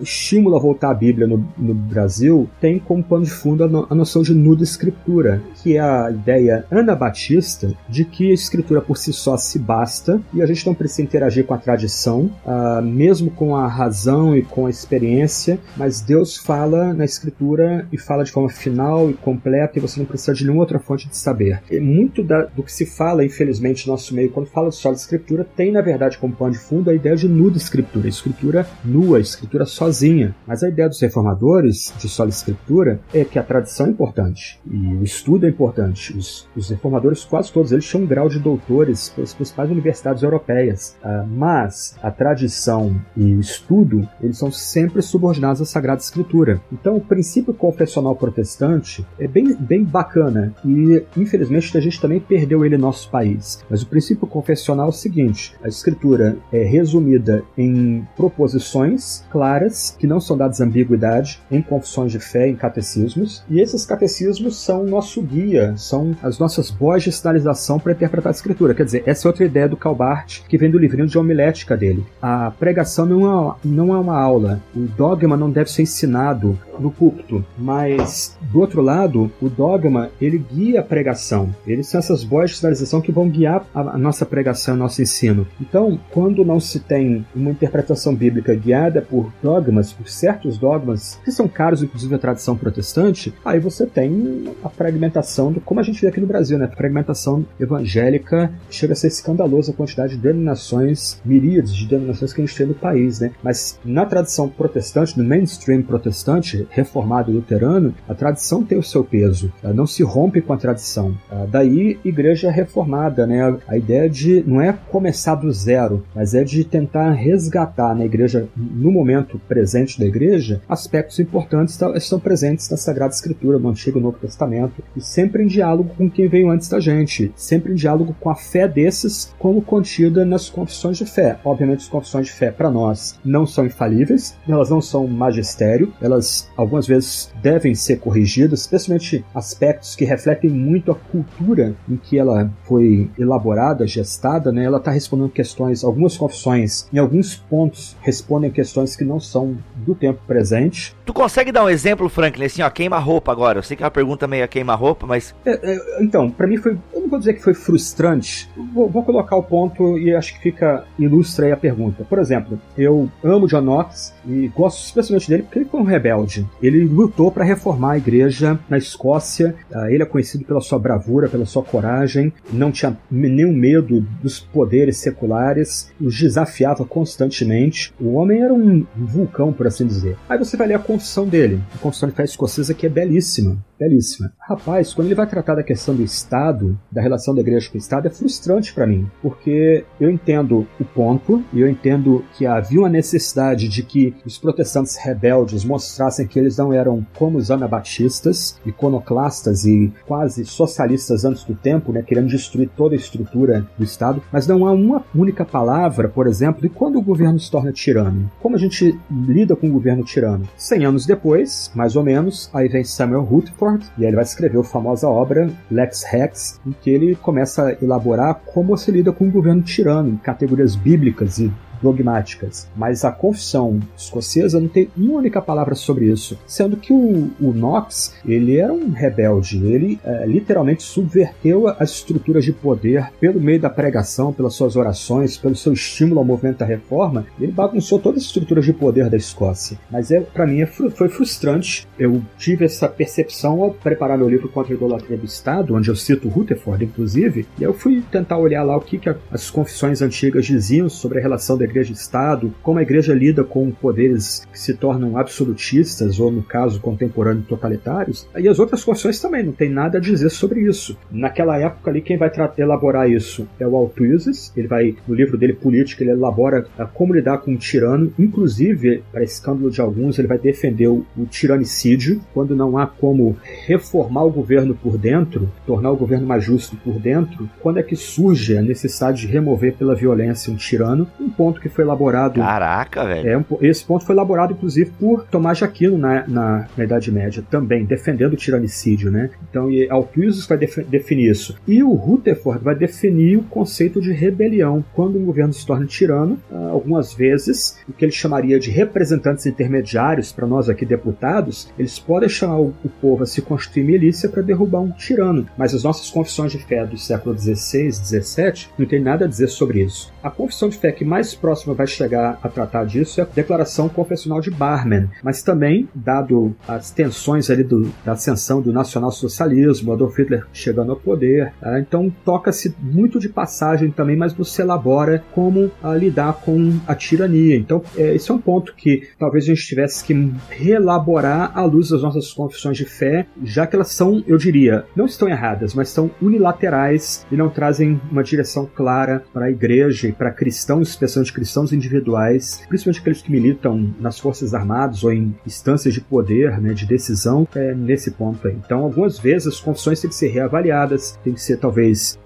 estímulo 0.00 0.56
a 0.56 0.58
voltar 0.60 0.90
à 0.90 0.94
Bíblia 0.94 1.26
no, 1.26 1.44
no 1.56 1.74
Brasil 1.74 2.48
tem 2.60 2.78
como 2.78 3.02
pano 3.02 3.24
de 3.24 3.30
fundo 3.30 3.64
a, 3.64 3.68
no- 3.68 3.86
a 3.90 3.94
noção 3.94 4.22
de 4.22 4.34
nuda 4.34 4.62
escritura, 4.62 5.42
que 5.62 5.76
é 5.76 5.80
a 5.80 6.10
ideia 6.10 6.64
anabatista 6.70 7.72
de 7.88 8.04
que 8.04 8.30
a 8.30 8.34
escritura 8.34 8.80
por 8.80 8.96
si 8.96 9.12
só 9.12 9.36
se 9.36 9.58
basta 9.58 10.20
e 10.32 10.42
a 10.42 10.46
gente 10.46 10.66
não 10.66 10.74
precisa 10.74 11.02
interagir 11.02 11.44
com 11.44 11.54
a 11.54 11.58
tradição, 11.58 12.30
ah, 12.46 12.80
mesmo 12.82 13.30
com 13.30 13.54
a 13.56 13.66
razão 13.68 14.36
e 14.36 14.42
com 14.42 14.66
a 14.66 14.70
experiência, 14.70 15.58
mas 15.76 16.00
Deus 16.00 16.36
fala 16.36 16.92
na 16.94 17.04
escritura 17.04 17.86
e 17.92 17.98
fala 17.98 18.24
de 18.24 18.32
forma 18.32 18.48
final 18.48 19.10
e 19.10 19.14
completa 19.14 19.78
e 19.78 19.80
você 19.80 19.98
não 20.00 20.06
precisa 20.06 20.34
de 20.34 20.44
nenhuma 20.44 20.62
outra 20.62 20.78
fonte 20.78 21.08
de 21.08 21.16
saber. 21.16 21.60
E 21.70 21.78
muito 21.80 22.22
da- 22.22 22.44
do 22.46 22.62
que 22.62 22.72
se 22.72 22.86
fala, 22.86 23.24
infelizmente, 23.24 23.86
no 23.86 23.92
nosso 23.92 24.14
meio, 24.14 24.30
quando 24.30 24.46
fala 24.46 24.70
só 24.70 24.92
de 24.92 24.98
escritura, 24.98 25.46
tem 25.56 25.72
na 25.72 25.80
verdade 25.80 26.18
como 26.18 26.34
pano 26.34 26.52
de 26.52 26.58
fundo 26.58 26.90
a 26.90 26.94
ideia 26.94 27.16
de 27.16 27.28
nuda 27.28 27.56
escritura, 27.56 28.08
escritura 28.08 28.66
nua, 28.84 29.20
escritura 29.20 29.64
sozinha. 29.88 30.34
Mas 30.46 30.62
a 30.62 30.68
ideia 30.68 30.88
dos 30.88 31.00
reformadores 31.00 31.92
de 31.98 32.08
sola 32.08 32.28
escritura 32.28 33.00
é 33.12 33.24
que 33.24 33.38
a 33.38 33.42
tradição 33.42 33.86
é 33.86 33.90
importante 33.90 34.60
e 34.70 34.94
o 34.94 35.02
estudo 35.02 35.46
é 35.46 35.48
importante. 35.48 36.16
Os, 36.16 36.48
os 36.54 36.68
reformadores, 36.68 37.24
quase 37.24 37.52
todos 37.52 37.72
eles, 37.72 37.84
tinham 37.84 38.04
um 38.04 38.06
grau 38.06 38.28
de 38.28 38.38
doutores 38.38 39.08
pelas 39.08 39.32
principais 39.32 39.70
universidades 39.70 40.22
europeias. 40.22 40.96
Ah, 41.02 41.24
mas 41.26 41.96
a 42.02 42.10
tradição 42.10 42.94
e 43.16 43.34
o 43.34 43.40
estudo, 43.40 44.06
eles 44.20 44.38
são 44.38 44.50
sempre 44.50 45.00
subordinados 45.00 45.60
à 45.60 45.64
Sagrada 45.64 46.00
Escritura. 46.00 46.60
Então, 46.72 46.96
o 46.96 47.00
princípio 47.00 47.54
confessional 47.54 48.14
protestante 48.14 49.06
é 49.18 49.26
bem, 49.26 49.54
bem 49.54 49.84
bacana 49.84 50.54
e, 50.64 51.02
infelizmente, 51.16 51.76
a 51.76 51.80
gente 51.80 52.00
também 52.00 52.20
perdeu 52.20 52.64
ele 52.64 52.76
no 52.76 52.86
nosso 52.86 53.10
país. 53.10 53.64
Mas 53.70 53.82
o 53.82 53.86
princípio 53.86 54.26
confessional 54.26 54.86
é 54.86 54.90
o 54.90 54.92
seguinte: 54.92 55.54
a 55.62 55.68
Escritura 55.68 56.36
é 56.52 56.62
resumida 56.64 57.42
em 57.56 58.06
proposições 58.16 59.24
claras, 59.30 59.77
que 59.98 60.06
não 60.06 60.20
são 60.20 60.36
dadas 60.36 60.60
ambiguidade, 60.60 61.40
em 61.50 61.62
confissões 61.62 62.12
de 62.12 62.18
fé, 62.18 62.48
em 62.48 62.56
catecismos, 62.56 63.42
e 63.48 63.60
esses 63.60 63.84
catecismos 63.84 64.56
são 64.56 64.84
nosso 64.84 65.22
guia, 65.22 65.74
são 65.76 66.16
as 66.22 66.38
nossas 66.38 66.70
boas 66.70 67.02
de 67.02 67.12
sinalização 67.12 67.78
para 67.78 67.92
interpretar 67.92 68.30
a 68.30 68.34
Escritura. 68.34 68.74
Quer 68.74 68.84
dizer, 68.84 69.02
essa 69.06 69.26
é 69.26 69.28
outra 69.28 69.44
ideia 69.44 69.68
do 69.68 69.76
Calbart, 69.76 70.42
que 70.48 70.58
vem 70.58 70.70
do 70.70 70.78
livrinho 70.78 71.06
de 71.06 71.18
homilética 71.18 71.76
dele. 71.76 72.04
A 72.20 72.50
pregação 72.50 73.06
não 73.06 73.50
é, 73.50 73.54
não 73.64 73.94
é 73.94 73.98
uma 73.98 74.18
aula, 74.18 74.60
o 74.74 74.80
dogma 74.80 75.36
não 75.36 75.50
deve 75.50 75.70
ser 75.70 75.82
ensinado 75.82 76.58
no 76.78 76.90
púlpito, 76.90 77.44
mas 77.56 78.36
do 78.52 78.60
outro 78.60 78.80
lado, 78.80 79.30
o 79.40 79.48
dogma 79.48 80.10
ele 80.20 80.38
guia 80.38 80.80
a 80.80 80.82
pregação. 80.82 81.54
Eles 81.66 81.88
são 81.88 81.98
essas 81.98 82.24
boas 82.24 82.50
de 82.50 82.56
sinalização 82.56 83.00
que 83.00 83.12
vão 83.12 83.28
guiar 83.28 83.64
a, 83.74 83.98
nossa 83.98 84.24
pregação, 84.24 84.74
o 84.74 84.78
nosso 84.78 85.02
ensino. 85.02 85.46
Então, 85.60 85.98
quando 86.10 86.44
não 86.44 86.60
se 86.60 86.80
tem 86.80 87.26
uma 87.34 87.50
interpretação 87.50 88.14
bíblica 88.14 88.54
guiada 88.54 89.02
por 89.02 89.32
dogmas, 89.68 89.92
por 89.92 90.08
certos 90.08 90.58
dogmas 90.58 91.20
que 91.24 91.30
são 91.30 91.46
caros, 91.46 91.82
inclusive 91.82 92.14
a 92.14 92.18
tradição 92.18 92.56
protestante, 92.56 93.32
aí 93.44 93.60
você 93.60 93.86
tem 93.86 94.52
a 94.64 94.68
fragmentação 94.68 95.52
do 95.52 95.60
como 95.60 95.80
a 95.80 95.82
gente 95.82 96.00
vê 96.00 96.08
aqui 96.08 96.20
no 96.20 96.26
Brasil, 96.26 96.58
né? 96.58 96.64
A 96.64 96.76
fragmentação 96.76 97.44
evangélica 97.60 98.50
chega 98.70 98.94
a 98.94 98.96
ser 98.96 99.08
escandalosa 99.08 99.72
a 99.72 99.74
quantidade 99.74 100.16
de 100.16 100.22
denominações, 100.22 101.20
miríades 101.24 101.74
de 101.74 101.86
denominações 101.86 102.32
que 102.32 102.40
a 102.40 102.46
gente 102.46 102.56
tem 102.56 102.66
no 102.66 102.74
país, 102.74 103.20
né? 103.20 103.30
Mas 103.42 103.78
na 103.84 104.06
tradição 104.06 104.48
protestante, 104.48 105.18
no 105.18 105.24
mainstream 105.24 105.82
protestante, 105.82 106.66
reformado 106.70 107.30
luterano, 107.30 107.94
a 108.08 108.14
tradição 108.14 108.62
tem 108.62 108.78
o 108.78 108.82
seu 108.82 109.04
peso. 109.04 109.52
Não 109.74 109.86
se 109.86 110.02
rompe 110.02 110.40
com 110.40 110.52
a 110.52 110.56
tradição. 110.56 111.14
Ah, 111.30 111.46
Daí, 111.48 111.98
igreja 112.04 112.50
reformada, 112.50 113.26
né? 113.26 113.56
A 113.66 113.76
ideia 113.76 114.08
de 114.08 114.42
não 114.46 114.60
é 114.60 114.72
começar 114.72 115.34
do 115.34 115.50
zero, 115.52 116.04
mas 116.14 116.34
é 116.34 116.44
de 116.44 116.64
tentar 116.64 117.12
resgatar 117.12 117.94
na 117.94 118.04
igreja, 118.04 118.48
no 118.56 118.90
momento 118.90 119.38
presente 119.48 119.57
da 119.98 120.06
igreja, 120.06 120.60
aspectos 120.68 121.18
importantes 121.18 121.78
estão 121.96 122.20
presentes 122.20 122.68
na 122.70 122.76
Sagrada 122.76 123.14
Escritura, 123.14 123.58
no 123.58 123.68
Antigo 123.68 123.98
e 123.98 124.02
Novo 124.02 124.18
Testamento, 124.18 124.82
e 124.96 125.00
sempre 125.00 125.42
em 125.42 125.46
diálogo 125.46 125.94
com 125.96 126.10
quem 126.10 126.28
veio 126.28 126.50
antes 126.50 126.68
da 126.68 126.80
gente, 126.80 127.32
sempre 127.36 127.72
em 127.72 127.76
diálogo 127.76 128.14
com 128.20 128.30
a 128.30 128.34
fé 128.34 128.66
desses, 128.68 129.34
como 129.38 129.62
contida 129.62 130.24
nas 130.24 130.48
confissões 130.48 130.98
de 130.98 131.06
fé. 131.06 131.38
Obviamente, 131.44 131.80
as 131.80 131.88
confissões 131.88 132.26
de 132.26 132.32
fé, 132.32 132.50
para 132.50 132.70
nós, 132.70 133.18
não 133.24 133.46
são 133.46 133.66
infalíveis, 133.66 134.36
elas 134.48 134.70
não 134.70 134.80
são 134.80 135.06
magistério, 135.06 135.92
elas 136.00 136.48
algumas 136.56 136.86
vezes 136.86 137.32
devem 137.42 137.74
ser 137.74 137.98
corrigidas, 137.98 138.60
especialmente 138.60 139.24
aspectos 139.34 139.94
que 139.94 140.04
refletem 140.04 140.50
muito 140.50 140.90
a 140.90 140.94
cultura 140.94 141.74
em 141.88 141.96
que 141.96 142.18
ela 142.18 142.50
foi 142.64 143.10
elaborada, 143.18 143.86
gestada, 143.86 144.52
né? 144.52 144.64
Ela 144.64 144.78
está 144.78 144.90
respondendo 144.90 145.30
questões, 145.30 145.84
algumas 145.84 146.16
confissões, 146.16 146.88
em 146.92 146.98
alguns 146.98 147.36
pontos, 147.36 147.96
respondem 148.00 148.50
questões 148.50 148.96
que 148.96 149.04
não 149.04 149.20
são 149.20 149.37
do 149.74 149.94
tempo 149.94 150.20
presente. 150.26 150.94
Tu 151.04 151.12
consegue 151.12 151.52
dar 151.52 151.64
um 151.64 151.68
exemplo, 151.68 152.08
Franklin, 152.08 152.44
assim, 152.44 152.62
ó, 152.62 152.70
queima-roupa 152.70 153.32
agora? 153.32 153.58
Eu 153.58 153.62
sei 153.62 153.76
que 153.76 153.82
é 153.82 153.86
uma 153.86 153.90
pergunta 153.90 154.26
meio 154.26 154.44
a 154.44 154.48
queima-roupa, 154.48 155.06
mas 155.06 155.34
É, 155.44 155.52
é, 155.52 156.02
então, 156.02 156.30
para 156.30 156.46
mim 156.46 156.56
foi, 156.56 156.76
eu 156.92 157.00
não 157.00 157.08
vou 157.08 157.18
dizer 157.18 157.34
que 157.34 157.42
foi 157.42 157.54
frustrante, 157.54 158.48
vou, 158.74 158.88
vou 158.88 159.02
colocar 159.02 159.36
o 159.36 159.42
ponto 159.42 159.98
e 159.98 160.14
acho 160.14 160.34
que 160.34 160.40
fica 160.40 160.84
ilustra 160.98 161.46
aí 161.46 161.52
a 161.52 161.56
pergunta. 161.56 162.04
Por 162.04 162.18
exemplo, 162.18 162.60
eu 162.76 163.10
amo 163.22 163.46
John 163.46 163.62
Knox 163.62 164.14
e 164.26 164.48
gosto 164.48 164.84
especialmente 164.84 165.28
dele 165.28 165.42
porque 165.42 165.60
ele 165.60 165.68
foi 165.68 165.80
um 165.80 165.84
rebelde. 165.84 166.46
Ele 166.62 166.84
lutou 166.84 167.30
para 167.30 167.44
reformar 167.44 167.92
a 167.92 167.98
igreja 167.98 168.58
na 168.68 168.78
Escócia. 168.78 169.54
Ah, 169.72 169.90
ele 169.90 170.02
é 170.02 170.06
conhecido 170.06 170.44
pela 170.44 170.60
sua 170.60 170.78
bravura, 170.78 171.28
pela 171.28 171.46
sua 171.46 171.62
coragem, 171.62 172.32
não 172.52 172.70
tinha 172.70 172.96
nenhum 173.10 173.52
medo 173.52 174.00
dos 174.22 174.40
poderes 174.40 174.98
seculares, 174.98 175.92
os 176.00 176.18
desafiava 176.18 176.84
constantemente. 176.84 177.92
O 178.00 178.14
homem 178.14 178.42
era 178.42 178.52
um 178.52 178.86
vulcão, 178.96 179.27
por 179.52 179.66
assim 179.66 179.86
dizer. 179.86 180.16
Aí 180.28 180.38
você 180.38 180.56
vai 180.56 180.68
ler 180.68 180.74
a 180.74 180.78
confissão 180.78 181.26
dele, 181.26 181.60
a 181.74 181.78
confissão 181.78 182.08
de 182.08 182.14
fé 182.14 182.24
escocesa 182.24 182.74
que 182.74 182.86
é 182.86 182.88
belíssima, 182.88 183.56
belíssima. 183.78 184.32
Rapaz, 184.38 184.92
quando 184.92 185.08
ele 185.08 185.14
vai 185.14 185.26
tratar 185.26 185.54
da 185.54 185.62
questão 185.62 185.94
do 185.94 186.02
Estado, 186.02 186.78
da 186.90 187.00
relação 187.00 187.34
da 187.34 187.40
igreja 187.40 187.70
com 187.70 187.76
o 187.76 187.80
Estado, 187.80 188.08
é 188.08 188.10
frustrante 188.10 188.72
para 188.74 188.86
mim, 188.86 189.08
porque 189.22 189.84
eu 190.00 190.10
entendo 190.10 190.66
o 190.80 190.84
ponto 190.84 191.42
e 191.52 191.60
eu 191.60 191.68
entendo 191.68 192.24
que 192.34 192.46
havia 192.46 192.80
uma 192.80 192.88
necessidade 192.88 193.68
de 193.68 193.82
que 193.82 194.14
os 194.24 194.38
protestantes 194.38 194.96
rebeldes 194.96 195.64
mostrassem 195.64 196.26
que 196.26 196.38
eles 196.38 196.56
não 196.56 196.72
eram 196.72 197.06
como 197.16 197.38
os 197.38 197.50
anabatistas, 197.50 198.58
iconoclastas 198.66 199.64
e 199.64 199.92
quase 200.06 200.44
socialistas 200.44 201.24
antes 201.24 201.44
do 201.44 201.54
tempo, 201.54 201.92
né, 201.92 202.02
querendo 202.02 202.28
destruir 202.28 202.68
toda 202.76 202.94
a 202.94 202.98
estrutura 202.98 203.66
do 203.76 203.84
Estado, 203.84 204.22
mas 204.32 204.46
não 204.46 204.66
há 204.66 204.72
uma 204.72 205.04
única 205.14 205.44
palavra, 205.44 206.08
por 206.08 206.26
exemplo, 206.26 206.60
de 206.60 206.68
quando 206.68 206.98
o 206.98 207.02
governo 207.02 207.38
se 207.38 207.50
torna 207.50 207.72
tirano. 207.72 208.30
Como 208.40 208.56
a 208.56 208.58
gente 208.58 208.98
lida 209.10 209.54
com 209.54 209.68
o 209.68 209.72
governo 209.72 210.04
tirano? 210.04 210.48
Cem 210.56 210.84
anos 210.84 211.06
depois, 211.06 211.70
mais 211.74 211.96
ou 211.96 212.02
menos, 212.02 212.50
aí 212.52 212.68
vem 212.68 212.84
Samuel 212.84 213.22
Rutherford 213.22 213.67
e 213.96 214.02
aí 214.02 214.08
ele 214.08 214.16
vai 214.16 214.24
escrever 214.24 214.58
a 214.58 214.64
famosa 214.64 215.08
obra 215.08 215.50
Lex 215.70 216.04
Rex, 216.04 216.60
em 216.66 216.72
que 216.72 216.90
ele 216.90 217.16
começa 217.16 217.66
a 217.66 217.72
elaborar 217.82 218.40
como 218.46 218.76
se 218.76 218.90
lida 218.90 219.12
com 219.12 219.26
o 219.26 219.30
governo 219.30 219.62
tirano, 219.62 220.08
em 220.08 220.16
categorias 220.16 220.76
bíblicas 220.76 221.38
e 221.38 221.52
dogmáticas. 221.82 222.68
Mas 222.76 223.04
a 223.04 223.12
confissão 223.12 223.80
escocesa 223.96 224.60
não 224.60 224.68
tem 224.68 224.88
uma 224.96 225.14
única 225.14 225.40
palavra 225.40 225.74
sobre 225.74 226.06
isso, 226.06 226.38
sendo 226.46 226.76
que 226.76 226.92
o, 226.92 227.30
o 227.40 227.52
Knox 227.52 228.14
ele 228.26 228.56
era 228.56 228.72
um 228.72 228.90
rebelde, 228.90 229.64
ele 229.64 229.98
é, 230.04 230.26
literalmente 230.26 230.82
subverteu 230.82 231.68
as 231.68 231.90
estruturas 231.90 232.44
de 232.44 232.52
poder 232.52 233.10
pelo 233.20 233.40
meio 233.40 233.60
da 233.60 233.70
pregação, 233.70 234.32
pelas 234.32 234.54
suas 234.54 234.76
orações, 234.76 235.36
pelo 235.36 235.56
seu 235.56 235.72
estímulo 235.72 236.20
ao 236.20 236.24
movimento 236.24 236.58
da 236.58 236.66
reforma, 236.66 237.26
ele 237.40 237.52
bagunçou 237.52 237.98
todas 237.98 238.22
as 238.22 238.26
estruturas 238.26 238.64
de 238.64 238.72
poder 238.72 239.08
da 239.08 239.16
Escócia. 239.16 239.78
Mas 239.90 240.10
é, 240.10 240.20
para 240.20 240.46
mim 240.46 240.60
é, 240.60 240.66
foi 240.66 241.08
frustrante. 241.08 241.86
Eu 241.98 242.22
tive 242.36 242.64
essa 242.64 242.88
percepção 242.88 243.62
ao 243.62 243.70
preparar 243.70 244.18
meu 244.18 244.28
livro 244.28 244.48
contra 244.48 244.72
a 244.72 244.76
idolatria 244.76 245.16
do 245.16 245.26
Estado, 245.26 245.74
onde 245.74 245.88
eu 245.88 245.96
cito 245.96 246.28
Rutherford, 246.28 246.84
inclusive, 246.84 247.46
e 247.58 247.62
eu 247.62 247.72
fui 247.72 248.02
tentar 248.10 248.38
olhar 248.38 248.62
lá 248.62 248.76
o 248.76 248.80
que, 248.80 248.98
que 248.98 249.14
as 249.30 249.50
confissões 249.50 250.02
antigas 250.02 250.46
diziam 250.46 250.88
sobre 250.88 251.18
a 251.18 251.22
relação 251.22 251.56
da 251.56 251.64
igreja 251.68 251.92
e 251.92 251.94
Estado, 251.94 252.52
como 252.62 252.78
a 252.78 252.82
igreja 252.82 253.14
lida 253.14 253.44
com 253.44 253.70
poderes 253.70 254.46
que 254.50 254.58
se 254.58 254.74
tornam 254.74 255.16
absolutistas, 255.16 256.18
ou 256.18 256.30
no 256.30 256.42
caso 256.42 256.80
contemporâneo 256.80 257.42
totalitários, 257.42 258.28
e 258.36 258.48
as 258.48 258.58
outras 258.58 258.84
confissões 258.84 259.20
também 259.20 259.44
não 259.44 259.52
tem 259.52 259.68
nada 259.68 259.98
a 259.98 260.00
dizer 260.00 260.30
sobre 260.30 260.60
isso. 260.60 260.96
Naquela 261.10 261.58
época 261.58 261.90
ali, 261.90 262.00
quem 262.00 262.16
vai 262.16 262.30
elaborar 262.56 263.10
isso 263.10 263.46
é 263.58 263.66
o 263.66 263.76
Altuizes, 263.76 264.52
ele 264.56 264.68
vai, 264.68 264.96
no 265.06 265.14
livro 265.14 265.36
dele 265.36 265.52
Política, 265.52 266.02
ele 266.02 266.12
elabora 266.12 266.66
a 266.78 266.84
como 266.84 267.14
lidar 267.14 267.38
com 267.38 267.52
um 267.52 267.56
tirano, 267.56 268.12
inclusive, 268.18 269.02
para 269.12 269.22
escândalo 269.22 269.70
de 269.70 269.80
alguns, 269.80 270.18
ele 270.18 270.28
vai 270.28 270.38
defender 270.38 270.88
o, 270.88 271.04
o 271.16 271.26
tiranicídio, 271.26 272.20
quando 272.32 272.56
não 272.56 272.78
há 272.78 272.86
como 272.86 273.36
reformar 273.66 274.24
o 274.24 274.30
governo 274.30 274.74
por 274.74 274.96
dentro, 274.96 275.50
tornar 275.66 275.90
o 275.90 275.96
governo 275.96 276.26
mais 276.26 276.44
justo 276.44 276.76
por 276.76 276.98
dentro, 276.98 277.48
quando 277.60 277.78
é 277.78 277.82
que 277.82 277.96
surge 277.96 278.56
a 278.56 278.62
necessidade 278.62 279.22
de 279.22 279.26
remover 279.26 279.74
pela 279.74 279.94
violência 279.94 280.52
um 280.52 280.56
tirano, 280.56 281.06
um 281.20 281.28
ponto 281.28 281.57
que 281.60 281.68
foi 281.68 281.84
elaborado. 281.84 282.40
Caraca, 282.40 283.04
velho. 283.04 283.28
É, 283.28 283.38
um, 283.38 283.44
esse 283.60 283.84
ponto 283.84 284.04
foi 284.04 284.14
elaborado, 284.14 284.52
inclusive, 284.52 284.90
por 284.98 285.24
Tomás 285.24 285.58
de 285.58 285.64
Aquino 285.64 285.98
na, 285.98 286.26
na, 286.26 286.66
na 286.76 286.84
Idade 286.84 287.10
Média, 287.10 287.42
também, 287.50 287.84
defendendo 287.84 288.34
o 288.34 288.36
tiranicídio, 288.36 289.10
né? 289.10 289.30
Então, 289.48 289.70
e 289.70 289.88
Altuizes 289.90 290.46
vai 290.46 290.58
def, 290.58 290.78
definir 290.88 291.30
isso. 291.30 291.56
E 291.66 291.82
o 291.82 291.92
Rutherford 291.92 292.62
vai 292.62 292.74
definir 292.74 293.36
o 293.38 293.42
conceito 293.42 294.00
de 294.00 294.12
rebelião. 294.12 294.84
Quando 294.92 295.18
um 295.18 295.24
governo 295.24 295.52
se 295.52 295.66
torna 295.66 295.86
tirano, 295.86 296.38
ah, 296.52 296.68
algumas 296.70 297.12
vezes, 297.12 297.78
o 297.88 297.92
que 297.92 298.04
ele 298.04 298.12
chamaria 298.12 298.58
de 298.58 298.70
representantes 298.70 299.46
intermediários, 299.46 300.32
para 300.32 300.46
nós 300.46 300.68
aqui 300.68 300.84
deputados, 300.84 301.68
eles 301.78 301.98
podem 301.98 302.28
chamar 302.28 302.60
o, 302.60 302.74
o 302.84 302.88
povo 302.88 303.22
a 303.22 303.26
se 303.26 303.42
constituir 303.42 303.84
milícia 303.84 304.28
para 304.28 304.42
derrubar 304.42 304.80
um 304.80 304.90
tirano. 304.90 305.46
Mas 305.56 305.74
as 305.74 305.82
nossas 305.82 306.10
confissões 306.10 306.52
de 306.52 306.58
fé 306.58 306.84
do 306.84 306.96
século 306.96 307.36
XVI, 307.38 307.92
XVII, 307.92 308.68
não 308.78 308.86
tem 308.86 309.00
nada 309.00 309.24
a 309.24 309.28
dizer 309.28 309.48
sobre 309.48 309.82
isso. 309.82 310.12
A 310.22 310.30
confissão 310.30 310.68
de 310.68 310.78
fé 310.78 310.92
que 310.92 311.04
mais 311.04 311.34
próxima 311.48 311.72
vai 311.72 311.86
chegar 311.86 312.38
a 312.42 312.48
tratar 312.50 312.84
disso 312.84 313.22
é 313.22 313.24
a 313.24 313.26
Declaração 313.26 313.88
Confessional 313.88 314.38
de 314.38 314.50
Barmen, 314.50 315.08
mas 315.22 315.42
também, 315.42 315.88
dado 315.94 316.54
as 316.66 316.90
tensões 316.90 317.48
ali 317.48 317.64
do, 317.64 317.90
da 318.04 318.12
ascensão 318.12 318.60
do 318.60 318.70
nacionalsocialismo, 318.70 319.90
Adolf 319.90 320.18
Hitler 320.18 320.44
chegando 320.52 320.92
ao 320.92 320.96
poder, 320.96 321.54
tá? 321.58 321.80
então 321.80 322.12
toca-se 322.22 322.76
muito 322.82 323.18
de 323.18 323.30
passagem 323.30 323.90
também, 323.90 324.14
mas 324.14 324.36
não 324.36 324.44
se 324.44 324.60
elabora 324.60 325.24
como 325.32 325.70
a, 325.82 325.94
lidar 325.94 326.34
com 326.34 326.78
a 326.86 326.94
tirania. 326.94 327.56
Então, 327.56 327.82
é, 327.96 328.14
esse 328.14 328.30
é 328.30 328.34
um 328.34 328.38
ponto 328.38 328.74
que 328.74 329.08
talvez 329.18 329.44
a 329.44 329.48
gente 329.48 329.66
tivesse 329.66 330.04
que 330.04 330.30
reelaborar 330.50 331.56
à 331.56 331.64
luz 331.64 331.88
das 331.88 332.02
nossas 332.02 332.30
confissões 332.30 332.76
de 332.76 332.84
fé, 332.84 333.26
já 333.42 333.66
que 333.66 333.74
elas 333.74 333.88
são, 333.92 334.22
eu 334.26 334.36
diria, 334.36 334.84
não 334.94 335.06
estão 335.06 335.26
erradas, 335.30 335.72
mas 335.72 335.88
são 335.88 336.10
unilaterais 336.20 337.26
e 337.32 337.36
não 337.36 337.48
trazem 337.48 337.98
uma 338.12 338.22
direção 338.22 338.68
clara 338.76 339.24
para 339.32 339.46
a 339.46 339.50
igreja 339.50 340.08
e 340.08 340.12
para 340.12 340.30
cristãos, 340.30 340.90
especialmente 340.90 341.37
cristãos 341.38 341.72
individuais, 341.72 342.62
principalmente 342.68 343.00
aqueles 343.00 343.22
que 343.22 343.30
militam 343.30 343.94
nas 344.00 344.18
Forças 344.18 344.54
Armadas 344.54 345.04
ou 345.04 345.12
em 345.12 345.32
instâncias 345.46 345.94
de 345.94 346.00
poder, 346.00 346.60
né, 346.60 346.74
de 346.74 346.84
decisão, 346.84 347.46
é, 347.54 347.72
nesse 347.74 348.10
ponto 348.10 348.48
aí. 348.48 348.56
Então, 348.64 348.80
algumas 348.80 349.20
vezes 349.20 349.46
as 349.46 349.60
confissões 349.60 350.00
têm 350.00 350.10
que 350.10 350.16
ser 350.16 350.28
reavaliadas, 350.28 351.16
tem 351.22 351.32
que 351.32 351.40
ser 351.40 351.58
talvez 351.58 352.18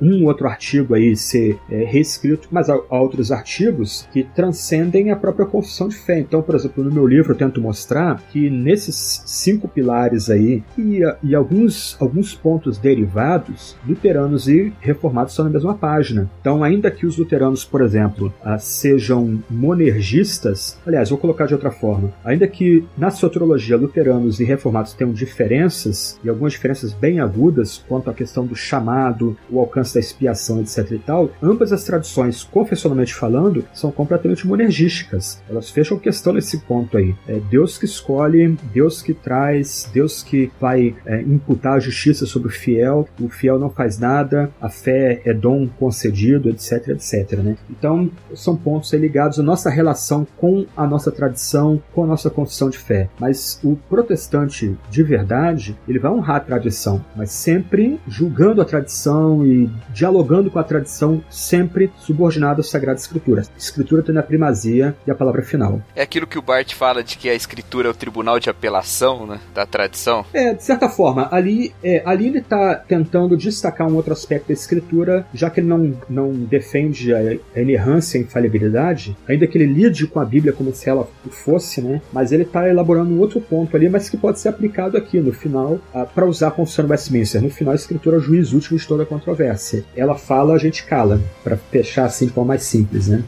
um 0.00 0.24
outro 0.24 0.46
artigo 0.46 0.94
aí 0.94 1.16
ser 1.16 1.58
é, 1.68 1.84
reescrito, 1.84 2.48
mas 2.50 2.70
há 2.70 2.80
outros 2.88 3.32
artigos 3.32 4.08
que 4.12 4.22
transcendem 4.22 5.10
a 5.10 5.16
própria 5.16 5.46
confissão 5.46 5.88
de 5.88 5.96
fé. 5.96 6.20
Então, 6.20 6.42
por 6.42 6.54
exemplo, 6.54 6.84
no 6.84 6.92
meu 6.92 7.06
livro 7.06 7.32
eu 7.32 7.36
tento 7.36 7.60
mostrar 7.60 8.22
que 8.30 8.48
nesses 8.48 9.22
cinco 9.26 9.66
pilares 9.66 10.30
aí 10.30 10.62
e, 10.78 11.00
e 11.22 11.34
alguns, 11.34 11.96
alguns 12.00 12.34
pontos 12.34 12.78
derivados, 12.78 13.76
luteranos 13.86 14.48
e 14.48 14.72
reformados 14.80 15.32
estão 15.32 15.44
na 15.44 15.50
mesma 15.50 15.74
página. 15.74 16.30
Então, 16.40 16.62
ainda 16.62 16.90
que 16.90 17.06
os 17.06 17.16
luteranos, 17.16 17.64
por 17.64 17.82
exemplo, 17.82 18.32
sejam 18.64 19.42
monergistas, 19.50 20.78
aliás, 20.86 21.10
vou 21.10 21.18
colocar 21.18 21.46
de 21.46 21.54
outra 21.54 21.70
forma, 21.70 22.12
ainda 22.24 22.46
que 22.46 22.84
na 22.96 23.10
soteriologia 23.10 23.76
luteranos 23.76 24.40
e 24.40 24.44
reformados 24.44 24.92
tenham 24.92 25.12
diferenças, 25.12 26.18
e 26.22 26.28
algumas 26.28 26.52
diferenças 26.52 26.92
bem 26.92 27.20
agudas 27.20 27.82
quanto 27.88 28.10
à 28.10 28.14
questão 28.14 28.46
do 28.46 28.54
chamado, 28.54 29.36
o 29.50 29.58
alcance 29.58 29.94
da 29.94 30.00
expiação, 30.00 30.60
etc 30.60 30.90
e 30.90 30.98
tal, 30.98 31.30
ambas 31.42 31.72
as 31.72 31.84
tradições, 31.84 32.42
confessionalmente 32.42 33.14
falando, 33.14 33.64
são 33.72 33.90
completamente 33.90 34.46
monergísticas. 34.46 35.40
Elas 35.48 35.70
fecham 35.70 35.98
questão 35.98 36.32
nesse 36.32 36.58
ponto 36.58 36.96
aí. 36.96 37.14
É 37.26 37.38
Deus 37.50 37.78
que 37.78 37.84
escolhe, 37.84 38.56
Deus 38.72 39.02
que 39.02 39.14
traz, 39.14 39.88
Deus 39.92 40.22
que 40.22 40.50
vai 40.60 40.94
é, 41.06 41.20
imputar 41.22 41.74
a 41.74 41.80
justiça 41.80 42.26
sobre 42.26 42.48
o 42.48 42.52
fiel, 42.52 43.08
o 43.20 43.28
fiel 43.28 43.58
não 43.58 43.70
faz 43.70 43.98
nada, 43.98 44.50
a 44.60 44.68
fé 44.68 45.20
é 45.24 45.32
dom 45.32 45.68
concedido, 45.68 46.48
etc, 46.48 46.88
etc, 46.88 47.38
né? 47.38 47.56
Então, 47.70 48.10
são 48.34 48.49
pontos 48.56 48.92
aí 48.92 49.00
ligados 49.00 49.38
à 49.38 49.42
nossa 49.42 49.70
relação 49.70 50.26
com 50.36 50.66
a 50.76 50.86
nossa 50.86 51.10
tradição, 51.10 51.82
com 51.94 52.04
a 52.04 52.06
nossa 52.06 52.30
confissão 52.30 52.70
de 52.70 52.78
fé. 52.78 53.08
Mas 53.18 53.60
o 53.62 53.76
protestante 53.88 54.76
de 54.90 55.02
verdade, 55.02 55.76
ele 55.88 55.98
vai 55.98 56.10
honrar 56.10 56.36
a 56.36 56.40
tradição, 56.40 57.04
mas 57.14 57.30
sempre 57.30 58.00
julgando 58.06 58.60
a 58.60 58.64
tradição 58.64 59.46
e 59.46 59.70
dialogando 59.90 60.50
com 60.50 60.58
a 60.58 60.64
tradição, 60.64 61.22
sempre 61.30 61.90
subordinado 61.98 62.60
à 62.60 62.64
Sagrada 62.64 62.98
Escritura. 62.98 63.42
A 63.42 63.58
Escritura 63.58 64.02
tem 64.02 64.16
a 64.16 64.22
primazia 64.22 64.94
e 65.06 65.10
a 65.10 65.14
palavra 65.14 65.42
final. 65.42 65.80
É 65.94 66.02
aquilo 66.02 66.26
que 66.26 66.38
o 66.38 66.42
Bart 66.42 66.74
fala 66.74 67.02
de 67.02 67.16
que 67.16 67.28
a 67.28 67.34
Escritura 67.34 67.88
é 67.88 67.90
o 67.90 67.94
tribunal 67.94 68.38
de 68.38 68.50
apelação, 68.50 69.26
né, 69.26 69.40
da 69.54 69.66
tradição. 69.66 70.24
É, 70.32 70.54
de 70.54 70.62
certa 70.62 70.88
forma, 70.88 71.28
ali, 71.30 71.72
é, 71.82 72.02
ali 72.04 72.28
ele 72.28 72.38
está 72.38 72.74
tentando 72.76 73.36
destacar 73.36 73.86
um 73.88 73.94
outro 73.94 74.12
aspecto 74.12 74.48
da 74.48 74.54
Escritura, 74.54 75.26
já 75.32 75.50
que 75.50 75.60
ele 75.60 75.68
não, 75.68 75.96
não 76.08 76.32
defende 76.32 77.12
a, 77.14 77.18
a 77.18 77.60
inerrância 77.60 78.18
infalibilidade, 78.30 79.16
ainda 79.28 79.46
que 79.46 79.58
ele 79.58 79.66
lide 79.66 80.06
com 80.06 80.20
a 80.20 80.24
Bíblia 80.24 80.52
como 80.52 80.72
se 80.72 80.88
ela 80.88 81.08
fosse, 81.30 81.82
né? 81.82 82.00
Mas 82.12 82.32
ele 82.32 82.44
está 82.44 82.68
elaborando 82.68 83.12
um 83.12 83.18
outro 83.18 83.40
ponto 83.40 83.76
ali, 83.76 83.88
mas 83.88 84.08
que 84.08 84.16
pode 84.16 84.38
ser 84.38 84.48
aplicado 84.48 84.96
aqui 84.96 85.18
no 85.20 85.32
final 85.32 85.80
para 86.14 86.24
usar 86.24 86.48
a 86.48 86.52
Confissão 86.52 86.84
de 86.84 86.92
Westminster. 86.92 87.42
No 87.42 87.50
final, 87.50 87.72
a 87.72 87.76
Escritura 87.76 88.16
é 88.16 88.18
o 88.18 88.22
juiz 88.22 88.52
último 88.52 88.78
de 88.78 88.86
toda 88.86 89.02
a 89.02 89.06
controvérsia. 89.06 89.84
Ela 89.96 90.14
fala, 90.14 90.54
a 90.54 90.58
gente 90.58 90.84
cala, 90.84 91.20
para 91.42 91.56
fechar 91.56 92.06
assim 92.06 92.26
de 92.26 92.32
forma 92.32 92.48
mais 92.48 92.62
simples, 92.62 93.08
né? 93.08 93.24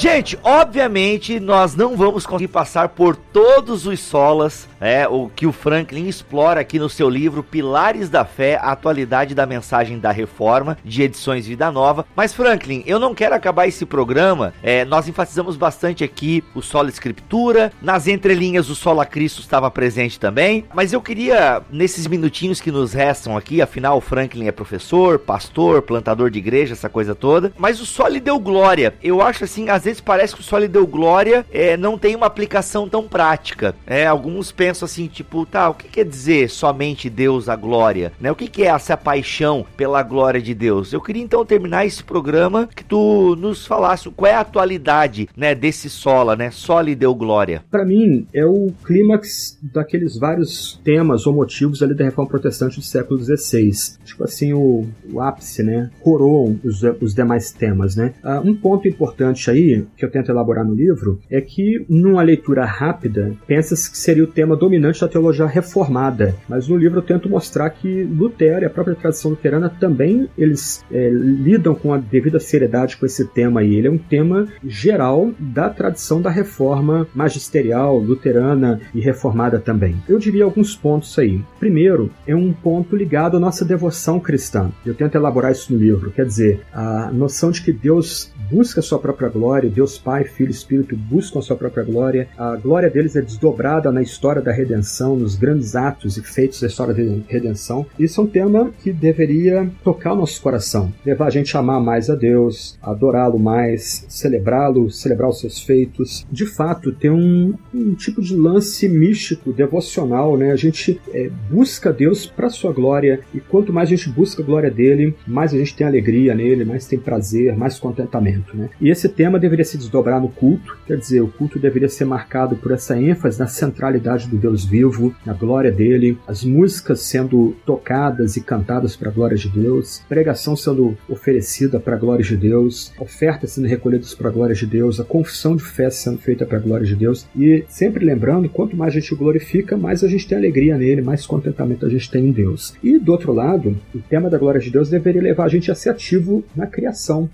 Gente, 0.00 0.38
obviamente 0.42 1.38
nós 1.38 1.76
não 1.76 1.94
vamos 1.94 2.24
conseguir 2.24 2.48
passar 2.48 2.88
por 2.88 3.14
todos 3.14 3.86
os 3.86 4.00
solas, 4.00 4.66
é, 4.80 5.06
o 5.06 5.28
que 5.28 5.46
o 5.46 5.52
Franklin 5.52 6.08
explora 6.08 6.58
aqui 6.58 6.78
no 6.78 6.88
seu 6.88 7.06
livro 7.06 7.42
Pilares 7.42 8.08
da 8.08 8.24
Fé, 8.24 8.56
a 8.56 8.72
atualidade 8.72 9.34
da 9.34 9.44
mensagem 9.44 9.98
da 9.98 10.10
reforma, 10.10 10.78
de 10.82 11.02
edições 11.02 11.46
Vida 11.46 11.70
Nova. 11.70 12.06
Mas 12.16 12.32
Franklin, 12.32 12.82
eu 12.86 12.98
não 12.98 13.14
quero 13.14 13.34
acabar 13.34 13.66
esse 13.66 13.84
programa, 13.84 14.54
é, 14.62 14.86
nós 14.86 15.06
enfatizamos 15.06 15.54
bastante 15.54 16.02
aqui 16.02 16.42
o 16.54 16.62
solo 16.62 16.88
escritura, 16.88 17.70
nas 17.82 18.06
entrelinhas 18.06 18.70
o 18.70 18.74
solo 18.74 19.02
a 19.02 19.04
Cristo 19.04 19.42
estava 19.42 19.70
presente 19.70 20.18
também, 20.18 20.64
mas 20.72 20.94
eu 20.94 21.02
queria, 21.02 21.60
nesses 21.70 22.06
minutinhos 22.06 22.58
que 22.58 22.72
nos 22.72 22.94
restam 22.94 23.36
aqui, 23.36 23.60
afinal 23.60 23.98
o 23.98 24.00
Franklin 24.00 24.46
é 24.46 24.52
professor, 24.52 25.18
pastor, 25.18 25.82
plantador 25.82 26.30
de 26.30 26.38
igreja, 26.38 26.72
essa 26.72 26.88
coisa 26.88 27.14
toda, 27.14 27.52
mas 27.58 27.82
o 27.82 28.08
lhe 28.08 28.18
deu 28.18 28.38
glória. 28.38 28.94
Eu 29.02 29.20
acho 29.20 29.44
assim, 29.44 29.68
às 29.68 29.84
vezes 29.84 29.89
parece 29.98 30.34
que 30.34 30.42
o 30.42 30.44
só 30.44 30.58
lhe 30.58 30.68
deu 30.68 30.86
glória 30.86 31.46
é, 31.50 31.74
não 31.76 31.96
tem 31.96 32.14
uma 32.14 32.26
aplicação 32.26 32.86
tão 32.86 33.08
prática. 33.08 33.74
É, 33.86 34.06
alguns 34.06 34.52
pensam 34.52 34.84
assim, 34.84 35.06
tipo, 35.06 35.46
tá, 35.46 35.70
o 35.70 35.74
que 35.74 35.88
quer 35.88 36.04
dizer 36.04 36.50
somente 36.50 37.08
Deus 37.08 37.48
a 37.48 37.56
glória? 37.56 38.12
Né? 38.20 38.30
O 38.30 38.36
que, 38.36 38.48
que 38.48 38.62
é 38.62 38.66
essa 38.66 38.96
paixão 38.96 39.64
pela 39.76 40.02
glória 40.02 40.40
de 40.40 40.54
Deus? 40.54 40.92
Eu 40.92 41.00
queria 41.00 41.22
então 41.22 41.44
terminar 41.44 41.86
esse 41.86 42.04
programa 42.04 42.68
que 42.74 42.84
tu 42.84 43.34
nos 43.36 43.66
falasse 43.66 44.10
qual 44.10 44.30
é 44.30 44.34
a 44.34 44.40
atualidade 44.40 45.28
né, 45.36 45.54
desse 45.54 45.88
sola, 45.88 46.36
né? 46.36 46.50
Só 46.50 46.80
lhe 46.80 46.94
deu 46.94 47.14
glória. 47.14 47.62
Para 47.70 47.84
mim, 47.84 48.26
é 48.34 48.44
o 48.44 48.72
clímax 48.84 49.58
daqueles 49.62 50.18
vários 50.18 50.80
temas 50.84 51.26
ou 51.26 51.32
motivos 51.32 51.82
ali 51.82 51.94
da 51.94 52.04
Reforma 52.04 52.30
Protestante 52.30 52.76
do 52.76 52.82
século 52.82 53.20
XVI. 53.22 53.70
Tipo 54.04 54.24
assim, 54.24 54.52
o, 54.52 54.86
o 55.12 55.20
ápice, 55.20 55.62
né? 55.62 55.90
Coroam 56.00 56.58
os, 56.64 56.82
os 57.00 57.14
demais 57.14 57.52
temas, 57.52 57.96
né? 57.96 58.12
Uh, 58.24 58.48
um 58.48 58.54
ponto 58.54 58.88
importante 58.88 59.50
aí 59.50 59.79
que 59.96 60.04
eu 60.04 60.10
tento 60.10 60.30
elaborar 60.30 60.64
no 60.64 60.74
livro 60.74 61.20
é 61.30 61.40
que, 61.40 61.84
numa 61.88 62.22
leitura 62.22 62.64
rápida, 62.64 63.32
pensa-se 63.46 63.90
que 63.90 63.98
seria 63.98 64.24
o 64.24 64.26
tema 64.26 64.56
dominante 64.56 65.00
da 65.00 65.08
teologia 65.08 65.46
reformada, 65.46 66.34
mas 66.48 66.68
no 66.68 66.76
livro 66.76 66.98
eu 66.98 67.02
tento 67.02 67.28
mostrar 67.28 67.70
que 67.70 68.02
Lutero 68.04 68.62
e 68.62 68.66
a 68.66 68.70
própria 68.70 68.96
tradição 68.96 69.30
luterana 69.30 69.68
também 69.68 70.28
eles 70.36 70.84
é, 70.90 71.08
lidam 71.10 71.74
com 71.74 71.92
a 71.92 71.98
devida 71.98 72.38
seriedade 72.38 72.96
com 72.96 73.06
esse 73.06 73.26
tema 73.26 73.60
aí. 73.60 73.74
Ele 73.74 73.88
é 73.88 73.90
um 73.90 73.98
tema 73.98 74.48
geral 74.64 75.32
da 75.38 75.68
tradição 75.68 76.20
da 76.20 76.30
reforma 76.30 77.06
magisterial, 77.14 77.98
luterana 77.98 78.80
e 78.94 79.00
reformada 79.00 79.58
também. 79.58 79.96
Eu 80.08 80.18
diria 80.18 80.44
alguns 80.44 80.74
pontos 80.74 81.18
aí. 81.18 81.40
Primeiro, 81.58 82.10
é 82.26 82.34
um 82.34 82.52
ponto 82.52 82.96
ligado 82.96 83.36
à 83.36 83.40
nossa 83.40 83.64
devoção 83.64 84.20
cristã. 84.20 84.70
Eu 84.84 84.94
tento 84.94 85.14
elaborar 85.14 85.52
isso 85.52 85.72
no 85.72 85.78
livro, 85.78 86.10
quer 86.10 86.26
dizer, 86.26 86.60
a 86.72 87.10
noção 87.12 87.50
de 87.50 87.62
que 87.62 87.72
Deus 87.72 88.32
busca 88.50 88.80
a 88.80 88.82
sua 88.82 88.98
própria 88.98 89.28
glória, 89.28 89.69
Deus 89.70 89.98
Pai, 89.98 90.24
Filho 90.24 90.48
e 90.48 90.52
Espírito 90.52 90.96
buscam 90.96 91.38
a 91.38 91.42
sua 91.42 91.56
própria 91.56 91.84
glória. 91.84 92.28
A 92.36 92.56
glória 92.56 92.90
deles 92.90 93.16
é 93.16 93.22
desdobrada 93.22 93.90
na 93.90 94.02
história 94.02 94.42
da 94.42 94.52
redenção, 94.52 95.16
nos 95.16 95.36
grandes 95.36 95.74
atos 95.74 96.16
e 96.16 96.22
feitos 96.22 96.60
da 96.60 96.66
história 96.66 96.94
da 96.94 97.02
redenção. 97.28 97.86
Isso 97.98 98.20
é 98.20 98.24
um 98.24 98.26
tema 98.26 98.70
que 98.82 98.92
deveria 98.92 99.70
tocar 99.82 100.12
o 100.12 100.16
nosso 100.16 100.40
coração, 100.42 100.92
levar 101.04 101.26
a 101.26 101.30
gente 101.30 101.56
a 101.56 101.60
amar 101.60 101.80
mais 101.80 102.10
a 102.10 102.14
Deus, 102.14 102.78
adorá-lo 102.82 103.38
mais, 103.38 104.04
celebrá-lo, 104.08 104.90
celebrar 104.90 105.30
os 105.30 105.40
seus 105.40 105.60
feitos. 105.60 106.26
De 106.30 106.46
fato, 106.46 106.92
tem 106.92 107.10
um, 107.10 107.54
um 107.74 107.94
tipo 107.94 108.20
de 108.20 108.34
lance 108.36 108.88
místico, 108.88 109.52
devocional, 109.52 110.36
né? 110.36 110.52
A 110.52 110.56
gente 110.56 111.00
é, 111.12 111.30
busca 111.50 111.92
Deus 111.92 112.26
para 112.26 112.50
sua 112.50 112.72
glória 112.72 113.20
e 113.34 113.40
quanto 113.40 113.72
mais 113.72 113.88
a 113.88 113.94
gente 113.96 114.10
busca 114.10 114.42
a 114.42 114.46
glória 114.46 114.70
dele, 114.70 115.14
mais 115.26 115.54
a 115.54 115.58
gente 115.58 115.74
tem 115.74 115.86
alegria 115.86 116.34
nele, 116.34 116.64
mais 116.64 116.86
tem 116.86 116.98
prazer, 116.98 117.56
mais 117.56 117.78
contentamento, 117.78 118.56
né? 118.56 118.70
E 118.80 118.90
esse 118.90 119.08
tema 119.08 119.38
deveria 119.38 119.59
se 119.64 119.78
desdobrar 119.78 120.20
no 120.20 120.28
culto, 120.28 120.76
quer 120.86 120.96
dizer, 120.96 121.20
o 121.20 121.28
culto 121.28 121.58
deveria 121.58 121.88
ser 121.88 122.04
marcado 122.04 122.56
por 122.56 122.72
essa 122.72 122.98
ênfase 122.98 123.38
na 123.38 123.46
centralidade 123.46 124.28
do 124.28 124.36
Deus 124.36 124.64
vivo, 124.64 125.14
na 125.24 125.32
glória 125.32 125.70
dele, 125.70 126.18
as 126.26 126.44
músicas 126.44 127.00
sendo 127.02 127.56
tocadas 127.64 128.36
e 128.36 128.40
cantadas 128.40 128.96
para 128.96 129.10
a 129.10 129.12
glória 129.12 129.36
de 129.36 129.48
Deus, 129.48 130.02
pregação 130.08 130.56
sendo 130.56 130.96
oferecida 131.08 131.78
para 131.80 131.96
a 131.96 131.98
glória 131.98 132.24
de 132.24 132.36
Deus, 132.36 132.92
ofertas 132.98 133.52
sendo 133.52 133.68
recolhidas 133.68 134.14
para 134.14 134.28
a 134.28 134.32
glória 134.32 134.54
de 134.54 134.66
Deus, 134.66 135.00
a 135.00 135.04
confissão 135.04 135.56
de 135.56 135.62
fé 135.62 135.90
sendo 135.90 136.18
feita 136.18 136.44
para 136.44 136.58
a 136.58 136.60
glória 136.60 136.86
de 136.86 136.96
Deus, 136.96 137.26
e 137.36 137.64
sempre 137.68 138.04
lembrando, 138.04 138.48
quanto 138.48 138.76
mais 138.76 138.94
a 138.94 139.00
gente 139.00 139.14
glorifica, 139.14 139.76
mais 139.76 140.02
a 140.04 140.08
gente 140.08 140.26
tem 140.26 140.36
alegria 140.36 140.76
nele, 140.76 141.02
mais 141.02 141.26
contentamento 141.26 141.86
a 141.86 141.88
gente 141.88 142.10
tem 142.10 142.26
em 142.26 142.32
Deus. 142.32 142.74
E 142.82 142.98
do 142.98 143.12
outro 143.12 143.32
lado, 143.32 143.76
o 143.94 143.98
tema 143.98 144.28
da 144.28 144.38
glória 144.38 144.60
de 144.60 144.70
Deus 144.70 144.88
deveria 144.88 145.22
levar 145.22 145.44
a 145.44 145.48
gente 145.48 145.70
a 145.70 145.74
ser 145.74 145.90
ativo 145.90 146.44
na 146.54 146.66
criação, 146.66 147.28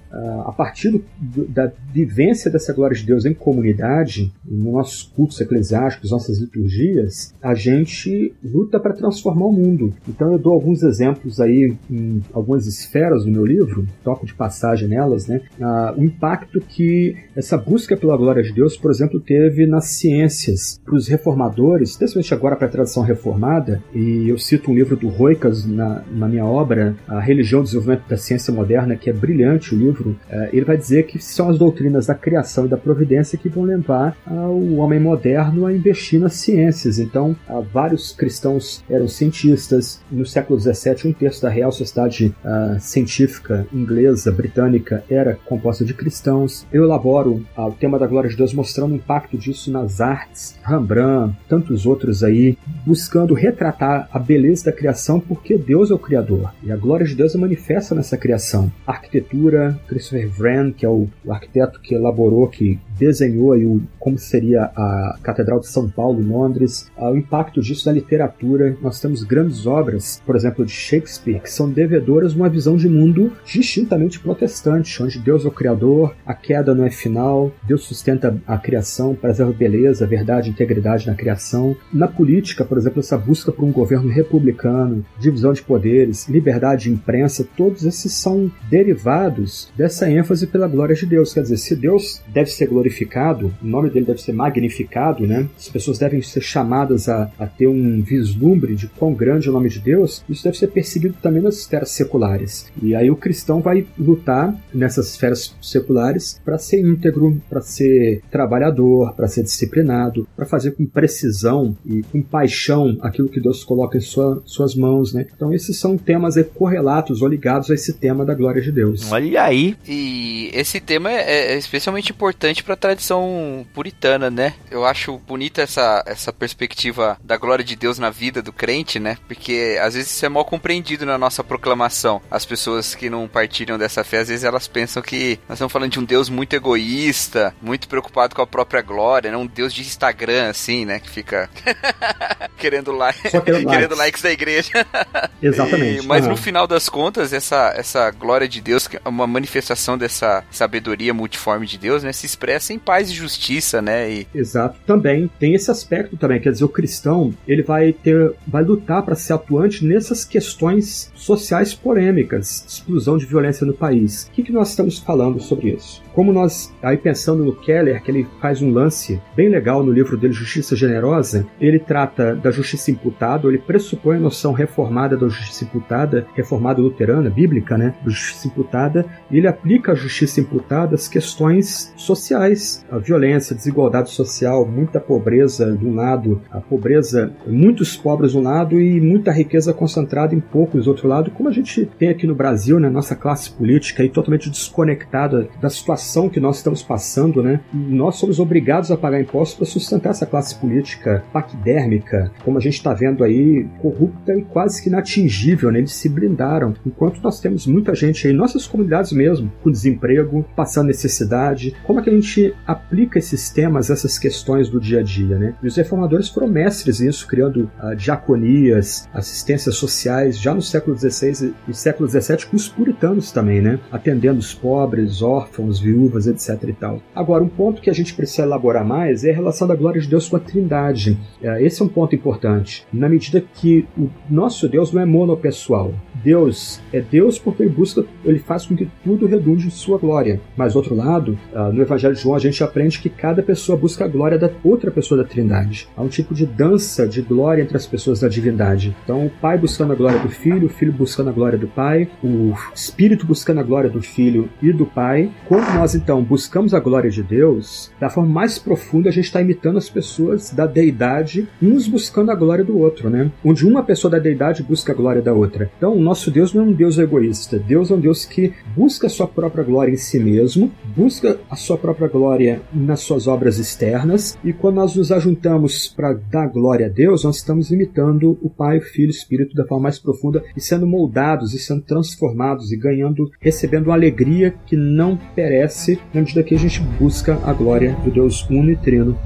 a 0.44 0.52
partir 0.52 0.90
do, 0.90 1.44
da 1.46 1.72
vivência 2.06 2.50
dessa 2.50 2.72
glória 2.72 2.96
de 2.96 3.04
Deus 3.04 3.24
em 3.24 3.34
comunidade, 3.34 4.32
nos 4.44 4.72
nossos 4.72 5.02
cultos 5.02 5.40
eclesiásticos, 5.40 6.10
nossas 6.10 6.38
liturgias, 6.38 7.34
a 7.42 7.54
gente 7.54 8.32
luta 8.42 8.78
para 8.78 8.94
transformar 8.94 9.46
o 9.46 9.52
mundo. 9.52 9.92
Então 10.08 10.32
eu 10.32 10.38
dou 10.38 10.52
alguns 10.52 10.82
exemplos 10.82 11.40
aí 11.40 11.74
em 11.90 12.22
algumas 12.32 12.66
esferas 12.66 13.24
do 13.24 13.30
meu 13.30 13.44
livro, 13.44 13.86
toco 14.04 14.24
de 14.24 14.34
passagem 14.34 14.88
nelas, 14.88 15.26
né? 15.26 15.40
Ah, 15.60 15.94
o 15.96 16.04
impacto 16.04 16.60
que 16.60 17.16
essa 17.34 17.56
busca 17.56 17.96
pela 17.96 18.16
glória 18.16 18.42
de 18.42 18.52
Deus, 18.52 18.76
por 18.76 18.90
exemplo, 18.90 19.20
teve 19.20 19.66
nas 19.66 19.86
ciências. 19.86 20.80
Para 20.84 20.94
os 20.94 21.08
reformadores, 21.08 21.90
especialmente 21.90 22.32
agora 22.32 22.56
para 22.56 22.66
a 22.66 22.70
tradição 22.70 23.02
reformada, 23.02 23.82
e 23.94 24.28
eu 24.28 24.38
cito 24.38 24.70
um 24.70 24.74
livro 24.74 24.96
do 24.96 25.08
Roicas 25.08 25.66
na, 25.66 26.02
na 26.10 26.28
minha 26.28 26.44
obra, 26.44 26.94
A 27.08 27.20
Religião 27.20 27.60
e 27.60 27.64
Desenvolvimento 27.64 28.08
da 28.08 28.16
Ciência 28.16 28.52
Moderna, 28.52 28.96
que 28.96 29.10
é 29.10 29.12
brilhante 29.12 29.74
o 29.74 29.78
livro, 29.78 30.16
eh, 30.30 30.50
ele 30.52 30.64
vai 30.64 30.76
dizer 30.76 31.06
que 31.06 31.18
são 31.18 31.48
as 31.48 31.58
doutrinas 31.58 31.95
da 32.04 32.14
criação 32.14 32.66
e 32.66 32.68
da 32.68 32.76
providência 32.76 33.38
que 33.38 33.48
vão 33.48 33.64
levar 33.64 34.16
o 34.26 34.76
homem 34.76 35.00
moderno 35.00 35.64
a 35.66 35.72
investir 35.72 36.20
nas 36.20 36.34
ciências. 36.34 36.98
Então, 36.98 37.34
vários 37.72 38.12
cristãos 38.12 38.84
eram 38.90 39.08
cientistas. 39.08 40.00
No 40.10 40.26
século 40.26 40.58
XVII, 40.58 41.10
um 41.10 41.12
terço 41.12 41.42
da 41.42 41.48
Real 41.48 41.72
Sociedade 41.72 42.34
uh, 42.44 42.80
Científica 42.80 43.66
inglesa, 43.72 44.32
britânica, 44.32 45.04
era 45.08 45.38
composta 45.44 45.84
de 45.84 45.94
cristãos. 45.94 46.66
Eu 46.72 46.84
elaboro 46.84 47.44
uh, 47.56 47.62
o 47.62 47.72
tema 47.72 47.98
da 47.98 48.06
glória 48.06 48.28
de 48.28 48.36
Deus 48.36 48.52
mostrando 48.52 48.92
o 48.92 48.96
impacto 48.96 49.36
disso 49.36 49.70
nas 49.70 50.00
artes. 50.00 50.56
Rembrandt, 50.64 51.36
tantos 51.48 51.86
outros 51.86 52.22
aí, 52.22 52.56
buscando 52.84 53.34
retratar 53.34 54.08
a 54.12 54.18
beleza 54.18 54.66
da 54.66 54.72
criação 54.72 55.20
porque 55.20 55.56
Deus 55.56 55.90
é 55.90 55.94
o 55.94 55.98
Criador. 55.98 56.52
E 56.62 56.72
a 56.72 56.76
glória 56.76 57.06
de 57.06 57.14
Deus 57.14 57.34
é 57.34 57.38
manifesta 57.38 57.94
nessa 57.94 58.16
criação. 58.16 58.72
arquitetura, 58.86 59.78
Christopher 59.86 60.30
Wren, 60.38 60.72
que 60.72 60.84
é 60.84 60.88
o 60.88 61.08
arquiteto 61.28 61.80
que 61.86 61.94
elaborou, 61.94 62.48
que 62.48 62.78
desenhou 62.98 63.52
aí 63.52 63.64
o, 63.64 63.80
como 63.98 64.18
seria 64.18 64.64
a 64.64 65.18
Catedral 65.22 65.60
de 65.60 65.68
São 65.68 65.88
Paulo, 65.88 66.20
em 66.20 66.26
Londres, 66.26 66.90
o 66.96 67.16
impacto 67.16 67.60
disso 67.60 67.88
na 67.88 67.94
literatura. 67.94 68.76
Nós 68.82 69.00
temos 69.00 69.22
grandes 69.22 69.66
obras, 69.66 70.22
por 70.24 70.36
exemplo, 70.36 70.64
de 70.64 70.72
Shakespeare, 70.72 71.40
que 71.40 71.50
são 71.50 71.70
devedoras 71.70 72.32
de 72.32 72.38
uma 72.38 72.48
visão 72.48 72.76
de 72.76 72.88
mundo 72.88 73.32
distintamente 73.44 74.20
protestante, 74.20 75.02
onde 75.02 75.18
Deus 75.18 75.44
é 75.44 75.48
o 75.48 75.52
Criador, 75.52 76.14
a 76.24 76.34
queda 76.34 76.74
não 76.74 76.84
é 76.84 76.90
final, 76.90 77.52
Deus 77.66 77.84
sustenta 77.84 78.36
a 78.46 78.58
criação, 78.58 79.14
preserva 79.14 79.52
beleza, 79.52 80.06
verdade, 80.06 80.50
integridade 80.50 81.06
na 81.06 81.14
criação. 81.14 81.76
Na 81.92 82.08
política, 82.08 82.64
por 82.64 82.78
exemplo, 82.78 83.00
essa 83.00 83.18
busca 83.18 83.52
por 83.52 83.64
um 83.64 83.72
governo 83.72 84.08
republicano, 84.08 85.04
divisão 85.18 85.52
de 85.52 85.62
poderes, 85.62 86.28
liberdade 86.28 86.84
de 86.84 86.90
imprensa, 86.90 87.46
todos 87.56 87.84
esses 87.84 88.12
são 88.12 88.50
derivados 88.70 89.70
dessa 89.76 90.10
ênfase 90.10 90.46
pela 90.46 90.68
glória 90.68 90.94
de 90.94 91.06
Deus. 91.06 91.32
Quer 91.32 91.42
dizer, 91.42 91.56
se 91.56 91.76
Deus 91.76 92.22
deve 92.32 92.50
ser 92.50 92.66
glorificado, 92.66 92.85
glorificado, 92.86 93.52
o 93.62 93.66
nome 93.66 93.90
dele 93.90 94.06
deve 94.06 94.20
ser 94.20 94.32
magnificado, 94.32 95.26
né? 95.26 95.48
As 95.56 95.68
pessoas 95.68 95.98
devem 95.98 96.22
ser 96.22 96.40
chamadas 96.40 97.08
a, 97.08 97.30
a 97.38 97.46
ter 97.46 97.66
um 97.66 98.00
vislumbre 98.00 98.74
de 98.74 98.86
quão 98.86 99.12
grande 99.12 99.48
é 99.48 99.50
o 99.50 99.54
nome 99.54 99.68
de 99.68 99.80
Deus. 99.80 100.24
Isso 100.28 100.44
deve 100.44 100.56
ser 100.56 100.68
perseguido 100.68 101.16
também 101.20 101.42
nas 101.42 101.56
esferas 101.56 101.90
seculares. 101.90 102.70
E 102.80 102.94
aí 102.94 103.10
o 103.10 103.16
cristão 103.16 103.60
vai 103.60 103.86
lutar 103.98 104.54
nessas 104.72 105.08
esferas 105.08 105.54
seculares 105.60 106.40
para 106.44 106.58
ser 106.58 106.80
íntegro, 106.80 107.40
para 107.48 107.60
ser 107.60 108.22
trabalhador, 108.30 109.14
para 109.14 109.28
ser 109.28 109.42
disciplinado, 109.42 110.26
para 110.36 110.46
fazer 110.46 110.72
com 110.72 110.86
precisão 110.86 111.76
e 111.84 112.02
com 112.02 112.22
paixão 112.22 112.96
aquilo 113.00 113.28
que 113.28 113.40
Deus 113.40 113.64
coloca 113.64 113.98
em 113.98 114.00
sua, 114.00 114.42
suas 114.44 114.74
mãos, 114.74 115.12
né? 115.12 115.26
Então 115.34 115.52
esses 115.52 115.76
são 115.78 115.96
temas 115.96 116.36
correlatos 116.54 117.22
ou 117.22 117.28
ligados 117.28 117.70
a 117.70 117.74
esse 117.74 117.94
tema 117.94 118.24
da 118.24 118.34
glória 118.34 118.60
de 118.60 118.70
Deus. 118.70 119.10
Olha 119.10 119.42
aí. 119.42 119.76
E 119.88 120.50
esse 120.52 120.80
tema 120.80 121.10
é, 121.10 121.54
é 121.54 121.58
especialmente 121.58 122.12
importante 122.12 122.62
para 122.62 122.75
tradição 122.76 123.66
puritana, 123.74 124.30
né? 124.30 124.54
Eu 124.70 124.84
acho 124.84 125.18
bonita 125.18 125.62
essa, 125.62 126.02
essa 126.06 126.32
perspectiva 126.32 127.18
da 127.22 127.36
glória 127.36 127.64
de 127.64 127.74
Deus 127.76 127.98
na 127.98 128.10
vida 128.10 128.42
do 128.42 128.52
crente, 128.52 128.98
né? 128.98 129.16
Porque 129.26 129.78
às 129.82 129.94
vezes 129.94 130.10
isso 130.10 130.24
é 130.26 130.28
mal 130.28 130.44
compreendido 130.44 131.04
na 131.06 131.18
nossa 131.18 131.42
proclamação. 131.42 132.20
As 132.30 132.44
pessoas 132.44 132.94
que 132.94 133.08
não 133.10 133.26
partilham 133.28 133.78
dessa 133.78 134.04
fé, 134.04 134.18
às 134.18 134.28
vezes 134.28 134.44
elas 134.44 134.68
pensam 134.68 135.02
que 135.02 135.38
nós 135.48 135.56
estamos 135.56 135.72
falando 135.72 135.92
de 135.92 135.98
um 136.00 136.04
Deus 136.04 136.28
muito 136.28 136.54
egoísta, 136.54 137.54
muito 137.60 137.88
preocupado 137.88 138.34
com 138.34 138.42
a 138.42 138.46
própria 138.46 138.82
glória, 138.82 139.30
né? 139.30 139.36
Um 139.36 139.46
Deus 139.46 139.72
de 139.72 139.82
Instagram, 139.82 140.50
assim, 140.50 140.84
né? 140.84 141.00
Que 141.00 141.10
fica 141.10 141.48
querendo, 142.58 142.92
like, 142.92 143.20
querendo 143.30 143.44
querendo 143.68 143.94
likes. 143.94 143.98
likes 143.98 144.22
da 144.22 144.30
igreja. 144.30 144.70
Exatamente. 145.42 146.02
E- 146.04 146.06
mas 146.06 146.22
Aham. 146.24 146.30
no 146.30 146.36
final 146.36 146.66
das 146.66 146.88
contas, 146.88 147.32
essa, 147.32 147.72
essa 147.76 148.10
glória 148.10 148.48
de 148.48 148.60
Deus, 148.60 148.86
que 148.86 148.96
é 148.96 149.08
uma 149.08 149.26
manifestação 149.26 149.96
dessa 149.98 150.44
sabedoria 150.50 151.12
multiforme 151.14 151.66
de 151.66 151.78
Deus, 151.78 152.02
né? 152.02 152.12
Se 152.12 152.26
expressa 152.26 152.65
em 152.72 152.78
paz 152.78 153.10
e 153.10 153.14
justiça, 153.14 153.80
né? 153.80 154.10
E 154.10 154.26
Exato, 154.34 154.78
também 154.86 155.30
tem 155.38 155.54
esse 155.54 155.70
aspecto 155.70 156.16
também, 156.16 156.40
quer 156.40 156.52
dizer, 156.52 156.64
o 156.64 156.68
cristão 156.68 157.34
ele 157.46 157.62
vai 157.62 157.92
ter, 157.92 158.32
vai 158.46 158.62
lutar 158.62 159.02
para 159.02 159.14
ser 159.14 159.32
atuante 159.32 159.84
nessas 159.84 160.24
questões 160.24 161.10
sociais 161.14 161.74
polêmicas, 161.74 162.64
exclusão 162.68 163.16
de 163.16 163.26
violência 163.26 163.66
no 163.66 163.74
país. 163.74 164.24
O 164.24 164.30
que, 164.32 164.42
que 164.42 164.52
nós 164.52 164.70
estamos 164.70 164.98
falando 164.98 165.40
sobre 165.40 165.70
isso? 165.70 166.02
Como 166.16 166.32
nós, 166.32 166.74
aí 166.82 166.96
pensando 166.96 167.44
no 167.44 167.54
Keller, 167.54 168.02
que 168.02 168.10
ele 168.10 168.26
faz 168.40 168.62
um 168.62 168.72
lance 168.72 169.20
bem 169.36 169.50
legal 169.50 169.82
no 169.84 169.92
livro 169.92 170.16
dele, 170.16 170.32
Justiça 170.32 170.74
Generosa, 170.74 171.46
ele 171.60 171.78
trata 171.78 172.34
da 172.34 172.50
justiça 172.50 172.90
imputada, 172.90 173.46
ele 173.46 173.58
pressupõe 173.58 174.16
a 174.16 174.20
noção 174.20 174.54
reformada 174.54 175.14
da 175.14 175.28
justiça 175.28 175.64
imputada, 175.64 176.26
reformada 176.34 176.80
luterana, 176.80 177.28
bíblica, 177.28 177.76
né, 177.76 177.94
justiça 178.06 178.48
imputada, 178.48 179.04
e 179.30 179.36
ele 179.36 179.46
aplica 179.46 179.92
a 179.92 179.94
justiça 179.94 180.40
imputada 180.40 180.94
às 180.94 181.06
questões 181.06 181.92
sociais, 181.98 182.82
a 182.90 182.96
violência, 182.96 183.52
a 183.52 183.56
desigualdade 183.58 184.08
social, 184.08 184.66
muita 184.66 184.98
pobreza 184.98 185.76
de 185.76 185.84
um 185.84 185.94
lado, 185.94 186.40
a 186.50 186.62
pobreza, 186.62 187.30
muitos 187.46 187.94
pobres 187.94 188.32
de 188.32 188.38
um 188.38 188.42
lado 188.42 188.80
e 188.80 189.02
muita 189.02 189.30
riqueza 189.30 189.74
concentrada 189.74 190.34
em 190.34 190.40
poucos 190.40 190.86
do 190.86 190.88
outro 190.88 191.08
lado, 191.08 191.30
como 191.30 191.50
a 191.50 191.52
gente 191.52 191.84
tem 191.98 192.08
aqui 192.08 192.26
no 192.26 192.34
Brasil, 192.34 192.80
né, 192.80 192.88
nossa 192.88 193.14
classe 193.14 193.50
política 193.50 194.02
aí 194.02 194.08
totalmente 194.08 194.48
desconectada 194.48 195.46
da 195.60 195.68
situação 195.68 196.05
que 196.30 196.40
nós 196.40 196.58
estamos 196.58 196.82
passando, 196.82 197.42
né? 197.42 197.60
Nós 197.72 198.16
somos 198.16 198.38
obrigados 198.38 198.90
a 198.90 198.96
pagar 198.96 199.20
impostos 199.20 199.56
para 199.56 199.66
sustentar 199.66 200.10
essa 200.10 200.26
classe 200.26 200.54
política 200.54 201.24
paquidérmica, 201.32 202.30
como 202.44 202.58
a 202.58 202.60
gente 202.60 202.74
está 202.74 202.94
vendo 202.94 203.24
aí, 203.24 203.66
corrupta 203.80 204.32
e 204.34 204.42
quase 204.42 204.82
que 204.82 204.88
inatingível, 204.88 205.70
né? 205.70 205.78
Eles 205.78 205.92
se 205.92 206.08
blindaram, 206.08 206.74
enquanto 206.84 207.20
nós 207.20 207.40
temos 207.40 207.66
muita 207.66 207.94
gente 207.94 208.26
aí, 208.26 208.32
nossas 208.32 208.66
comunidades 208.66 209.12
mesmo, 209.12 209.52
com 209.62 209.70
desemprego, 209.70 210.44
passando 210.54 210.86
necessidade. 210.86 211.74
Como 211.84 212.00
é 212.00 212.02
que 212.02 212.10
a 212.10 212.12
gente 212.12 212.54
aplica 212.66 213.18
esses 213.18 213.50
temas, 213.50 213.90
essas 213.90 214.18
questões 214.18 214.68
do 214.68 214.80
dia 214.80 215.00
a 215.00 215.02
dia, 215.02 215.38
né? 215.38 215.54
E 215.62 215.66
os 215.66 215.76
reformadores 215.76 216.28
foram 216.28 216.48
mestres 216.48 217.00
nisso, 217.00 217.26
criando 217.26 217.70
ah, 217.78 217.94
diaconias, 217.94 219.08
assistências 219.12 219.76
sociais, 219.76 220.38
já 220.38 220.54
no 220.54 220.62
século 220.62 220.96
XVI 220.96 221.54
e 221.68 221.74
século 221.74 222.08
XVII, 222.08 222.46
com 222.50 222.56
os 222.56 222.68
puritanos 222.68 223.30
também, 223.32 223.60
né? 223.60 223.78
Atendendo 223.90 224.38
os 224.38 224.54
pobres, 224.54 225.22
órfãos, 225.22 225.80
viúvas, 225.80 225.95
etc 226.26 226.62
e 226.68 226.72
tal. 226.72 227.00
Agora, 227.14 227.42
um 227.42 227.48
ponto 227.48 227.80
que 227.80 227.90
a 227.90 227.92
gente 227.92 228.14
precisa 228.14 228.42
elaborar 228.42 228.84
mais 228.84 229.24
é 229.24 229.30
a 229.30 229.34
relação 229.34 229.66
da 229.66 229.74
glória 229.74 230.00
de 230.00 230.08
Deus 230.08 230.28
com 230.28 230.36
a 230.36 230.40
trindade. 230.40 231.18
É, 231.42 231.62
Esse 231.62 231.82
é 231.82 231.84
um 231.84 231.88
ponto 231.88 232.14
importante. 232.14 232.86
Na 232.92 233.08
medida 233.08 233.40
que 233.40 233.86
o 233.96 234.08
nosso 234.30 234.68
Deus 234.68 234.92
não 234.92 235.02
é 235.02 235.04
monopessoal. 235.04 235.92
Deus 236.26 236.80
é 236.92 237.00
Deus 237.00 237.38
porque 237.38 237.62
ele 237.62 237.70
busca, 237.70 238.04
ele 238.24 238.40
faz 238.40 238.66
com 238.66 238.74
que 238.74 238.88
tudo 239.04 239.26
redunde 239.26 239.68
em 239.68 239.70
sua 239.70 239.96
glória. 239.96 240.40
Mas, 240.56 240.74
outro 240.74 240.92
lado, 240.92 241.38
ah, 241.54 241.70
no 241.70 241.80
Evangelho 241.80 242.16
de 242.16 242.20
João, 242.20 242.34
a 242.34 242.40
gente 242.40 242.64
aprende 242.64 242.98
que 242.98 243.08
cada 243.08 243.44
pessoa 243.44 243.78
busca 243.78 244.04
a 244.04 244.08
glória 244.08 244.36
da 244.36 244.50
outra 244.64 244.90
pessoa 244.90 245.22
da 245.22 245.28
trindade. 245.28 245.88
Há 245.96 246.02
um 246.02 246.08
tipo 246.08 246.34
de 246.34 246.44
dança 246.44 247.06
de 247.06 247.22
glória 247.22 247.62
entre 247.62 247.76
as 247.76 247.86
pessoas 247.86 248.18
da 248.18 248.28
divindade. 248.28 248.96
Então, 249.04 249.24
o 249.24 249.30
Pai 249.30 249.56
buscando 249.56 249.92
a 249.92 249.94
glória 249.94 250.18
do 250.18 250.28
Filho, 250.28 250.66
o 250.66 250.68
Filho 250.68 250.92
buscando 250.92 251.30
a 251.30 251.32
glória 251.32 251.56
do 251.56 251.68
Pai, 251.68 252.08
o 252.24 252.52
Espírito 252.74 253.24
buscando 253.24 253.60
a 253.60 253.62
glória 253.62 253.88
do 253.88 254.02
Filho 254.02 254.48
e 254.60 254.72
do 254.72 254.84
Pai. 254.84 255.30
Quando 255.46 255.72
nós, 255.74 255.94
então, 255.94 256.24
buscamos 256.24 256.74
a 256.74 256.80
glória 256.80 257.08
de 257.08 257.22
Deus, 257.22 257.92
da 258.00 258.10
forma 258.10 258.32
mais 258.32 258.58
profunda, 258.58 259.10
a 259.10 259.12
gente 259.12 259.26
está 259.26 259.40
imitando 259.40 259.78
as 259.78 259.88
pessoas 259.88 260.50
da 260.50 260.66
deidade, 260.66 261.46
uns 261.62 261.86
buscando 261.86 262.32
a 262.32 262.34
glória 262.34 262.64
do 262.64 262.76
outro, 262.76 263.08
né? 263.08 263.30
Onde 263.44 263.64
uma 263.64 263.84
pessoa 263.84 264.10
da 264.10 264.18
deidade 264.18 264.64
busca 264.64 264.92
a 264.92 264.96
glória 264.96 265.22
da 265.22 265.32
outra. 265.32 265.70
Então, 265.76 265.94
o 265.94 266.00
nosso 266.00 266.15
Deus 266.30 266.52
não 266.52 266.62
é 266.62 266.66
um 266.66 266.72
Deus 266.72 266.98
egoísta. 266.98 267.58
Deus 267.58 267.90
é 267.90 267.94
um 267.94 268.00
Deus 268.00 268.24
que 268.24 268.52
busca 268.74 269.06
a 269.06 269.10
sua 269.10 269.26
própria 269.26 269.62
glória 269.64 269.92
em 269.92 269.96
si 269.96 270.18
mesmo, 270.18 270.72
busca 270.96 271.38
a 271.50 271.56
sua 271.56 271.76
própria 271.76 272.08
glória 272.08 272.62
nas 272.72 273.00
suas 273.00 273.26
obras 273.26 273.58
externas, 273.58 274.36
e 274.44 274.52
quando 274.52 274.76
nós 274.76 274.96
nos 274.96 275.12
ajuntamos 275.12 275.88
para 275.88 276.14
dar 276.14 276.46
glória 276.48 276.86
a 276.86 276.88
Deus, 276.88 277.24
nós 277.24 277.36
estamos 277.36 277.70
imitando 277.70 278.38
o 278.42 278.48
Pai, 278.48 278.78
o 278.78 278.82
Filho 278.82 279.06
e 279.06 279.10
o 279.10 279.10
Espírito 279.10 279.54
da 279.54 279.66
forma 279.66 279.84
mais 279.84 279.98
profunda 279.98 280.42
e 280.56 280.60
sendo 280.60 280.86
moldados 280.86 281.54
e 281.54 281.58
sendo 281.58 281.82
transformados 281.82 282.72
e 282.72 282.76
ganhando, 282.76 283.30
recebendo 283.40 283.86
uma 283.86 283.94
alegria 283.94 284.54
que 284.66 284.76
não 284.76 285.18
perece 285.34 285.98
na 286.12 286.20
medida 286.20 286.42
que 286.42 286.54
a 286.54 286.58
gente 286.58 286.80
busca 286.98 287.38
a 287.44 287.52
glória 287.52 287.94
do 288.04 288.10
Deus 288.10 288.48
uno 288.48 288.70
e 288.70 288.76
trino. 288.76 289.18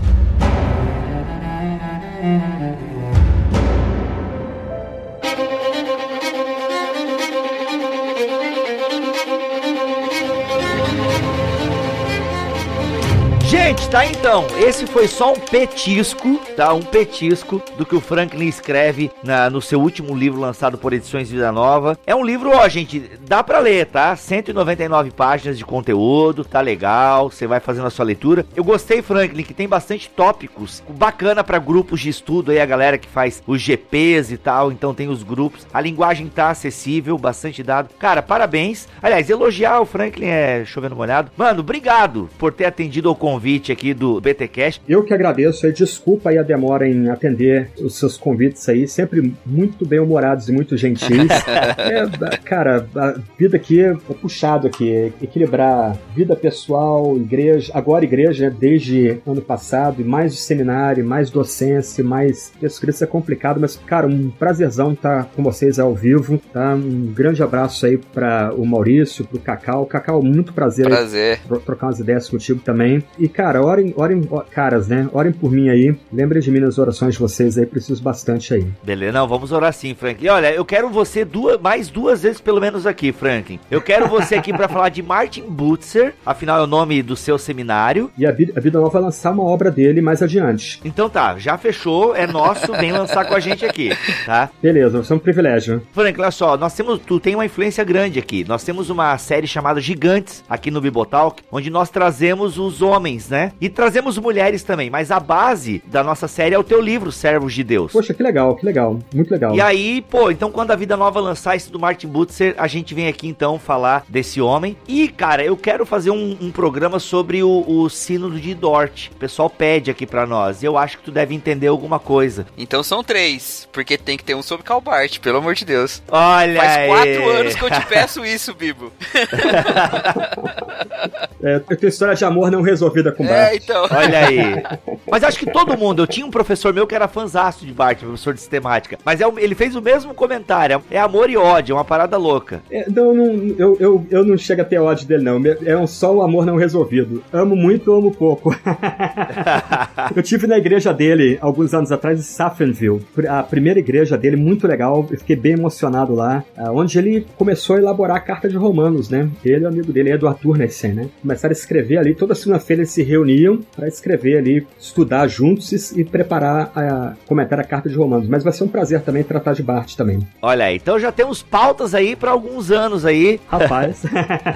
Gente, 13.81 13.91
tá 13.91 14.05
então. 14.07 14.47
Esse 14.59 14.87
foi 14.87 15.09
só 15.09 15.33
um 15.33 15.37
petisco, 15.37 16.37
tá? 16.57 16.73
Um 16.75 16.83
petisco 16.83 17.63
do 17.79 17.87
que 17.87 17.95
o 17.97 18.01
Franklin 18.01 18.47
escreve 18.47 19.11
na- 19.25 19.49
no 19.49 19.61
seu 19.63 19.81
último 19.81 20.15
livro 20.15 20.39
lançado 20.41 20.77
por 20.79 20.93
Edições 20.93 21.31
Vida 21.31 21.51
Nova. 21.51 21.99
É 22.07 22.15
um 22.15 22.23
livro, 22.25 22.51
ó, 22.55 22.69
gente, 22.69 23.01
dá 23.27 23.43
pra 23.43 23.59
ler, 23.59 23.87
tá? 23.87 24.15
199 24.15 25.11
páginas 25.11 25.57
de 25.59 25.65
conteúdo, 25.65 26.45
tá 26.45 26.61
legal. 26.61 27.31
Você 27.31 27.47
vai 27.47 27.59
fazendo 27.59 27.87
a 27.87 27.91
sua 27.91 28.05
leitura. 28.05 28.45
Eu 28.55 28.63
gostei, 28.63 29.01
Franklin, 29.03 29.43
que 29.43 29.55
tem 29.55 29.67
bastante 29.67 30.09
tópicos 30.11 30.83
bacana 30.91 31.43
pra 31.43 31.59
grupos 31.59 32.01
de 32.01 32.11
estudo 32.11 32.51
aí, 32.53 32.61
a 32.61 32.67
galera 32.67 32.99
que 32.99 33.09
faz 33.09 33.43
os 33.47 33.61
GPs 33.63 34.31
e 34.33 34.37
tal. 34.37 34.71
Então 34.71 34.93
tem 34.95 35.09
os 35.09 35.23
grupos. 35.23 35.67
A 35.73 35.81
linguagem 35.81 36.29
tá 36.29 36.51
acessível, 36.51 37.17
bastante 37.17 37.63
dado. 37.63 37.89
Cara, 37.99 38.21
parabéns. 38.23 38.87
Aliás, 39.03 39.29
elogiar 39.31 39.81
o 39.81 39.87
Franklin 39.87 40.27
é 40.27 40.65
chovendo 40.67 40.95
molhado. 40.97 41.31
Mano, 41.37 41.61
obrigado 41.61 42.29
por 42.39 42.53
ter 42.53 42.67
atendido 42.67 43.09
ao 43.09 43.17
convite 43.17 43.70
aqui 43.73 43.95
do 43.95 44.21
BTcast. 44.21 44.81
Eu 44.89 45.03
que 45.03 45.13
agradeço, 45.15 45.67
e 45.67 45.73
desculpa 45.73 46.31
aí 46.31 46.39
a 46.39 46.43
demora 46.43 46.89
em 46.89 47.09
atender 47.09 47.71
os 47.81 47.97
seus 47.99 48.17
convites 48.17 48.69
aí, 48.69 48.87
sempre 48.89 49.33
muito 49.45 49.87
bem 49.87 49.99
humorados 49.99 50.49
e 50.49 50.53
muito 50.53 50.77
gentis. 50.77 51.11
É, 51.79 52.37
cara, 52.39 52.87
a 52.95 53.15
vida 53.39 53.57
aqui 53.57 53.81
é 53.81 53.95
puxado 54.21 54.67
aqui, 54.67 55.13
equilibrar 55.23 55.97
vida 56.15 56.37
pessoal, 56.37 57.17
igreja, 57.17 57.71
agora 57.75 58.05
igreja, 58.05 58.49
né, 58.51 58.57
desde 58.59 59.19
ano 59.27 59.41
passado, 59.41 60.01
e 60.01 60.05
mais 60.05 60.39
seminário, 60.41 61.05
mais 61.05 61.31
docência, 61.31 62.05
mais 62.05 62.53
isso, 62.63 62.89
isso 62.89 63.05
é 63.05 63.07
complicado, 63.07 63.61
mas 63.61 63.77
cara, 63.77 64.07
um 64.07 64.31
prazerzão 64.31 64.93
estar 64.93 65.25
com 65.35 65.43
vocês 65.43 65.79
ao 65.79 65.95
vivo, 65.95 66.41
tá? 66.53 66.75
Um 66.75 67.13
grande 67.13 67.43
abraço 67.43 67.87
aí 67.87 67.97
para 67.99 68.53
o 68.55 68.65
Maurício, 68.67 69.25
pro 69.25 69.39
Cacau. 69.39 69.87
Cacau, 69.87 70.23
muito 70.23 70.53
prazer 70.53 70.87
aí 70.87 70.93
prazer. 70.93 71.41
tro- 71.47 71.61
trocar 71.61 71.87
umas 71.89 71.99
ideias 72.01 72.29
contigo 72.29 72.61
também. 72.61 73.03
E, 73.19 73.29
cara, 73.29 73.60
orem, 73.61 73.93
orem, 73.97 74.27
ó, 74.31 74.41
caras, 74.41 74.89
né? 74.89 75.09
Orem 75.13 75.33
por 75.33 75.51
mim 75.51 75.69
aí. 75.69 75.95
Lembrem 76.13 76.41
de 76.41 76.51
mim 76.51 76.61
nas 76.61 76.79
orações 76.79 77.15
de 77.15 77.21
vocês 77.21 77.57
aí, 77.59 77.67
preciso 77.67 78.03
bastante 78.03 78.55
aí. 78.55 78.67
Beleza, 78.83 79.13
não, 79.13 79.29
vamos 79.29 79.53
orar 79.53 79.73
sim, 79.73 79.95
Franklin. 79.95 80.29
Olha, 80.29 80.53
eu 80.53 80.65
quero 80.65 80.89
você 80.91 81.25
duas, 81.25 81.61
mais 81.61 81.89
duas 81.89 82.23
vezes 82.23 82.41
pelo 82.41 82.61
menos 82.61 82.87
aqui, 82.87 83.13
Franklin. 83.13 83.59
Eu 83.71 83.81
quero 83.81 84.09
você 84.09 84.35
aqui 84.35 84.53
pra 84.53 84.69
falar 84.69 84.89
de 84.89 85.03
Martin 85.03 85.43
Butzer, 85.43 86.15
afinal 86.25 86.61
é 86.61 86.63
o 86.63 86.67
nome 86.67 87.03
do 87.03 87.17
seu 87.17 87.39
seminário. 87.39 88.11
E 88.17 88.27
a 88.27 88.33
Vida, 88.33 88.53
a 88.57 88.61
Vida 88.61 88.79
Nova 88.79 88.91
vai 88.91 89.03
lançar 89.03 89.33
uma 89.33 89.45
obra 89.45 89.71
dele 89.71 90.01
mais 90.01 90.23
adiante. 90.23 90.81
Então 90.85 91.09
tá, 91.09 91.39
já 91.39 91.57
fechou, 91.57 92.15
é 92.15 92.27
nosso, 92.27 92.73
vem 92.73 92.93
lançar 92.93 93.27
com 93.27 93.35
a 93.35 93.41
gente 93.41 93.65
aqui, 93.65 93.91
tá? 94.25 94.51
Beleza, 94.63 94.99
vai 94.99 95.05
ser 95.05 95.15
um 95.15 95.19
privilégio. 95.19 95.83
Franklin, 95.93 96.23
olha 96.23 96.31
só, 96.31 96.57
nós 96.57 96.75
temos, 96.75 97.01
tu 97.01 97.21
tem 97.21 97.35
uma 97.35 97.45
influência 97.45 97.85
grande 97.85 98.19
aqui. 98.19 98.45
Nós 98.47 98.65
temos 98.65 98.91
uma 98.91 99.17
série 99.19 99.47
chamada 99.47 99.81
Gigantes 99.81 100.45
aqui 100.49 100.71
no 100.71 100.81
Bibotalk, 100.81 101.43
onde 101.51 101.71
nós 101.71 101.91
trazemos 101.91 102.59
os 102.59 102.83
homens, 102.83 103.29
né? 103.29 103.50
E 103.61 103.69
trazemos 103.69 104.19
mulheres 104.19 104.63
também, 104.63 104.91
mas 104.91 105.11
a 105.11 105.21
base 105.21 105.83
da 105.87 106.03
nossa 106.03 106.29
série 106.29 106.55
é 106.55 106.59
o 106.59 106.65
teu 106.65 106.81
livro, 106.81 107.13
Servos 107.13 107.55
de 107.55 107.65
Deus. 107.65 107.93
Poxa, 107.93 108.13
que 108.13 108.23
legal, 108.23 108.55
que 108.57 108.65
legal. 108.65 108.99
Muito 109.15 109.31
legal. 109.31 109.55
E 109.55 109.61
aí, 109.61 110.03
pô, 110.03 110.31
então 110.31 110.51
quando 110.51 110.71
a 110.71 110.77
Vida 110.77 110.97
Nova 110.97 111.21
lançar 111.21 111.57
esse 111.57 111.71
do 111.71 111.79
Martin 111.79 112.09
Butzer, 112.09 112.55
a 112.59 112.67
gente 112.67 112.95
vem 112.95 113.09
aqui 113.09 113.29
então 113.29 113.59
falar 113.59 114.05
desse 114.09 114.41
homem. 114.41 114.77
E, 114.87 115.09
cara, 115.09 115.45
eu 115.45 115.57
quero 115.57 115.87
fazer 115.87 116.11
um, 116.11 116.37
um 116.41 116.51
programa 116.51 116.99
sobre 116.99 117.43
o, 117.43 117.65
o 117.67 117.89
sínodo 117.89 118.39
de 118.41 118.55
Dort. 118.55 119.09
O 119.09 119.17
pessoal 119.17 119.49
pede 119.49 119.91
aqui 119.91 120.07
pra 120.07 120.27
nós. 120.27 120.63
E 120.63 120.67
eu 120.67 120.77
acho 120.77 120.99
que 120.99 121.05
tu 121.05 121.11
deve 121.11 121.35
entender 121.35 121.69
alguma 121.69 121.99
coisa. 121.99 122.47
Então 122.57 122.83
são 122.83 123.03
três, 123.03 123.69
porque 123.73 123.97
tem 123.97 124.17
que 124.17 124.25
ter 124.25 124.35
um 124.35 124.43
sobre 124.43 124.65
Calbart, 124.65 125.19
pelo 125.21 125.39
amor 125.39 125.55
de 125.55 125.65
Deus. 125.65 126.03
Olha 126.09 126.61
Faz 126.61 126.77
aí. 126.77 126.89
quatro 126.89 127.29
anos 127.31 127.55
que 127.55 127.65
eu 127.65 127.71
te 127.71 127.85
peço 127.87 128.25
isso, 128.25 128.55
Bibo. 128.55 128.93
É, 131.43 131.55
eu 131.55 131.77
tenho 131.77 131.89
história 131.89 132.15
de 132.15 132.23
amor 132.23 132.51
não 132.51 132.61
resolvida 132.61 133.11
com 133.13 133.25
É, 133.25 133.40
Bart. 133.41 133.55
então. 133.63 133.87
Olha 133.91 134.27
aí. 134.27 134.63
Mas 135.11 135.25
acho 135.25 135.39
que 135.39 135.51
todo 135.51 135.77
mundo. 135.77 136.03
Eu 136.03 136.07
tinha 136.07 136.27
um 136.27 136.31
professor 136.31 136.73
meu 136.73 136.87
que 136.87 136.95
era 136.95 137.09
fanzaço 137.09 137.67
de 137.67 137.73
Bart, 137.73 137.99
professor 137.99 138.35
de 138.35 138.41
sistemática. 138.41 138.99
Mas 139.05 139.21
é 139.21 139.25
ele 139.39 139.55
fez 139.55 139.75
o 139.75 139.83
mesmo 139.83 140.15
comentário. 140.15 140.83
É 140.91 140.99
amor 140.99 141.31
e 141.31 141.37
ódio, 141.37 141.73
é 141.73 141.77
uma 141.77 141.85
parada 141.85 142.17
louca. 142.17 142.63
É, 142.71 142.89
não, 142.91 143.15
não, 143.15 143.55
eu, 143.59 143.77
eu, 143.79 144.07
eu 144.11 144.25
não 144.25 144.37
chego 144.37 144.63
a 144.63 144.65
ter 144.65 144.79
ódio 144.79 145.07
dele, 145.07 145.23
não. 145.23 145.41
É 145.65 145.77
um 145.77 145.87
só 145.87 146.15
um 146.15 146.23
amor 146.23 146.45
não 146.45 146.57
resolvido. 146.57 147.23
Amo 147.33 147.57
muito, 147.57 147.93
amo 147.93 148.11
pouco. 148.11 148.55
eu 150.15 150.23
tive 150.23 150.47
na 150.47 150.59
igreja 150.59 150.93
dele, 150.93 151.39
alguns 151.41 151.73
anos 151.75 151.93
atrás, 151.93 152.19
em 152.19 152.23
Safenville. 152.23 153.01
A 153.29 153.43
primeira 153.43 153.79
igreja 153.79 154.17
dele, 154.17 154.37
muito 154.37 154.67
legal. 154.67 155.07
Eu 155.11 155.19
fiquei 155.19 155.37
bem 155.37 155.53
emocionado 155.53 156.15
lá. 156.15 156.45
ah, 156.57 156.73
Onde 156.73 156.99
ele 156.99 157.27
começou 157.37 157.77
a 157.77 157.79
elaborar 157.79 158.17
a 158.17 158.21
carta 158.21 158.49
de 158.49 158.57
Romanos, 158.57 159.09
né? 159.09 159.29
Ele 159.45 159.63
e 159.63 159.65
o 159.65 159.69
amigo 159.69 159.93
dele, 159.93 160.13
Edward 160.13 160.41
Turnesen, 160.41 160.93
né? 160.93 161.09
Começaram 161.23 161.53
a 161.53 161.57
escrever 161.57 161.99
ali. 161.99 162.15
Toda 162.15 162.35
segunda-feira 162.35 162.83
eles 162.83 162.91
se 162.91 163.03
reuniam 163.21 163.61
para 163.75 163.87
escrever 163.89 164.39
ali, 164.39 164.67
estudar 164.79 165.29
juntos 165.29 165.73
e, 165.73 166.01
e 166.01 166.05
preparar, 166.05 166.73
a, 166.75 167.15
comentar 167.27 167.61
a 167.61 167.65
carta 167.65 167.89
de 167.89 167.97
Romanos. 167.97 168.29
Mas 168.29 168.43
vai 168.43 168.53
ser 168.53 168.65
um 168.65 168.69
prazer 168.69 169.03
também 169.03 169.23
tratar 169.23 169.53
de 169.53 169.63
Bart 169.63 169.95
também. 169.95 170.27
Olha 170.41 170.65
aí. 170.65 170.77
Então 170.77 170.99
já 170.99 171.13
temos 171.13 171.43
pautas 171.43 171.95
aí 171.95 172.17
pra 172.17 172.31
alguns 172.31 172.71
anos 172.71 173.05
aí. 173.05 173.41
Rapaz. 173.49 174.03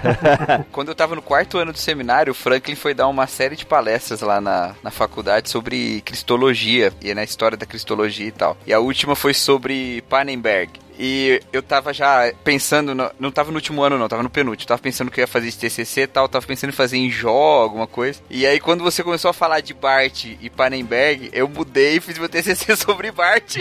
Quando 0.72 0.88
eu 0.88 0.94
tava 0.94 1.14
no 1.14 1.22
quarto 1.22 1.58
ano 1.58 1.72
do 1.72 1.78
seminário, 1.78 2.32
o 2.32 2.34
Franklin 2.34 2.74
foi 2.74 2.94
dar 2.94 3.08
uma 3.08 3.26
série 3.26 3.56
de 3.56 3.66
palestras 3.66 4.20
lá 4.20 4.40
na, 4.40 4.74
na 4.82 4.90
faculdade 4.90 5.50
sobre 5.50 6.00
cristologia 6.02 6.92
e 7.02 7.14
na 7.14 7.24
história 7.24 7.56
da 7.56 7.66
cristologia 7.66 8.26
e 8.26 8.32
tal. 8.32 8.56
E 8.66 8.72
a 8.72 8.80
última 8.80 9.14
foi 9.14 9.34
sobre 9.34 10.02
Pannenberg. 10.08 10.83
E 10.98 11.40
eu 11.52 11.62
tava 11.62 11.92
já 11.92 12.32
pensando, 12.44 12.94
no- 12.94 13.10
não 13.18 13.30
tava 13.30 13.50
no 13.50 13.56
último 13.56 13.82
ano 13.82 13.98
não, 13.98 14.08
tava 14.08 14.22
no 14.22 14.30
penúltimo. 14.30 14.66
Tava 14.68 14.80
pensando 14.80 15.10
que 15.10 15.20
eu 15.20 15.22
ia 15.22 15.28
fazer 15.28 15.50
de 15.50 15.56
TCC 15.58 16.02
e 16.02 16.06
tal, 16.06 16.28
tava 16.28 16.46
pensando 16.46 16.70
em 16.70 16.74
fazer 16.74 16.96
em 16.96 17.10
Jó, 17.10 17.62
alguma 17.62 17.86
coisa. 17.86 18.20
E 18.30 18.46
aí 18.46 18.60
quando 18.60 18.82
você 18.84 19.02
começou 19.02 19.30
a 19.30 19.34
falar 19.34 19.60
de 19.60 19.74
Bart 19.74 20.24
e 20.40 20.48
Pannenberg, 20.50 21.30
eu 21.32 21.48
mudei 21.48 21.96
e 21.96 22.00
fiz 22.00 22.18
meu 22.18 22.28
TCC 22.28 22.76
sobre 22.76 23.10
Bart. 23.10 23.56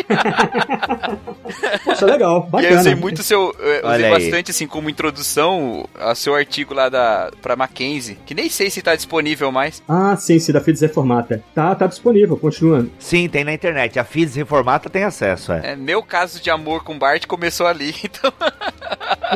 Poxa, 1.84 2.06
legal. 2.06 2.46
E 2.48 2.52
Bacana. 2.52 2.68
aí 2.70 2.74
eu 2.76 2.80
usei 2.80 2.96
muito 2.96 3.24
seu. 3.24 3.56
Eu 3.60 3.90
usei 3.90 4.10
bastante, 4.10 4.52
assim, 4.52 4.68
como 4.68 4.90
introdução, 4.90 5.88
a 6.00 6.16
seu 6.16 6.36
artigo 6.36 6.74
lá 6.74 6.90
da, 6.90 7.32
pra 7.42 7.56
Mackenzie, 7.56 8.18
que 8.26 8.34
nem 8.34 8.50
sei 8.50 8.70
se 8.70 8.82
tá 8.82 8.96
disponível 8.96 9.52
mais. 9.52 9.82
Ah, 9.88 10.16
sim, 10.16 10.40
sim, 10.40 10.52
da 10.52 10.62
Fides 10.62 10.82
Reformata. 10.82 11.44
Tá, 11.54 11.74
tá 11.76 11.88
disponível, 11.88 12.38
continua. 12.38 12.88
Sim, 13.00 13.28
tem 13.30 13.44
na 13.44 13.54
internet. 13.54 14.00
A 14.00 14.04
Fides 14.04 14.36
Reformata 14.36 14.90
tem 14.90 15.04
acesso, 15.04 15.52
é. 15.52 15.72
É, 15.74 15.76
meu 15.76 16.02
caso 16.04 16.42
de 16.42 16.50
amor 16.50 16.84
com 16.84 16.98
Bart 16.98 17.23
começou 17.28 17.68
ali, 17.68 17.96
então. 18.04 18.32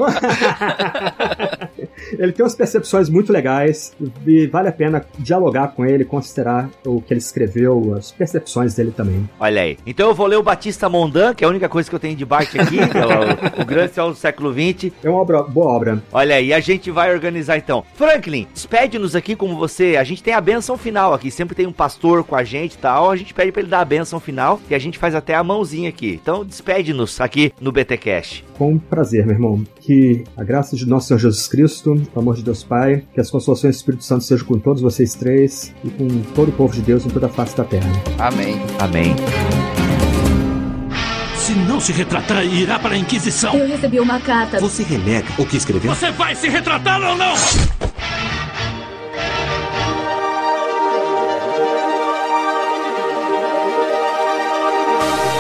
ele 2.18 2.32
tem 2.32 2.44
umas 2.44 2.56
percepções 2.56 3.10
muito 3.10 3.32
legais 3.32 3.94
e 4.26 4.48
vale 4.48 4.70
a 4.70 4.72
pena 4.72 5.06
dialogar 5.18 5.70
com 5.70 5.86
ele, 5.86 6.06
considerar 6.06 6.70
o 6.86 7.02
que 7.02 7.14
ele 7.14 7.20
escreveu, 7.20 7.96
as 7.96 8.12
percepções 8.12 8.76
dele 8.76 8.92
também. 8.92 9.28
Olha 9.40 9.62
aí. 9.62 9.78
Então 9.86 10.08
eu 10.10 10.16
vou 10.16 10.28
ler 10.28 10.38
o 10.38 10.44
Batista 10.44 10.90
Mondan, 10.90 11.34
que 11.34 11.44
é 11.44 11.48
a 11.48 11.50
única 11.50 11.70
coisa 11.70 11.90
que 11.90 11.96
eu 11.96 12.00
tenho 12.00 12.16
de 12.16 12.26
Bart 12.26 12.54
aqui, 12.56 12.78
que 12.88 12.98
é 12.98 13.60
o, 13.60 13.62
o 13.62 13.66
grande 13.66 13.94
céu 13.94 14.10
do 14.10 14.16
século 14.16 14.54
XX. 14.54 14.92
É 15.04 15.10
uma 15.10 15.20
obra, 15.20 15.44
boa 15.44 15.68
obra. 15.68 16.04
Olha 16.12 16.36
aí, 16.36 16.54
a 16.54 16.60
gente 16.60 16.92
vai 16.92 17.14
organizar 17.14 17.58
então. 17.58 17.84
Franklin, 17.96 18.48
despede-nos 18.54 19.16
aqui 19.16 19.36
como 19.36 19.58
você. 19.58 19.96
A 19.98 20.04
gente 20.04 20.24
tem 20.24 20.34
a 20.34 20.42
benção 20.42 20.78
final 20.78 21.14
aqui. 21.14 21.32
Sempre 21.32 21.56
tem 21.56 21.68
um 21.68 21.74
pastor 21.74 22.24
com 22.24 22.36
a 22.36 22.44
gente 22.44 22.74
e 22.74 22.78
tal. 22.78 23.12
A 23.12 23.16
gente 23.16 23.34
pede 23.34 23.52
pra 23.52 23.62
ele 23.62 23.70
dar 23.70 23.82
a 23.82 23.86
benção 23.86 24.20
final 24.20 24.60
e 24.70 24.76
a 24.76 24.80
gente 24.80 24.98
faz 24.98 25.16
até 25.16 25.36
a 25.36 25.44
mãozinha 25.44 25.90
aqui. 25.90 26.20
Então 26.22 26.46
despede-nos 26.46 27.20
aqui 27.20 27.52
no 27.60 27.72
BT 27.72 27.98
Cash. 27.98 28.44
Com 28.58 28.78
prazer, 28.78 29.26
meu 29.26 29.36
irmão. 29.36 29.64
Que 29.88 30.26
a 30.36 30.44
graça 30.44 30.76
de 30.76 30.86
nosso 30.86 31.08
Senhor 31.08 31.18
Jesus 31.18 31.48
Cristo, 31.48 31.96
o 32.14 32.20
amor 32.20 32.36
de 32.36 32.44
Deus 32.44 32.62
Pai, 32.62 33.06
que 33.14 33.22
as 33.22 33.32
consolações 33.32 33.74
do 33.74 33.78
Espírito 33.78 34.04
Santo 34.04 34.26
sejam 34.26 34.46
com 34.46 34.60
todos 34.60 34.82
vocês 34.82 35.16
três 35.16 35.74
e 35.82 35.90
com 35.90 36.10
todo 36.36 36.50
o 36.50 36.52
povo 36.52 36.74
de 36.74 36.82
Deus 36.82 37.06
em 37.06 37.10
toda 37.10 37.28
a 37.28 37.30
face 37.30 37.56
da 37.56 37.64
terra. 37.64 37.90
Amém. 38.20 38.58
Amém. 38.80 39.16
Se 41.38 41.54
não 41.54 41.80
se 41.80 41.94
retratar, 41.94 42.44
irá 42.46 42.78
para 42.78 42.96
a 42.96 42.98
Inquisição. 42.98 43.56
Eu 43.56 43.66
recebi 43.66 44.02
uma 44.02 44.20
carta. 44.20 44.60
Você 44.60 44.84
renega 44.84 45.30
o 45.38 45.46
que 45.46 45.56
escreveu? 45.56 45.96
Você 45.96 46.12
vai 46.12 46.36
se 46.36 46.50
retratar 46.50 47.02
ou 47.02 47.16
não? 47.16 47.34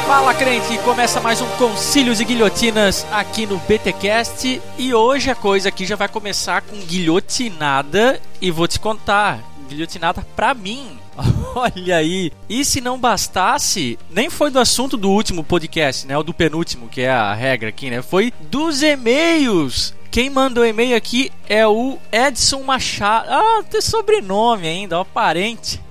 Fala 0.07 0.33
crente, 0.33 0.77
começa 0.85 1.19
mais 1.19 1.41
um 1.41 1.47
Concílios 1.57 2.21
e 2.21 2.25
Guilhotinas 2.25 3.05
aqui 3.11 3.45
no 3.45 3.57
BTcast 3.57 4.61
e 4.77 4.93
hoje 4.93 5.29
a 5.29 5.35
coisa 5.35 5.67
aqui 5.67 5.85
já 5.85 5.97
vai 5.97 6.07
começar 6.07 6.61
com 6.61 6.77
guilhotinada 6.77 8.17
e 8.39 8.49
vou 8.49 8.69
te 8.69 8.79
contar, 8.79 9.43
guilhotinada 9.67 10.25
pra 10.33 10.53
mim. 10.53 10.97
Olha 11.53 11.97
aí. 11.97 12.31
E 12.47 12.63
se 12.63 12.79
não 12.79 12.97
bastasse, 12.97 13.99
nem 14.09 14.29
foi 14.29 14.49
do 14.49 14.59
assunto 14.59 14.95
do 14.95 15.11
último 15.11 15.43
podcast, 15.43 16.07
né? 16.07 16.17
O 16.17 16.23
do 16.23 16.33
penúltimo, 16.33 16.87
que 16.87 17.01
é 17.01 17.09
a 17.09 17.33
regra 17.33 17.67
aqui, 17.67 17.89
né? 17.89 18.01
Foi 18.01 18.31
dos 18.49 18.81
e-mails. 18.81 19.93
Quem 20.09 20.29
mandou 20.29 20.65
e-mail 20.65 20.95
aqui 20.95 21.33
é 21.49 21.67
o 21.67 21.97
Edson 22.13 22.63
Machado. 22.63 23.27
Ah, 23.29 23.61
tem 23.69 23.81
sobrenome 23.81 24.67
ainda, 24.67 24.99
ó, 24.99 25.03
parente. 25.03 25.81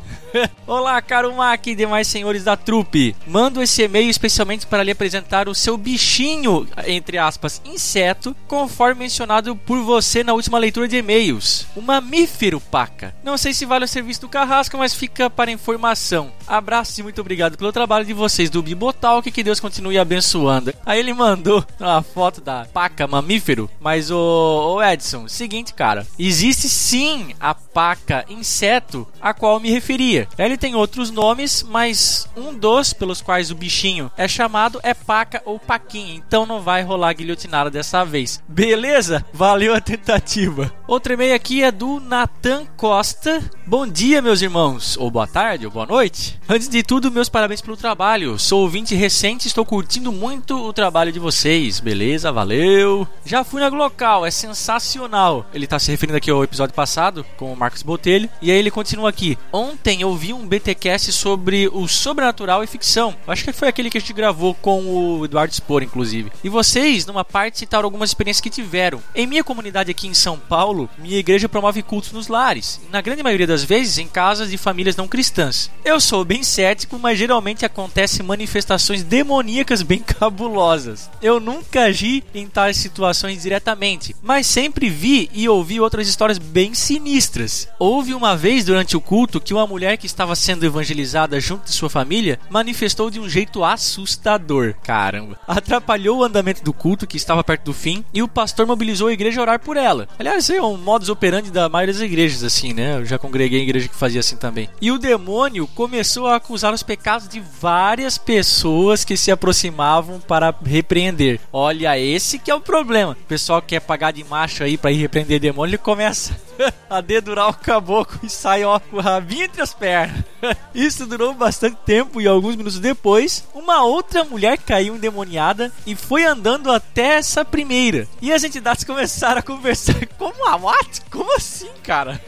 Olá, 0.67 1.01
caro 1.01 1.35
Mac 1.35 1.67
e 1.67 1.75
demais 1.75 2.09
senhores 2.09 2.45
da 2.45 2.57
trupe. 2.57 3.15
Mando 3.27 3.63
esse 3.63 3.83
e-mail 3.83 4.11
especialmente 4.11 4.67
para 4.67 4.83
lhe 4.83 4.91
apresentar 4.91 5.49
o 5.49 5.55
seu 5.55 5.77
bichinho, 5.77 6.67
entre 6.87 7.19
aspas, 7.19 7.61
inseto, 7.65 8.37
conforme 8.47 9.01
mencionado 9.01 9.55
por 9.55 9.81
você 9.83 10.25
na 10.25 10.33
última 10.33 10.59
leitura 10.59 10.89
de 10.89 10.97
e-mails. 10.97 11.67
O 11.77 11.81
mamífero 11.81 12.61
paca. 12.61 13.15
Não 13.23 13.37
sei 13.37 13.53
se 13.53 13.67
vale 13.67 13.85
o 13.85 13.89
serviço 13.89 14.23
do 14.23 14.29
Carrasco, 14.29 14.77
mas 14.79 14.95
fica 14.95 15.29
para 15.29 15.51
informação. 15.51 16.33
Abraço 16.47 17.01
e 17.01 17.03
muito 17.03 17.21
obrigado 17.21 17.57
pelo 17.57 17.73
trabalho 17.73 18.05
de 18.05 18.13
vocês 18.13 18.51
do 18.51 18.63
Bibotalk, 18.63 19.31
que 19.31 19.43
Deus 19.43 19.61
continue 19.61 19.99
abençoando. 19.99 20.73
Aí 20.85 20.99
ele 20.99 21.13
mandou 21.13 21.65
uma 21.79 22.03
foto 22.03 22.41
da 22.41 22.67
paca 22.73 23.07
mamífero, 23.07 23.71
mas 23.81 24.11
o, 24.11 24.77
o 24.77 24.83
Edson, 24.83 25.29
seguinte, 25.29 25.75
cara, 25.75 26.07
existe 26.19 26.69
sim 26.69 27.35
a 27.39 27.55
paca 27.55 28.25
inseto 28.29 29.07
a 29.21 29.35
qual 29.35 29.61
me 29.61 29.71
referia. 29.71 30.26
Ele 30.39 30.57
tem 30.57 30.75
outros 30.75 31.11
nomes, 31.11 31.63
mas 31.63 32.29
um 32.37 32.55
dos 32.55 32.93
pelos 32.93 33.23
quais 33.23 33.51
o 33.51 33.55
bichinho 33.55 34.11
é 34.17 34.29
chamado 34.29 34.81
é 34.83 34.93
paca 34.95 35.43
ou 35.45 35.59
paquinha, 35.59 36.15
então 36.15 36.47
não 36.47 36.61
vai 36.61 36.83
rolar 36.83 37.15
guilhotinada 37.15 37.71
dessa 37.71 38.05
vez. 38.05 38.43
Beleza? 38.49 39.25
Valeu 39.33 39.75
a 39.75 39.81
tentativa. 39.81 40.73
Outro 40.87 41.13
e-mail 41.13 41.35
aqui 41.35 41.63
é 41.63 41.73
do 41.73 42.01
Nathan 42.01 42.67
Costa. 42.77 43.43
Bom 43.67 43.87
dia, 43.87 44.23
meus 44.23 44.43
irmãos, 44.43 44.97
ou 44.97 45.11
boa 45.11 45.27
tarde, 45.27 45.67
ou 45.67 45.73
boa 45.73 45.87
noite. 45.87 46.39
Antes 46.49 46.69
de 46.69 46.83
tudo, 46.83 47.11
meus 47.11 47.29
parabéns 47.29 47.61
pelo 47.61 47.77
trabalho. 47.77 48.39
Sou 48.39 48.63
ouvinte 48.63 48.95
recente 48.95 49.47
estou 49.49 49.65
curtindo 49.65 50.13
muito 50.13 50.57
o 50.57 50.73
trabalho 50.73 51.13
de 51.13 51.19
vocês. 51.19 51.81
Beleza? 51.81 52.31
Valeu. 52.31 53.07
Já 53.25 53.43
fui 53.45 53.61
na 53.61 53.71
Glocal, 53.71 54.25
é 54.25 54.31
sensacional. 54.31 55.47
Ele 55.53 55.65
está 55.65 55.79
se 55.79 55.91
referindo 55.91 56.17
aqui 56.17 56.31
ao 56.31 56.45
episódio 56.45 56.75
passado 56.75 57.25
com 57.37 57.53
o 57.53 57.57
Marcos 57.57 57.83
Botelho. 57.83 58.29
E 58.41 58.51
aí 58.51 58.59
ele 58.59 58.71
continua 58.71 59.09
aqui. 59.09 59.39
Ontem 59.53 60.03
eu 60.03 60.15
vi 60.17 60.33
um 60.33 60.47
BTcast 60.47 61.13
sobre 61.13 61.69
o 61.69 61.87
sobrenatural 61.87 62.65
e 62.65 62.67
ficção. 62.67 63.15
Acho 63.27 63.45
que 63.45 63.53
foi 63.53 63.69
aquele 63.69 63.91
que 63.91 63.99
a 63.99 64.01
gente 64.01 64.13
gravou 64.13 64.55
com 64.55 64.81
o 64.85 65.25
Eduardo 65.25 65.55
Spor, 65.55 65.83
inclusive. 65.83 66.33
E 66.43 66.49
vocês, 66.49 67.07
numa 67.07 67.25
parte, 67.25 67.59
citaram 67.59 67.85
algumas 67.85 68.11
experiências 68.11 68.41
que 68.41 68.51
tiveram. 68.51 69.03
Em 69.15 69.27
minha 69.27 69.45
comunidade 69.45 69.91
aqui 69.91 70.07
em 70.07 70.15
São 70.15 70.39
Paulo, 70.39 70.89
minha 70.99 71.19
igreja 71.19 71.49
promove 71.49 71.83
cultos 71.83 72.13
nos 72.13 72.29
lares. 72.29 72.81
Na 72.91 73.01
grande 73.01 73.23
maioria 73.23 73.47
das 73.47 73.65
vezes, 73.65 73.99
em 73.99 74.09
casas 74.09 74.51
de 74.51 74.57
famílias 74.57 74.97
não 74.97 75.09
cristãs. 75.09 75.71
Eu 75.85 76.01
sou 76.01 76.25
bem 76.25 76.43
cético, 76.43 76.99
mas 76.99 77.19
geralmente 77.19 77.65
acontecem 77.65 78.25
manifestações 78.25 79.03
demoníacas 79.03 79.83
bem 79.83 79.99
cabulosas. 80.07 81.11
Eu 81.21 81.41
nunca 81.41 81.85
agi 81.85 82.25
em 82.35 82.47
tais 82.47 82.77
situações 82.77 83.43
diretamente, 83.43 84.15
mas 84.23 84.47
sempre 84.47 84.89
vi 84.89 85.31
e 85.33 85.49
ouvi 85.49 85.81
outras 85.81 86.09
histórias 86.09 86.39
bem 86.39 86.75
sinistras. 86.75 87.69
Houve 87.79 88.15
uma 88.15 88.37
vez 88.37 88.65
durante 88.65 88.97
o 88.97 89.01
culto 89.01 89.41
que 89.41 89.55
uma 89.55 89.67
mulher 89.67 89.96
mulher 89.97 89.99
que 89.99 90.07
estava 90.07 90.37
sendo 90.37 90.65
evangelizada 90.65 91.41
junto 91.41 91.65
de 91.65 91.73
sua 91.73 91.89
família 91.89 92.39
manifestou 92.51 93.11
de 93.11 93.19
um 93.19 93.29
jeito 93.29 93.65
assustador. 93.65 94.75
Caramba. 94.83 95.39
Atrapalhou 95.49 96.19
o 96.19 96.25
andamento 96.25 96.63
do 96.63 96.73
culto 96.73 97.07
que 97.07 97.17
estava 97.17 97.43
perto 97.43 97.65
do 97.65 97.73
fim 97.73 98.05
e 98.13 98.23
o 98.23 98.29
pastor 98.29 98.67
mobilizou 98.67 99.09
a 99.09 99.13
igreja 99.13 99.41
a 99.41 99.43
orar 99.43 99.61
por 99.61 99.77
ela. 99.77 100.09
Aliás, 100.19 100.49
é 100.51 100.61
um 100.61 100.77
modus 100.77 101.09
operandi 101.09 101.51
da 101.51 101.69
maioria 101.69 101.95
das 101.95 102.03
igrejas 102.03 102.45
assim, 102.45 102.73
né? 102.73 102.99
Eu 102.99 103.05
já 103.05 103.19
congreguei 103.19 103.61
em 103.61 103.63
igreja 103.63 103.89
que 103.89 103.95
fazia 103.95 104.21
assim 104.21 104.37
também. 104.37 104.69
E 104.81 104.91
o 104.93 104.99
demônio 104.99 105.67
começou 105.69 106.27
a 106.27 106.37
acusar 106.37 106.75
os 106.75 106.83
pecados 106.83 107.29
de 107.29 107.41
várias 107.41 108.19
pessoas 108.19 109.05
que 109.05 109.17
se 109.17 109.31
aproximavam 109.31 110.21
para 110.21 110.55
repreender. 110.65 111.41
Olha, 111.53 111.99
esse 111.99 112.39
que 112.39 112.51
é 112.51 112.55
o 112.55 112.61
problema. 112.61 113.13
O 113.13 113.27
pessoal 113.27 113.63
quer 113.63 113.81
pagar 113.81 114.13
de 114.13 114.25
macho 114.25 114.63
aí 114.63 114.77
para 114.77 114.93
ir 114.93 114.97
repreender 114.97 115.41
demônio, 115.41 115.71
ele 115.71 115.79
começa 115.79 116.37
a 116.89 117.01
dedurar 117.01 117.49
o 117.49 117.55
caboclo 117.55 118.19
e 118.23 118.29
sai 118.29 118.65
ó, 118.65 118.79
com 118.79 118.97
o 118.97 119.01
rabinho 119.01 119.45
entre 119.45 119.63
as 119.63 119.75
pernas. 119.75 120.25
Isso 120.75 121.07
durou 121.07 121.35
bastante 121.35 121.77
tempo 121.85 122.21
e 122.21 122.27
alguns 122.27 122.57
minutos 122.57 122.79
depois, 122.79 123.47
uma 123.55 123.85
outra 123.85 124.25
mulher 124.25 124.59
caiu 124.59 124.97
endemoniada 124.97 125.73
e 125.87 125.95
foi 125.95 126.25
andando 126.25 126.71
até 126.71 127.17
essa 127.17 127.45
primeira. 127.45 128.07
E 128.21 128.33
as 128.33 128.45
entidades 128.45 128.83
começaram 128.85 129.39
a 129.39 129.43
conversar. 129.43 130.07
Como 130.19 130.47
a 130.47 130.57
what? 130.57 131.03
Como 131.11 131.35
assim, 131.37 131.71
cara? 131.83 132.21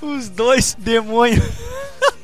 Os 0.00 0.28
dois 0.28 0.74
demônios 0.78 1.44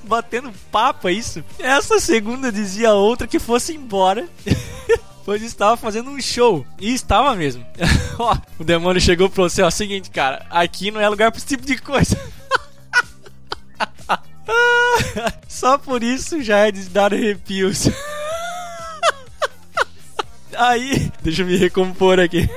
batendo 0.06 0.52
papo, 0.70 1.08
é 1.08 1.12
isso? 1.12 1.44
Essa 1.58 1.98
segunda 1.98 2.50
dizia 2.50 2.90
a 2.90 2.94
outra 2.94 3.26
que 3.26 3.38
fosse 3.38 3.74
embora. 3.74 4.26
Pois 5.26 5.42
estava 5.42 5.76
fazendo 5.76 6.08
um 6.08 6.20
show. 6.20 6.64
E 6.78 6.94
estava 6.94 7.34
mesmo. 7.34 7.66
o 8.60 8.64
demônio 8.64 9.00
chegou 9.00 9.28
pra 9.28 9.42
você, 9.42 9.60
ó, 9.60 9.70
seguinte, 9.70 10.08
cara, 10.08 10.46
aqui 10.48 10.92
não 10.92 11.00
é 11.00 11.08
lugar 11.08 11.32
pra 11.32 11.38
esse 11.38 11.48
tipo 11.48 11.66
de 11.66 11.76
coisa. 11.76 12.16
Só 15.48 15.76
por 15.76 16.04
isso 16.04 16.40
já 16.42 16.58
é 16.58 16.70
de 16.70 16.84
dar 16.84 17.12
arrepios. 17.12 17.88
Aí, 20.56 21.10
deixa 21.20 21.42
eu 21.42 21.46
me 21.46 21.56
recompor 21.56 22.20
aqui. 22.20 22.48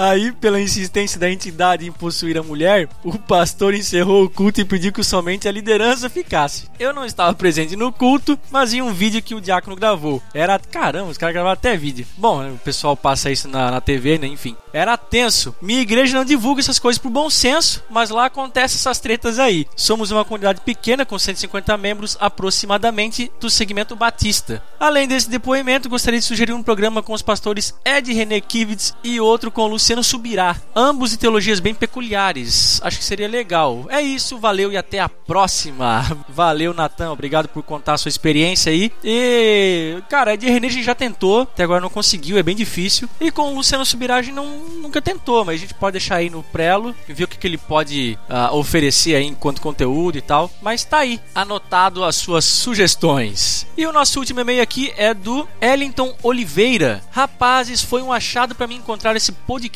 Aí, 0.00 0.30
pela 0.30 0.60
insistência 0.60 1.18
da 1.18 1.28
entidade 1.28 1.84
em 1.84 1.90
possuir 1.90 2.38
a 2.38 2.42
mulher, 2.42 2.88
o 3.02 3.18
pastor 3.18 3.74
encerrou 3.74 4.22
o 4.22 4.30
culto 4.30 4.60
e 4.60 4.64
pediu 4.64 4.92
que 4.92 5.02
somente 5.02 5.48
a 5.48 5.50
liderança 5.50 6.08
ficasse. 6.08 6.70
Eu 6.78 6.94
não 6.94 7.04
estava 7.04 7.34
presente 7.34 7.74
no 7.74 7.90
culto, 7.90 8.38
mas 8.48 8.72
em 8.72 8.80
um 8.80 8.92
vídeo 8.92 9.20
que 9.20 9.34
o 9.34 9.40
diácono 9.40 9.74
gravou. 9.74 10.22
Era. 10.32 10.56
Caramba, 10.56 11.10
os 11.10 11.18
caras 11.18 11.34
gravaram 11.34 11.54
até 11.54 11.76
vídeo. 11.76 12.06
Bom, 12.16 12.48
o 12.48 12.58
pessoal 12.58 12.96
passa 12.96 13.28
isso 13.28 13.48
na, 13.48 13.72
na 13.72 13.80
TV, 13.80 14.18
né? 14.18 14.28
Enfim. 14.28 14.56
Era 14.72 14.96
tenso. 14.96 15.52
Minha 15.60 15.80
igreja 15.80 16.16
não 16.16 16.24
divulga 16.24 16.60
essas 16.60 16.78
coisas 16.78 17.02
por 17.02 17.10
bom 17.10 17.28
senso, 17.28 17.82
mas 17.90 18.10
lá 18.10 18.26
acontecem 18.26 18.76
essas 18.76 19.00
tretas 19.00 19.40
aí. 19.40 19.66
Somos 19.74 20.12
uma 20.12 20.24
comunidade 20.24 20.60
pequena 20.60 21.04
com 21.04 21.18
150 21.18 21.76
membros 21.76 22.16
aproximadamente 22.20 23.32
do 23.40 23.50
segmento 23.50 23.96
batista. 23.96 24.62
Além 24.78 25.08
desse 25.08 25.28
depoimento, 25.28 25.88
gostaria 25.88 26.20
de 26.20 26.24
sugerir 26.24 26.52
um 26.52 26.62
programa 26.62 27.02
com 27.02 27.12
os 27.12 27.22
pastores 27.22 27.74
Ed 27.84 28.12
René 28.12 28.40
Kivitz 28.40 28.94
e 29.02 29.18
outro 29.18 29.50
com 29.50 29.66
Luciano 29.66 29.87
Luciano 29.88 30.04
Subirá. 30.04 30.54
Ambos 30.76 31.12
de 31.12 31.16
teologias 31.16 31.60
bem 31.60 31.74
peculiares. 31.74 32.78
Acho 32.82 32.98
que 32.98 33.04
seria 33.04 33.26
legal. 33.26 33.86
É 33.88 34.02
isso, 34.02 34.36
valeu 34.36 34.70
e 34.70 34.76
até 34.76 35.00
a 35.00 35.08
próxima. 35.08 36.04
Valeu, 36.28 36.74
Natan. 36.74 37.10
Obrigado 37.10 37.48
por 37.48 37.62
contar 37.62 37.94
a 37.94 37.98
sua 37.98 38.10
experiência 38.10 38.70
aí. 38.70 38.92
E, 39.02 39.96
cara, 40.10 40.36
de 40.36 40.48
René 40.48 40.66
a 40.66 40.70
gente 40.70 40.84
já 40.84 40.94
tentou, 40.94 41.42
até 41.42 41.62
agora 41.62 41.80
não 41.80 41.88
conseguiu, 41.88 42.36
é 42.36 42.42
bem 42.42 42.54
difícil. 42.54 43.08
E 43.18 43.30
com 43.30 43.52
o 43.52 43.54
Luciano 43.54 43.84
Subirá 43.84 44.16
a 44.16 44.22
gente 44.22 44.34
não, 44.34 44.58
nunca 44.82 45.00
tentou, 45.00 45.44
mas 45.44 45.56
a 45.56 45.58
gente 45.58 45.74
pode 45.74 45.92
deixar 45.92 46.16
aí 46.16 46.28
no 46.28 46.42
prelo 46.42 46.94
e 47.08 47.12
ver 47.12 47.24
o 47.24 47.28
que, 47.28 47.38
que 47.38 47.46
ele 47.46 47.58
pode 47.58 48.18
uh, 48.28 48.54
oferecer 48.54 49.14
aí 49.14 49.24
enquanto 49.24 49.62
conteúdo 49.62 50.18
e 50.18 50.22
tal. 50.22 50.50
Mas 50.60 50.84
tá 50.84 50.98
aí, 50.98 51.18
anotado 51.34 52.04
as 52.04 52.16
suas 52.16 52.44
sugestões. 52.44 53.66
E 53.76 53.86
o 53.86 53.92
nosso 53.92 54.18
último 54.18 54.40
e-mail 54.40 54.62
aqui 54.62 54.92
é 54.96 55.14
do 55.14 55.48
Ellington 55.60 56.14
Oliveira. 56.22 57.02
Rapazes, 57.10 57.82
foi 57.82 58.02
um 58.02 58.12
achado 58.12 58.54
para 58.54 58.66
mim 58.66 58.76
encontrar 58.76 59.16
esse 59.16 59.32
podcast 59.32 59.67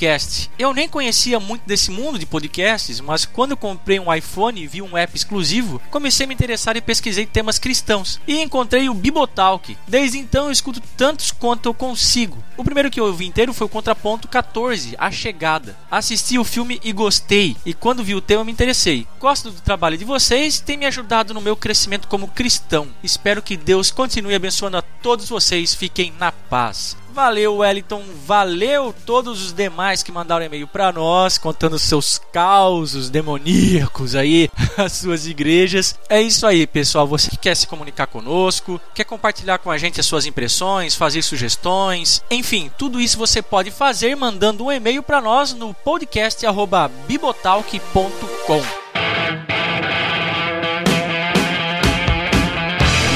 Eu 0.59 0.73
nem 0.73 0.89
conhecia 0.89 1.39
muito 1.39 1.62
desse 1.66 1.90
mundo 1.90 2.19
de 2.19 2.27
podcasts, 2.27 3.01
mas 3.01 3.24
quando 3.24 3.56
comprei 3.56 3.98
um 3.98 4.12
iPhone 4.12 4.60
e 4.60 4.66
vi 4.66 4.82
um 4.82 4.97
app 4.97 5.14
exclusivo, 5.14 5.81
comecei 5.90 6.24
a 6.24 6.27
me 6.28 6.35
interessar 6.35 6.77
e 6.77 6.81
pesquisei 6.81 7.27
temas 7.27 7.59
cristãos. 7.59 8.20
E 8.27 8.40
encontrei 8.40 8.89
o 8.89 8.94
Bibotalk. 8.94 9.77
Desde 9.86 10.19
então 10.19 10.47
eu 10.47 10.52
escuto 10.52 10.81
tantos 10.97 11.31
quanto 11.31 11.66
eu 11.66 11.74
consigo. 11.74 12.43
O 12.56 12.64
primeiro 12.64 12.90
que 12.90 13.01
eu 13.01 13.06
ouvi 13.06 13.27
inteiro 13.27 13.52
foi 13.52 13.66
o 13.66 13.70
Contraponto 13.70 14.28
14, 14.28 14.94
A 14.98 15.10
Chegada. 15.10 15.77
Assisti 15.90 16.39
o 16.39 16.44
filme 16.44 16.81
e 16.85 16.93
gostei, 16.93 17.56
e 17.64 17.74
quando 17.74 18.05
vi 18.05 18.14
o 18.14 18.20
tema 18.20 18.44
me 18.44 18.52
interessei. 18.52 19.06
Gosto 19.19 19.51
do 19.51 19.60
trabalho 19.60 19.98
de 19.98 20.05
vocês, 20.05 20.60
tem 20.60 20.77
me 20.77 20.86
ajudado 20.86 21.35
no 21.35 21.40
meu 21.40 21.56
crescimento 21.56 22.09
como 22.09 22.28
cristão. 22.28 22.89
Espero 23.02 23.43
que 23.43 23.56
Deus 23.56 23.90
continue 23.90 24.35
abençoando 24.35 24.77
a 24.77 24.82
todos 24.82 25.28
vocês. 25.28 25.74
Fiquem 25.74 26.12
na 26.19 26.31
paz. 26.31 26.97
Valeu, 27.12 27.59
Wellington. 27.59 28.02
Valeu 28.26 28.93
todos 29.05 29.44
os 29.44 29.52
demais 29.52 30.02
que 30.02 30.10
mandaram 30.10 30.47
e-mail 30.47 30.66
para 30.66 30.90
nós, 30.90 31.36
contando 31.36 31.78
seus 31.78 32.18
causos 32.32 33.10
demoníacos 33.10 34.14
aí, 34.14 34.48
as 34.78 34.93
suas 34.93 35.26
igrejas. 35.26 35.98
É 36.09 36.22
isso 36.22 36.47
aí, 36.47 36.66
pessoal. 36.66 37.06
Você 37.06 37.28
que 37.30 37.36
quer 37.36 37.55
se 37.55 37.66
comunicar 37.66 38.06
conosco, 38.06 38.80
quer 38.94 39.05
compartilhar 39.05 39.59
com 39.59 39.70
a 39.70 39.76
gente 39.76 40.01
as 40.01 40.06
suas 40.06 40.24
impressões, 40.24 40.94
fazer 40.94 41.20
sugestões, 41.22 42.24
enfim, 42.30 42.70
tudo 42.78 42.98
isso 43.01 43.18
você 43.18 43.43
pode 43.43 43.70
fazer 43.70 44.16
mandando 44.16 44.64
um 44.64 44.72
e-mail 44.72 45.02
para 45.02 45.20
nós 45.20 45.52
no 45.52 45.74
podcast@bibotalk.com. 45.74 48.62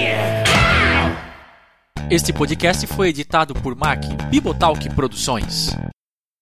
Este 2.09 2.31
podcast 2.31 2.87
foi 2.87 3.09
editado 3.09 3.53
por 3.53 3.75
Mac 3.75 4.05
Bibotalk 4.29 4.89
Produções. 4.91 5.75